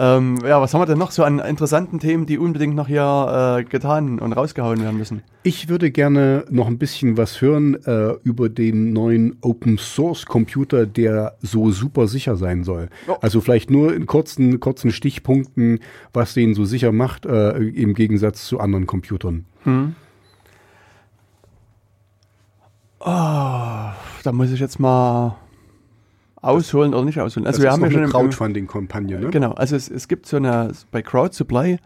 Ähm, 0.00 0.38
ja, 0.46 0.58
was 0.62 0.72
haben 0.72 0.80
wir 0.80 0.86
denn 0.86 0.96
noch 0.96 1.10
so 1.10 1.24
an 1.24 1.40
interessanten 1.40 2.00
Themen, 2.00 2.24
die 2.24 2.38
unbedingt 2.38 2.74
noch 2.74 2.88
hier 2.88 3.58
äh, 3.58 3.64
getan 3.64 4.18
und 4.18 4.32
rausgehauen 4.32 4.80
werden 4.80 4.96
müssen? 4.96 5.22
Ich 5.42 5.68
würde 5.68 5.90
gerne 5.90 6.46
noch 6.48 6.68
ein 6.68 6.78
bisschen 6.78 7.18
was 7.18 7.42
hören 7.42 7.74
äh, 7.84 8.14
über 8.24 8.48
den 8.48 8.94
neuen 8.94 9.36
Open 9.42 9.76
Source 9.76 10.24
Computer, 10.24 10.86
der 10.86 11.36
so 11.42 11.70
super 11.70 12.08
sicher 12.08 12.36
sein 12.36 12.64
soll. 12.64 12.88
Oh. 13.08 13.16
Also 13.20 13.42
vielleicht 13.42 13.70
nur 13.70 13.94
in 13.94 14.06
kurzen, 14.06 14.58
kurzen 14.58 14.90
Stichpunkten, 14.90 15.80
was 16.14 16.32
den 16.32 16.54
so 16.54 16.64
sicher 16.64 16.92
macht, 16.92 17.26
äh, 17.26 17.58
im 17.58 17.92
Gegensatz 17.92 18.46
zu 18.46 18.58
anderen 18.58 18.86
Computern. 18.86 19.44
Ah, 23.00 23.92
da 24.22 24.32
muss 24.32 24.50
ich 24.50 24.60
jetzt 24.60 24.80
mal 24.80 25.36
ausholen 26.42 26.94
oder 26.94 27.04
nicht 27.04 27.20
ausholen. 27.20 27.46
Also 27.46 27.58
das 27.58 27.62
wir 27.62 27.68
ist 27.68 27.74
haben 27.74 27.84
ja 27.84 27.90
schon 27.90 28.02
eine 28.02 28.10
Crowdfunding-Kampagne, 28.10 29.20
ne? 29.20 29.30
Genau, 29.30 29.52
also 29.52 29.76
es, 29.76 29.90
es 29.90 30.08
gibt 30.08 30.26
so 30.26 30.36
eine, 30.36 30.72
bei 30.90 31.02
Crowd 31.02 31.34
Supply 31.34 31.78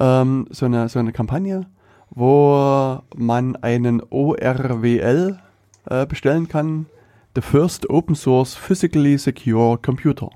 ähm, 0.00 0.46
so, 0.50 0.66
eine, 0.66 0.88
so 0.88 0.98
eine 0.98 1.12
Kampagne, 1.12 1.66
wo 2.10 3.00
man 3.16 3.56
einen 3.56 4.02
ORWL 4.10 5.38
äh, 5.86 6.06
bestellen 6.06 6.48
kann. 6.48 6.86
The 7.34 7.40
First 7.40 7.88
Open 7.88 8.14
Source 8.14 8.54
Physically 8.54 9.16
Secure 9.16 9.78
Computer. 9.78 10.30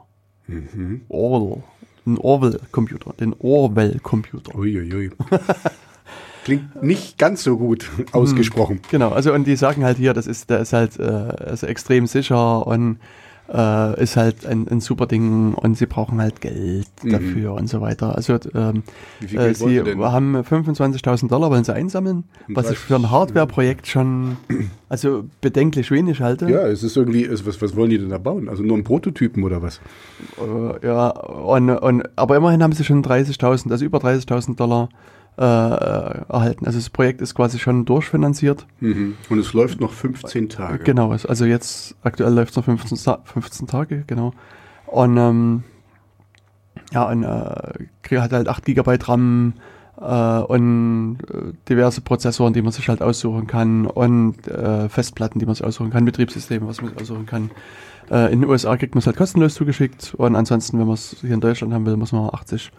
Mhm. 0.47 1.03
Orwell. 1.09 1.63
Ein 2.07 2.19
Orwell-Computer. 2.19 3.13
Den 3.19 3.35
Orwell-Computer. 3.39 4.55
Uiuiui. 4.55 5.11
Klingt 6.45 6.81
nicht 6.81 7.19
ganz 7.19 7.43
so 7.43 7.59
gut 7.59 7.91
ausgesprochen. 8.13 8.81
Genau, 8.91 9.09
also 9.11 9.35
und 9.35 9.49
die 9.49 9.57
sagen 9.57 9.83
halt 9.85 9.97
hier, 9.97 10.15
das 10.15 10.29
ist, 10.29 10.49
der 10.49 10.61
ist 10.61 10.73
halt 10.73 10.97
äh, 11.01 11.53
ist 11.53 11.65
extrem 11.65 12.07
sicher 12.07 12.65
und 12.65 12.99
äh, 13.53 14.03
ist 14.03 14.17
halt 14.17 14.47
ein, 14.47 14.67
ein 14.69 14.81
super 14.81 15.07
Ding 15.07 15.55
und 15.55 15.77
sie 15.77 15.87
brauchen 15.87 16.21
halt 16.21 16.41
Geld 16.41 16.87
dafür 17.03 17.55
und 17.55 17.69
so 17.69 17.81
weiter. 17.81 18.15
Also 18.15 18.39
ähm, 18.55 18.83
äh, 19.21 19.55
sie 19.55 19.81
haben 19.81 20.37
25.000 20.37 21.29
Dollar 21.29 21.51
wollen 21.51 21.65
sie 21.65 21.75
einsammeln, 21.75 22.25
was 22.49 22.71
ich 22.71 22.79
für 22.79 22.97
ein 22.97 23.11
Hardware-Projekt 23.11 23.87
schon 23.87 24.37
also 24.89 25.25
bedenklich 25.41 25.91
wenig 25.91 26.21
halte. 26.21 26.51
Ja, 26.51 26.67
es 26.67 26.83
ist 26.83 26.97
irgendwie, 26.97 27.25
es, 27.25 27.47
was, 27.47 27.61
was 27.63 27.77
wollen 27.77 27.91
die 27.91 27.99
denn 27.99 28.11
da 28.11 28.19
bauen? 28.19 28.49
Also 28.49 28.63
nur 28.63 28.75
einen 28.75 28.85
Prototypen 28.85 29.45
oder 29.45 29.63
was? 29.63 29.81
Äh, 30.39 30.87
ja 30.87 31.09
und, 31.11 31.71
und, 31.71 32.09
aber 32.17 32.37
immerhin 32.37 32.63
haben 32.63 32.73
sie 32.73 32.85
schon 32.85 33.05
30.000, 33.05 33.71
also 33.71 33.85
über 33.85 33.99
30.000 33.99 34.57
Dollar 34.57 34.89
äh, 35.39 35.43
erhalten. 35.43 36.67
Also 36.67 36.79
das 36.79 36.91
Projekt 36.91 37.21
ist 37.21 37.35
quasi 37.35 37.59
schon 37.59 37.85
durchfinanziert. 37.85 38.67
Mhm. 38.81 39.17
Und 39.29 39.39
es 39.39 39.53
läuft 39.53 39.81
noch 39.81 39.93
15 39.93 40.49
Tage. 40.49 40.85
Genau, 40.85 41.11
also 41.11 41.45
jetzt 41.45 41.95
aktuell 42.03 42.33
läuft 42.33 42.51
es 42.51 42.57
noch 42.57 42.65
15, 42.65 42.97
Sa- 42.97 43.21
15 43.25 43.67
Tage, 43.67 44.05
genau. 44.07 44.33
Und 44.87 45.17
ähm, 45.17 45.65
ja, 46.93 47.05
und 47.11 47.23
äh, 47.25 48.19
hat 48.19 48.33
halt 48.33 48.49
8 48.49 48.65
GB 48.65 48.99
RAM 49.03 49.55
äh, 50.01 50.05
und 50.41 51.19
äh, 51.31 51.53
diverse 51.69 52.01
Prozessoren, 52.01 52.53
die 52.53 52.63
man 52.63 52.73
sich 52.73 52.89
halt 52.89 53.03
aussuchen 53.03 53.47
kann 53.47 53.87
und 53.87 54.47
äh, 54.49 54.89
Festplatten, 54.89 55.39
die 55.39 55.47
man 55.47 55.55
sich 55.55 55.65
aussuchen 55.65 55.91
kann, 55.91 56.05
Betriebssysteme, 56.05 56.67
was 56.67 56.81
man 56.81 56.91
sich 56.93 57.01
aussuchen 57.03 57.27
kann. 57.27 57.51
Äh, 58.11 58.33
in 58.33 58.41
den 58.41 58.49
USA 58.49 58.77
kriegt 58.77 58.95
man 58.95 59.01
es 59.01 59.07
halt 59.07 59.17
kostenlos 59.17 59.55
zugeschickt 59.55 60.15
und 60.17 60.37
ansonsten, 60.37 60.79
wenn 60.79 60.87
man 60.87 60.95
es 60.95 61.17
hier 61.21 61.33
in 61.35 61.41
Deutschland 61.41 61.75
haben 61.75 61.85
will, 61.85 61.97
muss 61.97 62.13
man 62.13 62.31
80 62.33 62.69
äh, 62.69 62.71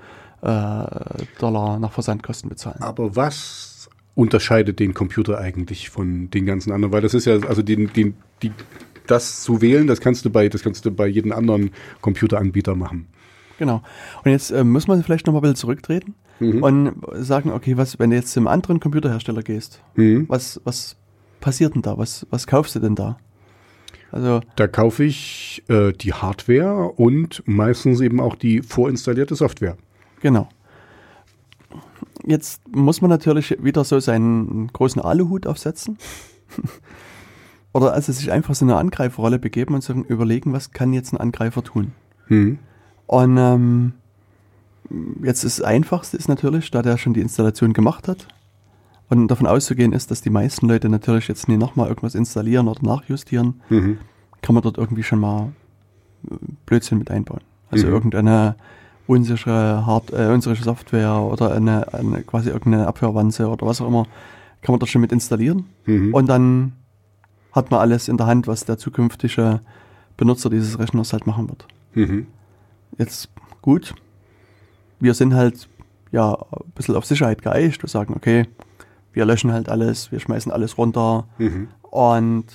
Dollar 0.42 1.80
nach 1.80 1.92
Versandkosten 1.92 2.50
bezahlen. 2.50 2.82
Aber 2.82 3.16
was 3.16 3.90
unterscheidet 4.16 4.80
den 4.80 4.94
Computer 4.94 5.38
eigentlich 5.40 5.90
von 5.90 6.30
den 6.30 6.46
ganzen 6.46 6.72
anderen? 6.72 6.94
Weil 6.94 7.02
das 7.02 7.14
ist 7.14 7.26
ja, 7.26 7.40
also 7.48 7.62
den, 7.62 7.92
den, 7.94 8.16
die, 8.42 8.52
das 9.08 9.42
zu 9.44 9.62
wählen, 9.62 9.88
das 9.88 10.02
kannst 10.02 10.26
du 10.26 10.30
bei, 10.30 10.50
das 10.50 10.62
kannst 10.64 10.86
du 10.86 10.92
bei 10.92 11.08
jedem 11.08 11.32
anderen 11.32 11.72
Computeranbieter 12.02 12.76
machen. 12.76 13.08
Genau. 13.58 13.82
Und 14.24 14.32
jetzt 14.32 14.52
äh, 14.52 14.64
muss 14.64 14.88
man 14.88 15.04
vielleicht 15.04 15.26
noch 15.26 15.34
mal 15.34 15.40
ein 15.40 15.42
bisschen 15.42 15.56
zurücktreten 15.56 16.14
und 16.40 16.94
sagen, 17.14 17.52
okay, 17.52 17.78
was, 17.78 17.98
wenn 17.98 18.12
du 18.12 18.16
jetzt 18.16 18.32
zum 18.32 18.46
anderen 18.48 18.80
Computerhersteller 18.80 19.42
gehst, 19.42 19.82
Mhm. 19.96 20.26
was, 20.30 20.62
was 20.66 20.96
passiert 21.40 21.74
denn 21.74 21.82
da? 21.82 21.98
Was, 21.98 22.28
was 22.30 22.46
kaufst 22.46 22.76
du 22.76 22.80
denn 22.80 22.94
da? 22.94 23.18
Also, 24.12 24.42
Da 24.56 24.68
kaufe 24.68 25.04
ich 25.04 25.64
äh, 25.68 25.94
die 25.94 26.14
Hardware 26.14 26.92
und 26.96 27.42
meistens 27.48 28.02
eben 28.02 28.20
auch 28.20 28.36
die 28.36 28.62
vorinstallierte 28.62 29.36
Software. 29.36 29.78
Genau. 30.22 30.50
Jetzt 32.26 32.62
muss 32.76 33.02
man 33.02 33.10
natürlich 33.10 33.58
wieder 33.64 33.84
so 33.84 34.00
seinen 34.00 34.68
großen 34.74 35.02
Aluhut 35.02 35.48
aufsetzen. 35.48 35.98
Oder 37.74 37.94
also 37.94 38.12
sich 38.12 38.32
einfach 38.32 38.56
so 38.56 38.66
eine 38.66 38.76
Angreiferrolle 38.78 39.40
begeben 39.40 39.76
und 39.76 39.84
sagen, 39.84 40.04
überlegen, 40.06 40.52
was 40.54 40.72
kann 40.72 40.94
jetzt 40.94 41.14
ein 41.14 41.18
Angreifer 41.18 41.64
tun? 41.64 41.92
Mhm. 42.28 42.60
Und 43.06 43.38
ähm, 43.38 43.94
jetzt 45.24 45.44
das 45.44 45.62
Einfachste 45.62 46.18
ist 46.18 46.28
natürlich, 46.28 46.72
da 46.72 46.82
der 46.82 46.98
schon 46.98 47.14
die 47.14 47.22
Installation 47.22 47.74
gemacht 47.74 48.08
hat 48.08 48.28
und 49.10 49.28
davon 49.30 49.46
auszugehen 49.48 49.94
ist, 49.94 50.12
dass 50.12 50.22
die 50.22 50.30
meisten 50.30 50.68
Leute 50.68 50.90
natürlich 50.90 51.28
jetzt 51.28 51.48
nie 51.48 51.58
nochmal 51.58 51.88
irgendwas 51.88 52.16
installieren 52.16 52.68
oder 52.68 52.82
nachjustieren, 52.82 53.62
Mhm. 53.70 54.00
kann 54.42 54.56
man 54.56 54.64
dort 54.64 54.78
irgendwie 54.78 55.04
schon 55.04 55.20
mal 55.20 55.52
äh, 56.30 56.36
Blödsinn 56.66 56.98
mit 56.98 57.12
einbauen. 57.12 57.42
Also 57.70 57.88
Mhm. 57.88 57.94
irgendeine 57.94 58.56
unsichere, 59.08 59.86
Hard 59.86 60.12
äh, 60.14 60.28
unsichere 60.28 60.64
Software 60.64 61.14
oder 61.22 61.54
eine, 61.54 61.94
eine 61.94 62.24
quasi 62.24 62.50
irgendeine 62.50 62.88
Abhörwanze 62.88 63.48
oder 63.48 63.66
was 63.66 63.82
auch 63.82 63.88
immer, 63.88 64.04
kann 64.62 64.74
man 64.74 64.80
dort 64.80 64.90
schon 64.90 65.02
mit 65.02 65.12
installieren. 65.12 65.66
Mhm. 65.86 66.14
Und 66.14 66.28
dann 66.28 66.74
hat 67.54 67.72
man 67.72 67.80
alles 67.80 68.08
in 68.08 68.18
der 68.18 68.28
Hand, 68.28 68.48
was 68.48 68.66
der 68.66 68.78
zukünftige 68.78 69.62
Benutzer 70.18 70.50
dieses 70.50 70.78
Rechners 70.80 71.14
halt 71.14 71.26
machen 71.26 71.48
wird. 71.50 71.68
Mhm. 71.94 72.28
Jetzt 72.98 73.30
gut, 73.62 73.96
wir 75.00 75.14
sind 75.14 75.34
halt 75.34 75.70
ja 76.12 76.34
ein 76.34 76.72
bisschen 76.76 76.96
auf 76.96 77.06
Sicherheit 77.06 77.42
geeicht. 77.42 77.82
Wir 77.84 77.90
sagen, 77.90 78.14
okay, 78.16 78.46
wir 79.14 79.26
löschen 79.26 79.52
halt 79.52 79.70
alles, 79.70 80.12
wir 80.12 80.20
schmeißen 80.20 80.52
alles 80.52 80.78
runter 80.78 81.26
Mhm. 81.38 81.70
und 81.82 82.46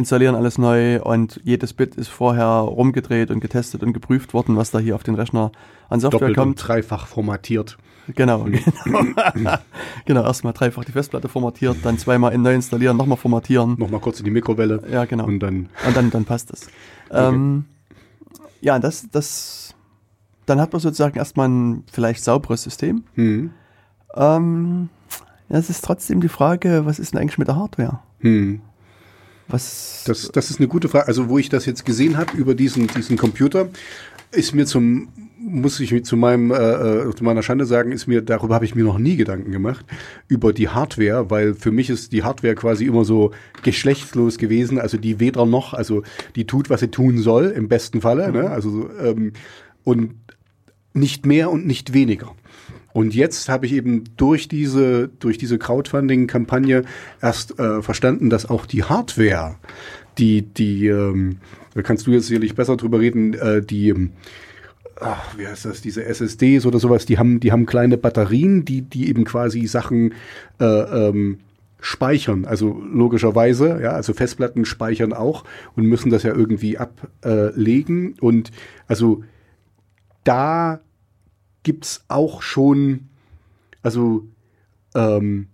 installieren 0.00 0.34
alles 0.34 0.58
neu 0.58 1.00
und 1.02 1.40
jedes 1.44 1.72
Bit 1.72 1.94
ist 1.94 2.08
vorher 2.08 2.46
rumgedreht 2.46 3.30
und 3.30 3.40
getestet 3.40 3.82
und 3.82 3.92
geprüft 3.92 4.34
worden, 4.34 4.56
was 4.56 4.70
da 4.70 4.78
hier 4.78 4.94
auf 4.94 5.02
den 5.02 5.14
Rechner 5.14 5.52
an 5.88 6.00
Software 6.00 6.20
Doppelt 6.20 6.38
und 6.38 6.44
kommt. 6.44 6.68
dreifach 6.68 7.06
formatiert. 7.06 7.78
Genau, 8.16 8.44
genau. 8.84 9.58
genau, 10.04 10.24
erstmal 10.24 10.52
dreifach 10.52 10.84
die 10.84 10.92
Festplatte 10.92 11.28
formatiert, 11.28 11.76
dann 11.84 11.98
zweimal 11.98 12.36
neu 12.36 12.54
installieren, 12.54 12.96
nochmal 12.96 13.18
formatieren. 13.18 13.76
Nochmal 13.78 14.00
kurz 14.00 14.18
in 14.18 14.24
die 14.24 14.30
Mikrowelle. 14.30 14.82
Ja, 14.90 15.04
genau. 15.04 15.26
Und 15.26 15.38
dann. 15.40 15.68
Und 15.86 15.96
dann, 15.96 16.10
dann 16.10 16.24
passt 16.24 16.50
es. 16.50 16.68
Ähm, 17.12 17.64
ja, 18.60 18.78
das, 18.78 19.08
das, 19.10 19.74
dann 20.46 20.60
hat 20.60 20.72
man 20.72 20.78
sozusagen 20.78 21.18
erstmal 21.18 21.48
ein 21.48 21.82
vielleicht 21.90 22.22
sauberes 22.22 22.62
System. 22.62 23.02
Mhm. 23.16 23.50
Ähm, 24.14 24.88
ja, 25.48 25.58
es 25.58 25.70
ist 25.70 25.84
trotzdem 25.84 26.20
die 26.20 26.28
Frage, 26.28 26.86
was 26.86 27.00
ist 27.00 27.12
denn 27.12 27.20
eigentlich 27.20 27.38
mit 27.38 27.48
der 27.48 27.56
Hardware? 27.56 27.98
Mhm. 28.20 28.60
Was, 29.50 30.02
Das, 30.06 30.30
das 30.32 30.50
ist 30.50 30.58
eine 30.58 30.68
gute 30.68 30.88
Frage. 30.88 31.08
Also, 31.08 31.28
wo 31.28 31.38
ich 31.38 31.48
das 31.48 31.66
jetzt 31.66 31.84
gesehen 31.84 32.16
habe 32.16 32.36
über 32.36 32.54
diesen, 32.54 32.86
diesen 32.86 33.16
Computer, 33.16 33.68
ist 34.32 34.54
mir 34.54 34.66
zum, 34.66 35.08
muss 35.38 35.80
ich 35.80 36.04
zu 36.04 36.16
meinem, 36.16 36.50
äh, 36.50 36.54
äh, 36.54 37.14
zu 37.14 37.24
meiner 37.24 37.42
Schande 37.42 37.66
sagen, 37.66 37.92
ist 37.92 38.06
mir, 38.06 38.22
darüber 38.22 38.54
habe 38.54 38.64
ich 38.64 38.74
mir 38.74 38.84
noch 38.84 38.98
nie 38.98 39.16
Gedanken 39.16 39.50
gemacht, 39.50 39.84
über 40.28 40.52
die 40.52 40.68
Hardware, 40.68 41.30
weil 41.30 41.54
für 41.54 41.72
mich 41.72 41.90
ist 41.90 42.12
die 42.12 42.22
Hardware 42.22 42.54
quasi 42.54 42.84
immer 42.86 43.04
so 43.04 43.32
geschlechtslos 43.62 44.38
gewesen, 44.38 44.78
also 44.78 44.98
die 44.98 45.18
weder 45.18 45.46
noch, 45.46 45.74
also 45.74 46.02
die 46.36 46.46
tut, 46.46 46.70
was 46.70 46.80
sie 46.80 46.88
tun 46.88 47.18
soll, 47.18 47.46
im 47.46 47.68
besten 47.68 48.00
Falle, 48.00 48.30
ne? 48.32 48.50
Also, 48.50 48.88
ähm, 49.00 49.32
und 49.82 50.14
nicht 50.92 51.26
mehr 51.26 51.50
und 51.50 51.66
nicht 51.66 51.92
weniger. 51.92 52.34
Und 52.92 53.14
jetzt 53.14 53.48
habe 53.48 53.66
ich 53.66 53.72
eben 53.72 54.04
durch 54.16 54.48
diese, 54.48 55.08
durch 55.08 55.38
diese 55.38 55.58
Crowdfunding-Kampagne 55.58 56.84
erst 57.22 57.58
äh, 57.58 57.82
verstanden, 57.82 58.30
dass 58.30 58.48
auch 58.48 58.66
die 58.66 58.84
Hardware, 58.84 59.56
die, 60.18 60.42
die, 60.42 60.88
ähm, 60.88 61.38
da 61.74 61.82
kannst 61.82 62.06
du 62.06 62.10
jetzt 62.10 62.26
sicherlich 62.26 62.54
besser 62.54 62.76
drüber 62.76 63.00
reden, 63.00 63.34
äh, 63.34 63.62
die, 63.62 63.90
ähm, 63.90 64.12
ach, 65.00 65.38
wie 65.38 65.46
heißt 65.46 65.64
das, 65.64 65.80
diese 65.82 66.04
SSDs 66.04 66.66
oder 66.66 66.78
sowas, 66.78 67.06
die 67.06 67.18
haben, 67.18 67.40
die 67.40 67.52
haben 67.52 67.66
kleine 67.66 67.96
Batterien, 67.96 68.64
die, 68.64 68.82
die 68.82 69.08
eben 69.08 69.24
quasi 69.24 69.66
Sachen 69.66 70.14
äh, 70.58 70.64
ähm, 70.64 71.38
speichern. 71.80 72.44
Also 72.44 72.82
logischerweise, 72.92 73.80
ja, 73.82 73.92
also 73.92 74.12
Festplatten 74.12 74.64
speichern 74.64 75.12
auch 75.12 75.44
und 75.76 75.86
müssen 75.86 76.10
das 76.10 76.22
ja 76.22 76.34
irgendwie 76.34 76.76
ablegen. 76.76 78.14
Und 78.20 78.50
also 78.86 79.22
da 80.24 80.80
gibt's 81.62 82.04
auch 82.08 82.42
schon, 82.42 83.08
also 83.82 84.26
ähm, 84.94 85.48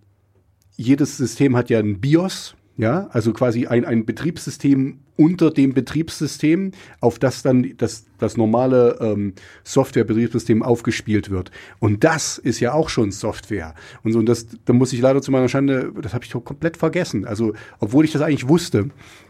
jedes 0.75 1.17
System 1.17 1.55
hat 1.55 1.69
ja 1.69 1.79
ein 1.79 1.99
BIOS, 1.99 2.55
ja, 2.77 3.07
also 3.11 3.33
quasi 3.33 3.65
ein, 3.65 3.85
ein 3.85 4.05
Betriebssystem 4.05 4.99
unter 5.15 5.49
dem 5.49 5.73
Betriebssystem, 5.73 6.71
auf 7.01 7.17
das 7.17 7.41
dann 7.41 7.73
das, 7.77 8.05
das 8.19 8.37
normale 8.37 8.99
ähm, 9.01 9.33
Software-Betriebssystem 9.63 10.61
aufgespielt 10.61 11.31
wird. 11.31 11.49
Und 11.79 12.03
das 12.03 12.37
ist 12.37 12.59
ja 12.59 12.73
auch 12.73 12.89
schon 12.89 13.11
Software. 13.11 13.73
Und 14.03 14.13
so, 14.13 14.19
und 14.19 14.27
das, 14.27 14.45
da 14.65 14.73
muss 14.73 14.93
ich 14.93 15.01
leider 15.01 15.23
zu 15.23 15.31
meiner 15.31 15.49
Schande, 15.49 15.91
das 15.99 16.13
habe 16.13 16.23
ich 16.23 16.29
doch 16.29 16.41
komplett 16.41 16.77
vergessen. 16.77 17.25
Also, 17.25 17.53
obwohl 17.79 18.05
ich 18.05 18.11
das 18.11 18.21
eigentlich 18.21 18.47
wusste, 18.47 18.89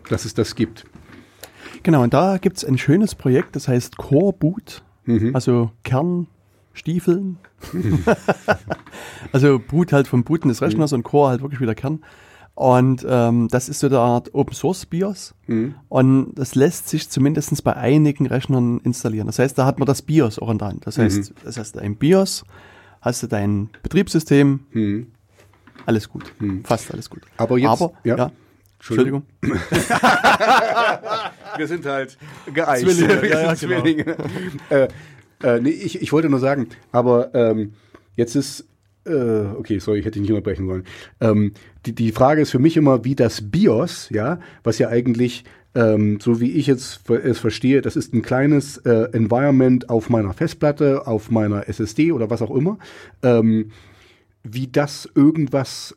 dass 0.10 0.26
es 0.26 0.34
das 0.34 0.56
gibt. 0.56 0.84
genau, 1.84 2.04
und 2.04 2.14
da 2.14 2.38
gibt 2.38 2.58
es 2.58 2.66
ein 2.66 2.78
schönes 2.78 3.16
Projekt, 3.16 3.56
das 3.56 3.70
heißt 3.70 3.96
Core 3.98 4.34
Boot, 4.34 4.84
Mhm. 5.08 5.34
also 5.34 5.72
Kernstiefeln. 6.78 7.38
also 9.32 9.60
Boot 9.60 9.92
halt 9.94 10.08
vom 10.08 10.24
Booten 10.24 10.50
des 10.50 10.62
Rechners 10.62 10.94
und 10.94 11.02
Core 11.04 11.30
halt 11.32 11.42
wirklich 11.42 11.60
wieder 11.60 11.74
Kern. 11.76 12.04
Und 12.56 13.06
ähm, 13.08 13.48
das 13.52 13.70
ist 13.70 13.80
so 13.82 13.88
eine 13.88 14.00
Art 14.00 14.34
Open 14.34 14.54
Source 14.56 14.86
BIOS. 14.88 15.36
Und 15.90 16.34
das 16.36 16.56
lässt 16.56 16.90
sich 16.90 17.10
zumindest 17.10 17.64
bei 17.64 17.76
einigen 17.76 18.26
Rechnern 18.28 18.80
installieren. 18.80 19.28
Das 19.28 19.38
heißt, 19.40 19.58
da 19.58 19.66
hat 19.66 19.78
man 19.80 19.86
das 19.86 20.02
BIOS 20.02 20.40
auch 20.40 20.50
in 20.50 20.58
der 20.58 20.68
Hand. 20.70 20.88
Das 20.88 20.98
heißt, 20.98 21.34
das 21.44 21.58
heißt, 21.58 21.78
ein 21.78 21.96
BIOS, 21.98 22.46
hast 23.02 23.22
du 23.24 23.28
dein 23.28 23.70
Betriebssystem, 23.84 24.62
Mhm. 24.72 25.08
alles 25.86 26.10
gut. 26.10 26.24
Fast 26.64 26.92
alles 26.92 27.10
gut. 27.10 27.22
Aber 27.38 27.58
jetzt- 27.60 27.70
Aber, 27.70 27.94
ja. 28.04 28.18
ja. 28.18 28.32
Entschuldigung. 28.80 29.24
Wir 31.58 31.68
sind 31.68 31.86
halt 31.86 32.18
geeicht. 32.54 32.84
Zwillinge, 32.88 33.28
ja, 33.28 33.42
ja, 33.42 33.54
genau. 33.56 33.82
Zwillinge. 33.82 34.18
äh, 34.70 34.88
äh, 35.44 35.60
nee, 35.60 35.70
ich, 35.70 36.02
ich 36.02 36.12
wollte 36.12 36.30
nur 36.30 36.40
sagen, 36.40 36.68
aber 36.92 37.34
ähm, 37.36 37.74
jetzt 38.16 38.36
ist, 38.36 38.68
äh, 39.06 39.46
okay, 39.58 39.80
sorry, 39.80 40.00
ich 40.00 40.06
hätte 40.06 40.20
nicht 40.20 40.30
unterbrechen 40.30 40.68
sollen. 40.68 40.84
Ähm, 41.22 41.54
die, 41.86 41.94
die 41.94 42.12
Frage 42.12 42.42
ist 42.42 42.52
für 42.52 42.60
mich 42.60 42.78
immer, 42.78 43.04
wie 43.04 43.16
das 43.16 43.50
BIOS, 43.50 44.10
ja, 44.10 44.40
was 44.64 44.80
ja 44.80 44.90
eigentlich, 44.90 45.44
ähm, 45.76 46.20
so 46.20 46.42
wie 46.42 46.52
ich 46.54 46.68
jetzt 46.68 47.10
es 47.10 47.40
verstehe, 47.40 47.82
das 47.82 47.96
ist 47.96 48.14
ein 48.14 48.22
kleines 48.22 48.78
äh, 48.80 49.10
Environment 49.14 49.90
auf 49.90 50.10
meiner 50.10 50.34
Festplatte, 50.34 51.08
auf 51.08 51.30
meiner 51.30 51.70
SSD 51.70 52.12
oder 52.12 52.30
was 52.30 52.42
auch 52.42 52.56
immer, 52.56 52.80
ähm, 53.22 53.72
wie 54.44 54.68
das 54.68 55.10
irgendwas 55.14 55.97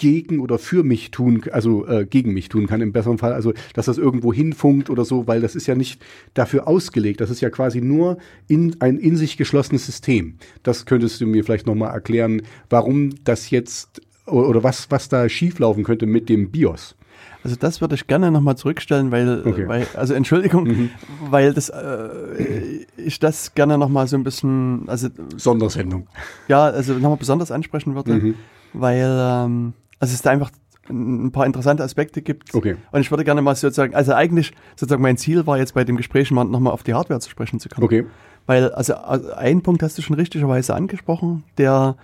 gegen 0.00 0.40
oder 0.40 0.58
für 0.58 0.82
mich 0.82 1.10
tun, 1.10 1.42
also 1.52 1.86
äh, 1.86 2.06
gegen 2.06 2.32
mich 2.32 2.48
tun 2.48 2.66
kann 2.66 2.80
im 2.80 2.90
besseren 2.92 3.18
Fall, 3.18 3.34
also 3.34 3.52
dass 3.74 3.84
das 3.86 3.98
irgendwo 3.98 4.32
hinfunkt 4.32 4.88
oder 4.88 5.04
so, 5.04 5.26
weil 5.26 5.40
das 5.42 5.54
ist 5.54 5.66
ja 5.66 5.74
nicht 5.74 6.02
dafür 6.34 6.66
ausgelegt, 6.66 7.20
das 7.20 7.28
ist 7.30 7.42
ja 7.42 7.50
quasi 7.50 7.82
nur 7.82 8.16
in, 8.48 8.76
ein 8.80 8.96
in 8.96 9.16
sich 9.16 9.36
geschlossenes 9.36 9.84
System. 9.84 10.36
Das 10.62 10.86
könntest 10.86 11.20
du 11.20 11.26
mir 11.26 11.44
vielleicht 11.44 11.66
nochmal 11.66 11.92
erklären, 11.92 12.42
warum 12.70 13.10
das 13.24 13.50
jetzt 13.50 14.00
oder 14.26 14.62
was, 14.64 14.90
was 14.90 15.08
da 15.10 15.28
schieflaufen 15.28 15.84
könnte 15.84 16.06
mit 16.06 16.28
dem 16.30 16.50
BIOS. 16.50 16.96
Also 17.42 17.56
das 17.56 17.80
würde 17.82 17.94
ich 17.94 18.06
gerne 18.06 18.30
nochmal 18.30 18.56
zurückstellen, 18.56 19.10
weil, 19.10 19.42
Okay. 19.46 19.68
weil 19.68 19.86
also 19.94 20.14
Entschuldigung, 20.14 20.90
weil 21.30 21.52
das 21.52 21.68
äh, 21.68 22.84
ich 22.96 23.18
das 23.18 23.54
gerne 23.54 23.76
nochmal 23.76 24.06
so 24.08 24.16
ein 24.16 24.24
bisschen, 24.24 24.84
also 24.88 25.08
Sondersendung. 25.36 26.06
ja, 26.48 26.64
also 26.64 26.94
nochmal 26.94 27.16
besonders 27.18 27.50
ansprechen 27.50 27.94
würde, 27.94 28.34
weil 28.72 29.16
ähm, 29.18 29.72
also 30.00 30.12
es 30.12 30.22
da 30.22 30.30
einfach 30.30 30.50
ein 30.88 31.30
paar 31.30 31.46
interessante 31.46 31.84
Aspekte 31.84 32.20
gibt. 32.20 32.54
Okay. 32.54 32.76
Und 32.90 33.00
ich 33.00 33.10
würde 33.10 33.22
gerne 33.22 33.42
mal 33.42 33.54
sozusagen, 33.54 33.94
also 33.94 34.12
eigentlich 34.12 34.52
sozusagen 34.74 35.02
mein 35.02 35.16
Ziel 35.16 35.46
war 35.46 35.58
jetzt 35.58 35.74
bei 35.74 35.84
dem 35.84 35.96
Gespräch 35.96 36.30
mal 36.32 36.44
nochmal 36.44 36.72
auf 36.72 36.82
die 36.82 36.94
Hardware 36.94 37.20
zu 37.20 37.30
sprechen 37.30 37.60
zu 37.60 37.68
kommen. 37.68 37.84
Okay. 37.84 38.06
Weil, 38.46 38.72
also 38.72 38.94
also 38.94 39.32
einen 39.32 39.62
Punkt 39.62 39.82
hast 39.82 39.96
du 39.98 40.02
schon 40.02 40.16
richtigerweise 40.16 40.74
angesprochen, 40.74 41.44
der 41.58 41.96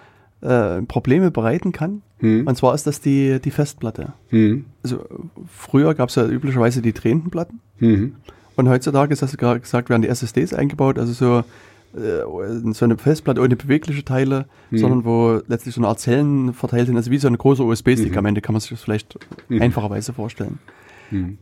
äh, 0.42 0.82
Probleme 0.82 1.30
bereiten 1.30 1.72
kann. 1.72 2.02
Hm. 2.18 2.46
Und 2.46 2.56
zwar 2.56 2.74
ist 2.74 2.86
das 2.86 3.00
die, 3.00 3.40
die 3.40 3.50
Festplatte. 3.50 4.12
Mhm. 4.30 4.66
Also 4.82 5.04
früher 5.48 5.94
gab 5.94 6.08
es 6.08 6.14
ja 6.14 6.26
üblicherweise 6.26 6.80
die 6.80 6.92
drehenden 6.92 7.30
Platten. 7.30 7.60
Mhm. 7.78 8.14
Und 8.54 8.68
heutzutage 8.68 9.12
ist, 9.12 9.22
du 9.22 9.36
gerade 9.36 9.60
gesagt, 9.60 9.90
werden 9.90 10.02
die 10.02 10.08
SSDs 10.08 10.54
eingebaut, 10.54 10.98
also 10.98 11.12
so, 11.12 11.44
so 11.92 12.84
eine 12.84 12.98
Festplatte 12.98 13.40
ohne 13.40 13.56
bewegliche 13.56 14.04
Teile, 14.04 14.46
sondern 14.70 15.04
wo 15.04 15.40
letztlich 15.46 15.74
so 15.74 15.80
eine 15.80 15.88
Art 15.88 16.00
Zellen 16.00 16.52
verteilt 16.52 16.86
sind, 16.86 16.96
also 16.96 17.10
wie 17.10 17.18
so 17.18 17.28
ein 17.28 17.38
großer 17.38 17.64
USB-Stick 17.64 18.16
am 18.16 18.26
Ende, 18.26 18.40
kann 18.40 18.52
man 18.52 18.60
sich 18.60 18.70
das 18.70 18.82
vielleicht 18.82 19.18
einfacherweise 19.48 20.12
vorstellen. 20.12 20.58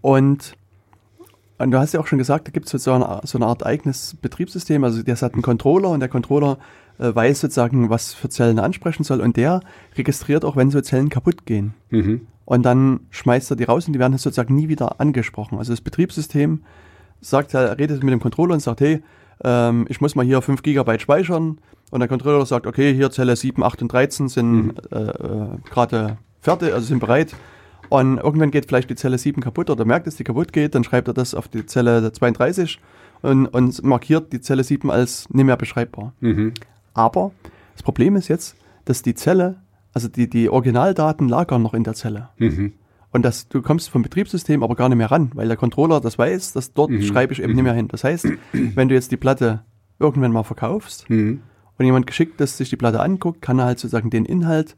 Und, 0.01 0.57
und 1.59 1.71
du 1.71 1.79
hast 1.79 1.95
ja 1.95 2.01
auch 2.01 2.07
schon 2.07 2.19
gesagt, 2.19 2.47
da 2.47 2.51
gibt 2.51 2.73
es 2.73 2.83
so, 2.83 2.93
eine, 2.93 3.21
so 3.25 3.39
eine 3.39 3.47
Art 3.47 3.65
eigenes 3.65 4.17
Betriebssystem, 4.21 4.85
also 4.85 5.03
der 5.03 5.17
hat 5.17 5.33
einen 5.33 5.43
Controller 5.43 5.91
und 5.91 6.01
der 6.01 6.09
Controller 6.09 6.59
äh, 6.99 7.15
weiß 7.15 7.41
sozusagen, 7.41 7.91
was 7.91 8.15
für 8.15 8.29
Zellen 8.29 8.59
er 8.59 8.65
ansprechen 8.65 9.05
soll 9.05 9.21
und 9.21 9.37
der 9.37 9.61
registriert 9.97 10.45
auch, 10.45 10.57
wenn 10.57 10.71
so 10.71 10.81
Zellen 10.81 11.09
kaputt 11.09 11.47
gehen. 11.47 11.75
Mhm. 11.91 12.27
Und 12.45 12.63
dann 12.63 13.01
schmeißt 13.11 13.51
er 13.51 13.57
die 13.57 13.65
raus 13.65 13.87
und 13.87 13.95
die 13.95 13.99
werden 13.99 14.17
sozusagen 14.19 14.55
nie 14.55 14.69
wieder 14.69 15.01
angesprochen. 15.01 15.59
Also 15.59 15.73
das 15.73 15.81
Betriebssystem 15.81 16.63
sagt, 17.21 17.55
er 17.55 17.79
redet 17.79 18.03
mit 18.03 18.13
dem 18.13 18.21
Controller 18.21 18.55
und 18.55 18.61
sagt, 18.61 18.81
hey, 18.81 19.03
ähm, 19.43 19.87
ich 19.89 20.01
muss 20.01 20.15
mal 20.15 20.25
hier 20.25 20.41
5 20.43 20.63
Gigabyte 20.63 21.01
speichern. 21.01 21.59
Und 21.91 22.01
der 22.01 22.09
Controller 22.09 22.45
sagt, 22.47 22.67
okay, 22.67 22.93
hier 22.95 23.11
Zelle 23.11 23.37
7, 23.37 23.63
8 23.63 23.83
und 23.83 23.93
13 23.93 24.29
sind 24.29 24.75
äh, 24.91 24.99
äh, 24.99 25.59
gerade 25.71 26.19
fertig, 26.41 26.73
also 26.73 26.87
sind 26.87 26.99
bereit. 26.99 27.35
Und 27.89 28.19
irgendwann 28.19 28.51
geht 28.51 28.67
vielleicht 28.67 28.91
die 28.91 28.97
Zelle 28.97 29.19
7 29.19 29.43
kaputt 29.43 29.71
oder 29.71 29.85
merkt, 29.85 30.07
dass 30.07 30.17
die 30.17 30.25
kaputt 30.25 30.53
geht, 30.53 30.75
dann 30.75 30.85
schreibt 30.85 31.09
er 31.09 31.15
das 31.15 31.35
auf 31.35 31.49
die 31.49 31.67
Zelle 31.67 32.11
32 32.13 32.81
und, 33.23 33.47
und 33.47 33.85
markiert 33.85 34.33
die 34.33 34.41
Zelle 34.41 34.65
7 34.65 34.91
als 34.91 35.29
nicht 35.31 35.45
mehr 35.45 35.57
beschreibbar. 35.57 36.13
Mhm. 36.21 36.55
Aber 36.95 37.33
das 37.75 37.83
Problem 37.83 38.17
ist 38.17 38.29
jetzt, 38.29 38.57
dass 38.85 39.03
die 39.03 39.15
Zelle, 39.15 39.57
also 39.93 40.09
die, 40.09 40.29
die 40.29 40.49
Originaldaten 40.49 41.29
lagern 41.29 41.63
noch 41.63 41.75
in 41.75 41.85
der 41.85 41.95
Zelle. 41.95 42.31
Mhm. 42.39 42.73
Und 43.15 43.23
das, 43.25 43.49
du 43.49 43.63
kommst 43.63 43.89
vom 43.91 44.03
Betriebssystem 44.03 44.63
aber 44.65 44.75
gar 44.75 44.89
nicht 44.89 44.99
mehr 44.99 45.11
ran, 45.11 45.31
weil 45.35 45.47
der 45.49 45.57
Controller 45.57 46.01
das 46.01 46.19
weiß, 46.19 46.53
dass 46.53 46.73
dort 46.75 46.91
schreibe 47.05 47.33
ich 47.33 47.41
eben 47.41 47.55
nicht 47.55 47.63
mehr 47.63 47.73
hin. 47.73 47.87
Das 47.89 48.03
heißt, 48.05 48.27
wenn 48.53 48.89
du 48.89 48.95
jetzt 48.95 49.13
die 49.13 49.17
Platte 49.17 49.63
irgendwann 50.01 50.33
mal 50.33 50.43
verkaufst 50.43 51.09
Mhm. 51.09 51.41
und 51.79 51.85
jemand 51.87 52.07
geschickt 52.09 52.41
ist, 52.41 52.57
sich 52.57 52.71
die 52.71 52.77
Platte 52.77 53.01
anguckt, 53.01 53.41
kann 53.41 53.59
er 53.61 53.67
halt 53.67 53.79
sozusagen 53.79 54.11
den 54.11 54.25
Inhalt 54.25 54.75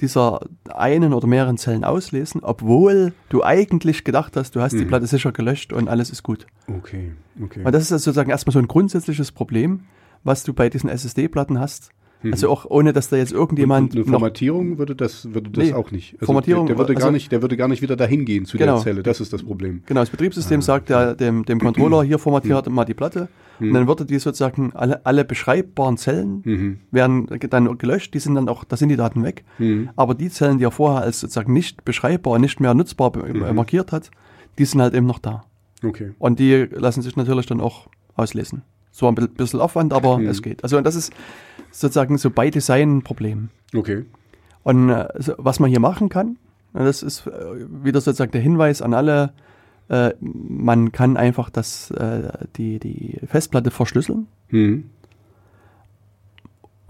dieser 0.00 0.40
einen 0.72 1.12
oder 1.12 1.26
mehreren 1.26 1.58
Zellen 1.58 1.84
auslesen, 1.84 2.40
obwohl 2.42 3.12
du 3.28 3.44
eigentlich 3.44 4.04
gedacht 4.04 4.36
hast, 4.36 4.56
du 4.56 4.60
hast 4.62 4.72
die 4.72 4.84
Mhm. 4.84 4.88
Platte 4.88 5.06
sicher 5.06 5.32
gelöscht 5.32 5.72
und 5.74 5.88
alles 5.88 6.08
ist 6.10 6.22
gut. 6.22 6.46
Okay, 6.68 7.12
okay. 7.42 7.64
Und 7.64 7.72
das 7.72 7.82
ist 7.82 7.92
also 7.92 8.04
sozusagen 8.04 8.30
erstmal 8.30 8.52
so 8.54 8.60
ein 8.60 8.68
grundsätzliches 8.68 9.32
Problem, 9.32 9.80
was 10.24 10.42
du 10.44 10.54
bei 10.54 10.70
diesen 10.70 10.88
SSD-Platten 10.88 11.58
hast. 11.60 11.90
Also 12.32 12.48
auch 12.50 12.64
ohne, 12.68 12.92
dass 12.92 13.08
da 13.10 13.16
jetzt 13.16 13.32
irgendjemand 13.32 13.94
Mhm. 13.94 14.00
Und 14.00 14.06
eine 14.06 14.12
Formatierung 14.12 14.78
würde 14.78 14.96
das, 14.96 15.32
würde 15.32 15.50
das 15.50 15.64
Nee, 15.64 15.72
auch 15.72 15.90
nicht. 15.92 16.14
Also 16.14 16.26
Formatierung, 16.26 16.66
der, 16.66 16.74
der, 16.74 16.78
würde 16.80 16.94
gar 16.94 17.04
also- 17.04 17.12
nicht, 17.12 17.30
der 17.30 17.42
würde 17.42 17.56
gar 17.56 17.68
nicht 17.68 17.80
wieder 17.82 17.94
dahin 17.96 18.24
gehen 18.24 18.44
zu 18.44 18.58
Genau. 18.58 18.74
der 18.74 18.82
Zelle. 18.82 19.02
Das 19.02 19.20
ist 19.20 19.32
das 19.32 19.42
Problem. 19.44 19.82
Genau, 19.86 20.00
das 20.00 20.10
Betriebssystem 20.10 20.60
sagt 20.60 20.90
ja 20.90 21.14
dem, 21.14 21.44
dem 21.44 21.60
Controller, 21.60 22.02
hier 22.02 22.18
formatiert 22.18 22.68
mal 22.70 22.84
die 22.84 22.94
Platte. 22.94 23.28
Und 23.60 23.72
dann 23.72 23.88
würde 23.88 24.04
die 24.04 24.18
sozusagen 24.20 24.72
alle, 24.74 25.04
alle 25.04 25.24
beschreibbaren 25.24 25.96
Zellen 25.96 26.42
Mhm. 26.44 26.78
werden 26.92 27.26
dann 27.50 27.76
gelöscht, 27.78 28.14
die 28.14 28.20
sind 28.20 28.34
dann 28.36 28.48
auch, 28.48 28.62
da 28.64 28.76
sind 28.76 28.88
die 28.88 28.96
Daten 28.96 29.22
weg. 29.24 29.44
Mhm. 29.58 29.90
Aber 29.96 30.14
die 30.14 30.28
Zellen, 30.30 30.58
die 30.58 30.64
er 30.64 30.70
vorher 30.70 31.02
als 31.02 31.20
sozusagen 31.20 31.52
nicht 31.52 31.84
beschreibbar 31.84 32.38
nicht 32.38 32.60
mehr 32.60 32.74
nutzbar 32.74 33.12
Mhm. 33.16 33.54
markiert 33.54 33.90
hat, 33.92 34.10
die 34.58 34.64
sind 34.64 34.80
halt 34.80 34.94
eben 34.94 35.06
noch 35.06 35.18
da. 35.18 35.42
Okay. 35.84 36.12
Und 36.18 36.38
die 36.40 36.66
lassen 36.70 37.02
sich 37.02 37.16
natürlich 37.16 37.46
dann 37.46 37.60
auch 37.60 37.88
auslesen. 38.14 38.62
Zwar 38.98 39.12
ein 39.12 39.14
bi- 39.14 39.28
bisschen 39.28 39.60
Aufwand, 39.60 39.92
aber 39.92 40.18
Mhm. 40.18 40.26
es 40.26 40.42
geht. 40.42 40.64
Also 40.64 40.76
und 40.76 40.82
das 40.84 40.96
ist 40.96 41.12
sozusagen 41.70 42.18
so 42.18 42.30
bei 42.30 42.50
Design 42.50 42.96
ein 42.96 43.02
Problem. 43.02 43.48
Okay. 43.72 44.04
Und 44.64 44.88
äh, 44.90 45.06
so, 45.18 45.34
was 45.38 45.60
man 45.60 45.70
hier 45.70 45.78
machen 45.78 46.08
kann, 46.08 46.36
das 46.72 47.04
ist 47.04 47.26
äh, 47.28 47.30
wieder 47.84 48.00
sozusagen 48.00 48.32
der 48.32 48.40
Hinweis 48.40 48.82
an 48.82 48.94
alle, 48.94 49.32
äh, 49.88 50.14
man 50.20 50.90
kann 50.90 51.16
einfach 51.16 51.48
das, 51.48 51.92
äh, 51.92 52.28
die, 52.56 52.80
die 52.80 53.20
Festplatte 53.28 53.70
verschlüsseln. 53.70 54.26
Mhm. 54.50 54.90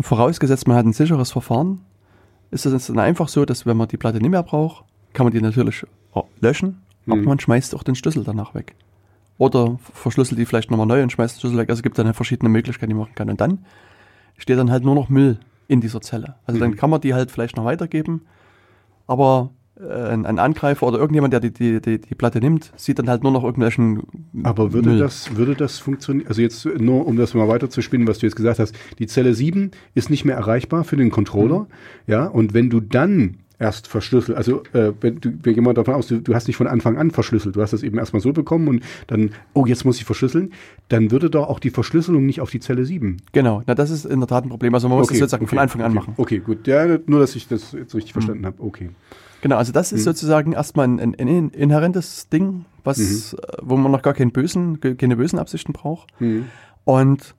Vorausgesetzt, 0.01 0.67
man 0.67 0.77
hat 0.77 0.87
ein 0.87 0.93
sicheres 0.93 1.33
Verfahren, 1.33 1.81
ist 2.51 2.65
es 2.65 2.87
dann 2.87 2.99
einfach 3.01 3.29
so, 3.29 3.45
dass 3.45 3.67
wenn 3.67 3.77
man 3.77 3.89
die 3.89 3.97
Platte 3.97 4.19
nicht 4.19 4.31
mehr 4.31 4.43
braucht, 4.43 4.85
kann 5.13 5.27
man 5.27 5.33
die 5.33 5.41
natürlich 5.43 5.85
auch 6.13 6.27
löschen, 6.41 6.79
aber 7.07 7.17
Mhm. 7.17 7.25
man 7.25 7.41
schmeißt 7.41 7.75
auch 7.75 7.83
den 7.83 7.97
Schlüssel 7.97 8.25
danach 8.25 8.55
weg. 8.55 8.75
Oder 9.39 9.79
verschlüsselt 9.95 10.39
die 10.39 10.45
vielleicht 10.47 10.71
nochmal 10.71 10.87
neu 10.87 11.03
und 11.03 11.13
schmeißt 11.13 11.37
den 11.37 11.41
Schlüssel 11.41 11.59
weg. 11.59 11.71
Also 11.71 11.79
es 11.79 11.83
gibt 11.83 11.99
dann 11.99 12.13
verschiedene 12.13 12.49
Möglichkeiten, 12.49 12.91
die 12.91 12.95
man 12.95 13.03
machen 13.05 13.15
kann. 13.15 13.31
Und 13.31 13.41
dann 13.41 13.65
steht 14.37 14.59
dann 14.59 14.71
halt 14.71 14.85
nur 14.85 14.95
noch 14.95 15.09
Müll 15.09 15.39
in 15.69 15.81
dieser 15.81 16.01
Zelle. 16.01 16.35
Also 16.45 16.59
dann 16.61 16.71
Mhm. 16.73 16.77
kann 16.77 16.91
man 16.91 17.01
die 17.01 17.15
halt 17.15 17.31
vielleicht 17.31 17.57
noch 17.57 17.65
weitergeben, 17.65 18.23
aber 19.07 19.51
äh, 19.81 19.85
ein, 20.13 20.27
ein 20.27 20.39
Angreifer 20.39 20.87
oder 20.87 20.99
irgendjemand, 20.99 21.33
der 21.33 21.41
die, 21.41 21.53
die, 21.53 21.81
die, 21.81 22.01
die 22.01 22.15
Platte 22.15 22.41
nimmt, 22.41 22.73
sieht 22.77 22.99
dann 22.99 23.09
halt 23.09 23.23
nur 23.23 23.31
noch 23.33 23.45
irgendwelchen 23.45 24.03
Aber 24.43 24.73
würde 24.73 24.91
Müll. 24.91 24.99
das, 24.99 25.37
würde 25.37 25.55
das 25.55 25.79
funktionieren? 25.79 26.27
Also 26.29 26.43
jetzt 26.43 26.65
nur, 26.67 27.07
um 27.07 27.17
das 27.17 27.35
mal 27.35 27.47
weiter 27.49 27.71
zu 27.71 27.81
spinnen, 27.81 28.09
was 28.09 28.19
du 28.19 28.27
jetzt 28.27 28.35
gesagt 28.35 28.59
hast. 28.59 28.75
Die 28.99 29.07
Zelle 29.07 29.35
7 29.35 29.71
ist 29.95 30.11
nicht 30.11 30.25
mehr 30.25 30.37
erreichbar 30.37 30.83
für 30.85 30.97
den 30.97 31.11
Controller. 31.11 31.61
Mhm. 31.61 31.67
Ja, 32.09 32.27
und 32.27 32.55
wenn 32.55 32.71
du 32.71 32.81
dann 32.81 33.37
erst 33.59 33.89
verschlüsselt, 33.89 34.37
also 34.37 34.63
äh, 34.73 34.93
wenn 35.01 35.21
du, 35.21 35.33
wir 35.43 35.55
gehen 35.55 35.65
mal 35.65 35.75
davon 35.75 35.95
aus, 35.95 36.07
du, 36.07 36.21
du 36.21 36.35
hast 36.35 36.47
nicht 36.47 36.57
von 36.57 36.67
Anfang 36.67 36.97
an 36.97 37.11
verschlüsselt, 37.11 37.57
du 37.57 37.63
hast 37.63 37.73
das 37.73 37.83
eben 37.83 37.99
erstmal 37.99 38.21
so 38.21 38.33
bekommen 38.33 38.69
und 38.69 38.85
dann, 39.09 39.31
oh, 39.53 39.67
jetzt 39.67 39.85
muss 39.85 39.99
ich 39.99 40.05
verschlüsseln, 40.05 40.53
dann 40.89 41.11
würde 41.11 41.29
doch 41.29 41.49
auch 41.49 41.59
die 41.59 41.71
Verschlüsselung 41.71 42.25
nicht 42.25 42.41
auf 42.41 42.51
die 42.51 42.61
Zelle 42.61 42.85
7. 42.85 43.19
Genau, 43.33 43.63
na 43.67 43.75
das 43.75 43.91
ist 43.91 44.05
in 44.05 44.21
der 44.21 44.29
Tat 44.29 44.45
ein 44.45 44.49
Problem. 44.49 44.75
Also 44.75 44.89
man 44.89 44.99
muss 44.99 45.09
Okay, 45.09 45.15
das 45.15 45.31
sozusagen 45.31 45.45
okay, 45.45 45.51
von 45.51 45.59
Anfang 45.59 45.83
an 45.83 45.91
okay. 45.91 46.01
machen. 46.01 46.15
Okay, 46.17 46.39
gut. 46.39 46.67
Ja, 46.67 46.99
nur, 47.07 47.21
dass 47.21 47.35
ich 47.35 47.49
das 47.49 47.73
jetzt 47.73 47.95
richtig 47.95 48.13
verstanden 48.13 48.47
habe. 48.47 48.63
Okay. 48.63 48.91
Genau, 49.41 49.57
also 49.57 49.73
das 49.73 49.93
ist 49.93 50.05
sozusagen 50.05 50.53
erstmal 50.53 50.89
ein, 50.89 50.99
ein, 51.01 51.15
ein 51.17 51.51
inhärentes 51.51 52.29
Ding, 52.29 52.65
was, 52.83 53.33
äh, 53.33 53.37
wo 53.63 53.77
man 53.77 53.93
noch 53.93 54.03
gar 54.03 54.15
keinen 54.15 54.33
bösen, 54.33 54.81
keine 54.81 55.17
bösen 55.17 55.39
Absichten 55.39 55.73
braucht. 55.73 56.09
Mhm. 56.21 56.47
Und 56.85 57.35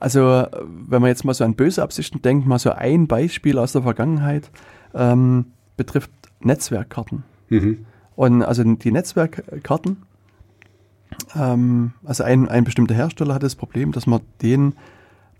also, 0.00 0.46
wenn 0.62 1.00
man 1.00 1.08
jetzt 1.08 1.24
mal 1.24 1.34
so 1.34 1.44
an 1.44 1.54
böse 1.54 1.82
Absichten 1.82 2.22
denkt, 2.22 2.46
mal 2.46 2.58
so 2.58 2.70
ein 2.70 3.08
Beispiel 3.08 3.58
aus 3.58 3.72
der 3.72 3.82
Vergangenheit, 3.82 4.50
ähm, 4.94 5.46
betrifft 5.76 6.10
Netzwerkkarten. 6.40 7.24
Mhm. 7.48 7.86
Und 8.16 8.42
also 8.42 8.64
die 8.64 8.92
Netzwerkkarten, 8.92 9.98
ähm, 11.34 11.92
also 12.04 12.24
ein, 12.24 12.48
ein 12.48 12.64
bestimmter 12.64 12.94
Hersteller 12.94 13.34
hatte 13.34 13.46
das 13.46 13.54
Problem, 13.54 13.92
dass 13.92 14.06
man 14.06 14.20
den 14.42 14.74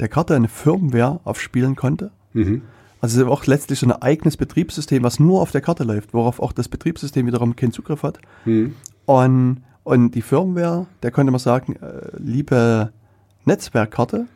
der 0.00 0.08
Karte 0.08 0.34
eine 0.36 0.48
Firmware 0.48 1.20
aufspielen 1.24 1.74
konnte. 1.76 2.12
Mhm. 2.32 2.62
Also 3.00 3.26
auch 3.28 3.46
letztlich 3.46 3.78
so 3.78 3.86
ein 3.86 3.92
eigenes 3.92 4.36
Betriebssystem, 4.36 5.02
was 5.02 5.20
nur 5.20 5.40
auf 5.40 5.50
der 5.50 5.60
Karte 5.60 5.84
läuft, 5.84 6.14
worauf 6.14 6.40
auch 6.40 6.52
das 6.52 6.68
Betriebssystem 6.68 7.26
wiederum 7.26 7.56
keinen 7.56 7.72
Zugriff 7.72 8.02
hat. 8.02 8.18
Mhm. 8.44 8.74
Und, 9.06 9.62
und 9.84 10.14
die 10.14 10.22
Firmware, 10.22 10.86
der 11.02 11.10
konnte 11.10 11.30
man 11.30 11.38
sagen, 11.38 11.76
äh, 11.76 12.10
liebe 12.18 12.92
Netzwerkkarte, 13.44 14.26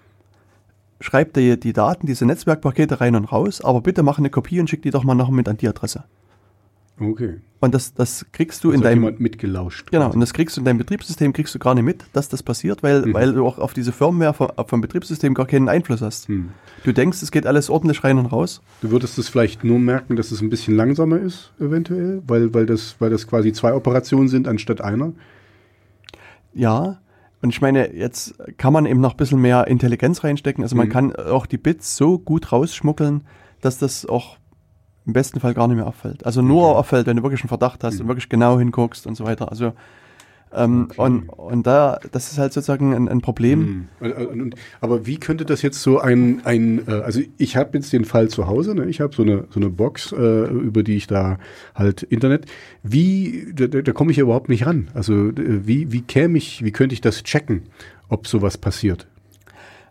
schreib 1.02 1.34
dir 1.34 1.56
die 1.56 1.72
Daten, 1.74 2.06
diese 2.06 2.24
Netzwerkpakete 2.24 3.00
rein 3.00 3.14
und 3.16 3.26
raus, 3.26 3.60
aber 3.62 3.80
bitte 3.82 4.02
mach 4.02 4.18
eine 4.18 4.30
Kopie 4.30 4.60
und 4.60 4.70
schick 4.70 4.82
die 4.82 4.90
doch 4.90 5.04
mal 5.04 5.14
noch 5.14 5.30
mit 5.30 5.48
an 5.48 5.56
die 5.58 5.68
Adresse. 5.68 6.04
Okay. 7.00 7.40
Und 7.60 7.74
das, 7.74 7.94
das 7.94 8.26
kriegst 8.32 8.62
du 8.64 8.68
Das 8.68 8.74
in 8.76 8.80
hat 8.80 8.90
deinem 8.92 9.02
jemand 9.04 9.20
mitgelauscht. 9.20 9.90
Genau, 9.90 10.04
quasi. 10.06 10.14
und 10.16 10.20
das 10.20 10.32
kriegst 10.34 10.56
du 10.56 10.60
in 10.60 10.64
deinem 10.64 10.78
Betriebssystem, 10.78 11.32
kriegst 11.32 11.54
du 11.54 11.58
gar 11.58 11.74
nicht 11.74 11.84
mit, 11.84 12.04
dass 12.12 12.28
das 12.28 12.42
passiert, 12.42 12.82
weil, 12.82 13.02
Mhm. 13.06 13.14
weil 13.14 13.32
du 13.32 13.46
auch 13.46 13.58
auf 13.58 13.72
diese 13.72 13.92
Firmware 13.92 14.34
vom, 14.34 14.48
vom 14.66 14.80
Betriebssystem 14.80 15.32
gar 15.34 15.46
keinen 15.46 15.68
Einfluss 15.68 16.00
hast. 16.02 16.28
Hm. 16.28 16.50
Du 16.84 16.92
denkst, 16.92 17.22
es 17.22 17.30
geht 17.30 17.46
alles 17.46 17.70
ordentlich 17.70 18.04
rein 18.04 18.18
und 18.18 18.26
raus. 18.26 18.60
Du 18.82 18.90
würdest 18.90 19.18
es 19.18 19.28
vielleicht 19.28 19.64
nur 19.64 19.78
merken, 19.78 20.16
dass 20.16 20.30
es 20.32 20.40
ein 20.42 20.50
bisschen 20.50 20.76
langsamer 20.76 21.18
ist, 21.18 21.52
eventuell, 21.60 22.22
weil, 22.26 22.52
weil, 22.54 22.66
das, 22.66 22.96
weil 23.00 23.10
das 23.10 23.26
quasi 23.26 23.52
zwei 23.52 23.74
Operationen 23.74 24.28
sind 24.28 24.46
anstatt 24.46 24.80
einer. 24.80 25.12
Ja, 26.54 26.98
und 27.42 27.50
ich 27.50 27.60
meine, 27.60 27.92
jetzt 27.94 28.34
kann 28.56 28.72
man 28.72 28.86
eben 28.86 29.00
noch 29.00 29.12
ein 29.12 29.16
bisschen 29.16 29.40
mehr 29.40 29.66
Intelligenz 29.66 30.22
reinstecken. 30.24 30.62
Also 30.64 30.76
man 30.76 30.86
Mhm. 30.86 30.92
kann 30.92 31.16
auch 31.16 31.46
die 31.46 31.58
Bits 31.58 31.96
so 31.96 32.18
gut 32.18 32.52
rausschmuggeln, 32.52 33.22
dass 33.60 33.78
das 33.78 34.06
auch 34.06 34.36
im 35.04 35.12
besten 35.12 35.40
Fall 35.40 35.52
gar 35.54 35.66
nicht 35.66 35.76
mehr 35.76 35.86
auffällt. 35.86 36.24
Also 36.24 36.40
nur 36.42 36.68
Okay. 36.70 36.78
auffällt, 36.78 37.06
wenn 37.08 37.16
du 37.16 37.22
wirklich 37.24 37.42
einen 37.42 37.48
Verdacht 37.48 37.82
hast 37.82 37.96
Mhm. 37.96 38.02
und 38.02 38.08
wirklich 38.08 38.28
genau 38.28 38.58
hinguckst 38.58 39.06
und 39.06 39.16
so 39.16 39.24
weiter. 39.24 39.50
Also 39.50 39.72
ähm, 40.54 40.88
Okay. 40.90 41.00
und, 41.00 41.28
und 41.28 41.66
da, 41.66 41.98
das 42.12 42.32
ist 42.32 42.38
halt 42.38 42.52
sozusagen 42.52 42.94
ein, 42.94 43.08
ein 43.08 43.20
Problem. 43.20 43.88
Hm. 44.00 44.28
Und- 44.40 44.54
Aber 44.80 45.06
wie 45.06 45.16
könnte 45.18 45.44
das 45.44 45.62
jetzt 45.62 45.80
so 45.82 45.98
ein, 45.98 46.40
ein 46.44 46.86
äh, 46.86 46.92
also 46.92 47.20
ich 47.38 47.56
habe 47.56 47.78
jetzt 47.78 47.92
den 47.92 48.04
Fall 48.04 48.28
zu 48.28 48.46
Hause, 48.46 48.74
ne? 48.74 48.86
ich 48.86 49.00
habe 49.00 49.14
so 49.14 49.22
eine, 49.22 49.44
so 49.50 49.60
eine 49.60 49.70
Box, 49.70 50.12
äh, 50.12 50.44
über 50.48 50.82
die 50.82 50.96
ich 50.96 51.06
da 51.06 51.38
halt 51.74 52.02
Internet, 52.02 52.46
wie, 52.82 53.52
da, 53.54 53.66
da 53.66 53.92
komme 53.92 54.10
ich 54.10 54.16
ja 54.16 54.22
überhaupt 54.24 54.48
nicht 54.48 54.66
ran. 54.66 54.88
Also 54.94 55.32
wie, 55.34 55.92
wie 55.92 56.02
käme 56.02 56.38
ich, 56.38 56.64
wie 56.64 56.72
könnte 56.72 56.94
ich 56.94 57.00
das 57.00 57.22
checken, 57.22 57.62
ob 58.08 58.26
sowas 58.26 58.58
passiert? 58.58 59.06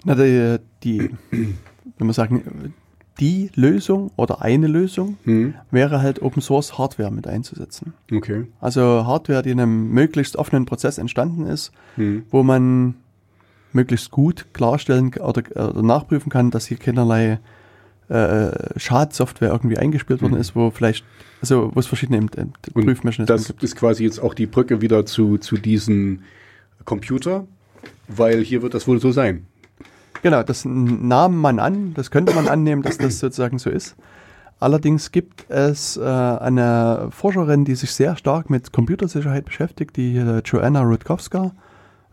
Na, 0.04 0.16
die, 0.16 0.58
die, 0.84 1.10
wenn 1.32 2.08
wir 2.08 2.14
sagen, 2.14 2.74
die 3.22 3.49
Lösung 3.56 4.11
oder 4.18 4.41
eine 4.41 4.68
Lösung 4.68 5.18
Hm. 5.23 5.53
wäre 5.72 6.02
halt 6.02 6.22
Open 6.22 6.41
Source 6.41 6.77
Hardware 6.77 7.11
mit 7.11 7.27
einzusetzen. 7.27 7.93
Okay. 8.11 8.48
Also 8.60 9.06
Hardware, 9.06 9.41
die 9.43 9.52
in 9.52 9.60
einem 9.61 9.89
möglichst 9.91 10.35
offenen 10.35 10.65
Prozess 10.65 10.98
entstanden 10.98 11.45
ist, 11.45 11.72
Hm. 11.95 12.23
wo 12.31 12.43
man 12.43 12.95
möglichst 13.73 14.11
gut 14.11 14.48
klarstellen 14.53 15.14
oder, 15.14 15.43
oder 15.56 15.81
nachprüfen 15.84 16.30
kann, 16.30 16.52
dass 16.52 16.65
hier 16.65 16.77
keinerlei 16.77 17.39
äh, 18.10 18.52
Schadsoftware 18.77 19.52
irgendwie 19.52 19.77
eingespielt 19.77 20.22
worden 20.22 20.34
Mhm. 20.34 20.41
ist, 20.41 20.53
wo 20.56 20.69
vielleicht, 20.72 21.06
also 21.39 21.72
wo 21.73 21.80
es 21.80 21.88
verschiedene 21.88 22.18
ähm, 22.18 22.52
Und 22.73 22.84
Prüfmechanismen 22.85 23.27
das 23.27 23.48
gibt. 23.48 23.64
ist 23.64 23.77
quasi 23.77 24.03
jetzt 24.03 24.19
auch 24.19 24.34
die 24.34 24.48
Brücke 24.48 24.81
wieder 24.81 25.06
zu, 25.06 25.38
zu 25.38 25.56
diesem 25.56 26.23
Computer, 26.84 27.45
weil 28.10 28.43
hier 28.43 28.61
wird 28.64 28.73
das 28.73 28.85
wohl 28.88 28.99
so 28.99 29.11
sein. 29.14 29.45
Genau, 30.22 30.43
das 30.43 30.65
nahm 30.65 31.38
man 31.38 31.60
an, 31.60 31.93
das 31.95 32.11
könnte 32.11 32.34
man 32.34 32.48
annehmen, 32.48 32.81
dass 32.81 32.98
das 32.98 33.19
sozusagen 33.19 33.60
so 33.60 33.69
ist. 33.69 33.95
Allerdings 34.60 35.11
gibt 35.11 35.49
es 35.49 35.98
äh, 35.98 36.03
eine 36.03 37.07
Forscherin, 37.10 37.65
die 37.65 37.73
sich 37.73 37.91
sehr 37.91 38.15
stark 38.15 38.52
mit 38.52 38.72
Computersicherheit 38.72 39.45
beschäftigt, 39.45 39.98
die 39.98 40.15
äh, 40.18 40.41
Joanna 40.45 40.81
Rutkowska. 40.81 41.52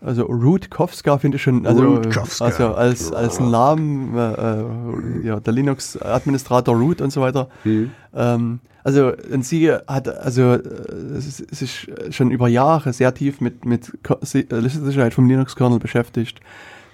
Also 0.01 0.23
Rutkowska 0.23 1.19
finde 1.19 1.37
ich 1.37 1.43
schon, 1.43 1.67
also, 1.67 2.01
also 2.41 2.75
als, 2.75 3.13
als 3.13 3.41
Namen, 3.41 4.17
äh, 4.17 4.33
äh, 4.33 5.27
ja, 5.27 5.41
der 5.41 5.53
Linux-Administrator 5.53 6.75
Root 6.75 7.03
und 7.03 7.11
so 7.11 7.21
weiter. 7.21 7.49
Hm. 7.65 7.91
Ähm, 8.15 8.61
also 8.83 9.13
und 9.31 9.45
sie 9.45 9.71
hat 9.71 10.09
also 10.09 10.55
äh, 10.55 11.21
sich 11.21 11.93
schon 12.11 12.31
über 12.31 12.49
Jahre 12.49 12.95
sehr 12.95 13.13
tief 13.13 13.43
mit, 13.43 13.67
mit 13.67 13.93
äh, 14.35 14.69
Sicherheit 14.69 15.13
vom 15.13 15.29
Linux-Kernel 15.29 15.81
beschäftigt. 15.81 16.41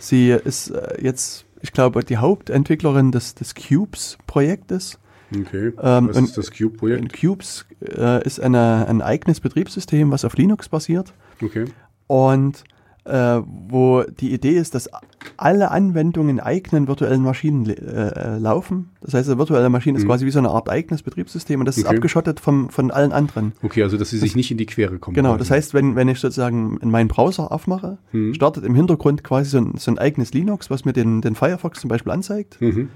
Sie 0.04 0.30
ist 0.30 0.70
äh, 0.70 1.02
jetzt, 1.02 1.46
ich 1.62 1.72
glaube, 1.72 2.04
die 2.04 2.18
Hauptentwicklerin 2.18 3.10
des, 3.10 3.34
des 3.34 3.54
Cubes-Projektes. 3.54 4.98
Okay. 5.34 5.72
Ähm, 5.80 6.08
Was 6.08 6.16
ist 6.18 6.36
das 6.36 6.50
Cube-Projekt? 6.50 7.00
Und 7.00 7.12
Cubes 7.12 7.64
äh, 7.80 8.24
ist 8.24 8.38
eine, 8.38 8.86
ein 8.86 9.00
eigenes 9.00 9.40
Betriebssystem, 9.40 10.10
was 10.10 10.24
auf 10.24 10.36
Linux 10.36 10.68
basiert. 10.68 11.14
Okay. 11.42 11.64
Und 12.06 12.64
äh, 13.04 13.40
wo 13.46 14.02
die 14.02 14.32
Idee 14.32 14.56
ist, 14.56 14.74
dass 14.74 14.88
alle 15.36 15.70
Anwendungen 15.70 16.30
in 16.30 16.40
eigenen 16.40 16.88
virtuellen 16.88 17.22
Maschinen 17.22 17.66
äh, 17.68 17.72
äh, 17.74 18.38
laufen. 18.38 18.90
Das 19.00 19.14
heißt, 19.14 19.28
eine 19.28 19.38
virtuelle 19.38 19.68
Maschine 19.68 19.98
ist 19.98 20.06
quasi 20.06 20.24
wie 20.26 20.30
so 20.30 20.38
eine 20.38 20.50
Art 20.50 20.68
eigenes 20.70 21.02
Betriebssystem 21.02 21.60
und 21.60 21.66
das 21.66 21.76
ist 21.76 21.84
Mhm. 21.84 21.88
Okay. 21.88 21.96
abgeschottet 21.96 22.40
vom, 22.40 22.70
von 22.70 22.90
allen 22.90 23.12
anderen. 23.12 23.52
Okay, 23.62 23.82
also 23.82 23.96
dass 23.98 24.10
sie 24.10 24.18
sich 24.18 24.34
nicht 24.36 24.50
in 24.50 24.56
die 24.58 24.66
Quere 24.66 24.98
kommen. 24.98 25.14
Genau, 25.14 25.30
quasi. 25.30 25.38
das 25.40 25.50
heißt, 25.50 25.74
wenn, 25.74 25.96
wenn 25.96 26.08
ich 26.08 26.18
sozusagen 26.20 26.78
in 26.78 26.90
meinen 26.90 27.08
Browser 27.08 27.52
aufmache, 27.52 27.98
Mhm. 28.12 28.34
startet 28.34 28.64
im 28.64 28.74
Hintergrund 28.74 29.22
quasi 29.24 29.50
so 29.50 29.58
ein, 29.58 29.74
so 29.76 29.90
ein 29.90 29.98
eigenes 29.98 30.32
Linux, 30.32 30.70
was 30.70 30.84
mir 30.84 30.92
den, 30.92 31.20
den 31.20 31.34
Firefox 31.34 31.80
zum 31.80 31.88
Beispiel 31.88 32.12
anzeigt. 32.12 32.60
Mhm. 32.60 32.88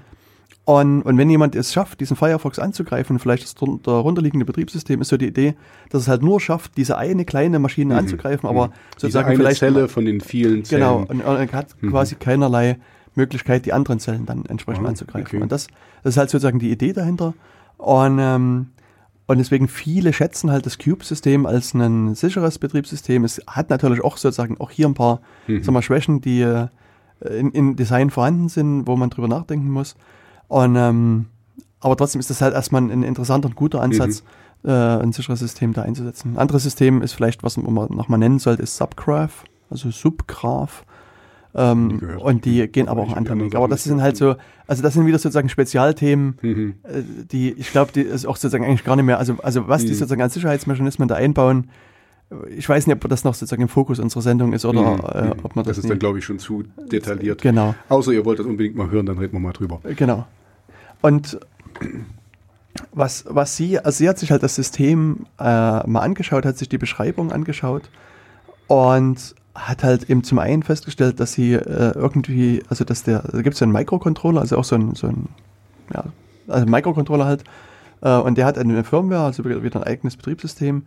Und, 0.69 1.01
und 1.01 1.17
wenn 1.17 1.29
jemand 1.31 1.55
es 1.55 1.73
schafft, 1.73 1.99
diesen 1.99 2.15
Firefox 2.15 2.59
anzugreifen, 2.59 3.17
vielleicht 3.17 3.41
das 3.43 3.55
darunterliegende 3.55 4.45
Betriebssystem, 4.45 5.01
ist 5.01 5.07
so 5.07 5.17
die 5.17 5.25
Idee, 5.27 5.55
dass 5.89 6.03
es 6.03 6.07
halt 6.07 6.21
nur 6.21 6.39
schafft, 6.39 6.77
diese 6.77 6.95
eine 6.95 7.25
kleine 7.25 7.57
Maschine 7.57 7.97
anzugreifen, 7.97 8.47
aber 8.47 8.67
Mhm. 8.67 8.71
Diese 8.71 8.99
sozusagen 9.01 9.27
eine 9.29 9.37
vielleicht 9.37 9.59
Zelle 9.59 9.87
von 9.87 10.05
den 10.05 10.21
vielen 10.21 10.63
Zellen. 10.65 10.81
Genau, 10.81 10.97
und, 10.99 11.21
und 11.23 11.35
er 11.37 11.51
hat 11.53 11.75
quasi 11.81 12.13
keinerlei 12.15 12.77
Möglichkeit, 13.15 13.65
die 13.65 13.73
anderen 13.73 13.99
Zellen 13.99 14.27
dann 14.27 14.45
entsprechend 14.45 14.85
Ah, 14.85 14.89
anzugreifen. 14.89 15.27
okay. 15.27 15.41
Und 15.41 15.51
das, 15.51 15.67
das 16.03 16.13
ist 16.13 16.17
halt 16.17 16.29
sozusagen 16.29 16.59
die 16.59 16.69
Idee 16.69 16.93
dahinter. 16.93 17.33
Und, 17.77 18.19
ähm, 18.19 18.67
und 19.25 19.37
deswegen 19.39 19.67
viele 19.67 20.13
schätzen 20.13 20.51
halt 20.51 20.67
das 20.67 20.77
Cube-System 20.77 21.47
als 21.47 21.73
ein 21.73 22.13
sicheres 22.13 22.59
Betriebssystem. 22.59 23.23
Es 23.23 23.41
hat 23.47 23.71
natürlich 23.71 24.03
auch 24.03 24.17
sozusagen 24.17 24.57
auch 24.59 24.69
hier 24.69 24.87
ein 24.87 24.93
paar 24.93 25.21
Mhm. 25.47 25.63
sagen 25.63 25.73
wir, 25.73 25.81
Schwächen, 25.81 26.21
die 26.21 26.41
äh, 26.41 26.67
in, 27.27 27.49
in 27.53 27.75
Design 27.75 28.11
vorhanden 28.11 28.49
sind, 28.49 28.85
wo 28.85 28.95
man 28.95 29.09
drüber 29.09 29.27
nachdenken 29.27 29.71
muss. 29.71 29.95
Und, 30.49 30.75
ähm, 30.75 31.27
aber 31.79 31.95
trotzdem 31.95 32.19
ist 32.19 32.29
das 32.29 32.41
halt 32.41 32.53
erstmal 32.53 32.81
ein 32.81 33.03
interessanter 33.03 33.47
und 33.47 33.55
guter 33.55 33.81
Ansatz, 33.81 34.23
Mhm. 34.63 34.69
äh, 34.69 34.73
ein 34.73 35.13
sicheres 35.13 35.39
System 35.39 35.71
da 35.71 35.83
einzusetzen. 35.83 36.33
Ein 36.33 36.37
anderes 36.37 36.63
System 36.63 37.01
ist 37.01 37.13
vielleicht, 37.13 37.41
was 37.43 37.55
man 37.55 37.73
nochmal 37.73 38.19
nennen 38.19 38.39
sollte, 38.39 38.61
ist 38.63 38.75
Subgraph, 38.75 39.45
also 39.69 39.89
Subgraph. 39.91 40.83
Ähm, 41.55 41.97
gehört. 41.97 42.21
und 42.21 42.45
die 42.45 42.67
gehen 42.67 42.87
aber 42.87 43.01
auch 43.01 43.07
die 43.07 43.15
anderen 43.15 43.41
Weg. 43.41 43.55
Aber 43.55 43.67
das 43.67 43.83
sind 43.83 44.03
halt 44.03 44.15
so, 44.17 44.35
also 44.67 44.83
das 44.83 44.93
sind 44.93 45.07
wieder 45.07 45.17
sozusagen 45.17 45.49
Spezialthemen, 45.49 46.37
Mhm. 46.43 46.75
äh, 46.83 47.01
die, 47.31 47.53
ich 47.53 47.71
glaube, 47.71 47.91
die 47.91 48.01
ist 48.01 48.27
auch 48.27 48.35
sozusagen 48.35 48.63
eigentlich 48.65 48.83
gar 48.83 48.95
nicht 48.95 49.05
mehr, 49.05 49.17
also, 49.17 49.33
also 49.41 49.67
was 49.67 49.81
die 49.83 49.89
Mhm. 49.89 49.95
sozusagen 49.95 50.21
als 50.21 50.35
Sicherheitsmechanismen 50.35 51.07
da 51.07 51.15
einbauen, 51.15 51.69
ich 52.55 52.69
weiß 52.69 52.85
nicht, 52.85 52.95
ob 53.03 53.09
das 53.09 53.23
noch 53.23 53.33
sozusagen 53.33 53.63
im 53.63 53.67
Fokus 53.67 53.97
unserer 53.97 54.21
Sendung 54.21 54.53
ist 54.53 54.63
oder 54.63 54.93
Mhm. 54.93 54.99
äh, 54.99 55.43
ob 55.43 55.55
man 55.55 55.65
das, 55.65 55.77
das 55.77 55.85
ist 55.85 55.89
dann, 55.89 55.97
glaube 55.97 56.19
ich, 56.19 56.25
schon 56.25 56.37
zu 56.37 56.65
detailliert. 56.91 57.41
Genau, 57.41 57.73
Außer 57.89 58.11
ihr 58.11 58.25
wollt 58.25 58.37
das 58.37 58.45
unbedingt 58.45 58.75
mal 58.75 58.91
hören, 58.91 59.07
dann 59.07 59.17
reden 59.17 59.33
wir 59.33 59.39
mal 59.39 59.51
drüber. 59.53 59.79
genau. 59.95 60.27
Und 61.01 61.39
was, 62.91 63.25
was 63.27 63.55
sie, 63.55 63.79
also 63.79 63.97
sie 63.97 64.09
hat 64.09 64.17
sich 64.19 64.31
halt 64.31 64.43
das 64.43 64.55
System 64.55 65.25
äh, 65.39 65.43
mal 65.87 66.01
angeschaut, 66.01 66.45
hat 66.45 66.57
sich 66.57 66.69
die 66.69 66.77
Beschreibung 66.77 67.31
angeschaut 67.31 67.89
und 68.67 69.35
hat 69.55 69.83
halt 69.83 70.09
eben 70.09 70.23
zum 70.23 70.39
einen 70.39 70.63
festgestellt, 70.63 71.19
dass 71.19 71.33
sie 71.33 71.53
äh, 71.53 71.93
irgendwie, 71.95 72.63
also 72.69 72.85
dass 72.85 73.03
der, 73.03 73.23
da 73.23 73.41
gibt 73.41 73.55
es 73.55 73.59
ja 73.59 73.65
einen 73.65 73.73
Microcontroller, 73.73 74.41
also 74.41 74.57
auch 74.57 74.63
so 74.63 74.75
ein, 74.75 74.95
so 74.95 75.07
ein 75.07 75.29
ja, 75.93 76.05
also 76.47 76.65
Microcontroller 76.65 77.25
halt, 77.25 77.43
äh, 78.01 78.15
und 78.15 78.37
der 78.37 78.45
hat 78.45 78.57
eine 78.57 78.83
Firmware, 78.83 79.25
also 79.25 79.43
wieder 79.43 79.79
ein 79.81 79.87
eigenes 79.87 80.15
Betriebssystem. 80.17 80.83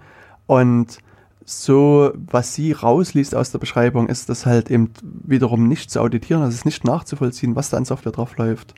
Und 0.47 0.99
so, 1.45 2.13
was 2.15 2.55
sie 2.55 2.73
rausliest 2.73 3.35
aus 3.35 3.51
der 3.51 3.59
Beschreibung, 3.59 4.09
ist 4.09 4.29
das 4.29 4.47
halt 4.47 4.71
eben 4.71 4.91
wiederum 5.03 5.67
nicht 5.67 5.91
zu 5.91 6.01
auditieren, 6.01 6.43
also 6.43 6.51
es 6.51 6.61
ist 6.61 6.65
nicht 6.65 6.85
nachzuvollziehen, 6.85 7.57
was 7.57 7.71
da 7.71 7.77
an 7.77 7.85
Software 7.85 8.13
drauf 8.13 8.37
läuft, 8.37 8.75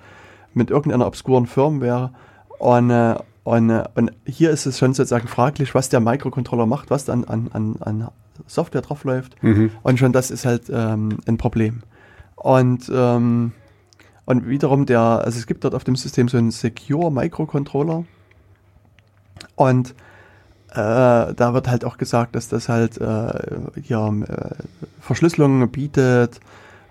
mit 0.55 0.70
irgendeiner 0.70 1.06
obskuren 1.06 1.47
Firmware. 1.47 2.12
Und, 2.59 2.90
äh, 2.90 3.16
und, 3.44 3.70
äh, 3.70 3.85
und 3.94 4.12
hier 4.24 4.51
ist 4.51 4.66
es 4.66 4.78
schon 4.78 4.94
sozusagen 4.94 5.28
fraglich, 5.28 5.74
was 5.74 5.89
der 5.89 6.01
Microcontroller 6.01 6.66
macht, 6.66 6.90
was 6.90 7.05
da 7.05 7.12
an, 7.12 7.24
an, 7.24 7.76
an, 7.81 8.09
Software 8.47 8.82
drauf 8.82 9.05
läuft. 9.05 9.36
Und 9.82 9.98
schon 9.98 10.12
das 10.12 10.32
ist 10.32 10.44
halt 10.44 10.64
ähm, 10.68 11.18
ein 11.26 11.36
Problem. 11.39 11.82
Und, 12.35 12.90
ähm, 12.93 13.52
und 14.24 14.48
wiederum 14.48 14.86
der, 14.86 15.01
also 15.01 15.39
es 15.39 15.47
gibt 15.47 15.62
dort 15.62 15.74
auf 15.74 15.85
dem 15.85 15.94
System 15.94 16.28
so 16.28 16.36
einen 16.36 16.51
Secure 16.51 17.12
Microcontroller. 17.12 18.05
Und 19.55 19.90
äh, 20.70 20.74
da 20.74 21.55
wird 21.55 21.68
halt 21.68 21.85
auch 21.85 21.97
gesagt, 21.97 22.35
dass 22.35 22.48
das 22.48 22.68
halt 22.68 23.01
äh, 23.01 23.32
hier 23.82 24.24
äh, 24.26 24.55
Verschlüsselung 25.01 25.70
bietet 25.70 26.40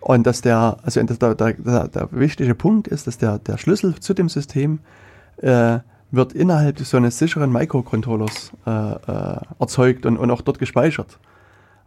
und 0.04 0.28
dass 0.28 0.42
der, 0.42 0.78
also 0.84 1.02
der, 1.02 1.36
der, 1.36 1.54
der, 1.54 1.88
der 1.88 2.10
wichtige 2.12 2.56
Punkt 2.56 2.88
ist, 2.90 3.08
dass 3.08 3.18
der, 3.18 3.40
der 3.40 3.58
Schlüssel 3.58 3.96
zu 3.96 4.14
dem 4.14 4.28
System 4.28 4.80
äh, 5.38 5.80
wird 6.12 6.34
innerhalb 6.34 6.78
so 6.80 6.98
eines 6.98 7.18
sicheren 7.18 7.52
Microcontrollers 7.52 8.52
äh, 8.68 8.70
äh, 8.70 9.38
erzeugt 9.60 10.06
und, 10.06 10.18
und 10.18 10.30
auch 10.30 10.42
dort 10.42 10.60
gespeichert. 10.60 11.20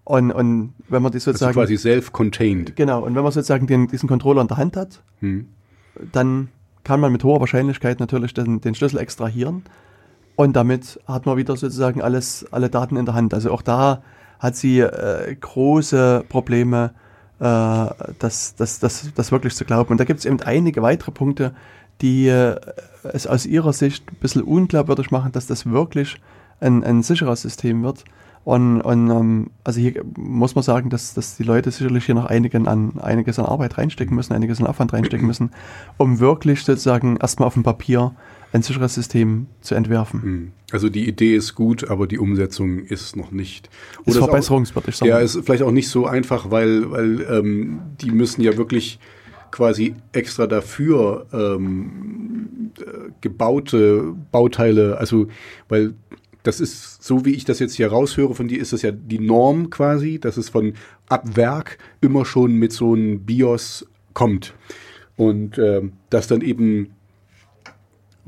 Und, 0.05 0.33
und 0.33 0.73
wenn 0.89 1.03
man 1.03 1.13
die 1.13 1.17
Also 1.17 1.33
sozusagen 1.33 1.55
quasi 1.55 1.77
self-contained. 1.77 2.75
genau 2.75 3.05
und 3.05 3.15
wenn 3.15 3.23
man 3.23 3.33
sozusagen 3.33 3.67
den, 3.67 3.89
diesen 3.89 4.09
Controller 4.09 4.41
in 4.41 4.49
der 4.49 4.57
Hand 4.57 4.77
hat, 4.77 5.03
Hm. 5.21 5.49
dann 6.13 6.49
kann 6.85 7.01
man 7.01 7.13
mit 7.13 7.23
hoher 7.23 7.41
Wahrscheinlichkeit 7.41 8.01
natürlich 8.01 8.33
den, 8.33 8.61
den 8.61 8.75
Schlüssel 8.75 8.99
extrahieren 8.99 9.65
und 10.37 10.55
damit 10.57 11.01
hat 11.07 11.27
man 11.27 11.37
wieder 11.37 11.57
sozusagen 11.57 12.01
alles, 12.01 12.47
alle 12.51 12.71
Daten 12.71 12.97
in 12.97 13.05
der 13.05 13.15
Hand. 13.15 13.35
Also 13.35 13.51
auch 13.51 13.63
da 13.63 14.03
hat 14.39 14.57
sie 14.57 14.81
äh, 14.81 15.35
große 15.35 16.25
Probleme, 16.29 16.93
das, 17.39 18.55
das, 18.57 18.79
das, 18.79 19.11
das 19.15 19.33
wirklich 19.33 19.55
zu 19.55 19.65
glauben. 19.65 19.91
Und 19.91 19.99
da 19.99 20.05
gibt 20.05 20.21
es 20.21 20.27
eben 20.27 20.41
einige 20.41 20.83
weitere 20.83 21.11
Punkte, 21.11 21.55
die 22.01 22.29
äh, 22.29 22.57
es 23.03 23.27
aus 23.27 23.47
ihrer 23.47 23.73
Sicht 23.73 24.11
ein 24.11 24.17
bisschen 24.21 24.43
unglaubwürdig 24.43 25.11
machen, 25.11 25.33
dass 25.33 25.47
das 25.47 25.67
wirklich 25.67 26.21
ein, 26.61 26.85
ein 26.85 27.03
sicheres 27.03 27.43
System 27.43 27.83
wird. 27.83 28.05
Und, 28.45 28.81
und 28.81 29.11
ähm, 29.11 29.51
also 29.65 29.81
hier 29.81 30.05
muss 30.17 30.55
man 30.55 30.63
sagen, 30.63 30.89
dass, 30.89 31.15
dass 31.15 31.37
die 31.37 31.43
Leute 31.43 31.71
sicherlich 31.73 32.07
hier 32.07 32.15
noch 32.15 32.27
einigen 32.27 32.69
an, 32.69 33.01
einiges 33.01 33.41
an 33.41 33.47
Arbeit 33.47 33.77
reinstecken 33.77 34.15
müssen, 34.15 34.35
einiges 34.35 34.61
an 34.61 34.69
Aufwand 34.69 34.93
reinstecken 34.93 35.27
müssen, 35.27 35.51
um 35.97 36.21
wirklich 36.21 36.63
sozusagen 36.63 37.17
erstmal 37.17 37.49
auf 37.49 37.55
dem 37.55 37.65
Papier 37.65 38.13
ein 38.57 38.63
sicheres 38.63 38.95
System 38.95 39.47
zu 39.61 39.75
entwerfen. 39.75 40.23
Hm. 40.23 40.53
Also 40.73 40.89
die 40.89 41.07
Idee 41.09 41.37
ist 41.37 41.55
gut, 41.55 41.89
aber 41.89 42.07
die 42.07 42.19
Umsetzung 42.19 42.81
ist 42.81 43.17
noch 43.17 43.31
nicht. 43.31 43.71
Ist 44.05 44.17
Oder 44.17 44.25
auch- 44.25 44.29
verbesserungswürdig, 44.31 44.99
Ja, 45.01 45.19
ist 45.19 45.39
vielleicht 45.45 45.63
auch 45.63 45.71
nicht 45.71 45.89
so 45.89 46.07
einfach, 46.07 46.51
weil, 46.51 46.91
weil 46.91 47.27
ähm, 47.31 47.81
die 48.01 48.11
müssen 48.11 48.43
ja 48.43 48.57
wirklich 48.57 48.99
quasi 49.53 49.95
extra 50.13 50.47
dafür 50.47 51.27
ähm, 51.33 52.73
äh, 52.81 53.11
gebaute 53.21 54.15
Bauteile, 54.33 54.99
also 54.99 55.29
weil 55.69 55.95
das 56.43 56.61
ist, 56.61 57.03
so 57.03 57.25
wie 57.25 57.35
ich 57.35 57.45
das 57.45 57.59
jetzt 57.59 57.75
hier 57.75 57.89
raushöre 57.89 58.35
von 58.35 58.49
dir, 58.49 58.61
ist 58.61 58.73
das 58.73 58.83
ja 58.83 58.93
die 58.93 59.19
Norm 59.19 59.71
quasi, 59.71 60.19
dass 60.21 60.37
es 60.37 60.49
von 60.49 60.75
ab 61.09 61.37
Werk 61.37 61.79
immer 62.01 62.25
schon 62.25 62.55
mit 62.55 62.73
so 62.73 62.95
einem 62.95 63.21
BIOS 63.21 63.87
kommt. 64.15 64.55
Und 65.17 65.59
ähm, 65.59 65.93
das 66.11 66.29
dann 66.29 66.43
eben 66.43 66.91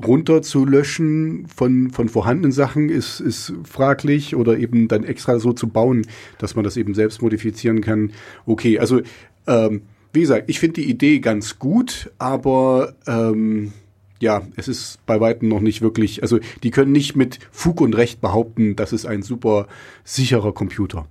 runter 0.05 0.41
zu 0.41 0.65
löschen 0.65 1.47
von, 1.47 1.91
von 1.91 2.09
vorhandenen 2.09 2.51
Sachen 2.51 2.89
ist, 2.89 3.19
ist 3.19 3.53
fraglich 3.63 4.35
oder 4.35 4.57
eben 4.57 4.87
dann 4.87 5.03
extra 5.03 5.39
so 5.39 5.53
zu 5.53 5.67
bauen, 5.67 6.05
dass 6.37 6.55
man 6.55 6.63
das 6.63 6.77
eben 6.77 6.93
selbst 6.93 7.21
modifizieren 7.21 7.81
kann. 7.81 8.11
Okay, 8.45 8.79
also 8.79 9.01
ähm, 9.47 9.81
wie 10.13 10.21
gesagt, 10.21 10.49
ich 10.49 10.59
finde 10.59 10.81
die 10.81 10.89
Idee 10.89 11.19
ganz 11.19 11.59
gut, 11.59 12.11
aber 12.17 12.95
ähm, 13.07 13.73
ja, 14.19 14.41
es 14.55 14.67
ist 14.67 15.05
bei 15.05 15.19
weitem 15.19 15.49
noch 15.49 15.61
nicht 15.61 15.81
wirklich, 15.81 16.21
also 16.23 16.39
die 16.63 16.71
können 16.71 16.91
nicht 16.91 17.15
mit 17.15 17.39
Fug 17.51 17.81
und 17.81 17.95
Recht 17.95 18.21
behaupten, 18.21 18.75
das 18.75 18.93
ist 18.93 19.05
ein 19.05 19.21
super 19.21 19.67
sicherer 20.03 20.53
Computer. 20.53 21.07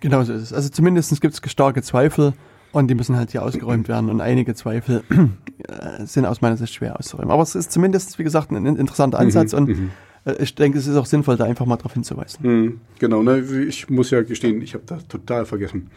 Genau 0.00 0.22
so 0.22 0.32
ist 0.32 0.42
es. 0.42 0.52
Also 0.52 0.68
zumindest 0.68 1.20
gibt 1.20 1.34
es 1.34 1.50
starke 1.50 1.82
Zweifel 1.82 2.34
und 2.72 2.88
die 2.88 2.94
müssen 2.94 3.16
halt 3.16 3.30
hier 3.32 3.42
ausgeräumt 3.42 3.88
werden 3.88 4.10
und 4.10 4.20
einige 4.20 4.54
Zweifel 4.54 5.02
äh, 5.68 6.04
sind 6.04 6.26
aus 6.26 6.40
meiner 6.40 6.56
Sicht 6.56 6.74
schwer 6.74 6.98
auszuräumen. 6.98 7.30
Aber 7.30 7.42
es 7.42 7.54
ist 7.54 7.72
zumindest, 7.72 8.18
wie 8.18 8.24
gesagt, 8.24 8.50
ein 8.50 8.66
interessanter 8.66 9.18
Ansatz 9.18 9.52
und 9.52 9.90
äh, 10.24 10.34
ich 10.42 10.54
denke, 10.54 10.78
es 10.78 10.86
ist 10.86 10.96
auch 10.96 11.06
sinnvoll, 11.06 11.36
da 11.36 11.44
einfach 11.44 11.66
mal 11.66 11.76
darauf 11.76 11.94
hinzuweisen. 11.94 12.44
Hm, 12.44 12.80
genau, 12.98 13.22
ne, 13.22 13.40
ich 13.40 13.88
muss 13.88 14.10
ja 14.10 14.22
gestehen, 14.22 14.62
ich 14.62 14.74
habe 14.74 14.84
das 14.86 15.06
total 15.08 15.46
vergessen. 15.46 15.90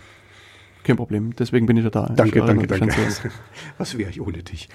Kein 0.84 0.96
Problem, 0.96 1.36
deswegen 1.36 1.68
bin 1.68 1.78
ich 1.78 1.84
ja 1.84 1.90
da. 1.90 2.12
Danke, 2.16 2.40
Ich 2.40 2.46
danke, 2.46 2.68
danke. 2.68 2.96
Was 3.78 3.98
wäre 3.98 4.10
ich 4.10 4.20
ohne 4.20 4.42
dich? 4.42 4.68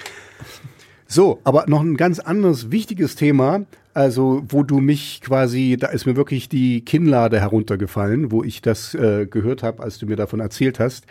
So, 1.08 1.40
aber 1.44 1.64
noch 1.68 1.82
ein 1.82 1.96
ganz 1.96 2.18
anderes 2.18 2.70
wichtiges 2.70 3.16
Thema, 3.16 3.64
also 3.94 4.42
wo 4.48 4.62
du 4.62 4.80
mich 4.80 5.20
quasi, 5.20 5.76
da 5.78 5.88
ist 5.88 6.04
mir 6.04 6.16
wirklich 6.16 6.48
die 6.48 6.84
Kinnlade 6.84 7.40
heruntergefallen, 7.40 8.30
wo 8.30 8.44
ich 8.44 8.60
das 8.60 8.94
äh, 8.94 9.26
gehört 9.26 9.62
habe, 9.62 9.82
als 9.82 9.98
du 9.98 10.06
mir 10.06 10.16
davon 10.16 10.40
erzählt 10.40 10.80
hast. 10.80 11.06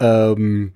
Ähm, 0.00 0.72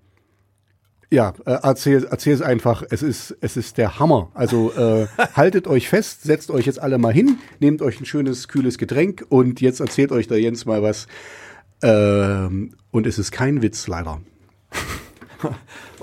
ja, 1.11 1.35
äh, 1.45 1.59
erzähl, 1.63 2.07
erzähl 2.11 2.33
es 2.35 2.43
einfach. 2.43 2.83
Es 2.89 3.03
ist, 3.03 3.37
es 3.41 3.57
ist 3.57 3.77
der 3.79 3.99
Hammer. 3.99 4.31
Also 4.35 4.73
äh, 4.73 5.07
haltet 5.35 5.67
euch 5.69 5.89
fest, 5.89 6.23
setzt 6.23 6.51
euch 6.51 6.67
jetzt 6.67 6.81
alle 6.81 6.97
mal 6.99 7.13
hin, 7.13 7.39
nehmt 7.61 7.83
euch 7.83 8.01
ein 8.01 8.07
schönes, 8.07 8.49
kühles 8.49 8.79
Getränk 8.79 9.25
und 9.29 9.61
jetzt 9.61 9.81
erzählt 9.81 10.11
euch 10.13 10.27
der 10.29 10.41
Jens 10.41 10.65
mal 10.65 10.83
was. 10.83 11.07
Ähm, 11.83 12.75
und 12.91 13.07
es 13.07 13.19
ist 13.19 13.31
kein 13.33 13.61
Witz, 13.63 13.87
leider. 13.89 14.21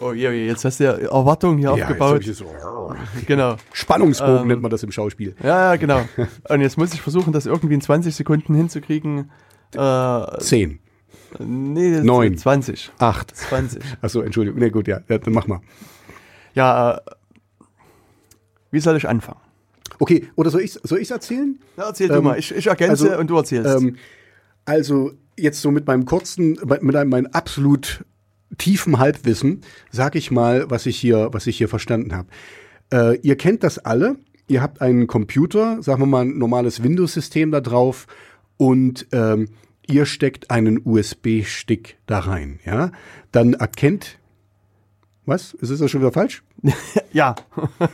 Oh 0.01 0.11
je, 0.13 0.29
je, 0.31 0.47
jetzt 0.47 0.63
hast 0.65 0.79
du 0.79 0.85
ja 0.85 0.91
Erwartungen 0.93 1.57
hier 1.59 1.69
jetzt 1.71 1.81
hab 1.83 1.89
aufgebaut. 1.91 2.21
ich 2.21 2.27
es 2.29 2.37
so- 2.39 2.93
Genau. 3.25 3.55
Spannungsbogen 3.73 4.41
Ähm, 4.43 4.47
nennt 4.47 4.61
man 4.61 4.71
das 4.71 4.83
im 4.83 4.91
Schauspiel. 4.91 5.35
Ja, 5.41 5.71
ja, 5.71 5.75
genau. 5.77 6.01
Und 6.49 6.61
jetzt 6.61 6.77
muss 6.77 6.93
ich 6.93 7.01
versuchen, 7.01 7.31
das 7.33 7.45
irgendwie 7.45 7.73
in 7.75 7.81
20 7.81 8.13
Sekunden 8.15 8.53
hinzukriegen. 8.53 9.29
Äh, 9.75 10.37
Zehn. 10.39 10.79
Nee, 11.37 11.91
das 11.91 11.99
ist 11.99 12.05
Neun. 12.05 12.37
20. 12.37 12.91
Acht. 12.97 13.35
20. 13.35 13.81
Achso, 14.01 14.21
Entschuldigung. 14.21 14.59
Nee, 14.59 14.69
gut, 14.69 14.87
ja, 14.87 15.01
ja, 15.07 15.17
dann 15.17 15.33
mach 15.33 15.47
mal. 15.47 15.61
Ja, 16.55 16.97
äh, 16.97 17.01
wie 18.71 18.79
soll 18.79 18.97
ich 18.97 19.07
anfangen? 19.07 19.39
Okay, 19.99 20.29
oder 20.35 20.49
soll 20.49 20.61
ich 20.61 20.73
soll 20.73 20.99
ich's 20.99 21.11
erzählen? 21.11 21.59
Na, 21.77 21.87
erzähl 21.87 22.07
du 22.07 22.15
Ähm, 22.15 22.23
mal. 22.23 22.39
Ich, 22.39 22.53
ich 22.55 22.67
ergänze 22.67 23.09
also, 23.09 23.19
und 23.19 23.29
du 23.29 23.37
erzählst. 23.37 23.81
Ähm, 23.81 23.97
also 24.65 25.11
jetzt 25.37 25.61
so 25.61 25.71
mit 25.71 25.87
meinem 25.87 26.05
kurzen, 26.05 26.57
mit 26.81 26.95
einem 26.95 27.09
meinem 27.09 27.27
absolut 27.27 28.05
tiefen 28.57 28.99
Halbwissen, 28.99 29.61
sag 29.91 30.15
ich 30.15 30.31
mal, 30.31 30.69
was 30.69 30.85
ich 30.85 30.97
hier, 30.97 31.29
was 31.31 31.47
ich 31.47 31.57
hier 31.57 31.67
verstanden 31.69 32.13
habe. 32.15 32.29
Äh, 32.91 33.19
ihr 33.21 33.35
kennt 33.35 33.63
das 33.63 33.77
alle. 33.79 34.15
Ihr 34.47 34.61
habt 34.61 34.81
einen 34.81 35.07
Computer, 35.07 35.81
sagen 35.83 36.01
wir 36.01 36.07
mal 36.07 36.25
ein 36.25 36.37
normales 36.37 36.81
Windows-System 36.81 37.51
da 37.51 37.61
drauf 37.61 38.07
und 38.57 39.07
ähm, 39.11 39.49
ihr 39.89 40.05
steckt 40.05 40.51
einen 40.51 40.81
USB-Stick 40.83 41.97
da 42.05 42.19
rein. 42.19 42.59
Ja, 42.65 42.91
dann 43.31 43.53
erkennt 43.53 44.19
was? 45.29 45.53
Ist 45.53 45.79
das 45.79 45.91
schon 45.91 46.01
wieder 46.01 46.11
falsch? 46.11 46.43
ja. 47.13 47.35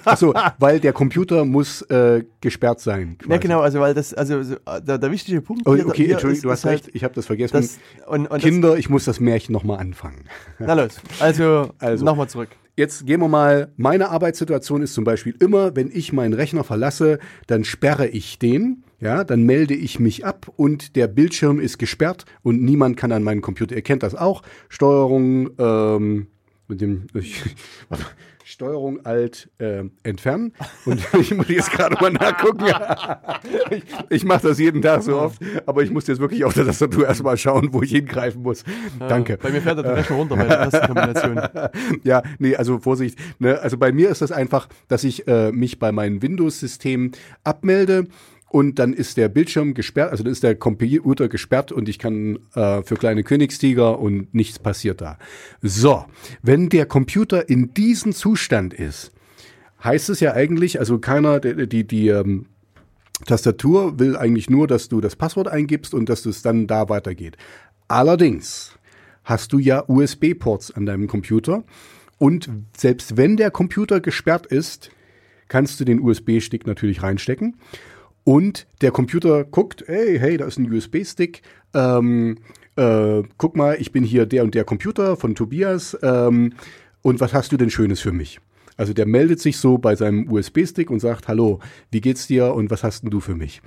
Achso, 0.06 0.34
weil 0.58 0.80
der 0.80 0.94
Computer 0.94 1.46
muss 1.46 1.82
äh, 1.84 2.24
gesperrt 2.40 2.80
sein. 2.80 3.18
ja, 3.20 3.28
quasi. 3.28 3.40
genau, 3.42 3.60
also 3.60 3.82
weil 3.82 3.94
das, 3.94 4.14
also 4.14 4.42
so, 4.42 4.56
äh, 4.56 4.82
der, 4.82 4.98
der 4.98 5.12
wichtige 5.12 5.42
Punkt 5.42 5.68
Oh, 5.68 5.72
okay, 5.72 6.06
hier 6.06 6.12
Entschuldigung, 6.14 6.32
ist, 6.32 6.44
du 6.46 6.50
hast 6.50 6.64
halt, 6.64 6.86
recht, 6.86 6.96
ich 6.96 7.04
habe 7.04 7.14
das 7.14 7.26
vergessen. 7.26 7.58
Das, 7.58 7.78
und, 8.08 8.28
und 8.28 8.40
Kinder, 8.42 8.78
ich 8.78 8.90
muss 8.90 9.04
das 9.04 9.20
Märchen 9.20 9.52
nochmal 9.52 9.80
anfangen. 9.80 10.24
Das, 10.60 10.68
na 10.68 10.74
los, 10.74 11.02
also, 11.20 11.72
Also. 11.78 12.06
nochmal 12.06 12.30
zurück. 12.30 12.50
Jetzt 12.78 13.06
gehen 13.06 13.20
wir 13.20 13.28
mal, 13.28 13.74
meine 13.76 14.12
Arbeitssituation 14.12 14.82
ist 14.82 14.94
zum 14.94 15.04
Beispiel 15.04 15.36
immer, 15.40 15.76
wenn 15.76 15.92
ich 15.92 16.14
meinen 16.14 16.34
Rechner 16.34 16.64
verlasse, 16.64 17.20
dann 17.48 17.66
sperre 17.66 18.08
ich 18.08 18.40
den, 18.40 18.85
ja, 19.00 19.24
dann 19.24 19.44
melde 19.44 19.74
ich 19.74 20.00
mich 20.00 20.26
ab 20.26 20.52
und 20.56 20.96
der 20.96 21.08
Bildschirm 21.08 21.60
ist 21.60 21.78
gesperrt 21.78 22.26
und 22.44 22.62
niemand 22.62 22.98
kann 22.98 23.12
an 23.12 23.24
meinen 23.24 23.42
Computer. 23.42 23.76
Ihr 23.76 23.82
kennt 23.82 24.04
das 24.04 24.16
auch. 24.16 24.42
Steuerung, 24.70 25.50
ähm, 25.58 26.28
mit 26.68 26.82
dem, 26.82 27.08
ich, 27.14 27.44
warte, 27.90 28.06
Steuerung 28.48 29.04
Alt 29.06 29.50
äh, 29.58 29.84
entfernen. 30.04 30.54
Und 30.86 31.02
ich 31.20 31.34
muss 31.34 31.50
jetzt 31.50 31.72
gerade 31.72 31.96
mal 32.00 32.12
nachgucken. 32.12 32.66
ich 33.72 33.84
ich 34.10 34.24
mache 34.24 34.48
das 34.48 34.60
jeden 34.60 34.84
Tag 34.84 35.02
so 35.02 35.18
oft, 35.18 35.42
aber 35.66 35.82
ich 35.82 35.90
muss 35.90 36.06
jetzt 36.06 36.20
wirklich 36.20 36.46
auf 36.46 36.54
der 36.54 36.66
Tastatur 36.66 37.08
erstmal 37.08 37.38
schauen, 37.38 37.70
wo 37.74 37.82
ich 37.82 37.92
hingreifen 37.92 38.44
muss. 38.44 38.64
Danke. 39.00 39.40
Bei 39.42 39.50
mir 39.50 39.62
fährt 39.62 39.84
der 39.84 39.98
Rechner 39.98 40.16
runter 40.16 40.36
bei 40.36 40.46
der 40.46 40.60
ersten 40.60 40.86
Kombination. 40.86 41.42
ja, 42.04 42.22
nee, 42.38 42.56
also 42.56 42.78
Vorsicht. 42.78 43.18
Ne? 43.40 43.60
Also 43.60 43.80
bei 43.80 43.92
mir 43.92 44.10
ist 44.10 44.22
das 44.22 44.32
einfach, 44.32 44.70
dass 44.88 45.04
ich 45.04 45.28
äh, 45.28 45.52
mich 45.52 45.80
bei 45.80 45.92
meinem 45.92 46.22
Windows-System 46.22 47.14
abmelde 47.44 48.08
und 48.56 48.80
dann 48.80 48.94
ist 48.94 49.18
der 49.18 49.28
Bildschirm 49.28 49.74
gesperrt, 49.74 50.12
also 50.12 50.24
dann 50.24 50.32
ist 50.32 50.42
der 50.42 50.56
Computer 50.56 51.28
gesperrt 51.28 51.74
und 51.74 51.90
ich 51.90 52.00
kann 52.00 52.40
äh, 52.54 52.84
für 52.84 52.96
kleine 52.96 53.26
Königstiger 53.26 54.00
und 54.00 54.34
nichts 54.34 54.60
passiert 54.60 55.02
da. 55.02 55.18
So, 55.62 56.06
wenn 56.42 56.70
der 56.70 56.86
Computer 56.86 57.50
in 57.50 57.74
diesem 57.74 58.14
Zustand 58.14 58.74
ist, 58.74 59.12
heißt 59.84 60.08
es 60.08 60.22
ja 60.22 60.36
eigentlich, 60.36 60.80
also 60.80 61.00
keiner, 61.00 61.42
die, 61.42 61.68
die, 61.68 61.86
die 61.86 62.08
ähm, 62.08 62.46
Tastatur 63.26 64.00
will 64.00 64.16
eigentlich 64.16 64.50
nur, 64.50 64.68
dass 64.68 64.88
du 64.88 65.02
das 65.02 65.18
Passwort 65.18 65.50
eingibst 65.50 65.94
und 65.94 66.08
dass 66.08 66.26
es 66.26 66.42
dann 66.42 66.66
da 66.66 66.88
weitergeht. 66.88 67.36
Allerdings 67.90 68.80
hast 69.26 69.52
du 69.52 69.60
ja 69.60 69.84
USB-Ports 69.86 70.72
an 70.72 70.86
deinem 70.86 71.08
Computer 71.08 71.66
und 72.20 72.50
selbst 72.78 73.18
wenn 73.18 73.36
der 73.36 73.52
Computer 73.52 74.00
gesperrt 74.00 74.46
ist, 74.46 74.92
kannst 75.50 75.82
du 75.82 75.84
den 75.84 76.00
USB-Stick 76.00 76.66
natürlich 76.66 77.04
reinstecken 77.04 77.58
und 78.26 78.68
der 78.82 78.92
Computer 78.92 79.46
guckt, 79.46 79.86
hey, 79.88 80.20
hey, 80.20 80.36
da 80.36 80.46
ist 80.46 80.58
ein 80.58 80.70
USB-Stick, 80.70 81.44
ähm, 81.74 82.40
äh, 82.76 83.24
guck 83.38 83.56
mal, 83.56 83.78
ich 83.80 83.94
bin 83.94 84.04
hier 84.04 84.26
der 84.26 84.44
und 84.44 84.54
der 84.54 84.66
Computer 84.66 85.16
von 85.16 85.36
Tobias 85.36 85.98
ähm, 86.02 86.54
und 87.02 87.22
was 87.22 87.34
hast 87.34 87.54
du 87.54 87.58
denn 87.58 87.70
Schönes 87.70 88.02
für 88.02 88.12
mich? 88.12 88.42
Also 88.78 88.94
der 88.94 89.06
meldet 89.06 89.40
sich 89.40 89.58
so 89.58 89.78
bei 89.78 89.96
seinem 89.96 90.30
USB-Stick 90.30 90.90
und 90.90 91.00
sagt, 91.00 91.30
hallo, 91.30 91.60
wie 91.92 92.02
geht's 92.02 92.28
dir 92.28 92.54
und 92.54 92.70
was 92.72 92.84
hast 92.84 93.04
denn 93.04 93.12
du 93.12 93.22
für 93.22 93.36
mich? 93.36 93.62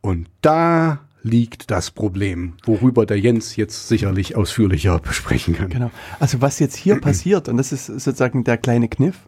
Und 0.00 0.28
da 0.40 1.00
liegt 1.22 1.70
das 1.70 1.90
Problem, 1.90 2.54
worüber 2.64 3.06
der 3.06 3.18
Jens 3.18 3.56
jetzt 3.56 3.88
sicherlich 3.88 4.36
ausführlicher 4.36 4.98
besprechen 5.00 5.54
kann. 5.56 5.70
Genau. 5.70 5.90
Also 6.20 6.40
was 6.40 6.60
jetzt 6.60 6.76
hier 6.76 7.00
passiert, 7.00 7.48
und 7.48 7.56
das 7.56 7.72
ist 7.72 7.86
sozusagen 7.86 8.44
der 8.44 8.56
kleine 8.56 8.88
Kniff, 8.88 9.18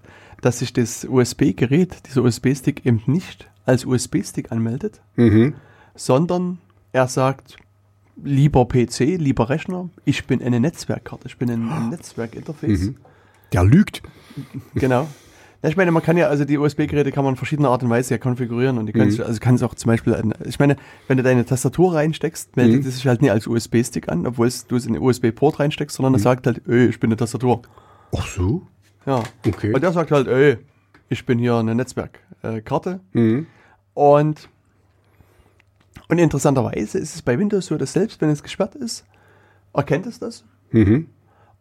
dass 0.41 0.61
sich 0.61 0.73
das 0.73 1.05
USB-Gerät, 1.05 1.97
dieser 2.07 2.23
USB-Stick 2.23 2.87
eben 2.87 3.03
nicht 3.07 3.49
als 3.67 3.85
USB-Stick 3.85 4.51
anmeldet, 4.53 5.03
Mhm. 5.17 5.55
sondern 5.95 6.59
er 6.93 7.09
sagt, 7.09 7.57
lieber 8.23 8.65
PC, 8.67 9.17
lieber 9.19 9.51
Rechner, 9.51 9.91
ich 10.05 10.27
bin 10.27 10.43
eine 10.43 10.61
Netzwerkkarte, 10.61 11.27
ich 11.29 11.37
bin 11.37 11.51
ein, 11.51 11.69
ein 11.71 11.91
Netzwerkinterface. 11.91 12.81
Mhm. 12.87 12.97
Der 13.53 13.65
lügt. 13.65 14.03
Genau. 14.75 15.07
Ich 15.63 15.77
meine, 15.77 15.91
man 15.91 16.03
kann 16.03 16.17
ja, 16.19 16.29
also 16.29 16.45
die 16.45 16.59
USB-Geräte 16.59 17.11
kann 17.11 17.25
man 17.25 17.33
in 17.33 17.37
verschiedener 17.37 17.71
Art 17.71 17.83
und 17.83 17.89
Weise 17.91 18.15
ja 18.15 18.19
konfigurieren 18.19 18.77
und 18.79 18.87
die 18.87 18.93
kannst, 18.93 19.19
Mhm. 19.19 19.25
also 19.25 19.41
kannst 19.41 19.65
auch 19.65 19.75
zum 19.75 19.89
Beispiel, 19.89 20.15
ich 20.45 20.59
meine, 20.59 20.77
wenn 21.09 21.17
du 21.17 21.23
deine 21.23 21.45
Tastatur 21.45 21.95
reinsteckst, 21.95 22.55
meldet 22.57 22.83
Mhm. 22.83 22.89
es 22.89 22.97
sich 22.97 23.07
halt 23.09 23.23
nie 23.23 23.31
als 23.31 23.47
USB-Stick 23.47 24.09
an, 24.11 24.27
obwohl 24.27 24.47
es, 24.47 24.67
du 24.67 24.77
es 24.77 24.87
in 24.87 24.93
den 24.93 25.03
USB-Port 25.03 25.59
reinsteckst, 25.59 25.97
sondern 25.97 26.15
es 26.15 26.23
sagt 26.23 26.47
halt, 26.47 26.61
ey, 26.69 26.87
ich 26.87 27.01
bin 27.01 27.09
eine 27.09 27.17
Tastatur. 27.17 27.63
Ach 28.17 28.27
so? 28.27 28.63
Ja. 29.07 29.23
Okay. 29.47 29.73
Und 29.75 29.83
der 29.83 29.93
sagt 29.93 30.11
halt, 30.13 30.29
ey, 30.29 30.59
ich 31.09 31.27
bin 31.27 31.39
hier 31.39 31.57
eine 31.57 31.75
Netzwerkkarte. 31.75 33.01
Mhm. 33.13 33.47
Und, 33.95 34.49
und 36.09 36.19
interessanterweise 36.19 36.99
ist 36.99 37.15
es 37.15 37.23
bei 37.23 37.39
Windows 37.39 37.67
so, 37.67 37.77
dass 37.77 37.93
selbst 37.93 38.21
wenn 38.21 38.31
es 38.31 38.43
gesperrt 38.43 38.75
ist, 38.75 39.05
erkennt 39.73 40.07
es 40.07 40.19
das. 40.19 40.45
Mhm. 40.71 41.09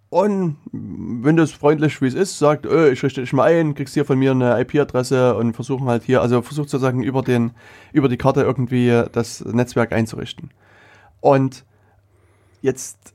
Und 0.09 0.57
Windows 0.71 1.51
freundlich 1.51 2.01
wie 2.01 2.07
es 2.07 2.13
ist, 2.13 2.39
sagt, 2.39 2.65
öh, 2.65 2.91
ich 2.91 3.03
richte 3.03 3.21
dich 3.21 3.33
mal 3.33 3.51
ein, 3.51 3.73
kriegst 3.73 3.95
hier 3.95 4.05
von 4.05 4.17
mir 4.17 4.31
eine 4.31 4.59
IP-Adresse 4.61 5.35
und 5.35 5.53
versuchen 5.53 5.87
halt 5.87 6.03
hier, 6.03 6.21
also 6.21 6.41
versucht 6.41 6.69
sozusagen 6.69 7.03
über 7.03 7.21
den, 7.21 7.51
über 7.91 8.07
die 8.07 8.17
Karte 8.17 8.41
irgendwie 8.41 9.03
das 9.11 9.43
Netzwerk 9.43 9.91
einzurichten. 9.91 10.51
Und 11.21 11.65
jetzt 12.61 13.13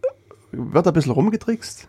wird 0.52 0.86
ein 0.86 0.93
bisschen 0.93 1.12
rumgetrickst. 1.12 1.89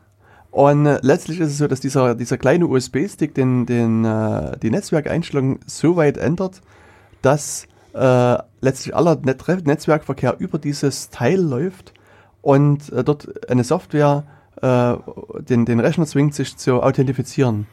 Und 0.52 0.86
äh, 0.86 1.00
letztlich 1.02 1.40
ist 1.40 1.52
es 1.52 1.58
so, 1.58 1.68
dass 1.68 1.80
dieser, 1.80 2.14
dieser 2.16 2.38
kleine 2.38 2.68
USB-Stick 2.68 3.34
den, 3.34 3.66
den, 3.66 4.04
äh, 4.04 4.58
die 4.60 4.70
Netzwerkeinstellung 4.70 5.60
so 5.66 5.96
weit 5.96 6.18
ändert, 6.18 6.62
dass 7.22 7.68
äh, 7.94 8.38
letztlich 8.60 8.96
aller 8.96 9.16
Net 9.24 9.66
Netzwerkverkehr 9.66 10.36
über 10.40 10.60
dieses 10.60 11.10
Teil 11.10 11.40
läuft 11.40 11.94
und 12.42 12.92
äh, 12.92 13.04
dort 13.04 13.50
eine 13.50 13.64
Software 13.64 14.26
äh, 14.62 14.96
den, 15.42 15.66
den 15.66 15.80
Rechner 15.80 16.06
zwingt, 16.06 16.36
sich 16.36 16.58
zu 16.58 16.84
authentifizieren. 16.84 17.68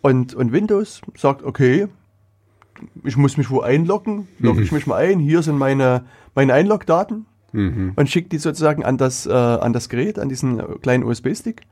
Und, 0.00 0.34
und 0.34 0.52
Windows 0.52 1.02
sagt, 1.16 1.42
okay, 1.42 1.88
ich 3.04 3.16
muss 3.16 3.36
mich 3.36 3.50
wo 3.50 3.60
einloggen, 3.60 4.28
logge 4.38 4.62
ich 4.62 4.72
mich 4.72 4.86
mal 4.86 4.96
ein, 4.96 5.18
hier 5.18 5.42
sind 5.42 5.58
meine, 5.58 6.04
meine 6.34 6.54
Einlogdaten 6.54 7.26
Mhm. 7.52 7.92
und 7.96 8.08
schickt 8.08 8.32
die 8.32 8.38
sozusagen 8.38 8.84
an 8.84 8.96
das, 8.96 9.26
äh, 9.26 9.32
an 9.32 9.72
das 9.72 9.88
Gerät, 9.88 10.18
an 10.18 10.28
diesen 10.28 10.60
äh, 10.60 10.64
kleinen 10.80 11.04
USB-Stick. 11.04 11.62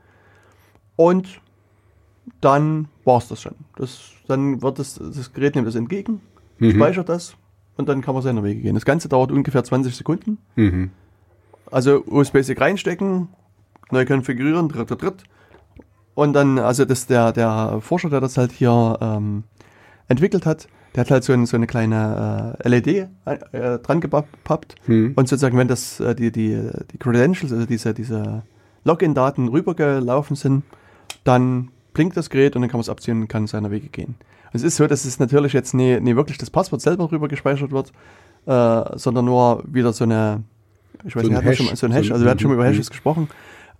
Und 0.98 1.40
dann 2.40 2.88
war 3.04 3.18
es 3.18 3.28
das 3.28 3.40
schon. 3.40 3.54
Das, 3.76 4.10
dann 4.26 4.60
wird 4.62 4.78
das, 4.80 4.94
das 4.96 5.32
Gerät 5.32 5.54
nimmt 5.54 5.68
das 5.68 5.76
entgegen, 5.76 6.20
Mhm. 6.58 6.72
speichert 6.72 7.08
das 7.08 7.36
und 7.76 7.88
dann 7.88 8.00
kann 8.02 8.14
man 8.14 8.22
seine 8.24 8.42
Wege 8.42 8.60
gehen. 8.60 8.74
Das 8.74 8.84
Ganze 8.84 9.08
dauert 9.08 9.30
ungefähr 9.30 9.62
20 9.62 9.94
Sekunden. 9.94 10.38
Mhm. 10.56 10.90
Also 11.70 12.02
USB-Stick 12.04 12.60
reinstecken, 12.60 13.28
neu 13.92 14.04
konfigurieren, 14.04 14.68
dritt, 14.68 14.90
dritt, 14.90 15.02
dritt. 15.02 15.22
Und 16.14 16.32
dann, 16.32 16.58
also 16.58 16.84
das 16.84 17.06
der, 17.06 17.30
der 17.32 17.78
Forscher, 17.80 18.10
der 18.10 18.20
das 18.20 18.36
halt 18.36 18.50
hier 18.50 18.98
ähm, 19.00 19.44
entwickelt 20.08 20.46
hat, 20.46 20.66
der 20.96 21.02
hat 21.04 21.12
halt 21.12 21.22
so, 21.22 21.32
ein, 21.32 21.46
so 21.46 21.56
eine 21.56 21.68
kleine 21.68 22.56
äh, 22.64 22.68
LED 22.68 22.86
äh, 22.88 23.78
dran 23.78 24.00
gepappt 24.00 24.74
Mhm. 24.88 25.12
und 25.14 25.28
sozusagen, 25.28 25.56
wenn 25.58 25.68
das 25.68 26.00
äh, 26.00 26.16
die, 26.16 26.32
die, 26.32 26.60
die 26.90 26.98
Credentials, 26.98 27.52
also 27.52 27.66
diese, 27.66 27.94
diese 27.94 28.42
Login-Daten 28.84 29.46
rübergelaufen 29.48 30.34
sind, 30.34 30.64
dann 31.28 31.68
blinkt 31.94 32.16
das 32.16 32.30
Gerät 32.30 32.56
und 32.56 32.62
dann 32.62 32.70
kann 32.70 32.78
man 32.78 32.82
es 32.82 32.88
abziehen 32.88 33.20
und 33.20 33.28
kann 33.28 33.46
seiner 33.46 33.70
Wege 33.70 33.88
gehen. 33.88 34.14
Es 34.52 34.62
ist 34.62 34.76
so, 34.76 34.86
dass 34.86 35.04
es 35.04 35.18
natürlich 35.18 35.52
jetzt 35.52 35.74
nie, 35.74 36.00
nie 36.00 36.16
wirklich 36.16 36.38
das 36.38 36.50
Passwort 36.50 36.80
selber 36.80 37.10
rüber 37.12 37.28
gespeichert 37.28 37.70
wird, 37.70 37.92
äh, 38.46 38.96
sondern 38.98 39.26
nur 39.26 39.62
wieder 39.66 39.92
so 39.92 40.04
eine, 40.04 40.42
ich 41.04 41.14
weiß 41.14 41.22
So 41.24 41.28
nicht, 41.28 41.38
ein 41.38 41.44
Hash. 41.44 41.58
schon 41.58 41.76
so 41.76 41.86
ein 41.86 41.92
Hash, 41.92 42.08
So 42.08 42.14
also 42.14 42.24
wir 42.24 42.30
hatten 42.30 42.40
schon 42.40 42.50
mal 42.50 42.54
über. 42.54 42.64
Hashes 42.66 42.88
gesprochen, 42.90 43.28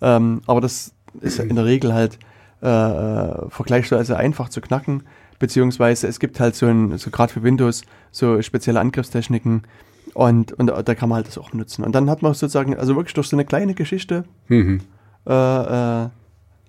ähm, 0.03 0.43
aber 0.47 0.61
das 0.61 0.93
ist 1.23 1.39
in 1.39 1.57
der 1.57 1.65
Regel 1.65 1.95
halt 1.95 2.19
äh, 2.63 2.67
äh, 2.69 3.49
vergleichsweise 3.51 4.17
einfach 4.19 4.51
zu 4.51 4.61
knacken, 4.61 5.05
beziehungsweise 5.39 6.07
es 6.07 6.19
gibt 6.21 6.39
halt 6.41 6.55
so 6.55 6.67
ein, 6.67 6.99
so 6.99 7.11
gerade 7.11 7.33
für 7.33 7.43
Windows, 7.43 7.83
so 8.11 8.43
spezielle 8.43 8.81
Angriffstechniken 8.81 9.63
und, 10.15 10.53
und 10.53 10.67
da 10.67 10.95
kann 10.95 11.09
man 11.09 11.17
halt 11.17 11.29
das 11.29 11.39
auch 11.39 11.53
nutzen. 11.55 11.85
Und 11.85 11.95
dann 11.95 12.11
hat 12.11 12.21
man 12.23 12.35
sozusagen, 12.35 12.77
also 12.77 12.95
wirklich 12.97 13.15
durch 13.15 13.29
so 13.29 13.37
eine 13.37 13.45
kleine 13.45 13.75
Geschichte 13.75 14.25
Mhm. 14.49 14.81
äh, 15.27 15.33
äh, 16.05 16.09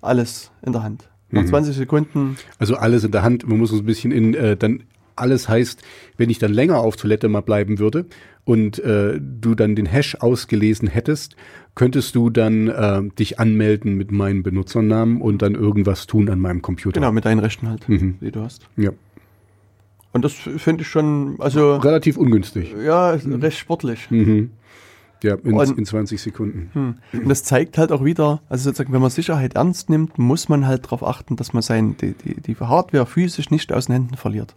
alles 0.02 0.50
in 0.62 0.72
der 0.72 0.82
Hand. 0.82 1.08
Nach 1.30 1.42
Mhm. 1.42 1.46
20 1.48 1.76
Sekunden, 1.76 2.36
Also 2.58 2.76
alles 2.76 3.04
in 3.04 3.12
der 3.12 3.22
Hand. 3.22 3.46
Man 3.48 3.58
muss 3.58 3.70
uns 3.70 3.80
ein 3.82 3.86
bisschen 3.86 4.10
in, 4.12 4.34
äh, 4.34 4.56
dann 4.56 4.82
alles 5.16 5.48
heißt, 5.48 5.82
wenn 6.16 6.30
ich 6.30 6.38
dann 6.38 6.52
länger 6.52 6.78
auf 6.78 6.96
Toilette 6.96 7.28
mal 7.28 7.42
bleiben 7.42 7.78
würde 7.78 8.06
und 8.44 8.78
äh, 8.78 9.20
du 9.20 9.54
dann 9.54 9.76
den 9.76 9.86
Hash 9.86 10.14
ausgelesen 10.16 10.88
hättest, 10.88 11.36
könntest 11.74 12.14
du 12.14 12.30
dann 12.30 12.68
äh, 12.68 13.02
dich 13.18 13.38
anmelden 13.38 13.94
mit 13.96 14.10
meinem 14.12 14.42
Benutzernamen 14.42 15.20
und 15.20 15.42
dann 15.42 15.54
irgendwas 15.54 16.06
tun 16.06 16.28
an 16.30 16.40
meinem 16.40 16.62
Computer. 16.62 16.94
Genau, 17.00 17.12
mit 17.12 17.26
deinen 17.26 17.38
Rechten 17.40 17.68
halt, 17.68 17.88
Mhm. 17.88 18.16
die 18.20 18.30
du 18.32 18.40
hast. 18.40 18.66
Ja. 18.76 18.90
Und 20.12 20.24
das 20.24 20.32
finde 20.32 20.82
ich 20.82 20.88
schon, 20.88 21.36
also 21.38 21.76
Relativ 21.76 22.16
ungünstig. 22.16 22.74
ja, 22.84 23.10
recht 23.12 23.58
sportlich. 23.58 24.10
Mhm. 24.10 24.50
Ja, 25.22 25.34
in, 25.34 25.52
Und- 25.54 25.78
in 25.78 25.84
20 25.84 26.20
Sekunden. 26.20 26.70
Hm. 26.72 26.94
Und 27.22 27.28
das 27.28 27.44
zeigt 27.44 27.76
halt 27.78 27.92
auch 27.92 28.04
wieder, 28.04 28.40
also 28.48 28.64
sozusagen, 28.64 28.92
wenn 28.92 29.02
man 29.02 29.10
Sicherheit 29.10 29.54
ernst 29.54 29.90
nimmt, 29.90 30.18
muss 30.18 30.48
man 30.48 30.66
halt 30.66 30.86
darauf 30.86 31.02
achten, 31.04 31.36
dass 31.36 31.52
man 31.52 31.62
sein, 31.62 31.96
die, 32.00 32.14
die, 32.14 32.40
die 32.40 32.56
Hardware 32.56 33.04
physisch 33.06 33.50
nicht 33.50 33.72
aus 33.72 33.86
den 33.86 33.92
Händen 33.94 34.16
verliert. 34.16 34.54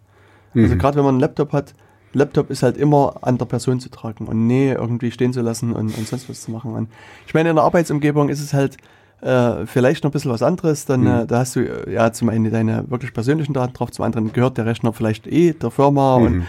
Also 0.55 0.75
Mhm. 0.75 0.79
gerade 0.79 0.97
wenn 0.97 1.03
man 1.05 1.15
einen 1.15 1.21
Laptop 1.21 1.51
hat, 1.51 1.73
Laptop 2.13 2.49
ist 2.51 2.61
halt 2.63 2.77
immer 2.77 3.15
an 3.21 3.37
der 3.39 3.45
Person 3.45 3.79
zu 3.79 3.89
tragen 3.89 4.27
und 4.27 4.45
nee 4.45 4.71
irgendwie 4.71 5.09
stehen 5.11 5.33
zu 5.33 5.41
lassen 5.41 5.73
und, 5.73 5.97
und 5.97 6.07
sonst 6.07 6.29
was 6.29 6.41
zu 6.43 6.51
machen. 6.51 6.73
Und 6.75 6.87
ich 7.25 7.33
meine, 7.33 7.49
in 7.49 7.55
der 7.55 7.65
Arbeitsumgebung 7.65 8.29
ist 8.29 8.39
es 8.39 8.53
halt 8.53 8.77
äh, 9.21 9.65
vielleicht 9.65 10.03
noch 10.03 10.11
ein 10.11 10.13
bisschen 10.13 10.29
was 10.31 10.43
anderes. 10.43 10.85
Dann 10.85 11.07
äh, 11.07 11.25
da 11.25 11.39
hast 11.39 11.55
du 11.55 11.61
äh, 11.61 11.91
ja 11.93 12.11
zum 12.13 12.29
einen 12.29 12.51
deine 12.51 12.85
wirklich 12.89 13.13
persönlichen 13.13 13.53
Daten 13.53 13.73
drauf, 13.73 13.89
zum 13.91 14.05
anderen 14.05 14.31
gehört 14.31 14.57
der 14.59 14.65
Rechner 14.67 14.93
vielleicht 14.93 15.25
eh 15.27 15.53
der 15.53 15.71
Firma 15.71 16.19
Mhm. 16.19 16.25
und, 16.25 16.43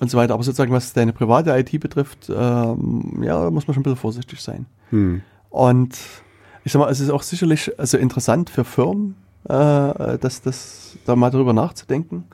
und 0.00 0.10
so 0.10 0.18
weiter. 0.18 0.34
Aber 0.34 0.42
sozusagen, 0.42 0.72
was 0.72 0.92
deine 0.92 1.12
private 1.12 1.50
IT 1.58 1.78
betrifft, 1.80 2.30
ähm, 2.34 3.22
ja, 3.22 3.50
muss 3.50 3.66
man 3.66 3.74
schon 3.74 3.80
ein 3.80 3.84
bisschen 3.84 3.96
vorsichtig 3.96 4.40
sein. 4.40 4.66
Mhm. 4.90 5.22
Und 5.50 5.96
ich 6.64 6.72
sag 6.72 6.80
mal, 6.80 6.90
es 6.90 7.00
ist 7.00 7.10
auch 7.10 7.22
sicherlich 7.22 7.78
also 7.78 7.96
interessant 7.98 8.50
für 8.50 8.64
Firmen, 8.64 9.14
äh, 9.48 10.18
das, 10.18 10.42
das, 10.42 10.98
da 11.06 11.14
mal 11.16 11.30
drüber 11.30 11.52
nachzudenken, 11.52 12.24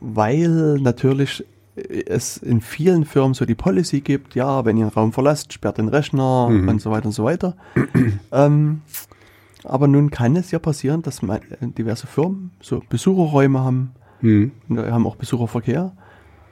weil 0.00 0.78
natürlich 0.80 1.44
es 1.76 2.36
in 2.36 2.60
vielen 2.60 3.04
Firmen 3.04 3.34
so 3.34 3.44
die 3.46 3.56
Policy 3.56 4.00
gibt, 4.00 4.36
ja, 4.36 4.64
wenn 4.64 4.76
ihr 4.76 4.84
einen 4.84 4.92
Raum 4.92 5.12
verlasst, 5.12 5.52
sperrt 5.52 5.78
den 5.78 5.88
Rechner 5.88 6.48
Mhm. 6.48 6.68
und 6.68 6.80
so 6.80 6.90
weiter 6.92 7.06
und 7.06 7.12
so 7.12 7.24
weiter. 7.24 7.56
ähm, 8.32 8.82
aber 9.64 9.88
nun 9.88 10.10
kann 10.10 10.36
es 10.36 10.50
ja 10.52 10.58
passieren, 10.60 11.02
dass 11.02 11.22
man, 11.22 11.38
äh, 11.38 11.66
diverse 11.76 12.06
Firmen 12.06 12.52
so 12.60 12.80
Besucherräume 12.88 13.60
haben, 13.60 13.92
Mhm. 14.20 14.52
haben 14.70 15.06
auch 15.06 15.16
Besucherverkehr. 15.16 15.92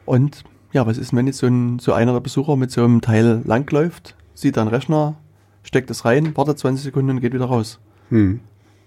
Und 0.05 0.45
ja, 0.73 0.87
was 0.87 0.99
ist, 0.99 1.15
wenn 1.15 1.27
jetzt 1.27 1.39
so, 1.39 1.47
ein, 1.47 1.79
so 1.79 1.93
einer 1.93 2.13
der 2.13 2.21
Besucher 2.21 2.57
mit 2.57 2.71
so 2.71 2.83
einem 2.83 3.01
Teil 3.01 3.43
langläuft, 3.45 4.17
sieht 4.35 4.59
einen 4.59 4.69
Rechner, 4.69 5.17
steckt 5.63 5.91
es 5.91 6.05
rein, 6.05 6.37
wartet 6.37 6.59
20 6.59 6.85
Sekunden 6.85 7.11
und 7.11 7.21
geht 7.21 7.35
wieder 7.35 7.47
raus. 7.47 7.79
Mhm. 8.11 8.41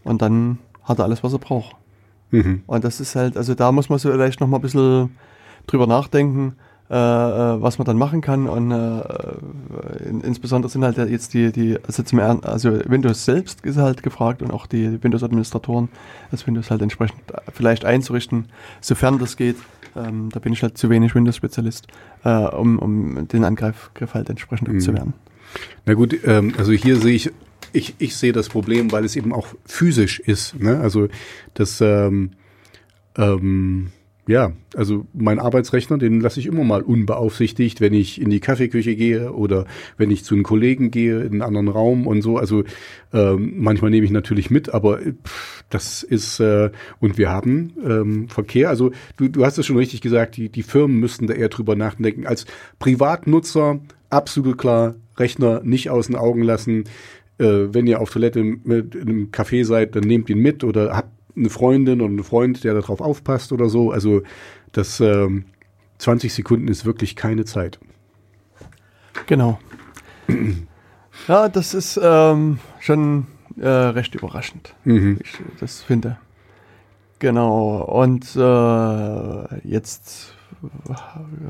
Und 0.04 0.22
dann 0.22 0.60
hat 0.84 1.00
er 1.00 1.06
alles, 1.06 1.24
was 1.24 1.34
er 1.34 1.40
braucht. 1.40 1.76
Mhm. 2.32 2.64
Und 2.68 2.84
das 2.84 3.00
ist 3.00 3.16
halt, 3.16 3.38
also 3.38 3.56
da 3.56 3.72
muss 3.72 3.90
man 3.90 4.00
so 4.00 4.12
vielleicht 4.12 4.40
noch 4.40 4.48
mal 4.48 4.58
ein 4.58 4.62
bisschen 4.62 5.16
drüber 5.68 5.88
nachdenken, 5.88 6.56
was 6.88 7.78
man 7.80 7.86
dann 7.86 7.98
machen 7.98 8.22
kann. 8.22 8.48
Und 8.48 8.72
äh, 8.72 10.08
in, 10.08 10.22
insbesondere 10.22 10.70
sind 10.72 10.84
halt 10.84 10.98
jetzt 10.98 11.34
die, 11.34 11.52
die 11.52 11.78
also, 11.86 12.04
zum, 12.04 12.20
also 12.20 12.72
Windows 12.86 13.26
selbst 13.26 13.66
ist 13.66 13.78
halt 13.78 14.04
gefragt 14.04 14.42
und 14.42 14.52
auch 14.52 14.68
die 14.68 15.02
Windows-Administratoren, 15.04 15.90
das 16.32 16.46
Windows 16.46 16.70
halt 16.70 16.82
entsprechend 16.82 17.20
vielleicht 17.54 17.86
einzurichten, 17.86 18.46
sofern 18.82 19.18
das 19.20 19.36
geht. 19.38 19.58
Ähm, 19.96 20.30
da 20.32 20.40
bin 20.40 20.54
ich 20.54 20.62
halt 20.62 20.78
zu 20.78 20.90
wenig 20.90 21.16
Windows-Spezialist, 21.16 21.88
äh, 22.24 22.30
um, 22.30 22.80
um 22.80 23.28
den 23.28 23.44
Angriffgriff 23.46 24.14
halt 24.14 24.30
entsprechend 24.30 24.68
Mhm. 24.68 24.76
abzuwehren. 24.76 25.14
Na 25.86 25.94
gut, 25.94 26.16
ähm, 26.26 26.54
also 26.58 26.74
hier 26.74 26.98
sehe 26.98 27.16
ich, 27.16 27.32
ich, 27.72 27.96
ich 28.00 28.16
sehe 28.18 28.34
das 28.34 28.50
Problem, 28.50 28.92
weil 28.92 29.06
es 29.06 29.16
eben 29.16 29.34
auch 29.34 29.48
physisch 29.66 30.20
ist. 30.20 30.60
Ne? 30.60 30.80
Also 30.80 31.08
das, 31.54 31.80
ähm, 31.82 32.32
ähm, 33.18 33.92
ja, 34.28 34.54
also 34.76 35.06
mein 35.14 35.40
Arbeitsrechner, 35.40 36.00
den 36.00 36.20
lasse 36.20 36.40
ich 36.40 36.48
immer 36.48 36.64
mal 36.64 36.82
unbeaufsichtigt, 36.82 37.80
wenn 37.80 37.94
ich 37.94 38.20
in 38.20 38.32
die 38.32 38.40
Kaffeeküche 38.40 38.96
gehe 38.96 39.32
oder 39.32 39.66
wenn 39.98 40.10
ich 40.10 40.24
zu 40.24 40.34
einem 40.34 40.44
Kollegen 40.44 40.90
gehe 40.90 41.20
in 41.22 41.34
einen 41.34 41.42
anderen 41.44 41.68
Raum 41.68 42.08
und 42.08 42.24
so. 42.24 42.38
Also 42.38 42.64
ähm, 43.14 43.54
manchmal 43.58 43.92
nehme 43.92 44.06
ich 44.06 44.12
natürlich 44.12 44.50
mit, 44.50 44.74
aber 44.74 45.02
äh, 45.02 45.14
pff, 45.14 45.64
das 45.70 46.02
ist 46.02 46.40
äh, 46.40 46.72
und 47.00 47.20
wir 47.20 47.30
haben 47.30 47.74
ähm, 47.86 48.28
Verkehr. 48.28 48.70
Also 48.70 48.92
du, 49.18 49.28
du 49.28 49.46
hast 49.46 49.60
es 49.60 49.66
schon 49.68 49.78
richtig 49.78 50.02
gesagt, 50.02 50.38
die, 50.38 50.50
die 50.50 50.64
Firmen 50.64 51.00
müssten 51.00 51.28
da 51.28 51.36
eher 51.36 51.50
drüber 51.50 51.76
nachdenken. 51.76 52.26
Als 52.26 52.46
Privatnutzer 52.80 53.80
absolut 54.10 54.58
klar, 54.58 54.96
Rechner 55.18 55.62
nicht 55.64 55.92
aus 55.92 56.08
den 56.08 56.16
Augen 56.16 56.42
lassen. 56.42 56.86
Äh, 57.38 57.74
wenn 57.74 57.86
ihr 57.86 58.02
auf 58.02 58.10
Toilette 58.10 58.44
mit 58.44 58.96
in 58.96 59.02
einem 59.02 59.32
Café 59.32 59.66
seid, 59.66 59.96
dann 59.96 60.04
nehmt 60.04 60.32
ihn 60.32 60.40
mit 60.40 60.64
oder 60.64 60.96
habt 60.96 61.10
eine 61.36 61.50
Freundin 61.50 62.02
oder 62.02 62.10
einen 62.10 62.24
Freund, 62.24 62.64
der 62.64 62.74
darauf 62.74 63.02
aufpasst 63.02 63.52
oder 63.52 63.70
so. 63.70 63.92
Also 63.92 64.22
das 64.72 65.00
ähm, 65.00 65.46
20 65.98 66.34
Sekunden 66.34 66.68
ist 66.68 66.86
wirklich 66.86 67.16
keine 67.16 67.46
Zeit. 67.46 67.80
Genau. 69.28 69.60
ja, 71.28 71.50
das 71.50 71.74
ist 71.74 72.00
ähm, 72.02 72.60
schon 72.80 73.28
äh, 73.58 73.68
recht 73.68 74.16
überraschend. 74.16 74.76
Mhm. 74.84 75.20
ich 75.24 75.32
das 75.60 75.82
finde. 75.82 76.18
Genau. 77.20 77.82
Und 77.84 78.36
äh, 78.36 79.68
jetzt 79.68 80.34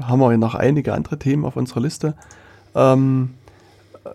haben 0.01 0.19
wir 0.19 0.37
noch 0.37 0.55
einige 0.55 0.93
andere 0.93 1.17
Themen 1.17 1.45
auf 1.45 1.55
unserer 1.55 1.81
Liste. 1.81 2.15
Ähm, 2.75 3.31
äh, 4.03 4.09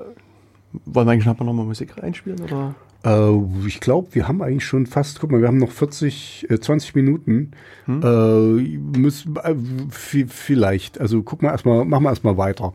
wollen 0.84 1.06
wir 1.06 1.12
eigentlich 1.12 1.26
noch 1.26 1.38
mal 1.38 1.52
Musik 1.52 2.02
einspielen? 2.02 2.40
Oder? 2.40 2.74
Äh, 3.05 3.66
ich 3.66 3.81
glaube, 3.81 4.14
wir 4.14 4.28
haben 4.28 4.43
eigentlich 4.43 4.64
schon 4.66 4.86
fast, 4.86 5.20
guck 5.20 5.31
mal, 5.31 5.40
wir 5.40 5.48
haben 5.48 5.59
noch 5.59 5.70
40, 5.70 6.47
äh, 6.51 6.60
20 6.60 6.94
Minuten. 6.94 7.52
Hm? 7.86 8.02
Äh, 8.02 8.78
müssen, 8.98 9.36
äh, 9.36 9.55
vi- 9.55 10.28
vielleicht. 10.28 11.01
Also 11.01 11.22
guck 11.22 11.43
mal 11.43 11.51
erstmal, 11.51 11.85
machen 11.85 12.02
wir 12.05 12.10
erstmal 12.10 12.36
weiter. 12.36 12.72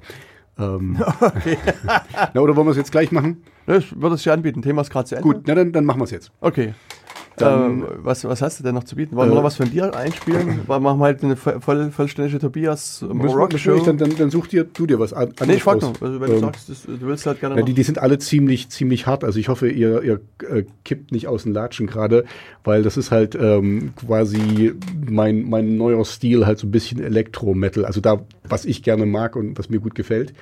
Ähm, 0.57 0.97
na, 2.33 2.41
oder 2.41 2.55
wollen 2.55 2.67
wir 2.67 2.71
es 2.71 2.77
jetzt 2.77 2.91
gleich 2.91 3.11
machen? 3.11 3.43
Ich 3.67 3.99
würde 3.99 4.15
es 4.15 4.23
dir 4.23 4.33
anbieten. 4.33 4.61
Thema 4.61 4.81
ist 4.81 4.89
gerade 4.91 5.07
zu 5.07 5.15
Ende. 5.15 5.27
Gut, 5.27 5.43
na 5.47 5.55
dann, 5.55 5.71
dann 5.71 5.85
machen 5.85 5.99
wir 5.99 6.05
es 6.05 6.11
jetzt. 6.11 6.31
Okay. 6.41 6.73
Dann- 7.37 7.81
ähm, 7.81 7.85
was, 7.97 8.23
was 8.23 8.41
hast 8.41 8.59
du 8.59 8.63
denn 8.63 8.75
noch 8.75 8.85
zu 8.85 8.95
bieten? 8.95 9.15
Wollen 9.15 9.29
wir 9.29 9.33
Äh, 9.33 9.35
noch 9.37 9.43
was 9.43 9.57
von 9.57 9.69
dir 9.69 9.93
einspielen? 9.93 10.61
Weil 10.67 10.79
machen 10.79 10.99
wir 10.99 11.05
halt 11.05 11.23
eine 11.23 11.35
voll, 11.35 11.59
voll, 11.59 11.91
vollständige 11.91 12.39
Tobias 12.39 13.03
Rock 13.07 13.57
Show. 13.59 13.83
dann, 13.85 13.97
dann, 13.97 14.15
dann 14.17 14.29
such 14.29 14.47
dir, 14.47 14.63
du 14.63 14.85
dir 14.85 14.99
was 14.99 15.11
an. 15.11 15.33
nee, 15.45 15.55
ich 15.55 15.63
frag 15.63 15.81
nur. 15.81 15.91
Also, 15.99 16.21
wenn 16.21 16.29
du 16.29 16.35
Ähm, 16.35 16.39
sagst, 16.41 16.69
das, 16.69 16.83
du 16.83 17.01
willst 17.01 17.25
halt 17.25 17.39
gerne 17.41 17.55
Ja, 17.55 17.59
noch. 17.61 17.65
die, 17.65 17.73
die 17.73 17.83
sind 17.83 17.99
alle 17.99 18.19
ziemlich, 18.19 18.69
ziemlich 18.69 19.05
hart. 19.05 19.23
Also 19.23 19.39
ich 19.39 19.49
hoffe, 19.49 19.69
ihr, 19.69 20.01
ihr 20.03 20.21
äh, 20.49 20.63
kippt 20.85 21.11
nicht 21.11 21.27
aus 21.27 21.43
den 21.43 21.53
Latschen 21.53 21.87
gerade, 21.87 22.23
weil 22.63 22.83
das 22.83 22.95
ist 22.95 23.11
halt 23.11 23.35
ähm, 23.35 23.93
quasi 23.95 24.73
mein, 25.09 25.49
mein 25.49 25.75
neuer 25.77 26.05
Stil, 26.05 26.45
halt 26.45 26.59
so 26.59 26.67
ein 26.67 26.71
bisschen 26.71 27.01
Elektro-Metal. 27.03 27.83
Also 27.85 27.99
da, 28.01 28.21
was 28.47 28.65
ich 28.65 28.81
gerne 28.83 29.05
mag 29.05 29.35
und 29.35 29.57
was 29.59 29.69
mir 29.69 29.79
gut 29.79 29.95
gefällt. 29.95 30.33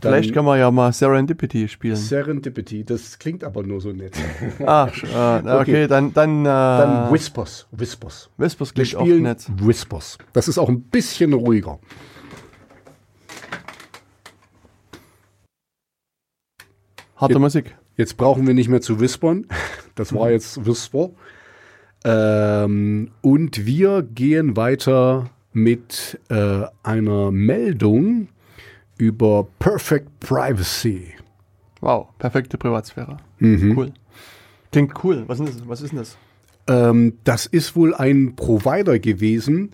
Dann 0.00 0.12
Vielleicht 0.12 0.34
kann 0.34 0.44
man 0.44 0.58
ja 0.58 0.70
mal 0.70 0.92
Serendipity 0.92 1.68
spielen. 1.68 1.96
Serendipity, 1.96 2.84
das 2.84 3.18
klingt 3.18 3.44
aber 3.44 3.62
nur 3.62 3.80
so 3.80 3.92
nett. 3.92 4.14
Ach, 4.66 4.92
äh, 5.02 5.38
okay. 5.38 5.60
Okay. 5.60 5.86
dann, 5.86 6.12
dann, 6.12 6.42
äh, 6.42 6.48
Dann 6.48 7.12
Whispers, 7.12 7.66
Whispers. 7.70 8.30
Whispers 8.36 8.70
Wir 8.76 8.84
klingt 8.84 8.96
auch 8.96 9.00
spielen 9.02 9.22
nett. 9.22 9.46
Whispers. 9.56 10.18
Das 10.32 10.48
ist 10.48 10.58
auch 10.58 10.68
ein 10.68 10.82
bisschen 10.82 11.32
ruhiger. 11.32 11.78
Harte 17.16 17.34
Ja. 17.34 17.38
Musik. 17.38 17.76
Jetzt 17.96 18.16
brauchen 18.16 18.46
wir 18.46 18.54
nicht 18.54 18.68
mehr 18.68 18.80
zu 18.80 19.00
whispern. 19.00 19.46
Das 19.94 20.12
war 20.12 20.30
jetzt 20.32 20.66
Whisper. 20.66 21.10
Ähm, 22.04 23.12
und 23.22 23.64
wir 23.64 24.02
gehen 24.02 24.56
weiter 24.56 25.30
mit 25.52 26.20
äh, 26.28 26.62
einer 26.82 27.30
Meldung 27.30 28.28
über 28.98 29.46
Perfect 29.58 30.20
Privacy. 30.20 31.14
Wow, 31.80 32.08
perfekte 32.18 32.56
Privatsphäre. 32.58 33.18
Mhm. 33.38 33.76
Cool. 33.76 33.92
Klingt 34.72 35.04
cool. 35.04 35.24
Was 35.26 35.40
ist? 35.40 35.68
Was 35.68 35.82
ist 35.82 35.90
denn 35.90 35.98
das? 35.98 36.16
Ähm, 36.66 37.18
das 37.24 37.46
ist 37.46 37.76
wohl 37.76 37.94
ein 37.94 38.36
Provider 38.36 38.98
gewesen. 38.98 39.72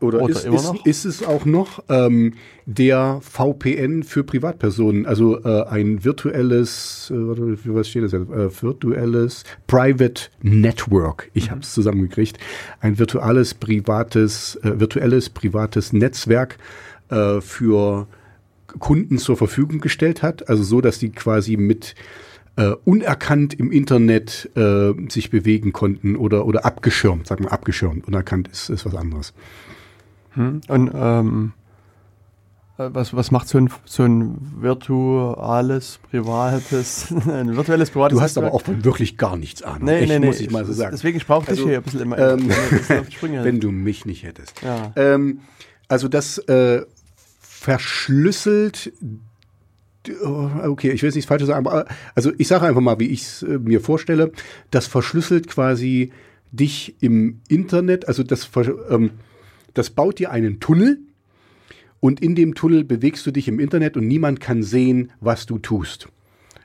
Oder, 0.00 0.20
Oder 0.20 0.34
ist, 0.34 0.44
ist, 0.44 0.74
ist 0.84 1.04
es 1.04 1.22
auch 1.22 1.46
noch 1.46 1.82
ähm, 1.88 2.34
der 2.66 3.20
VPN 3.22 4.02
für 4.02 4.22
Privatpersonen, 4.22 5.06
also 5.06 5.42
äh, 5.42 5.64
ein 5.66 6.04
virtuelles, 6.04 7.10
äh, 7.10 7.14
was 7.16 7.88
steht 7.88 8.02
das 8.02 8.12
jetzt? 8.12 8.28
Äh, 8.28 8.62
virtuelles 8.62 9.44
Private 9.66 10.24
Network. 10.42 11.30
Ich 11.32 11.50
habe 11.50 11.60
es 11.60 11.72
zusammengekriegt. 11.72 12.38
Ein 12.80 12.98
virtuelles 12.98 13.54
privates, 13.54 14.56
äh, 14.56 14.78
virtuelles 14.78 15.30
privates 15.30 15.92
Netzwerk 15.92 16.58
äh, 17.08 17.40
für 17.40 18.06
Kunden 18.78 19.18
zur 19.18 19.36
Verfügung 19.36 19.80
gestellt 19.80 20.22
hat, 20.22 20.48
also 20.48 20.62
so, 20.62 20.80
dass 20.80 20.98
die 20.98 21.10
quasi 21.10 21.56
mit 21.56 21.94
äh, 22.56 22.72
unerkannt 22.84 23.54
im 23.54 23.72
Internet 23.72 24.50
äh, 24.56 24.92
sich 25.08 25.30
bewegen 25.30 25.72
konnten 25.72 26.16
oder 26.16 26.46
oder 26.46 26.64
abgeschirmt, 26.64 27.26
sagen 27.26 27.44
wir 27.44 27.52
abgeschirmt. 27.52 28.06
Unerkannt 28.06 28.48
ist, 28.48 28.70
ist 28.70 28.86
was 28.86 28.94
anderes. 28.94 29.32
Hm? 30.34 30.60
Und 30.68 30.90
ähm, 30.94 31.52
Äh, 32.76 32.90
Was, 32.92 33.14
was 33.14 33.30
macht 33.30 33.46
so 33.46 33.58
ein, 33.58 33.70
so 33.84 34.02
ein 34.02 34.36
virtuales, 34.60 36.00
privates, 36.10 37.06
ein 37.28 37.54
virtuelles, 37.56 37.90
privates 37.90 38.16
Du 38.18 38.20
hast 38.22 38.36
aber 38.36 38.52
auch 38.52 38.62
von 38.62 38.84
wirklich 38.84 39.16
gar 39.16 39.36
nichts 39.36 39.62
Ahnung. 39.62 39.84
Nee, 39.84 40.00
Echt, 40.00 40.08
nee, 40.08 40.18
nee. 40.18 40.26
muss 40.26 40.40
ich 40.40 40.50
mal 40.50 40.64
so 40.64 40.72
sagen. 40.72 40.90
Deswegen, 40.92 41.16
ich 41.16 41.24
brauche 41.26 41.42
dich 41.42 41.50
Also, 41.50 41.68
hier 41.68 41.76
ein 41.78 41.82
bisschen 41.84 42.00
immer 42.00 42.18
ähm, 42.18 42.48
Wenn 43.20 43.60
du 43.60 43.70
mich 43.70 44.06
nicht 44.06 44.24
hättest. 44.24 44.60
Ja. 44.62 44.92
Ähm, 44.96 45.40
also 45.86 46.08
das 46.08 46.38
äh, 46.38 46.82
verschlüsselt. 47.64 48.92
Okay, 50.06 50.90
ich 50.90 51.00
will 51.00 51.08
jetzt 51.08 51.14
nichts 51.14 51.28
Falsches 51.28 51.48
sagen, 51.48 51.66
aber 51.66 51.86
also 52.14 52.30
ich 52.36 52.46
sage 52.46 52.66
einfach 52.66 52.82
mal, 52.82 53.00
wie 53.00 53.08
ich 53.08 53.22
es 53.22 53.42
äh, 53.42 53.58
mir 53.58 53.80
vorstelle. 53.80 54.32
Das 54.70 54.86
verschlüsselt 54.86 55.48
quasi 55.48 56.12
dich 56.52 56.94
im 57.00 57.40
Internet, 57.48 58.06
also 58.06 58.22
das, 58.22 58.50
ähm, 58.90 59.12
das 59.72 59.88
baut 59.88 60.18
dir 60.18 60.30
einen 60.30 60.60
Tunnel 60.60 60.98
und 62.00 62.20
in 62.20 62.34
dem 62.34 62.54
Tunnel 62.54 62.84
bewegst 62.84 63.26
du 63.26 63.30
dich 63.30 63.48
im 63.48 63.58
Internet 63.58 63.96
und 63.96 64.06
niemand 64.06 64.40
kann 64.40 64.62
sehen, 64.62 65.10
was 65.20 65.46
du 65.46 65.58
tust. 65.58 66.08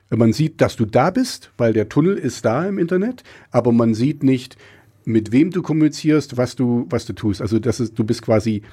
Man 0.10 0.34
sieht, 0.34 0.60
dass 0.60 0.76
du 0.76 0.86
da 0.86 1.12
bist, 1.12 1.52
weil 1.58 1.72
der 1.72 1.88
Tunnel 1.88 2.18
ist 2.18 2.44
da 2.44 2.68
im 2.68 2.78
Internet, 2.78 3.24
aber 3.52 3.72
man 3.72 3.94
sieht 3.94 4.22
nicht, 4.22 4.58
mit 5.06 5.32
wem 5.32 5.52
du 5.52 5.62
kommunizierst, 5.62 6.36
was 6.36 6.58
du, 6.58 6.88
was 6.90 7.06
du 7.06 7.14
tust. 7.14 7.42
Also 7.42 7.58
das 7.58 7.80
ist, 7.80 7.98
du 7.98 8.04
bist 8.04 8.22
quasi 8.22 8.64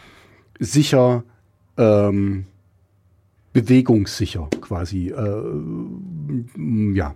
sicher, 0.59 1.23
ähm, 1.77 2.47
bewegungssicher 3.53 4.49
quasi. 4.61 5.09
Äh, 5.09 6.95
ja. 6.95 7.15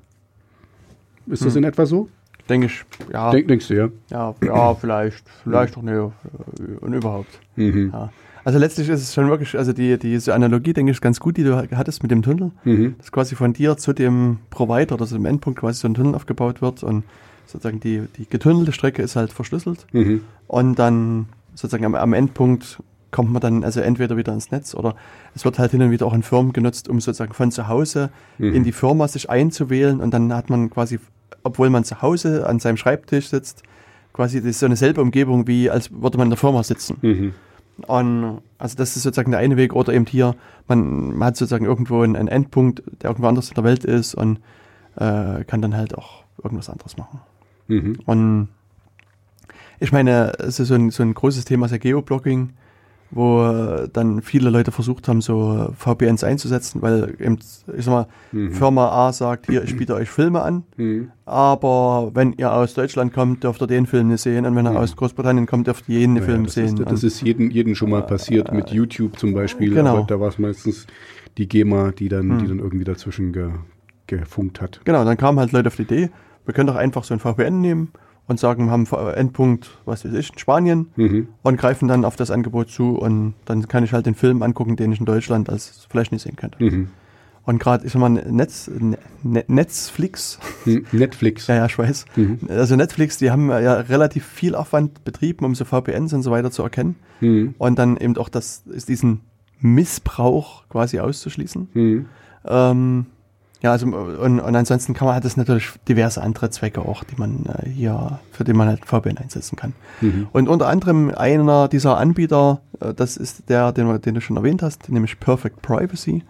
Ist 1.27 1.45
das 1.45 1.57
in 1.57 1.65
etwa 1.65 1.87
so? 1.87 2.09
Denke 2.49 2.67
ich, 2.67 2.85
ja, 3.13 3.31
Denk, 3.31 3.47
denkst 3.47 3.69
du, 3.69 3.75
ja? 3.75 3.89
ja, 4.11 4.35
ja, 4.43 4.75
vielleicht, 4.75 5.29
vielleicht 5.45 5.77
doch 5.77 5.83
ne, 5.83 6.11
und 6.81 6.93
überhaupt. 6.93 7.39
Mhm. 7.55 7.91
Ja. 7.93 8.11
Also 8.43 8.59
letztlich 8.59 8.89
ist 8.89 9.03
es 9.03 9.15
schon 9.15 9.29
wirklich, 9.29 9.57
also 9.57 9.73
die, 9.73 9.99
diese 9.99 10.35
Analogie, 10.35 10.73
denke 10.73 10.91
ich, 10.91 10.97
ist 10.97 11.03
ganz 11.03 11.21
gut, 11.21 11.37
die 11.37 11.45
du 11.45 11.57
hattest 11.57 12.03
mit 12.03 12.11
dem 12.11 12.23
Tunnel. 12.23 12.51
Mhm. 12.65 12.97
Dass 12.99 13.13
quasi 13.13 13.37
von 13.37 13.53
dir 13.53 13.77
zu 13.77 13.93
dem 13.93 14.39
Provider 14.51 14.95
oder 14.95 15.07
zu 15.07 15.15
dem 15.15 15.27
Endpunkt 15.27 15.61
quasi 15.61 15.81
so 15.81 15.89
ein 15.89 15.95
Tunnel 15.95 16.15
aufgebaut 16.15 16.63
wird 16.63 16.83
und 16.83 17.05
sozusagen 17.47 17.81
die, 17.81 18.03
die 18.17 18.29
getünnelte 18.29 18.73
Strecke 18.73 19.03
ist 19.03 19.15
halt 19.15 19.33
verschlüsselt. 19.33 19.87
Mhm. 19.93 20.23
Und 20.47 20.79
dann 20.79 21.27
sozusagen 21.55 21.85
am, 21.85 21.95
am 21.95 22.13
Endpunkt 22.13 22.83
kommt 23.11 23.33
man 23.33 23.41
dann 23.41 23.65
also 23.65 23.81
entweder 23.81 24.17
wieder 24.17 24.33
ins 24.33 24.51
Netz 24.51 24.75
oder 24.75 24.95
es 25.35 25.45
wird 25.45 25.59
halt 25.59 25.71
hin 25.73 25.83
und 25.83 25.91
wieder 25.91 26.07
auch 26.07 26.15
in 26.15 26.23
Firmen 26.23 26.53
genutzt, 26.53 26.89
um 26.89 27.01
sozusagen 27.01 27.33
von 27.35 27.51
zu 27.51 27.69
Hause 27.69 28.11
Mhm. 28.39 28.55
in 28.55 28.65
die 28.65 28.73
Firma 28.73 29.09
sich 29.09 29.29
einzuwählen 29.31 30.01
und 30.01 30.13
dann 30.13 30.33
hat 30.33 30.49
man 30.51 30.71
quasi, 30.71 30.99
obwohl 31.43 31.71
man 31.71 31.85
zu 31.85 32.03
Hause 32.03 32.47
an 32.47 32.59
seinem 32.61 32.77
Schreibtisch 32.77 33.29
sitzt, 33.29 33.63
quasi 34.13 34.43
das 34.43 34.59
so 34.61 34.67
eine 34.67 34.77
selbe 34.77 35.01
Umgebung 35.03 35.47
wie 35.47 35.71
als 35.71 35.91
würde 35.93 36.19
man 36.19 36.27
in 36.27 36.31
der 36.31 36.37
Firma 36.39 36.63
sitzen. 36.63 36.97
Mhm. 37.03 37.35
Und 37.87 38.43
also 38.59 38.77
das 38.77 38.97
ist 38.97 39.05
sozusagen 39.05 39.31
der 39.31 39.41
eine 39.41 39.57
Weg 39.57 39.75
oder 39.75 39.93
eben 39.95 40.05
hier, 40.07 40.35
man, 40.69 41.17
man 41.17 41.29
hat 41.29 41.37
sozusagen 41.37 41.65
irgendwo 41.65 42.03
einen, 42.03 42.15
einen 42.15 42.29
Endpunkt, 42.29 42.83
der 43.03 43.11
irgendwo 43.11 43.29
anders 43.29 43.49
in 43.49 43.55
der 43.55 43.65
Welt 43.65 43.85
ist 43.85 44.15
und 44.15 44.39
äh, 44.97 45.45
kann 45.45 45.63
dann 45.63 45.75
halt 45.77 45.97
auch 45.97 46.25
irgendwas 46.43 46.69
anderes 46.69 46.97
machen. 46.99 47.21
Mhm. 47.69 47.99
Und 48.05 48.49
ich 49.79 49.93
meine, 49.93 50.35
es 50.39 50.61
ist 50.61 50.69
so 50.69 50.75
ein, 50.75 50.91
so 50.91 51.03
ein 51.03 51.15
großes 51.15 51.47
Thema, 51.47 51.67
ist 51.67 51.73
ja 51.73 51.79
Geoblocking, 51.79 52.51
wo 53.13 53.43
äh, 53.45 53.89
dann 53.93 54.23
viele 54.23 54.51
Leute 54.51 54.71
versucht 54.71 55.09
haben, 55.09 55.21
so 55.21 55.73
VPNs 55.77 56.23
einzusetzen, 56.23 56.81
weil 56.83 57.17
eben, 57.19 57.39
ich 57.77 57.85
sag 57.85 57.93
mal, 57.93 58.07
Mhm. 58.33 58.53
Firma 58.53 58.89
A 58.89 59.13
sagt, 59.13 59.47
hier, 59.47 59.65
ich 59.65 59.77
biete 59.77 59.95
euch 59.97 60.09
Filme 60.09 60.43
an, 60.43 60.63
Mhm. 60.77 61.11
aber 61.27 62.11
wenn 62.15 62.33
ihr 62.35 62.53
aus 62.53 62.75
Deutschland 62.75 63.13
kommt, 63.13 63.43
dürft 63.43 63.61
ihr 63.63 63.67
den 63.67 63.87
Film 63.87 64.09
nicht 64.09 64.21
sehen 64.21 64.47
und 64.47 64.55
wenn 64.55 64.67
ihr 64.67 64.79
aus 64.79 64.95
Großbritannien 64.95 65.47
kommt, 65.47 65.67
dürft 65.67 65.89
ihr 65.89 65.99
jeden 66.01 66.15
Naja, 66.15 66.27
Film 66.27 66.45
das 66.45 66.55
sehen. 66.55 66.77
Ist, 66.79 66.91
das 66.91 67.03
ist 67.03 67.23
jeden, 67.23 67.51
jeden 67.51 67.75
schon 67.75 67.91
mal 67.91 68.03
passiert 68.03 68.53
mit 68.53 68.71
YouTube 68.71 69.19
zum 69.19 69.35
Beispiel. 69.35 69.75
genau. 69.75 69.99
Aber 69.99 70.07
da 70.07 70.21
war 70.21 70.29
es 70.29 70.39
meistens 70.39 70.87
die 71.39 71.49
GEMA, 71.49 71.91
die 71.91 72.09
dann, 72.09 72.29
die 72.39 72.43
Hm. 72.45 72.49
dann 72.49 72.59
irgendwie 72.61 72.85
dazwischen 72.85 73.33
ge, 73.33 73.49
gefunkt 74.07 74.61
hat. 74.61 74.81
Genau, 74.85 75.05
dann 75.05 75.17
kamen 75.17 75.39
halt 75.39 75.53
Leute 75.53 75.69
auf 75.69 75.77
die 75.77 75.83
Idee, 75.83 76.11
wir 76.45 76.55
können 76.55 76.67
doch 76.69 76.77
einfach 76.77 77.05
so 77.05 77.15
ein 77.15 77.21
VPN 77.21 77.61
nehmen 77.61 77.89
und 78.31 78.39
sagen, 78.39 78.67
wir 78.67 78.71
haben 78.73 78.87
Endpunkt, 79.17 79.69
was 79.85 80.05
weiß 80.05 80.15
ich, 80.15 80.33
in 80.33 80.39
Spanien 80.39 80.87
Mhm. 80.97 81.29
und 81.43 81.57
greifen 81.59 81.89
dann 81.89 82.05
auf 82.05 82.15
das 82.15 82.31
Angebot 82.31 82.71
zu 82.71 82.97
und 82.97 83.35
dann 83.45 83.67
kann 83.67 83.83
ich 83.83 83.93
halt 83.93 84.07
den 84.07 84.15
Film 84.15 84.43
angucken, 84.43 84.77
den 84.77 84.93
ich 84.93 85.01
in 85.01 85.05
Deutschland 85.05 85.51
als 85.51 85.87
vielleicht 85.91 86.13
nicht 86.13 86.23
sehen 86.23 86.37
könnte. 86.37 86.63
Mhm. 86.63 86.89
Und 87.45 87.59
gerade, 87.59 87.85
ich 87.85 87.93
sag 87.93 87.99
mal, 88.01 88.09
Netz, 88.11 88.71
Ne- 89.23 89.45
Netflix, 89.49 90.39
Hm, 90.65 90.85
Netflix. 90.93 91.47
ja, 91.49 91.57
ja, 91.57 91.67
ich 91.67 91.77
weiß, 91.77 92.05
Mhm. 92.15 92.39
also 92.49 92.77
Netflix, 92.77 93.19
die 93.19 93.33
haben 93.33 93.51
ja 93.51 93.75
relativ 93.81 94.25
viel 94.25 94.55
Aufwand 94.55 95.03
betrieben, 95.05 95.45
um 95.45 95.55
so 95.57 95.65
VPNs 95.65 96.13
und 96.13 96.23
so 96.23 96.31
weiter 96.31 96.53
zu 96.53 96.63
erkennen 96.63 96.95
Mhm. 97.21 97.55
und 97.59 97.79
dann 97.81 97.97
eben 97.97 98.17
auch 98.17 98.29
das, 98.29 98.63
ist 98.69 98.89
diesen 98.89 99.23
Missbrauch 99.59 100.69
quasi 100.69 101.01
auszuschließen. 101.01 101.69
Mhm. 101.75 102.07
Ähm, 102.47 103.07
ja, 103.63 103.73
also 103.73 103.87
und, 103.87 104.41
und 104.41 104.57
ansonsten 104.57 104.95
kann 104.95 105.07
man 105.07 105.15
hat 105.15 105.25
es 105.25 105.37
natürlich 105.37 105.71
diverse 105.87 106.23
andere 106.23 106.49
Zwecke 106.49 106.81
auch, 106.81 107.05
die 107.05 107.17
man 107.17 107.45
äh, 107.47 107.69
hier, 107.69 108.19
für 108.33 108.45
die 108.45 108.55
man 108.55 108.69
halt 108.69 108.87
VPN 108.87 109.19
einsetzen 109.19 109.57
kann. 109.57 109.75
Mhm. 110.01 110.29
Und 110.33 110.49
unter 110.49 110.69
anderem 110.69 111.13
einer 111.15 111.69
dieser 111.69 111.99
Anbieter, 111.99 112.63
äh, 112.81 112.95
das 112.95 113.19
ist 113.19 113.51
der, 113.51 113.73
den, 113.73 114.01
den 114.01 114.15
du 114.15 114.21
schon 114.23 114.37
erwähnt 114.37 114.63
hast, 114.63 114.89
nämlich 114.89 115.21
Perfect 115.21 115.61
Privacy. 115.61 116.25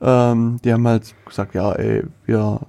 Ähm, 0.00 0.58
die 0.64 0.72
haben 0.72 0.86
halt 0.86 1.14
gesagt, 1.26 1.54
ja, 1.54 1.72
ey, 1.72 2.04
wir 2.26 2.60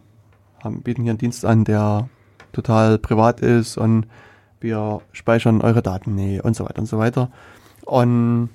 haben, 0.63 0.81
bieten 0.81 1.03
hier 1.03 1.11
einen 1.11 1.19
Dienst 1.19 1.45
an, 1.45 1.63
der 1.63 2.09
total 2.51 2.97
privat 2.97 3.41
ist 3.41 3.77
und 3.77 4.07
wir 4.59 5.01
speichern 5.11 5.61
eure 5.61 5.83
Daten 5.83 6.15
nie 6.15 6.41
und 6.41 6.55
so 6.55 6.65
weiter 6.65 6.79
und 6.79 6.87
so 6.87 6.97
weiter. 6.97 7.29
Und 7.85 8.49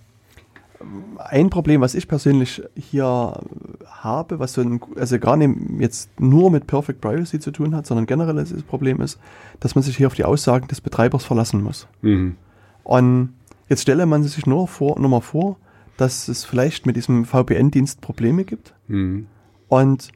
ein 1.18 1.50
Problem, 1.50 1.80
was 1.80 1.94
ich 1.94 2.06
persönlich 2.06 2.62
hier 2.76 3.40
habe, 3.86 4.38
was 4.38 4.52
so 4.52 4.60
ein, 4.60 4.80
also 4.96 5.18
gar 5.18 5.36
nicht 5.36 5.50
jetzt 5.80 6.20
nur 6.20 6.50
mit 6.50 6.66
Perfect 6.66 7.00
Privacy 7.00 7.40
zu 7.40 7.50
tun 7.50 7.74
hat, 7.74 7.86
sondern 7.86 8.06
generell 8.06 8.36
das 8.36 8.62
Problem 8.62 9.00
ist, 9.00 9.18
dass 9.60 9.74
man 9.74 9.82
sich 9.82 9.96
hier 9.96 10.06
auf 10.06 10.14
die 10.14 10.24
Aussagen 10.24 10.68
des 10.68 10.80
Betreibers 10.80 11.24
verlassen 11.24 11.62
muss. 11.62 11.88
Mhm. 12.02 12.36
Und 12.84 13.34
jetzt 13.68 13.82
stelle 13.82 14.06
man 14.06 14.22
sich 14.22 14.46
nur 14.46 14.68
vor, 14.68 14.98
nur 15.00 15.10
mal 15.10 15.20
vor, 15.20 15.56
dass 15.96 16.28
es 16.28 16.44
vielleicht 16.44 16.86
mit 16.86 16.96
diesem 16.96 17.24
VPN-Dienst 17.24 18.00
Probleme 18.00 18.44
gibt. 18.44 18.72
Mhm. 18.86 19.26
Und 19.66 20.08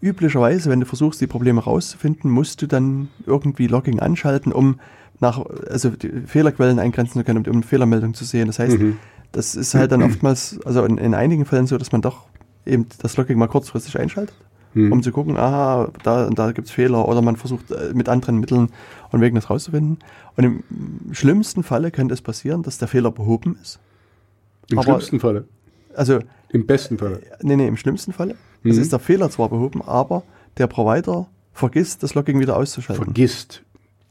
üblicherweise, 0.00 0.70
wenn 0.70 0.80
du 0.80 0.86
versuchst, 0.86 1.20
die 1.20 1.26
Probleme 1.26 1.62
rauszufinden, 1.62 2.30
musst 2.30 2.62
du 2.62 2.66
dann 2.66 3.08
irgendwie 3.26 3.66
Logging 3.66 4.00
anschalten, 4.00 4.52
um 4.52 4.80
nach, 5.20 5.44
also 5.70 5.92
Fehlerquellen 6.26 6.78
eingrenzen 6.78 7.20
zu 7.20 7.24
können, 7.24 7.46
um 7.46 7.52
eine 7.52 7.62
Fehlermeldung 7.62 8.14
zu 8.14 8.24
sehen. 8.24 8.48
Das 8.48 8.58
heißt, 8.58 8.78
Mhm. 8.78 8.96
Das 9.32 9.54
ist 9.54 9.74
halt 9.74 9.92
dann 9.92 10.02
oftmals, 10.08 10.58
also 10.64 10.84
in, 10.84 10.98
in 10.98 11.14
einigen 11.14 11.44
Fällen 11.44 11.66
so, 11.66 11.76
dass 11.78 11.92
man 11.92 12.00
doch 12.02 12.26
eben 12.66 12.86
das 13.00 13.16
Logging 13.16 13.38
mal 13.38 13.48
kurzfristig 13.48 13.98
einschaltet, 13.98 14.34
Mhm. 14.74 14.90
um 14.90 15.02
zu 15.02 15.12
gucken, 15.12 15.36
aha, 15.36 15.90
da 16.02 16.30
da 16.30 16.52
gibt's 16.52 16.70
Fehler 16.70 17.06
oder 17.06 17.20
man 17.20 17.36
versucht 17.36 17.70
äh, 17.70 17.92
mit 17.92 18.08
anderen 18.08 18.38
Mitteln 18.38 18.70
und 19.10 19.20
Wegen 19.20 19.34
das 19.34 19.50
rauszufinden. 19.50 19.98
Und 20.36 20.44
im 20.44 20.62
schlimmsten 21.12 21.62
Falle 21.62 21.90
könnte 21.90 22.14
es 22.14 22.22
passieren, 22.22 22.62
dass 22.62 22.78
der 22.78 22.88
Fehler 22.88 23.10
behoben 23.10 23.58
ist. 23.60 23.78
Im 24.70 24.78
aber- 24.78 24.84
schlimmsten 24.86 25.20
Falle. 25.20 25.44
Also, 25.94 26.20
Im 26.48 26.64
besten 26.66 26.96
Falle. 26.96 27.20
nee, 27.42 27.54
nee, 27.56 27.66
im 27.68 27.76
schlimmsten 27.76 28.14
Falle. 28.14 28.34
Es 28.64 28.76
Mhm. 28.76 28.82
ist 28.82 28.92
der 28.92 28.98
Fehler 28.98 29.28
zwar 29.28 29.50
behoben, 29.50 29.82
aber 29.82 30.22
der 30.56 30.68
Provider 30.68 31.26
vergisst, 31.52 32.02
das 32.02 32.14
Logging 32.14 32.40
wieder 32.40 32.56
auszuschalten. 32.56 33.04
Vergisst. 33.04 33.62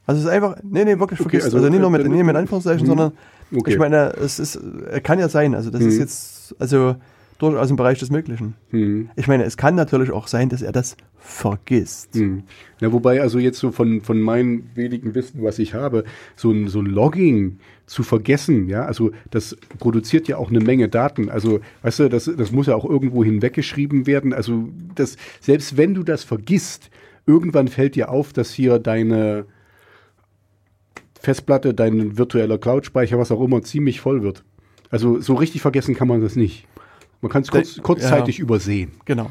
Also 0.05 0.19
es 0.19 0.25
ist 0.25 0.31
einfach, 0.31 0.57
nee, 0.61 0.85
nee, 0.85 0.99
wirklich 0.99 1.19
Okay, 1.21 1.29
vergisst. 1.39 1.45
also, 1.45 1.57
Also, 1.57 1.69
nicht 1.69 1.79
nur 1.81 1.89
mit, 1.89 2.05
äh, 2.05 2.07
nicht 2.09 2.23
mit 2.23 2.35
Anführungszeichen, 2.35 2.83
Mhm. 2.83 2.87
sondern 2.87 3.11
Okay. 3.53 3.71
ich 3.71 3.77
meine, 3.77 4.13
es 4.13 4.39
ist, 4.39 4.55
äh, 4.55 5.01
kann 5.01 5.19
ja 5.19 5.29
sein, 5.29 5.55
also 5.55 5.69
das 5.69 5.81
ist 5.81 5.95
Mhm. 5.95 5.99
jetzt, 5.99 6.55
also 6.59 6.95
durchaus 7.39 7.69
im 7.69 7.75
Bereich 7.75 7.99
des 7.99 8.11
Möglichen. 8.11 8.53
Mhm. 8.71 9.09
Ich 9.15 9.27
meine, 9.27 9.43
es 9.43 9.57
kann 9.57 9.75
natürlich 9.75 10.11
auch 10.11 10.27
sein, 10.27 10.49
dass 10.49 10.61
er 10.61 10.71
das 10.71 10.95
vergisst. 11.17 12.15
Hm. 12.15 12.43
Ja, 12.79 12.91
wobei 12.91 13.21
also 13.21 13.39
jetzt 13.39 13.59
so 13.59 13.71
von, 13.71 14.01
von 14.01 14.19
meinem 14.19 14.63
wenigen 14.75 15.13
Wissen, 15.15 15.43
was 15.43 15.59
ich 15.59 15.73
habe, 15.73 16.03
so 16.35 16.51
ein, 16.51 16.67
so 16.67 16.79
ein 16.81 16.87
Logging 16.87 17.57
zu 17.85 18.03
vergessen, 18.03 18.67
ja, 18.67 18.85
also 18.85 19.11
das 19.29 19.55
produziert 19.79 20.27
ja 20.27 20.37
auch 20.37 20.49
eine 20.49 20.59
Menge 20.59 20.89
Daten. 20.89 21.29
Also, 21.29 21.59
weißt 21.83 21.99
du, 21.99 22.09
das, 22.09 22.25
das 22.25 22.51
muss 22.51 22.67
ja 22.67 22.75
auch 22.75 22.85
irgendwo 22.89 23.23
hinweggeschrieben 23.23 24.07
werden. 24.07 24.33
Also, 24.33 24.69
das, 24.95 25.17
selbst 25.39 25.77
wenn 25.77 25.93
du 25.93 26.03
das 26.03 26.23
vergisst, 26.23 26.89
irgendwann 27.25 27.67
fällt 27.67 27.95
dir 27.95 28.09
auf, 28.09 28.33
dass 28.33 28.51
hier 28.51 28.79
deine 28.79 29.45
Festplatte, 31.21 31.73
dein 31.73 32.17
virtueller 32.17 32.57
Cloud-Speicher, 32.57 33.17
was 33.17 33.31
auch 33.31 33.41
immer, 33.41 33.61
ziemlich 33.61 34.01
voll 34.01 34.21
wird. 34.23 34.43
Also, 34.89 35.19
so 35.21 35.35
richtig 35.35 35.61
vergessen 35.61 35.95
kann 35.95 36.07
man 36.07 36.21
das 36.21 36.35
nicht. 36.35 36.67
Man 37.21 37.31
kann 37.31 37.43
es 37.43 37.49
kurz, 37.51 37.75
Ja. 37.77 37.83
kurzzeitig 37.83 38.39
übersehen. 38.39 38.91
Genau. 39.05 39.29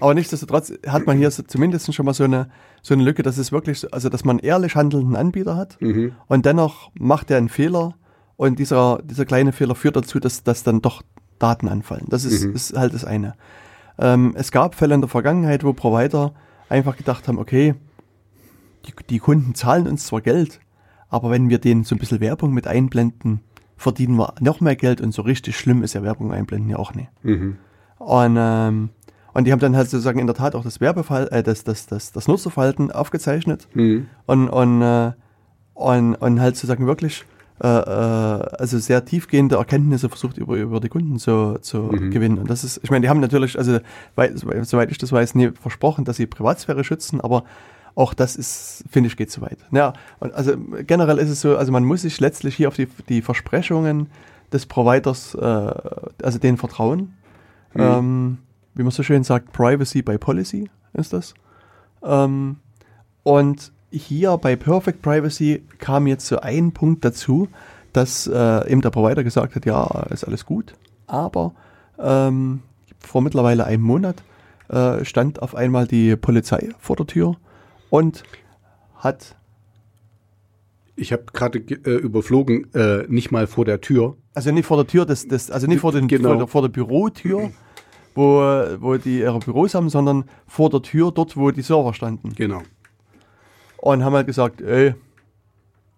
Aber 0.00 0.14
nichtsdestotrotz 0.14 0.72
hat 0.86 1.06
man 1.06 1.18
hier 1.18 1.30
so 1.30 1.42
zumindest 1.42 1.92
schon 1.94 2.06
mal 2.06 2.14
so 2.14 2.24
eine, 2.24 2.48
so 2.82 2.94
eine 2.94 3.02
Lücke, 3.04 3.22
dass 3.22 3.38
es 3.38 3.52
wirklich, 3.52 3.80
so- 3.80 3.90
also 3.90 4.08
dass 4.08 4.24
man 4.24 4.38
ehrlich 4.38 4.74
handelnden 4.74 5.14
Anbieter 5.14 5.56
hat 5.56 5.76
Mhm. 5.80 6.12
und 6.26 6.46
dennoch 6.46 6.90
macht 6.94 7.30
er 7.30 7.36
einen 7.38 7.48
Fehler 7.50 7.94
und 8.36 8.58
dieser, 8.58 9.00
dieser 9.04 9.26
kleine 9.26 9.52
Fehler 9.52 9.74
führt 9.74 9.96
dazu, 9.96 10.18
dass, 10.18 10.42
dass 10.42 10.62
dann 10.64 10.80
doch 10.80 11.02
Daten 11.38 11.68
anfallen. 11.68 12.06
Das 12.08 12.24
ist, 12.24 12.44
Mhm. 12.44 12.54
ist 12.54 12.76
halt 12.76 12.94
das 12.94 13.04
eine. 13.04 13.34
Ähm, 13.98 14.32
es 14.36 14.50
gab 14.50 14.74
Fälle 14.74 14.94
in 14.94 15.02
der 15.02 15.08
Vergangenheit, 15.08 15.62
wo 15.64 15.74
Provider 15.74 16.32
einfach 16.70 16.96
gedacht 16.96 17.28
haben, 17.28 17.38
okay, 17.38 17.74
die, 18.86 18.92
die 19.10 19.18
Kunden 19.18 19.54
zahlen 19.54 19.86
uns 19.86 20.06
zwar 20.06 20.22
Geld, 20.22 20.60
aber 21.10 21.30
wenn 21.30 21.48
wir 21.50 21.58
denen 21.58 21.84
so 21.84 21.94
ein 21.94 21.98
bisschen 21.98 22.20
Werbung 22.20 22.54
mit 22.54 22.66
einblenden, 22.66 23.40
verdienen 23.76 24.16
wir 24.16 24.34
noch 24.40 24.60
mehr 24.60 24.76
Geld 24.76 25.00
und 25.00 25.12
so 25.12 25.22
richtig 25.22 25.56
schlimm 25.58 25.82
ist 25.82 25.94
ja 25.94 26.02
Werbung 26.02 26.32
einblenden 26.32 26.70
ja 26.70 26.76
auch 26.78 26.94
nicht. 26.94 27.08
Mhm. 27.22 27.56
Und, 27.98 28.36
ähm, 28.38 28.90
und 29.32 29.44
die 29.46 29.52
haben 29.52 29.58
dann 29.60 29.76
halt 29.76 29.88
sozusagen 29.90 30.18
in 30.18 30.26
der 30.26 30.36
Tat 30.36 30.54
auch 30.54 30.64
das 30.64 30.80
Werbefall, 30.80 31.28
äh, 31.30 31.42
das, 31.42 31.64
das, 31.64 31.86
das, 31.86 32.12
das 32.12 32.28
Nutzerverhalten 32.28 32.90
aufgezeichnet 32.90 33.68
Mhm. 33.74 34.06
und, 34.26 34.48
und, 34.48 34.82
äh, 34.82 35.12
und, 35.74 36.14
und 36.16 36.40
halt 36.40 36.56
sozusagen 36.56 36.86
wirklich 36.86 37.24
äh, 37.62 37.66
äh, 37.66 37.70
also 38.58 38.78
sehr 38.78 39.04
tiefgehende 39.04 39.56
Erkenntnisse 39.56 40.08
versucht 40.08 40.38
über, 40.38 40.56
über 40.56 40.80
die 40.80 40.88
Kunden 40.88 41.18
zu, 41.18 41.58
zu 41.60 41.88
gewinnen. 41.88 42.38
Und 42.38 42.48
das 42.50 42.64
ist, 42.64 42.80
ich 42.82 42.90
meine, 42.90 43.02
die 43.02 43.08
haben 43.10 43.20
natürlich, 43.20 43.58
also 43.58 43.78
wei- 44.14 44.32
soweit 44.34 44.90
ich 44.90 44.98
das 44.98 45.12
weiß, 45.12 45.34
nie 45.34 45.50
versprochen, 45.60 46.04
dass 46.04 46.16
sie 46.16 46.26
Privatsphäre 46.26 46.84
schützen, 46.84 47.20
aber 47.20 47.44
auch 47.94 48.14
das 48.14 48.36
ist, 48.36 48.84
finde 48.90 49.08
ich, 49.08 49.16
geht 49.16 49.30
zu 49.30 49.40
weit. 49.40 49.58
Ja, 49.72 49.92
und 50.18 50.32
also 50.34 50.54
generell 50.86 51.18
ist 51.18 51.30
es 51.30 51.40
so, 51.40 51.56
also 51.56 51.72
man 51.72 51.84
muss 51.84 52.02
sich 52.02 52.20
letztlich 52.20 52.54
hier 52.54 52.68
auf 52.68 52.76
die, 52.76 52.86
die 53.08 53.22
Versprechungen 53.22 54.08
des 54.52 54.66
Providers, 54.66 55.34
äh, 55.34 55.72
also 56.22 56.38
denen 56.38 56.56
vertrauen. 56.56 57.14
Ähm, 57.74 58.38
wie 58.74 58.82
man 58.82 58.90
so 58.90 59.02
schön 59.02 59.22
sagt, 59.22 59.52
Privacy 59.52 60.02
by 60.02 60.18
Policy 60.18 60.68
ist 60.92 61.12
das. 61.12 61.34
Ähm, 62.02 62.56
und 63.22 63.72
hier 63.90 64.36
bei 64.38 64.56
Perfect 64.56 65.02
Privacy 65.02 65.62
kam 65.78 66.06
jetzt 66.06 66.26
so 66.26 66.40
ein 66.40 66.72
Punkt 66.72 67.04
dazu, 67.04 67.48
dass 67.92 68.26
äh, 68.26 68.70
eben 68.70 68.80
der 68.80 68.90
Provider 68.90 69.24
gesagt 69.24 69.56
hat, 69.56 69.66
ja, 69.66 70.06
ist 70.10 70.24
alles 70.24 70.46
gut, 70.46 70.74
aber 71.06 71.52
ähm, 71.98 72.62
vor 73.00 73.20
mittlerweile 73.20 73.64
einem 73.64 73.82
Monat 73.82 74.22
äh, 74.68 75.04
stand 75.04 75.42
auf 75.42 75.54
einmal 75.54 75.86
die 75.86 76.16
Polizei 76.16 76.68
vor 76.78 76.96
der 76.96 77.06
Tür 77.06 77.36
und 77.90 78.22
hat, 78.96 79.36
Ich 80.96 81.12
habe 81.12 81.24
gerade 81.32 81.60
ge- 81.60 81.80
äh, 81.84 81.96
überflogen, 81.98 82.72
äh, 82.74 83.04
nicht 83.08 83.30
mal 83.30 83.46
vor 83.46 83.64
der 83.64 83.80
Tür. 83.80 84.16
also 84.34 84.50
nicht 84.52 84.66
vor 84.66 84.76
der 84.76 84.86
Tür, 84.86 85.06
des, 85.06 85.26
des, 85.28 85.50
also 85.50 85.66
nicht 85.66 85.80
vor, 85.80 85.92
den, 85.92 86.08
Genau. 86.08 86.28
vor, 86.30 86.36
der, 86.38 86.46
vor 86.46 86.62
der 86.62 86.68
Bürotür, 86.68 87.50
wo, 88.14 88.40
wo 88.80 88.96
die 88.96 89.20
ihre 89.20 89.38
Büros 89.38 89.74
haben, 89.74 89.88
sondern 89.88 90.24
vor 90.46 90.68
der 90.70 90.82
Tür, 90.82 91.10
dort, 91.12 91.36
wo 91.36 91.50
die 91.50 91.62
Server 91.62 91.94
standen. 91.94 92.34
Genau. 92.34 92.62
Und 93.78 94.04
haben 94.04 94.14
halt 94.14 94.26
gesagt, 94.26 94.60
ey, 94.60 94.94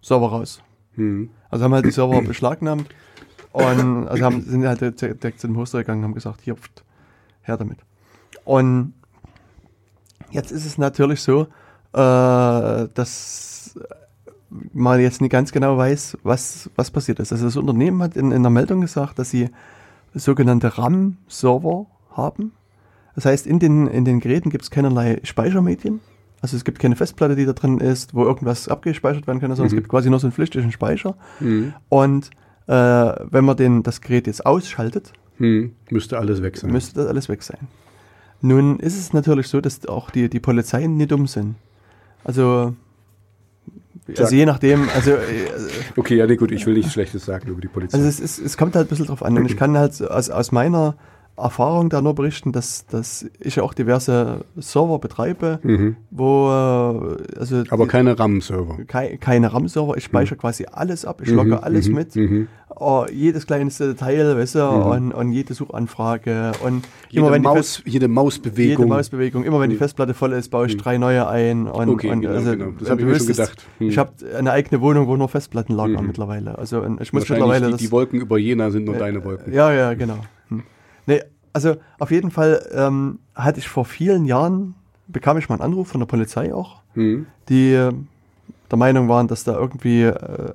Server 0.01 0.27
raus. 0.29 0.61
Mhm. 0.95 1.29
Also 1.49 1.65
haben 1.65 1.73
halt 1.73 1.85
die 1.85 1.91
Server 1.91 2.21
beschlagnahmt 2.21 2.87
und 3.51 4.07
also 4.07 4.23
haben, 4.23 4.41
sind 4.41 4.65
halt 4.65 4.79
direkt 4.81 5.01
direkt 5.01 5.39
zu 5.39 5.47
dem 5.47 5.57
Hoster 5.57 5.79
gegangen 5.79 5.99
und 5.99 6.05
haben 6.05 6.13
gesagt, 6.13 6.41
hier, 6.41 6.55
pft, 6.55 6.83
her 7.41 7.57
damit. 7.57 7.79
Und 8.45 8.93
jetzt 10.31 10.51
ist 10.51 10.65
es 10.65 10.77
natürlich 10.77 11.21
so, 11.21 11.47
äh, 11.93 12.87
dass 12.93 13.77
man 14.71 14.99
jetzt 14.99 15.21
nicht 15.21 15.31
ganz 15.31 15.51
genau 15.51 15.77
weiß, 15.77 16.17
was, 16.23 16.69
was 16.75 16.91
passiert 16.91 17.19
ist. 17.19 17.31
Also 17.31 17.45
das 17.45 17.57
Unternehmen 17.57 18.01
hat 18.03 18.15
in, 18.15 18.31
in 18.31 18.43
der 18.43 18.51
Meldung 18.51 18.81
gesagt, 18.81 19.17
dass 19.17 19.29
sie 19.31 19.49
sogenannte 20.13 20.77
RAM-Server 20.77 21.87
haben. 22.11 22.51
Das 23.15 23.25
heißt, 23.25 23.47
in 23.47 23.59
den, 23.59 23.87
in 23.87 24.05
den 24.05 24.19
Geräten 24.19 24.49
gibt 24.49 24.63
es 24.63 24.71
keinerlei 24.71 25.19
Speichermedien. 25.23 26.01
Also 26.41 26.57
es 26.57 26.65
gibt 26.65 26.79
keine 26.79 26.95
Festplatte, 26.95 27.35
die 27.35 27.45
da 27.45 27.53
drin 27.53 27.79
ist, 27.79 28.13
wo 28.13 28.25
irgendwas 28.25 28.67
abgespeichert 28.67 29.25
werden 29.27 29.39
kann, 29.39 29.49
sondern 29.51 29.67
es 29.67 29.73
gibt 29.73 29.87
quasi 29.87 30.09
nur 30.09 30.19
so 30.19 30.27
einen 30.27 30.33
flüchtigen 30.33 30.71
Speicher. 30.71 31.15
Mhm. 31.39 31.73
Und 31.89 32.29
äh, 32.67 32.73
wenn 32.73 33.45
man 33.45 33.57
den, 33.57 33.81
das 33.81 34.01
Gerät 34.01 34.27
jetzt 34.27 34.45
ausschaltet, 34.45 35.13
Mhm. 35.39 35.73
Müsste 35.89 36.17
alles 36.19 36.41
weg 36.41 36.57
sein. 36.57 36.71
müsste 36.71 36.95
das 36.95 37.07
alles 37.07 37.29
weg 37.29 37.43
sein. 37.43 37.67
Nun 38.41 38.79
ist 38.79 38.97
es 38.97 39.13
natürlich 39.13 39.47
so, 39.47 39.61
dass 39.61 39.85
auch 39.87 40.09
die, 40.09 40.29
die 40.29 40.39
Polizeien 40.39 40.97
nicht 40.97 41.11
dumm 41.11 41.27
sind. 41.27 41.55
Also, 42.23 42.73
Sag. 44.07 44.19
also 44.19 44.35
je 44.35 44.45
nachdem, 44.45 44.89
also, 44.89 45.11
äh, 45.11 45.47
okay, 45.95 46.15
ja, 46.15 46.27
nee, 46.27 46.35
gut, 46.35 46.51
ich 46.51 46.65
will 46.65 46.73
nichts 46.73 46.93
Schlechtes 46.93 47.25
sagen 47.25 47.49
über 47.49 47.61
die 47.61 47.67
Polizei. 47.67 47.97
also 47.97 48.07
es, 48.07 48.19
ist, 48.19 48.39
es 48.39 48.57
kommt 48.57 48.75
halt 48.75 48.87
ein 48.87 48.89
bisschen 48.89 49.05
drauf 49.05 49.23
an. 49.23 49.37
Und 49.37 49.45
ich 49.45 49.57
kann 49.57 49.77
halt 49.77 50.01
aus, 50.01 50.29
aus 50.29 50.51
meiner 50.51 50.95
Erfahrung 51.35 51.89
da 51.89 52.01
nur 52.01 52.13
berichten, 52.13 52.51
dass, 52.51 52.85
dass 52.85 53.25
ich 53.39 53.59
auch 53.59 53.73
diverse 53.73 54.41
Server 54.57 54.99
betreibe, 54.99 55.59
mhm. 55.63 55.95
wo 56.11 56.47
äh, 56.49 57.39
also 57.39 57.63
Aber 57.69 57.85
die- 57.85 57.89
keine 57.89 58.19
RAM-Server. 58.19 58.77
kei- 58.85 59.17
keine 59.17 59.51
RAM-Server, 59.51 59.97
ich 59.97 60.03
speichere 60.03 60.35
quasi 60.37 60.65
alles 60.71 61.05
ab, 61.05 61.21
ich 61.23 61.29
logge 61.29 61.55
Mhm, 61.55 61.63
alles 61.63 61.87
mhm, 61.87 61.95
mit. 61.95 62.15
mhm. 62.15 62.47
Oh, 62.75 63.05
jedes 63.11 63.45
kleinste 63.47 63.89
Detail, 63.93 64.35
weißt 64.35 64.55
du, 64.55 64.63
und, 64.67 65.11
und 65.11 65.31
jede 65.31 65.53
Suchanfrage 65.53 66.51
und 66.63 66.83
Jede, 67.09 67.21
immer 67.25 67.31
wenn 67.31 67.43
die 67.43 67.47
Fest- 67.49 67.79
Maus, 67.85 67.91
jede 67.93 68.07
Mausbewegung. 68.07 68.83
jede 68.85 68.85
Mausbewegung, 68.95 69.43
immer 69.43 69.59
wenn 69.59 69.69
die 69.69 69.75
Festplatte 69.75 70.13
voll 70.13 70.33
ist, 70.33 70.49
baue 70.49 70.67
ich 70.67 70.77
drei 70.77 70.97
neue 70.97 71.27
ein. 71.27 71.67
Und, 71.67 71.89
Okay, 71.89 72.09
und 72.11 72.21
genau, 72.21 72.33
also, 72.33 72.51
genau. 72.51 72.65
Das 72.71 72.81
und 72.83 72.89
hab 72.89 72.99
ich 72.99 73.05
mir 73.05 73.15
schon 73.17 73.27
gedacht. 73.27 73.65
Hm. 73.79 73.89
Ich 73.89 73.97
habe 73.97 74.11
eine 74.37 74.51
eigene 74.51 74.81
Wohnung, 74.81 75.07
wo 75.07 75.15
nur 75.15 75.29
Festplatten 75.29 75.73
lagern 75.75 76.01
Mhm. 76.01 76.07
mittlerweile. 76.07 76.57
Also 76.57 76.83
ich 76.99 77.13
muss 77.13 77.27
mittlerweile 77.29 77.71
die, 77.71 77.77
die 77.77 77.91
Wolken 77.91 78.19
über 78.21 78.37
Jena 78.39 78.69
sind 78.71 78.85
nur 78.85 78.95
deine 78.95 79.23
Wolken. 79.23 79.51
ja, 79.53 79.71
ja, 79.71 79.93
genau. 79.95 80.17
Nee, 81.05 81.21
also 81.53 81.75
auf 81.99 82.11
jeden 82.11 82.31
Fall 82.31 82.65
ähm, 82.73 83.19
hatte 83.35 83.59
ich 83.59 83.67
vor 83.67 83.85
vielen 83.85 84.25
Jahren, 84.25 84.75
bekam 85.07 85.37
ich 85.37 85.49
mal 85.49 85.55
einen 85.55 85.63
Anruf 85.63 85.89
von 85.89 85.99
der 85.99 86.07
Polizei 86.07 86.53
auch, 86.53 86.81
Mhm. 86.95 87.25
die 87.49 87.73
äh, 87.73 87.91
der 88.71 88.77
Meinung 88.77 89.07
waren, 89.09 89.27
dass 89.27 89.43
da 89.43 89.53
irgendwie 89.53 90.03
äh, 90.03 90.53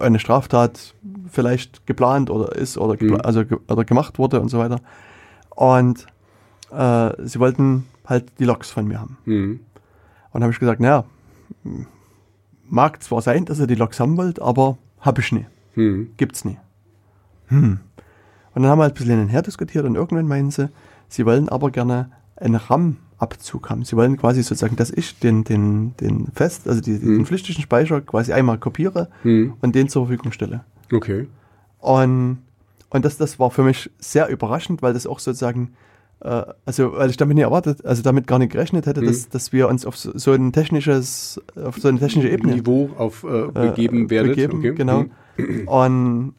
eine 0.00 0.18
Straftat 0.18 0.94
vielleicht 1.30 1.86
geplant 1.86 2.30
oder 2.30 2.54
ist 2.56 2.78
oder, 2.78 2.96
gepla 2.96 3.16
Mhm. 3.16 3.20
also 3.24 3.44
ge 3.44 3.58
oder 3.68 3.84
gemacht 3.84 4.18
wurde 4.18 4.40
und 4.40 4.48
so 4.48 4.58
weiter. 4.58 4.80
Und 5.56 6.06
äh, 6.72 7.10
sie 7.26 7.38
wollten 7.40 7.86
halt 8.06 8.32
die 8.38 8.44
Logs 8.44 8.70
von 8.70 8.86
mir 8.86 9.00
haben. 9.00 9.18
Mhm. 9.26 9.60
Und 10.32 10.42
habe 10.42 10.52
ich 10.52 10.58
gesagt, 10.60 10.80
naja, 10.80 11.04
mag 12.68 13.02
zwar 13.02 13.20
sein, 13.22 13.44
dass 13.44 13.58
ihr 13.58 13.66
die 13.66 13.74
Logs 13.74 14.00
haben 14.00 14.16
wollt, 14.16 14.40
aber 14.40 14.78
habe 15.00 15.20
ich 15.20 15.32
nie. 15.32 15.46
Mhm. 15.74 16.12
Gibt's 16.16 16.44
nie. 16.44 16.58
Hm. 17.48 17.80
Und 18.54 18.62
dann 18.62 18.70
haben 18.70 18.78
wir 18.78 18.84
halt 18.84 18.92
ein 18.94 18.98
bisschen 18.98 19.10
hin 19.14 19.20
und 19.22 19.28
her 19.28 19.42
diskutiert 19.42 19.84
und 19.84 19.94
irgendwann 19.94 20.26
meinen 20.26 20.50
sie, 20.50 20.68
sie 21.08 21.24
wollen 21.26 21.48
aber 21.48 21.70
gerne 21.70 22.10
einen 22.36 22.56
RAM-Abzug 22.56 23.70
haben. 23.70 23.84
Sie 23.84 23.96
wollen 23.96 24.16
quasi 24.16 24.42
sozusagen, 24.42 24.76
dass 24.76 24.90
ich 24.90 25.18
den, 25.18 25.44
den, 25.44 25.94
den 26.00 26.28
Fest, 26.34 26.66
also 26.68 26.80
die, 26.80 26.98
den 26.98 27.18
Mhm. 27.18 27.26
flüchtigen 27.26 27.62
Speicher 27.62 28.00
quasi 28.00 28.32
einmal 28.32 28.58
kopiere 28.58 29.08
Mhm. 29.24 29.54
und 29.60 29.74
den 29.74 29.88
zur 29.88 30.06
Verfügung 30.06 30.32
stelle. 30.32 30.64
Okay. 30.92 31.28
Und, 31.78 32.38
und 32.90 33.04
das, 33.04 33.16
das 33.18 33.38
war 33.38 33.50
für 33.50 33.62
mich 33.62 33.90
sehr 33.98 34.28
überraschend, 34.28 34.82
weil 34.82 34.94
das 34.94 35.06
auch 35.06 35.18
sozusagen, 35.20 35.72
äh, 36.20 36.42
also 36.66 36.92
weil 36.94 37.10
ich 37.10 37.16
damit 37.16 37.36
nicht 37.36 37.44
erwartet, 37.44 37.84
also 37.84 38.02
damit 38.02 38.26
gar 38.26 38.38
nicht 38.38 38.50
gerechnet 38.52 38.86
hätte, 38.86 39.00
dass, 39.02 39.26
Mhm. 39.26 39.30
dass 39.30 39.52
wir 39.52 39.68
uns 39.68 39.86
auf 39.86 39.96
so, 39.96 40.10
so 40.18 40.32
ein 40.32 40.52
technisches, 40.52 41.40
auf 41.62 41.76
so 41.78 41.88
eine 41.88 41.98
technische 42.00 42.28
Ebene 42.28 42.54
Niveau 42.56 42.90
auf 42.98 43.22
äh, 43.24 43.48
begeben 43.52 44.06
äh, 44.06 44.10
werdet. 44.10 44.32
begeben, 44.34 44.58
okay. 44.58 44.74
genau. 44.74 45.04
Mhm. 45.36 45.68
Und 45.68 46.34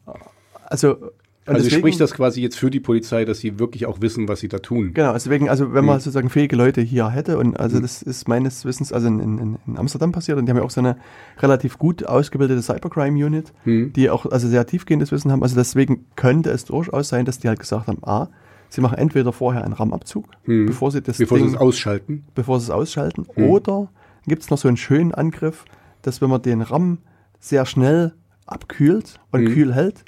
also, 0.68 0.96
und 1.44 1.54
Also 1.54 1.64
deswegen- 1.64 1.80
spricht 1.80 2.00
das 2.00 2.12
quasi 2.14 2.40
jetzt 2.40 2.56
für 2.56 2.70
die 2.70 2.78
Polizei, 2.80 3.24
dass 3.24 3.38
sie 3.40 3.58
wirklich 3.58 3.86
auch 3.86 4.00
wissen, 4.00 4.28
was 4.28 4.40
sie 4.40 4.48
da 4.48 4.58
tun. 4.58 4.92
Genau, 4.94 5.12
deswegen, 5.12 5.48
also 5.48 5.72
wenn 5.74 5.84
man 5.84 5.96
Mhm. 5.96 6.00
sozusagen 6.00 6.30
fähige 6.30 6.54
Leute 6.56 6.80
hier 6.80 7.10
hätte, 7.10 7.36
und 7.38 7.58
also 7.58 7.78
Mhm. 7.78 7.82
das 7.82 8.00
ist 8.02 8.28
meines 8.28 8.64
Wissens 8.64 8.92
also 8.92 9.08
in, 9.08 9.18
in, 9.18 9.58
in 9.66 9.76
Amsterdam 9.76 10.12
passiert, 10.12 10.38
und 10.38 10.46
die 10.46 10.50
haben 10.50 10.58
ja 10.58 10.62
auch 10.62 10.70
so 10.70 10.80
eine 10.80 10.96
relativ 11.40 11.78
gut 11.78 12.04
ausgebildete 12.06 12.62
Cybercrime-Unit, 12.62 13.52
Mhm. 13.64 13.92
die 13.92 14.08
auch 14.10 14.26
also 14.26 14.46
sehr 14.48 14.66
tiefgehendes 14.66 15.10
Wissen 15.10 15.32
haben. 15.32 15.42
Also 15.42 15.56
deswegen 15.56 16.04
könnte 16.14 16.50
es 16.50 16.64
durchaus 16.64 17.08
sein, 17.08 17.24
dass 17.24 17.38
die 17.40 17.48
halt 17.48 17.58
gesagt 17.58 17.88
haben, 17.88 17.98
A, 18.02 18.28
sie 18.68 18.80
machen 18.80 18.98
entweder 18.98 19.32
vorher 19.32 19.64
einen 19.64 19.72
RAM-Abzug, 19.74 20.26
Mhm. 20.46 20.66
bevor 20.66 20.92
sie 20.92 21.02
das 21.02 21.18
Bevor 21.18 21.38
sie 21.38 21.44
Ding, 21.44 21.54
es 21.54 21.60
ausschalten. 21.60 22.24
bevor 22.36 22.60
sie 22.60 22.64
es 22.66 22.70
ausschalten, 22.70 23.26
Mhm. 23.36 23.44
oder 23.50 23.88
gibt 24.26 24.42
es 24.42 24.50
noch 24.50 24.58
so 24.58 24.68
einen 24.68 24.76
schönen 24.76 25.12
Angriff, 25.12 25.64
dass 26.02 26.22
wenn 26.22 26.30
man 26.30 26.40
den 26.40 26.62
RAM 26.62 26.98
sehr 27.40 27.66
schnell 27.66 28.12
abkühlt 28.46 29.18
und 29.32 29.42
Mhm. 29.42 29.48
kühl 29.48 29.74
hält, 29.74 30.04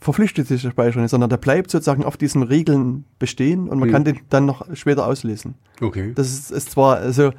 verpflichtet 0.00 0.48
sich 0.48 0.62
der 0.62 0.70
Speicher 0.70 1.00
nicht, 1.00 1.10
sondern 1.10 1.30
der 1.30 1.36
bleibt 1.36 1.70
sozusagen 1.70 2.04
auf 2.04 2.16
diesen 2.16 2.42
Regeln 2.42 3.04
bestehen 3.18 3.68
und 3.68 3.78
man 3.78 3.88
Mhm. 3.88 3.92
kann 3.92 4.04
den 4.04 4.20
dann 4.28 4.46
noch 4.46 4.66
später 4.74 5.06
auslesen. 5.06 5.54
Okay. 5.80 6.12
Das 6.14 6.28
ist, 6.32 6.50
ist 6.50 6.70
zwar, 6.72 6.96
also, 6.96 7.30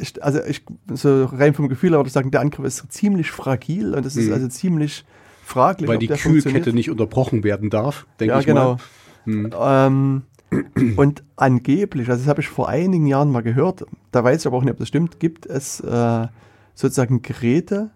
ich, 0.00 0.22
also 0.22 0.40
ich, 0.44 0.64
so 0.94 1.24
rein 1.26 1.54
vom 1.54 1.68
Gefühl 1.68 1.90
her 1.90 1.98
würde 1.98 2.08
ich 2.08 2.12
sagen, 2.12 2.30
der 2.30 2.40
Angriff 2.40 2.64
ist 2.64 2.90
ziemlich 2.92 3.30
fragil 3.30 3.94
und 3.94 4.04
es 4.06 4.16
ist 4.16 4.28
Mhm. 4.28 4.32
also 4.34 4.48
ziemlich 4.48 5.04
fraglich, 5.44 5.88
Weil 5.88 5.98
die 5.98 6.08
Kühlkette 6.08 6.72
nicht 6.72 6.90
unterbrochen 6.90 7.44
werden 7.44 7.70
darf, 7.70 8.06
denke 8.18 8.34
Ja, 8.34 8.40
ich 8.40 8.46
genau. 8.46 8.74
mal. 8.74 8.78
Mhm. 9.26 10.22
Ähm, 10.52 10.96
und 10.96 11.22
angeblich, 11.36 12.08
also 12.08 12.22
das 12.22 12.28
habe 12.28 12.40
ich 12.40 12.48
vor 12.48 12.68
einigen 12.68 13.06
Jahren 13.06 13.30
mal 13.30 13.42
gehört, 13.42 13.84
da 14.10 14.24
weiß 14.24 14.40
ich 14.40 14.46
aber 14.46 14.56
auch 14.56 14.62
nicht, 14.62 14.72
ob 14.72 14.78
das 14.78 14.88
stimmt, 14.88 15.20
gibt 15.20 15.46
es 15.46 15.80
äh, 15.80 16.26
sozusagen 16.74 17.22
Geräte, 17.22 17.90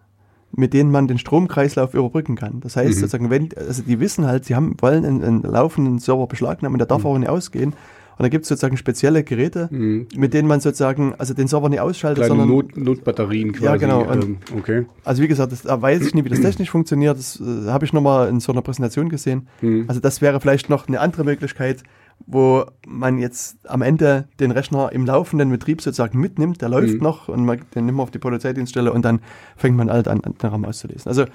mit 0.56 0.72
denen 0.72 0.90
man 0.90 1.06
den 1.08 1.18
Stromkreislauf 1.18 1.94
überbrücken 1.94 2.36
kann. 2.36 2.60
Das 2.60 2.76
heißt 2.76 2.90
Mhm. 2.96 3.00
sozusagen, 3.00 3.30
wenn, 3.30 3.48
also 3.56 3.82
die 3.82 4.00
wissen 4.00 4.26
halt, 4.26 4.44
sie 4.44 4.54
haben, 4.54 4.74
wollen 4.80 5.04
einen, 5.04 5.22
einen 5.24 5.42
laufenden 5.42 5.98
Server 5.98 6.26
beschlagnahmen 6.26 6.74
und 6.74 6.78
der 6.78 6.86
darf 6.86 7.02
Mhm. 7.02 7.06
auch 7.06 7.18
nicht 7.18 7.28
ausgehen. 7.28 7.74
Und 8.16 8.22
da 8.22 8.28
gibt 8.28 8.44
es 8.44 8.48
sozusagen 8.48 8.76
spezielle 8.76 9.24
Geräte, 9.24 9.68
Mhm. 9.72 10.06
mit 10.16 10.34
denen 10.34 10.46
man 10.46 10.60
sozusagen, 10.60 11.14
also 11.18 11.34
den 11.34 11.48
Server 11.48 11.68
nicht 11.68 11.80
ausschaltet, 11.80 12.24
Kleine 12.24 12.28
sondern 12.28 12.48
Not, 12.48 12.76
Notbatterien 12.76 13.50
quasi. 13.52 13.64
Ja, 13.64 13.76
genau. 13.76 14.08
Ähm, 14.08 14.36
okay. 14.56 14.86
also 15.04 15.20
wie 15.20 15.26
gesagt, 15.26 15.50
das, 15.50 15.62
da 15.62 15.82
weiß 15.82 16.06
ich 16.06 16.14
nicht, 16.14 16.24
wie 16.24 16.28
das 16.28 16.40
technisch 16.40 16.70
funktioniert. 16.70 17.18
Das 17.18 17.40
äh, 17.40 17.68
habe 17.70 17.84
ich 17.84 17.92
nochmal 17.92 18.28
in 18.28 18.38
so 18.38 18.52
einer 18.52 18.62
Präsentation 18.62 19.08
gesehen. 19.08 19.48
Mhm. 19.62 19.86
Also 19.88 20.00
das 20.00 20.20
wäre 20.22 20.40
vielleicht 20.40 20.70
noch 20.70 20.86
eine 20.86 21.00
andere 21.00 21.24
Möglichkeit, 21.24 21.82
wo 22.26 22.64
man 22.86 23.18
jetzt 23.18 23.58
am 23.68 23.82
Ende 23.82 24.28
den 24.40 24.50
Rechner 24.50 24.90
im 24.92 25.04
laufenden 25.04 25.50
Betrieb 25.50 25.82
sozusagen 25.82 26.18
mitnimmt. 26.18 26.62
Der 26.62 26.68
läuft 26.70 26.94
Mhm. 26.94 27.02
noch 27.02 27.28
und 27.28 27.44
man, 27.44 27.60
den 27.74 27.86
nimmt 27.86 27.96
man 27.98 28.04
auf 28.04 28.10
die 28.10 28.18
Polizeidienststelle 28.18 28.92
und 28.92 29.04
dann 29.04 29.20
fängt 29.56 29.76
man 29.76 29.90
halt 29.90 30.08
an, 30.08 30.20
den 30.20 30.34
RAM 30.50 30.64
auszulesen. 30.64 31.08
Also 31.08 31.26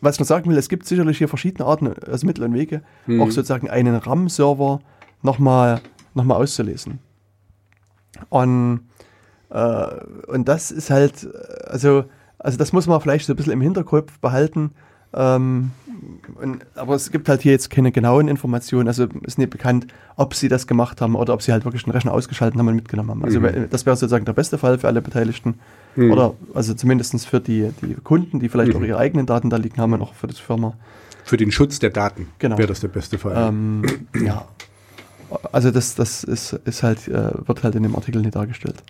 was 0.00 0.14
ich 0.16 0.20
noch 0.20 0.26
sagen 0.26 0.48
will, 0.50 0.56
es 0.58 0.68
gibt 0.68 0.86
sicherlich 0.86 1.18
hier 1.18 1.28
verschiedene 1.28 1.66
Arten, 1.66 1.92
also 2.06 2.26
Mittel 2.26 2.44
und 2.44 2.54
Wege, 2.54 2.82
Mhm. 3.06 3.20
auch 3.22 3.30
sozusagen 3.30 3.68
einen 3.70 3.96
RAM-Server 3.96 4.80
nochmal 5.22 5.80
noch 6.14 6.24
mal 6.24 6.36
auszulesen. 6.36 6.98
Und, 8.28 8.80
äh, 9.50 9.86
und 10.26 10.48
das 10.48 10.70
ist 10.70 10.90
halt, 10.90 11.24
äh, 11.24 11.64
also, 11.68 12.04
also 12.38 12.58
das 12.58 12.72
muss 12.72 12.86
man 12.86 13.00
vielleicht 13.00 13.26
so 13.26 13.32
ein 13.32 13.36
bisschen 13.36 13.52
im 13.52 13.60
Hinterkopf 13.60 14.18
behalten. 14.20 14.72
Ähm, 15.14 15.70
aber 16.74 16.94
es 16.94 17.10
gibt 17.10 17.28
halt 17.28 17.42
hier 17.42 17.52
jetzt 17.52 17.70
keine 17.70 17.92
genauen 17.92 18.28
Informationen. 18.28 18.88
Also 18.88 19.06
ist 19.22 19.38
nicht 19.38 19.50
bekannt, 19.50 19.86
ob 20.16 20.34
sie 20.34 20.48
das 20.48 20.66
gemacht 20.66 21.00
haben 21.00 21.14
oder 21.14 21.34
ob 21.34 21.42
sie 21.42 21.52
halt 21.52 21.64
wirklich 21.64 21.84
den 21.84 21.92
Rechner 21.92 22.12
ausgeschaltet 22.12 22.58
haben 22.58 22.68
und 22.68 22.74
mitgenommen 22.76 23.10
haben. 23.10 23.24
Also 23.24 23.42
wär- 23.42 23.66
das 23.66 23.86
wäre 23.86 23.96
sozusagen 23.96 24.24
der 24.24 24.32
beste 24.32 24.58
Fall 24.58 24.78
für 24.78 24.86
alle 24.86 25.00
Beteiligten. 25.02 25.54
Oder 25.96 26.34
also 26.54 26.74
zumindest 26.74 27.26
für 27.26 27.40
die, 27.40 27.70
die 27.82 27.94
Kunden, 27.94 28.38
die 28.40 28.48
vielleicht 28.48 28.74
auch 28.76 28.82
ihre 28.82 28.98
eigenen 28.98 29.26
Daten 29.26 29.50
da 29.50 29.56
liegen 29.56 29.78
haben 29.80 29.92
und 29.94 30.02
auch 30.02 30.14
für 30.14 30.28
die 30.28 30.34
Firma. 30.34 30.74
Für 31.24 31.36
den 31.36 31.50
Schutz 31.50 31.78
der 31.78 31.90
Daten 31.90 32.28
Genau. 32.38 32.56
wäre 32.56 32.68
das 32.68 32.80
der 32.80 32.88
beste 32.88 33.18
Fall. 33.18 33.34
Ähm, 33.48 33.82
ja. 34.24 34.46
Also 35.52 35.70
das, 35.70 35.94
das 35.94 36.24
ist, 36.24 36.52
ist 36.64 36.82
halt, 36.82 37.06
äh, 37.08 37.32
wird 37.46 37.64
halt 37.64 37.74
in 37.74 37.82
dem 37.82 37.96
Artikel 37.96 38.22
nicht 38.22 38.34
dargestellt. 38.36 38.82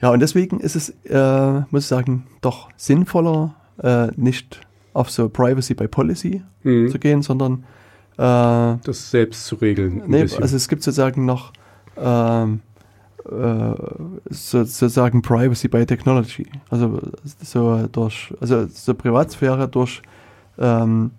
Ja, 0.00 0.10
und 0.10 0.20
deswegen 0.20 0.60
ist 0.60 0.76
es, 0.76 0.90
äh, 1.04 1.60
muss 1.70 1.82
ich 1.82 1.86
sagen, 1.86 2.26
doch 2.40 2.70
sinnvoller, 2.76 3.54
äh, 3.82 4.06
nicht 4.16 4.60
auf 5.00 5.10
so 5.10 5.28
Privacy 5.28 5.74
by 5.74 5.88
Policy 5.88 6.42
Mhm. 6.62 6.88
zu 6.90 6.98
gehen, 6.98 7.22
sondern 7.22 7.64
äh, 8.18 8.76
das 8.84 9.10
selbst 9.10 9.46
zu 9.46 9.56
regeln. 9.56 10.02
nee, 10.06 10.20
also 10.22 10.56
es 10.56 10.68
gibt 10.68 10.82
sozusagen 10.82 11.24
noch 11.24 11.52
ähm, 11.96 12.60
äh, 13.24 13.30
so, 14.30 14.64
sozusagen 14.64 15.22
Privacy 15.22 15.68
by 15.68 15.84
Technology. 15.86 16.46
Also 16.70 17.00
so 17.42 17.86
durch, 17.90 18.32
also 18.40 18.66
so 18.66 18.94
Privatsphäre 18.94 19.68
durch 19.68 20.02
ähm, 20.58 21.12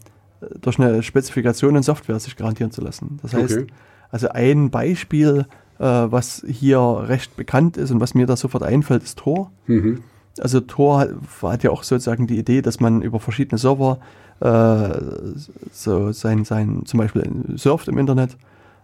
durch 0.62 0.80
eine 0.80 1.04
Spezifikation 1.04 1.76
in 1.76 1.84
Software 1.84 2.20
sich 2.20 2.36
garantieren 2.36 2.72
zu 2.72 2.82
lassen. 2.82 3.20
Das 3.22 3.34
heißt, 3.34 3.54
Okay. 3.60 3.68
also 4.10 4.30
ein 4.30 4.72
Beispiel, 4.72 5.46
äh, 5.78 5.84
was 5.86 6.44
hier 6.48 6.80
recht 6.80 7.36
bekannt 7.38 7.78
ist 7.78 7.92
und 7.92 8.00
was 8.00 8.14
mir 8.16 8.26
da 8.26 8.36
sofort 8.36 8.64
einfällt, 8.64 9.04
ist 9.04 9.18
Tor. 9.20 9.52
mhm. 9.68 10.02
Also 10.40 10.62
Tor 10.62 11.00
hat, 11.00 11.10
hat 11.42 11.64
ja 11.64 11.72
auch 11.72 11.84
sozusagen 11.84 12.28
die 12.28 12.38
Idee, 12.38 12.62
dass 12.62 12.80
man 12.80 13.02
über 13.02 13.20
verschiedene 13.20 13.58
Server 13.58 14.00
äh, 14.40 14.90
so 15.72 16.12
sein, 16.12 16.46
sein, 16.46 16.84
zum 16.86 17.00
Beispiel 17.00 17.30
surft 17.56 17.88
im 17.88 17.98
Internet. 17.98 18.38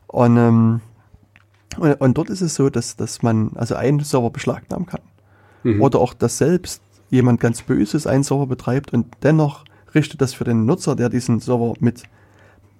Und, 0.07 0.37
ähm, 0.37 0.81
und, 1.77 1.93
und 1.93 2.17
dort 2.17 2.29
ist 2.29 2.41
es 2.41 2.55
so, 2.55 2.69
dass, 2.69 2.95
dass 2.95 3.23
man 3.23 3.51
also 3.55 3.75
einen 3.75 4.01
Server 4.01 4.29
beschlagnahmen 4.29 4.85
kann. 4.85 5.01
Mhm. 5.63 5.81
Oder 5.81 5.99
auch, 5.99 6.13
dass 6.13 6.37
selbst 6.37 6.81
jemand 7.09 7.39
ganz 7.39 7.61
Böses 7.61 8.07
einen 8.07 8.23
Server 8.23 8.47
betreibt 8.47 8.93
und 8.93 9.07
dennoch 9.23 9.63
richtet 9.95 10.21
das 10.21 10.33
für 10.33 10.43
den 10.43 10.65
Nutzer, 10.65 10.95
der 10.95 11.09
diesen 11.09 11.39
Server 11.39 11.73
mit 11.79 12.03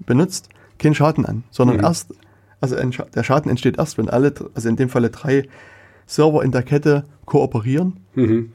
benutzt, 0.06 0.50
keinen 0.78 0.94
Schaden 0.94 1.26
an, 1.26 1.44
sondern 1.50 1.78
Mhm. 1.78 1.84
erst, 1.84 2.14
also 2.62 2.76
Scha 2.92 3.06
der 3.06 3.24
Schaden 3.24 3.50
entsteht 3.50 3.78
erst, 3.78 3.98
wenn 3.98 4.10
alle, 4.10 4.34
also 4.54 4.70
in 4.70 4.76
dem 4.76 4.90
Falle 4.90 5.10
drei 5.10 5.48
Server 6.06 6.44
in 6.44 6.52
der 6.52 6.64
Kette 6.64 7.06
kooperieren 7.26 7.98
Mhm. 8.16 8.52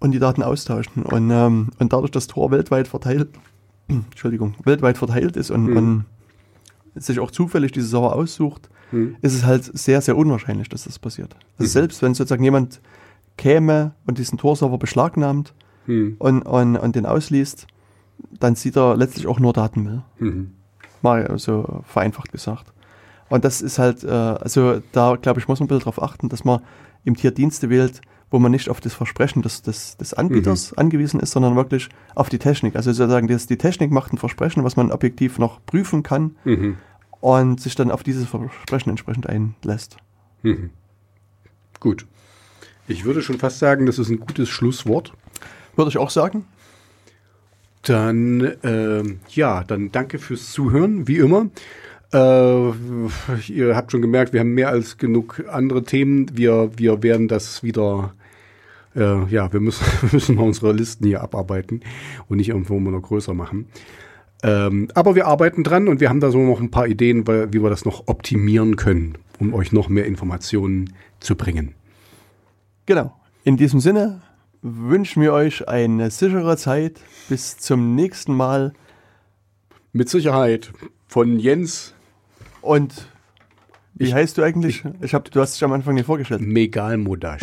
Und 0.00 0.12
die 0.12 0.18
Daten 0.18 0.42
austauschen. 0.42 1.02
Und, 1.02 1.30
ähm, 1.30 1.68
und 1.78 1.92
dadurch, 1.92 2.10
dass 2.10 2.26
Tor 2.26 2.50
weltweit 2.50 2.88
verteilt, 2.88 3.28
Entschuldigung, 3.88 4.54
weltweit 4.64 4.98
verteilt 4.98 5.36
ist 5.36 5.50
und, 5.50 5.64
Mhm. 5.66 5.76
und 5.76 6.04
sich 7.02 7.20
auch 7.20 7.30
zufällig 7.30 7.72
diese 7.72 7.86
Server 7.88 8.14
aussucht, 8.14 8.68
Mhm. 8.90 9.16
ist 9.22 9.34
es 9.34 9.44
halt 9.44 9.64
sehr, 9.78 10.00
sehr 10.00 10.16
unwahrscheinlich, 10.16 10.68
dass 10.68 10.84
das 10.84 10.98
passiert. 10.98 11.34
Also 11.58 11.68
Mhm. 11.68 11.72
selbst 11.72 12.02
wenn 12.02 12.14
sozusagen 12.14 12.42
jemand 12.44 12.80
käme 13.36 13.92
und 14.06 14.18
diesen 14.18 14.38
Tor-Server 14.38 14.78
beschlagnahmt 14.78 15.52
Mhm. 15.86 16.16
und, 16.18 16.42
und, 16.42 16.76
und 16.76 16.96
den 16.96 17.06
ausliest, 17.06 17.66
dann 18.40 18.54
sieht 18.56 18.76
er 18.76 18.96
letztlich 18.96 19.26
auch 19.26 19.38
nur 19.40 19.52
Datenmüll. 19.52 20.02
Mhm. 20.18 20.52
Mal 21.02 21.38
so 21.38 21.82
vereinfacht 21.84 22.32
gesagt. 22.32 22.72
Und 23.28 23.44
das 23.44 23.60
ist 23.60 23.78
halt, 23.78 24.02
äh, 24.04 24.08
also 24.08 24.80
da 24.92 25.16
glaube 25.16 25.38
ich, 25.38 25.46
muss 25.48 25.60
man 25.60 25.66
ein 25.66 25.68
bisschen 25.68 25.80
darauf 25.80 26.02
achten, 26.02 26.28
dass 26.28 26.44
man 26.44 26.60
im 27.04 27.14
Tier 27.14 27.30
Dienste 27.30 27.70
wählt, 27.70 28.00
wo 28.30 28.38
man 28.38 28.52
nicht 28.52 28.68
auf 28.68 28.80
das 28.80 28.94
Versprechen 28.94 29.42
des, 29.42 29.62
des, 29.62 29.96
des 29.96 30.12
Anbieters 30.14 30.72
angewiesen 30.74 31.20
ist, 31.20 31.30
sondern 31.32 31.56
wirklich 31.56 31.88
auf 32.14 32.28
die 32.28 32.38
Technik. 32.38 32.76
Also 32.76 32.92
sozusagen, 32.92 33.26
das, 33.28 33.46
die 33.46 33.56
Technik 33.58 33.90
macht 33.90 34.12
ein 34.12 34.18
Versprechen, 34.18 34.64
was 34.64 34.76
man 34.76 34.92
objektiv 34.92 35.38
noch 35.38 35.64
prüfen 35.64 36.02
kann 36.02 36.36
Mhm. 36.44 36.76
und 37.20 37.60
sich 37.60 37.74
dann 37.74 37.90
auf 37.90 38.02
dieses 38.02 38.26
Versprechen 38.28 38.90
entsprechend 38.90 39.26
einlässt. 39.28 39.96
Mhm. 40.42 40.70
Gut. 41.80 42.06
Ich 42.86 43.04
würde 43.04 43.22
schon 43.22 43.38
fast 43.38 43.58
sagen, 43.58 43.86
das 43.86 43.98
ist 43.98 44.08
ein 44.10 44.20
gutes 44.20 44.48
Schlusswort. 44.48 45.12
Würde 45.76 45.90
ich 45.90 45.98
auch 45.98 46.10
sagen. 46.10 46.44
Dann, 47.82 48.52
ähm, 48.64 49.20
ja, 49.30 49.62
dann 49.64 49.92
danke 49.92 50.18
fürs 50.18 50.52
Zuhören, 50.52 51.06
wie 51.08 51.18
immer. 51.18 51.48
Äh, 52.12 52.70
ihr 53.48 53.76
habt 53.76 53.92
schon 53.92 54.02
gemerkt, 54.02 54.32
wir 54.32 54.40
haben 54.40 54.54
mehr 54.54 54.70
als 54.70 54.96
genug 54.96 55.44
andere 55.50 55.82
Themen. 55.82 56.36
Wir, 56.36 56.70
wir 56.76 57.02
werden 57.02 57.28
das 57.28 57.62
wieder, 57.62 58.14
äh, 58.96 59.24
ja, 59.26 59.52
wir 59.52 59.60
müssen, 59.60 59.84
wir 60.02 60.10
müssen 60.12 60.36
mal 60.36 60.44
unsere 60.44 60.72
Listen 60.72 61.06
hier 61.06 61.22
abarbeiten 61.22 61.82
und 62.28 62.38
nicht 62.38 62.48
irgendwo 62.48 62.76
immer 62.76 62.90
noch 62.90 63.02
größer 63.02 63.34
machen. 63.34 63.66
Ähm, 64.42 64.88
aber 64.94 65.14
wir 65.16 65.26
arbeiten 65.26 65.64
dran 65.64 65.88
und 65.88 66.00
wir 66.00 66.08
haben 66.08 66.20
da 66.20 66.30
so 66.30 66.38
noch 66.38 66.60
ein 66.60 66.70
paar 66.70 66.86
Ideen, 66.86 67.26
weil, 67.26 67.52
wie 67.52 67.62
wir 67.62 67.70
das 67.70 67.84
noch 67.84 68.06
optimieren 68.06 68.76
können, 68.76 69.18
um 69.40 69.52
euch 69.52 69.72
noch 69.72 69.88
mehr 69.88 70.06
Informationen 70.06 70.94
zu 71.20 71.34
bringen. 71.34 71.74
Genau. 72.86 73.14
In 73.44 73.56
diesem 73.56 73.80
Sinne 73.80 74.22
wünschen 74.62 75.22
wir 75.22 75.32
euch 75.32 75.68
eine 75.68 76.10
sichere 76.10 76.56
Zeit. 76.56 77.00
Bis 77.28 77.58
zum 77.58 77.94
nächsten 77.94 78.34
Mal. 78.34 78.72
Mit 79.92 80.08
Sicherheit 80.08 80.72
von 81.08 81.38
Jens 81.38 81.94
Und 82.60 83.08
wie 83.94 84.04
Ich- 84.04 84.14
heißt 84.14 84.38
du 84.38 84.42
eigentlich? 84.42 84.84
Ich 85.00 85.14
hab, 85.14 85.30
du 85.30 85.40
hast 85.40 85.54
dich 85.54 85.64
am 85.64 85.72
Anfang 85.72 85.94
nicht 85.94 86.06
vorgestellt. 86.06 86.40
Megalmodasch. 86.40 87.40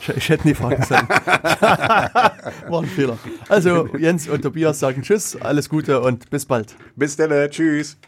Ich, 0.00 0.08
ich 0.16 0.28
hätte 0.30 0.46
nie 0.48 0.54
fragen 0.54 0.82
sollen. 0.84 1.06
War 1.08 2.80
ein 2.82 2.86
Fehler. 2.86 3.18
Also 3.48 3.88
Jens 3.98 4.28
und 4.28 4.42
Tobias 4.42 4.78
sagen 4.80 5.02
Tschüss, 5.02 5.36
alles 5.36 5.68
Gute 5.68 6.00
und 6.00 6.30
bis 6.30 6.46
bald. 6.46 6.74
Bis 6.96 7.16
dann, 7.16 7.50
tschüss. 7.50 7.98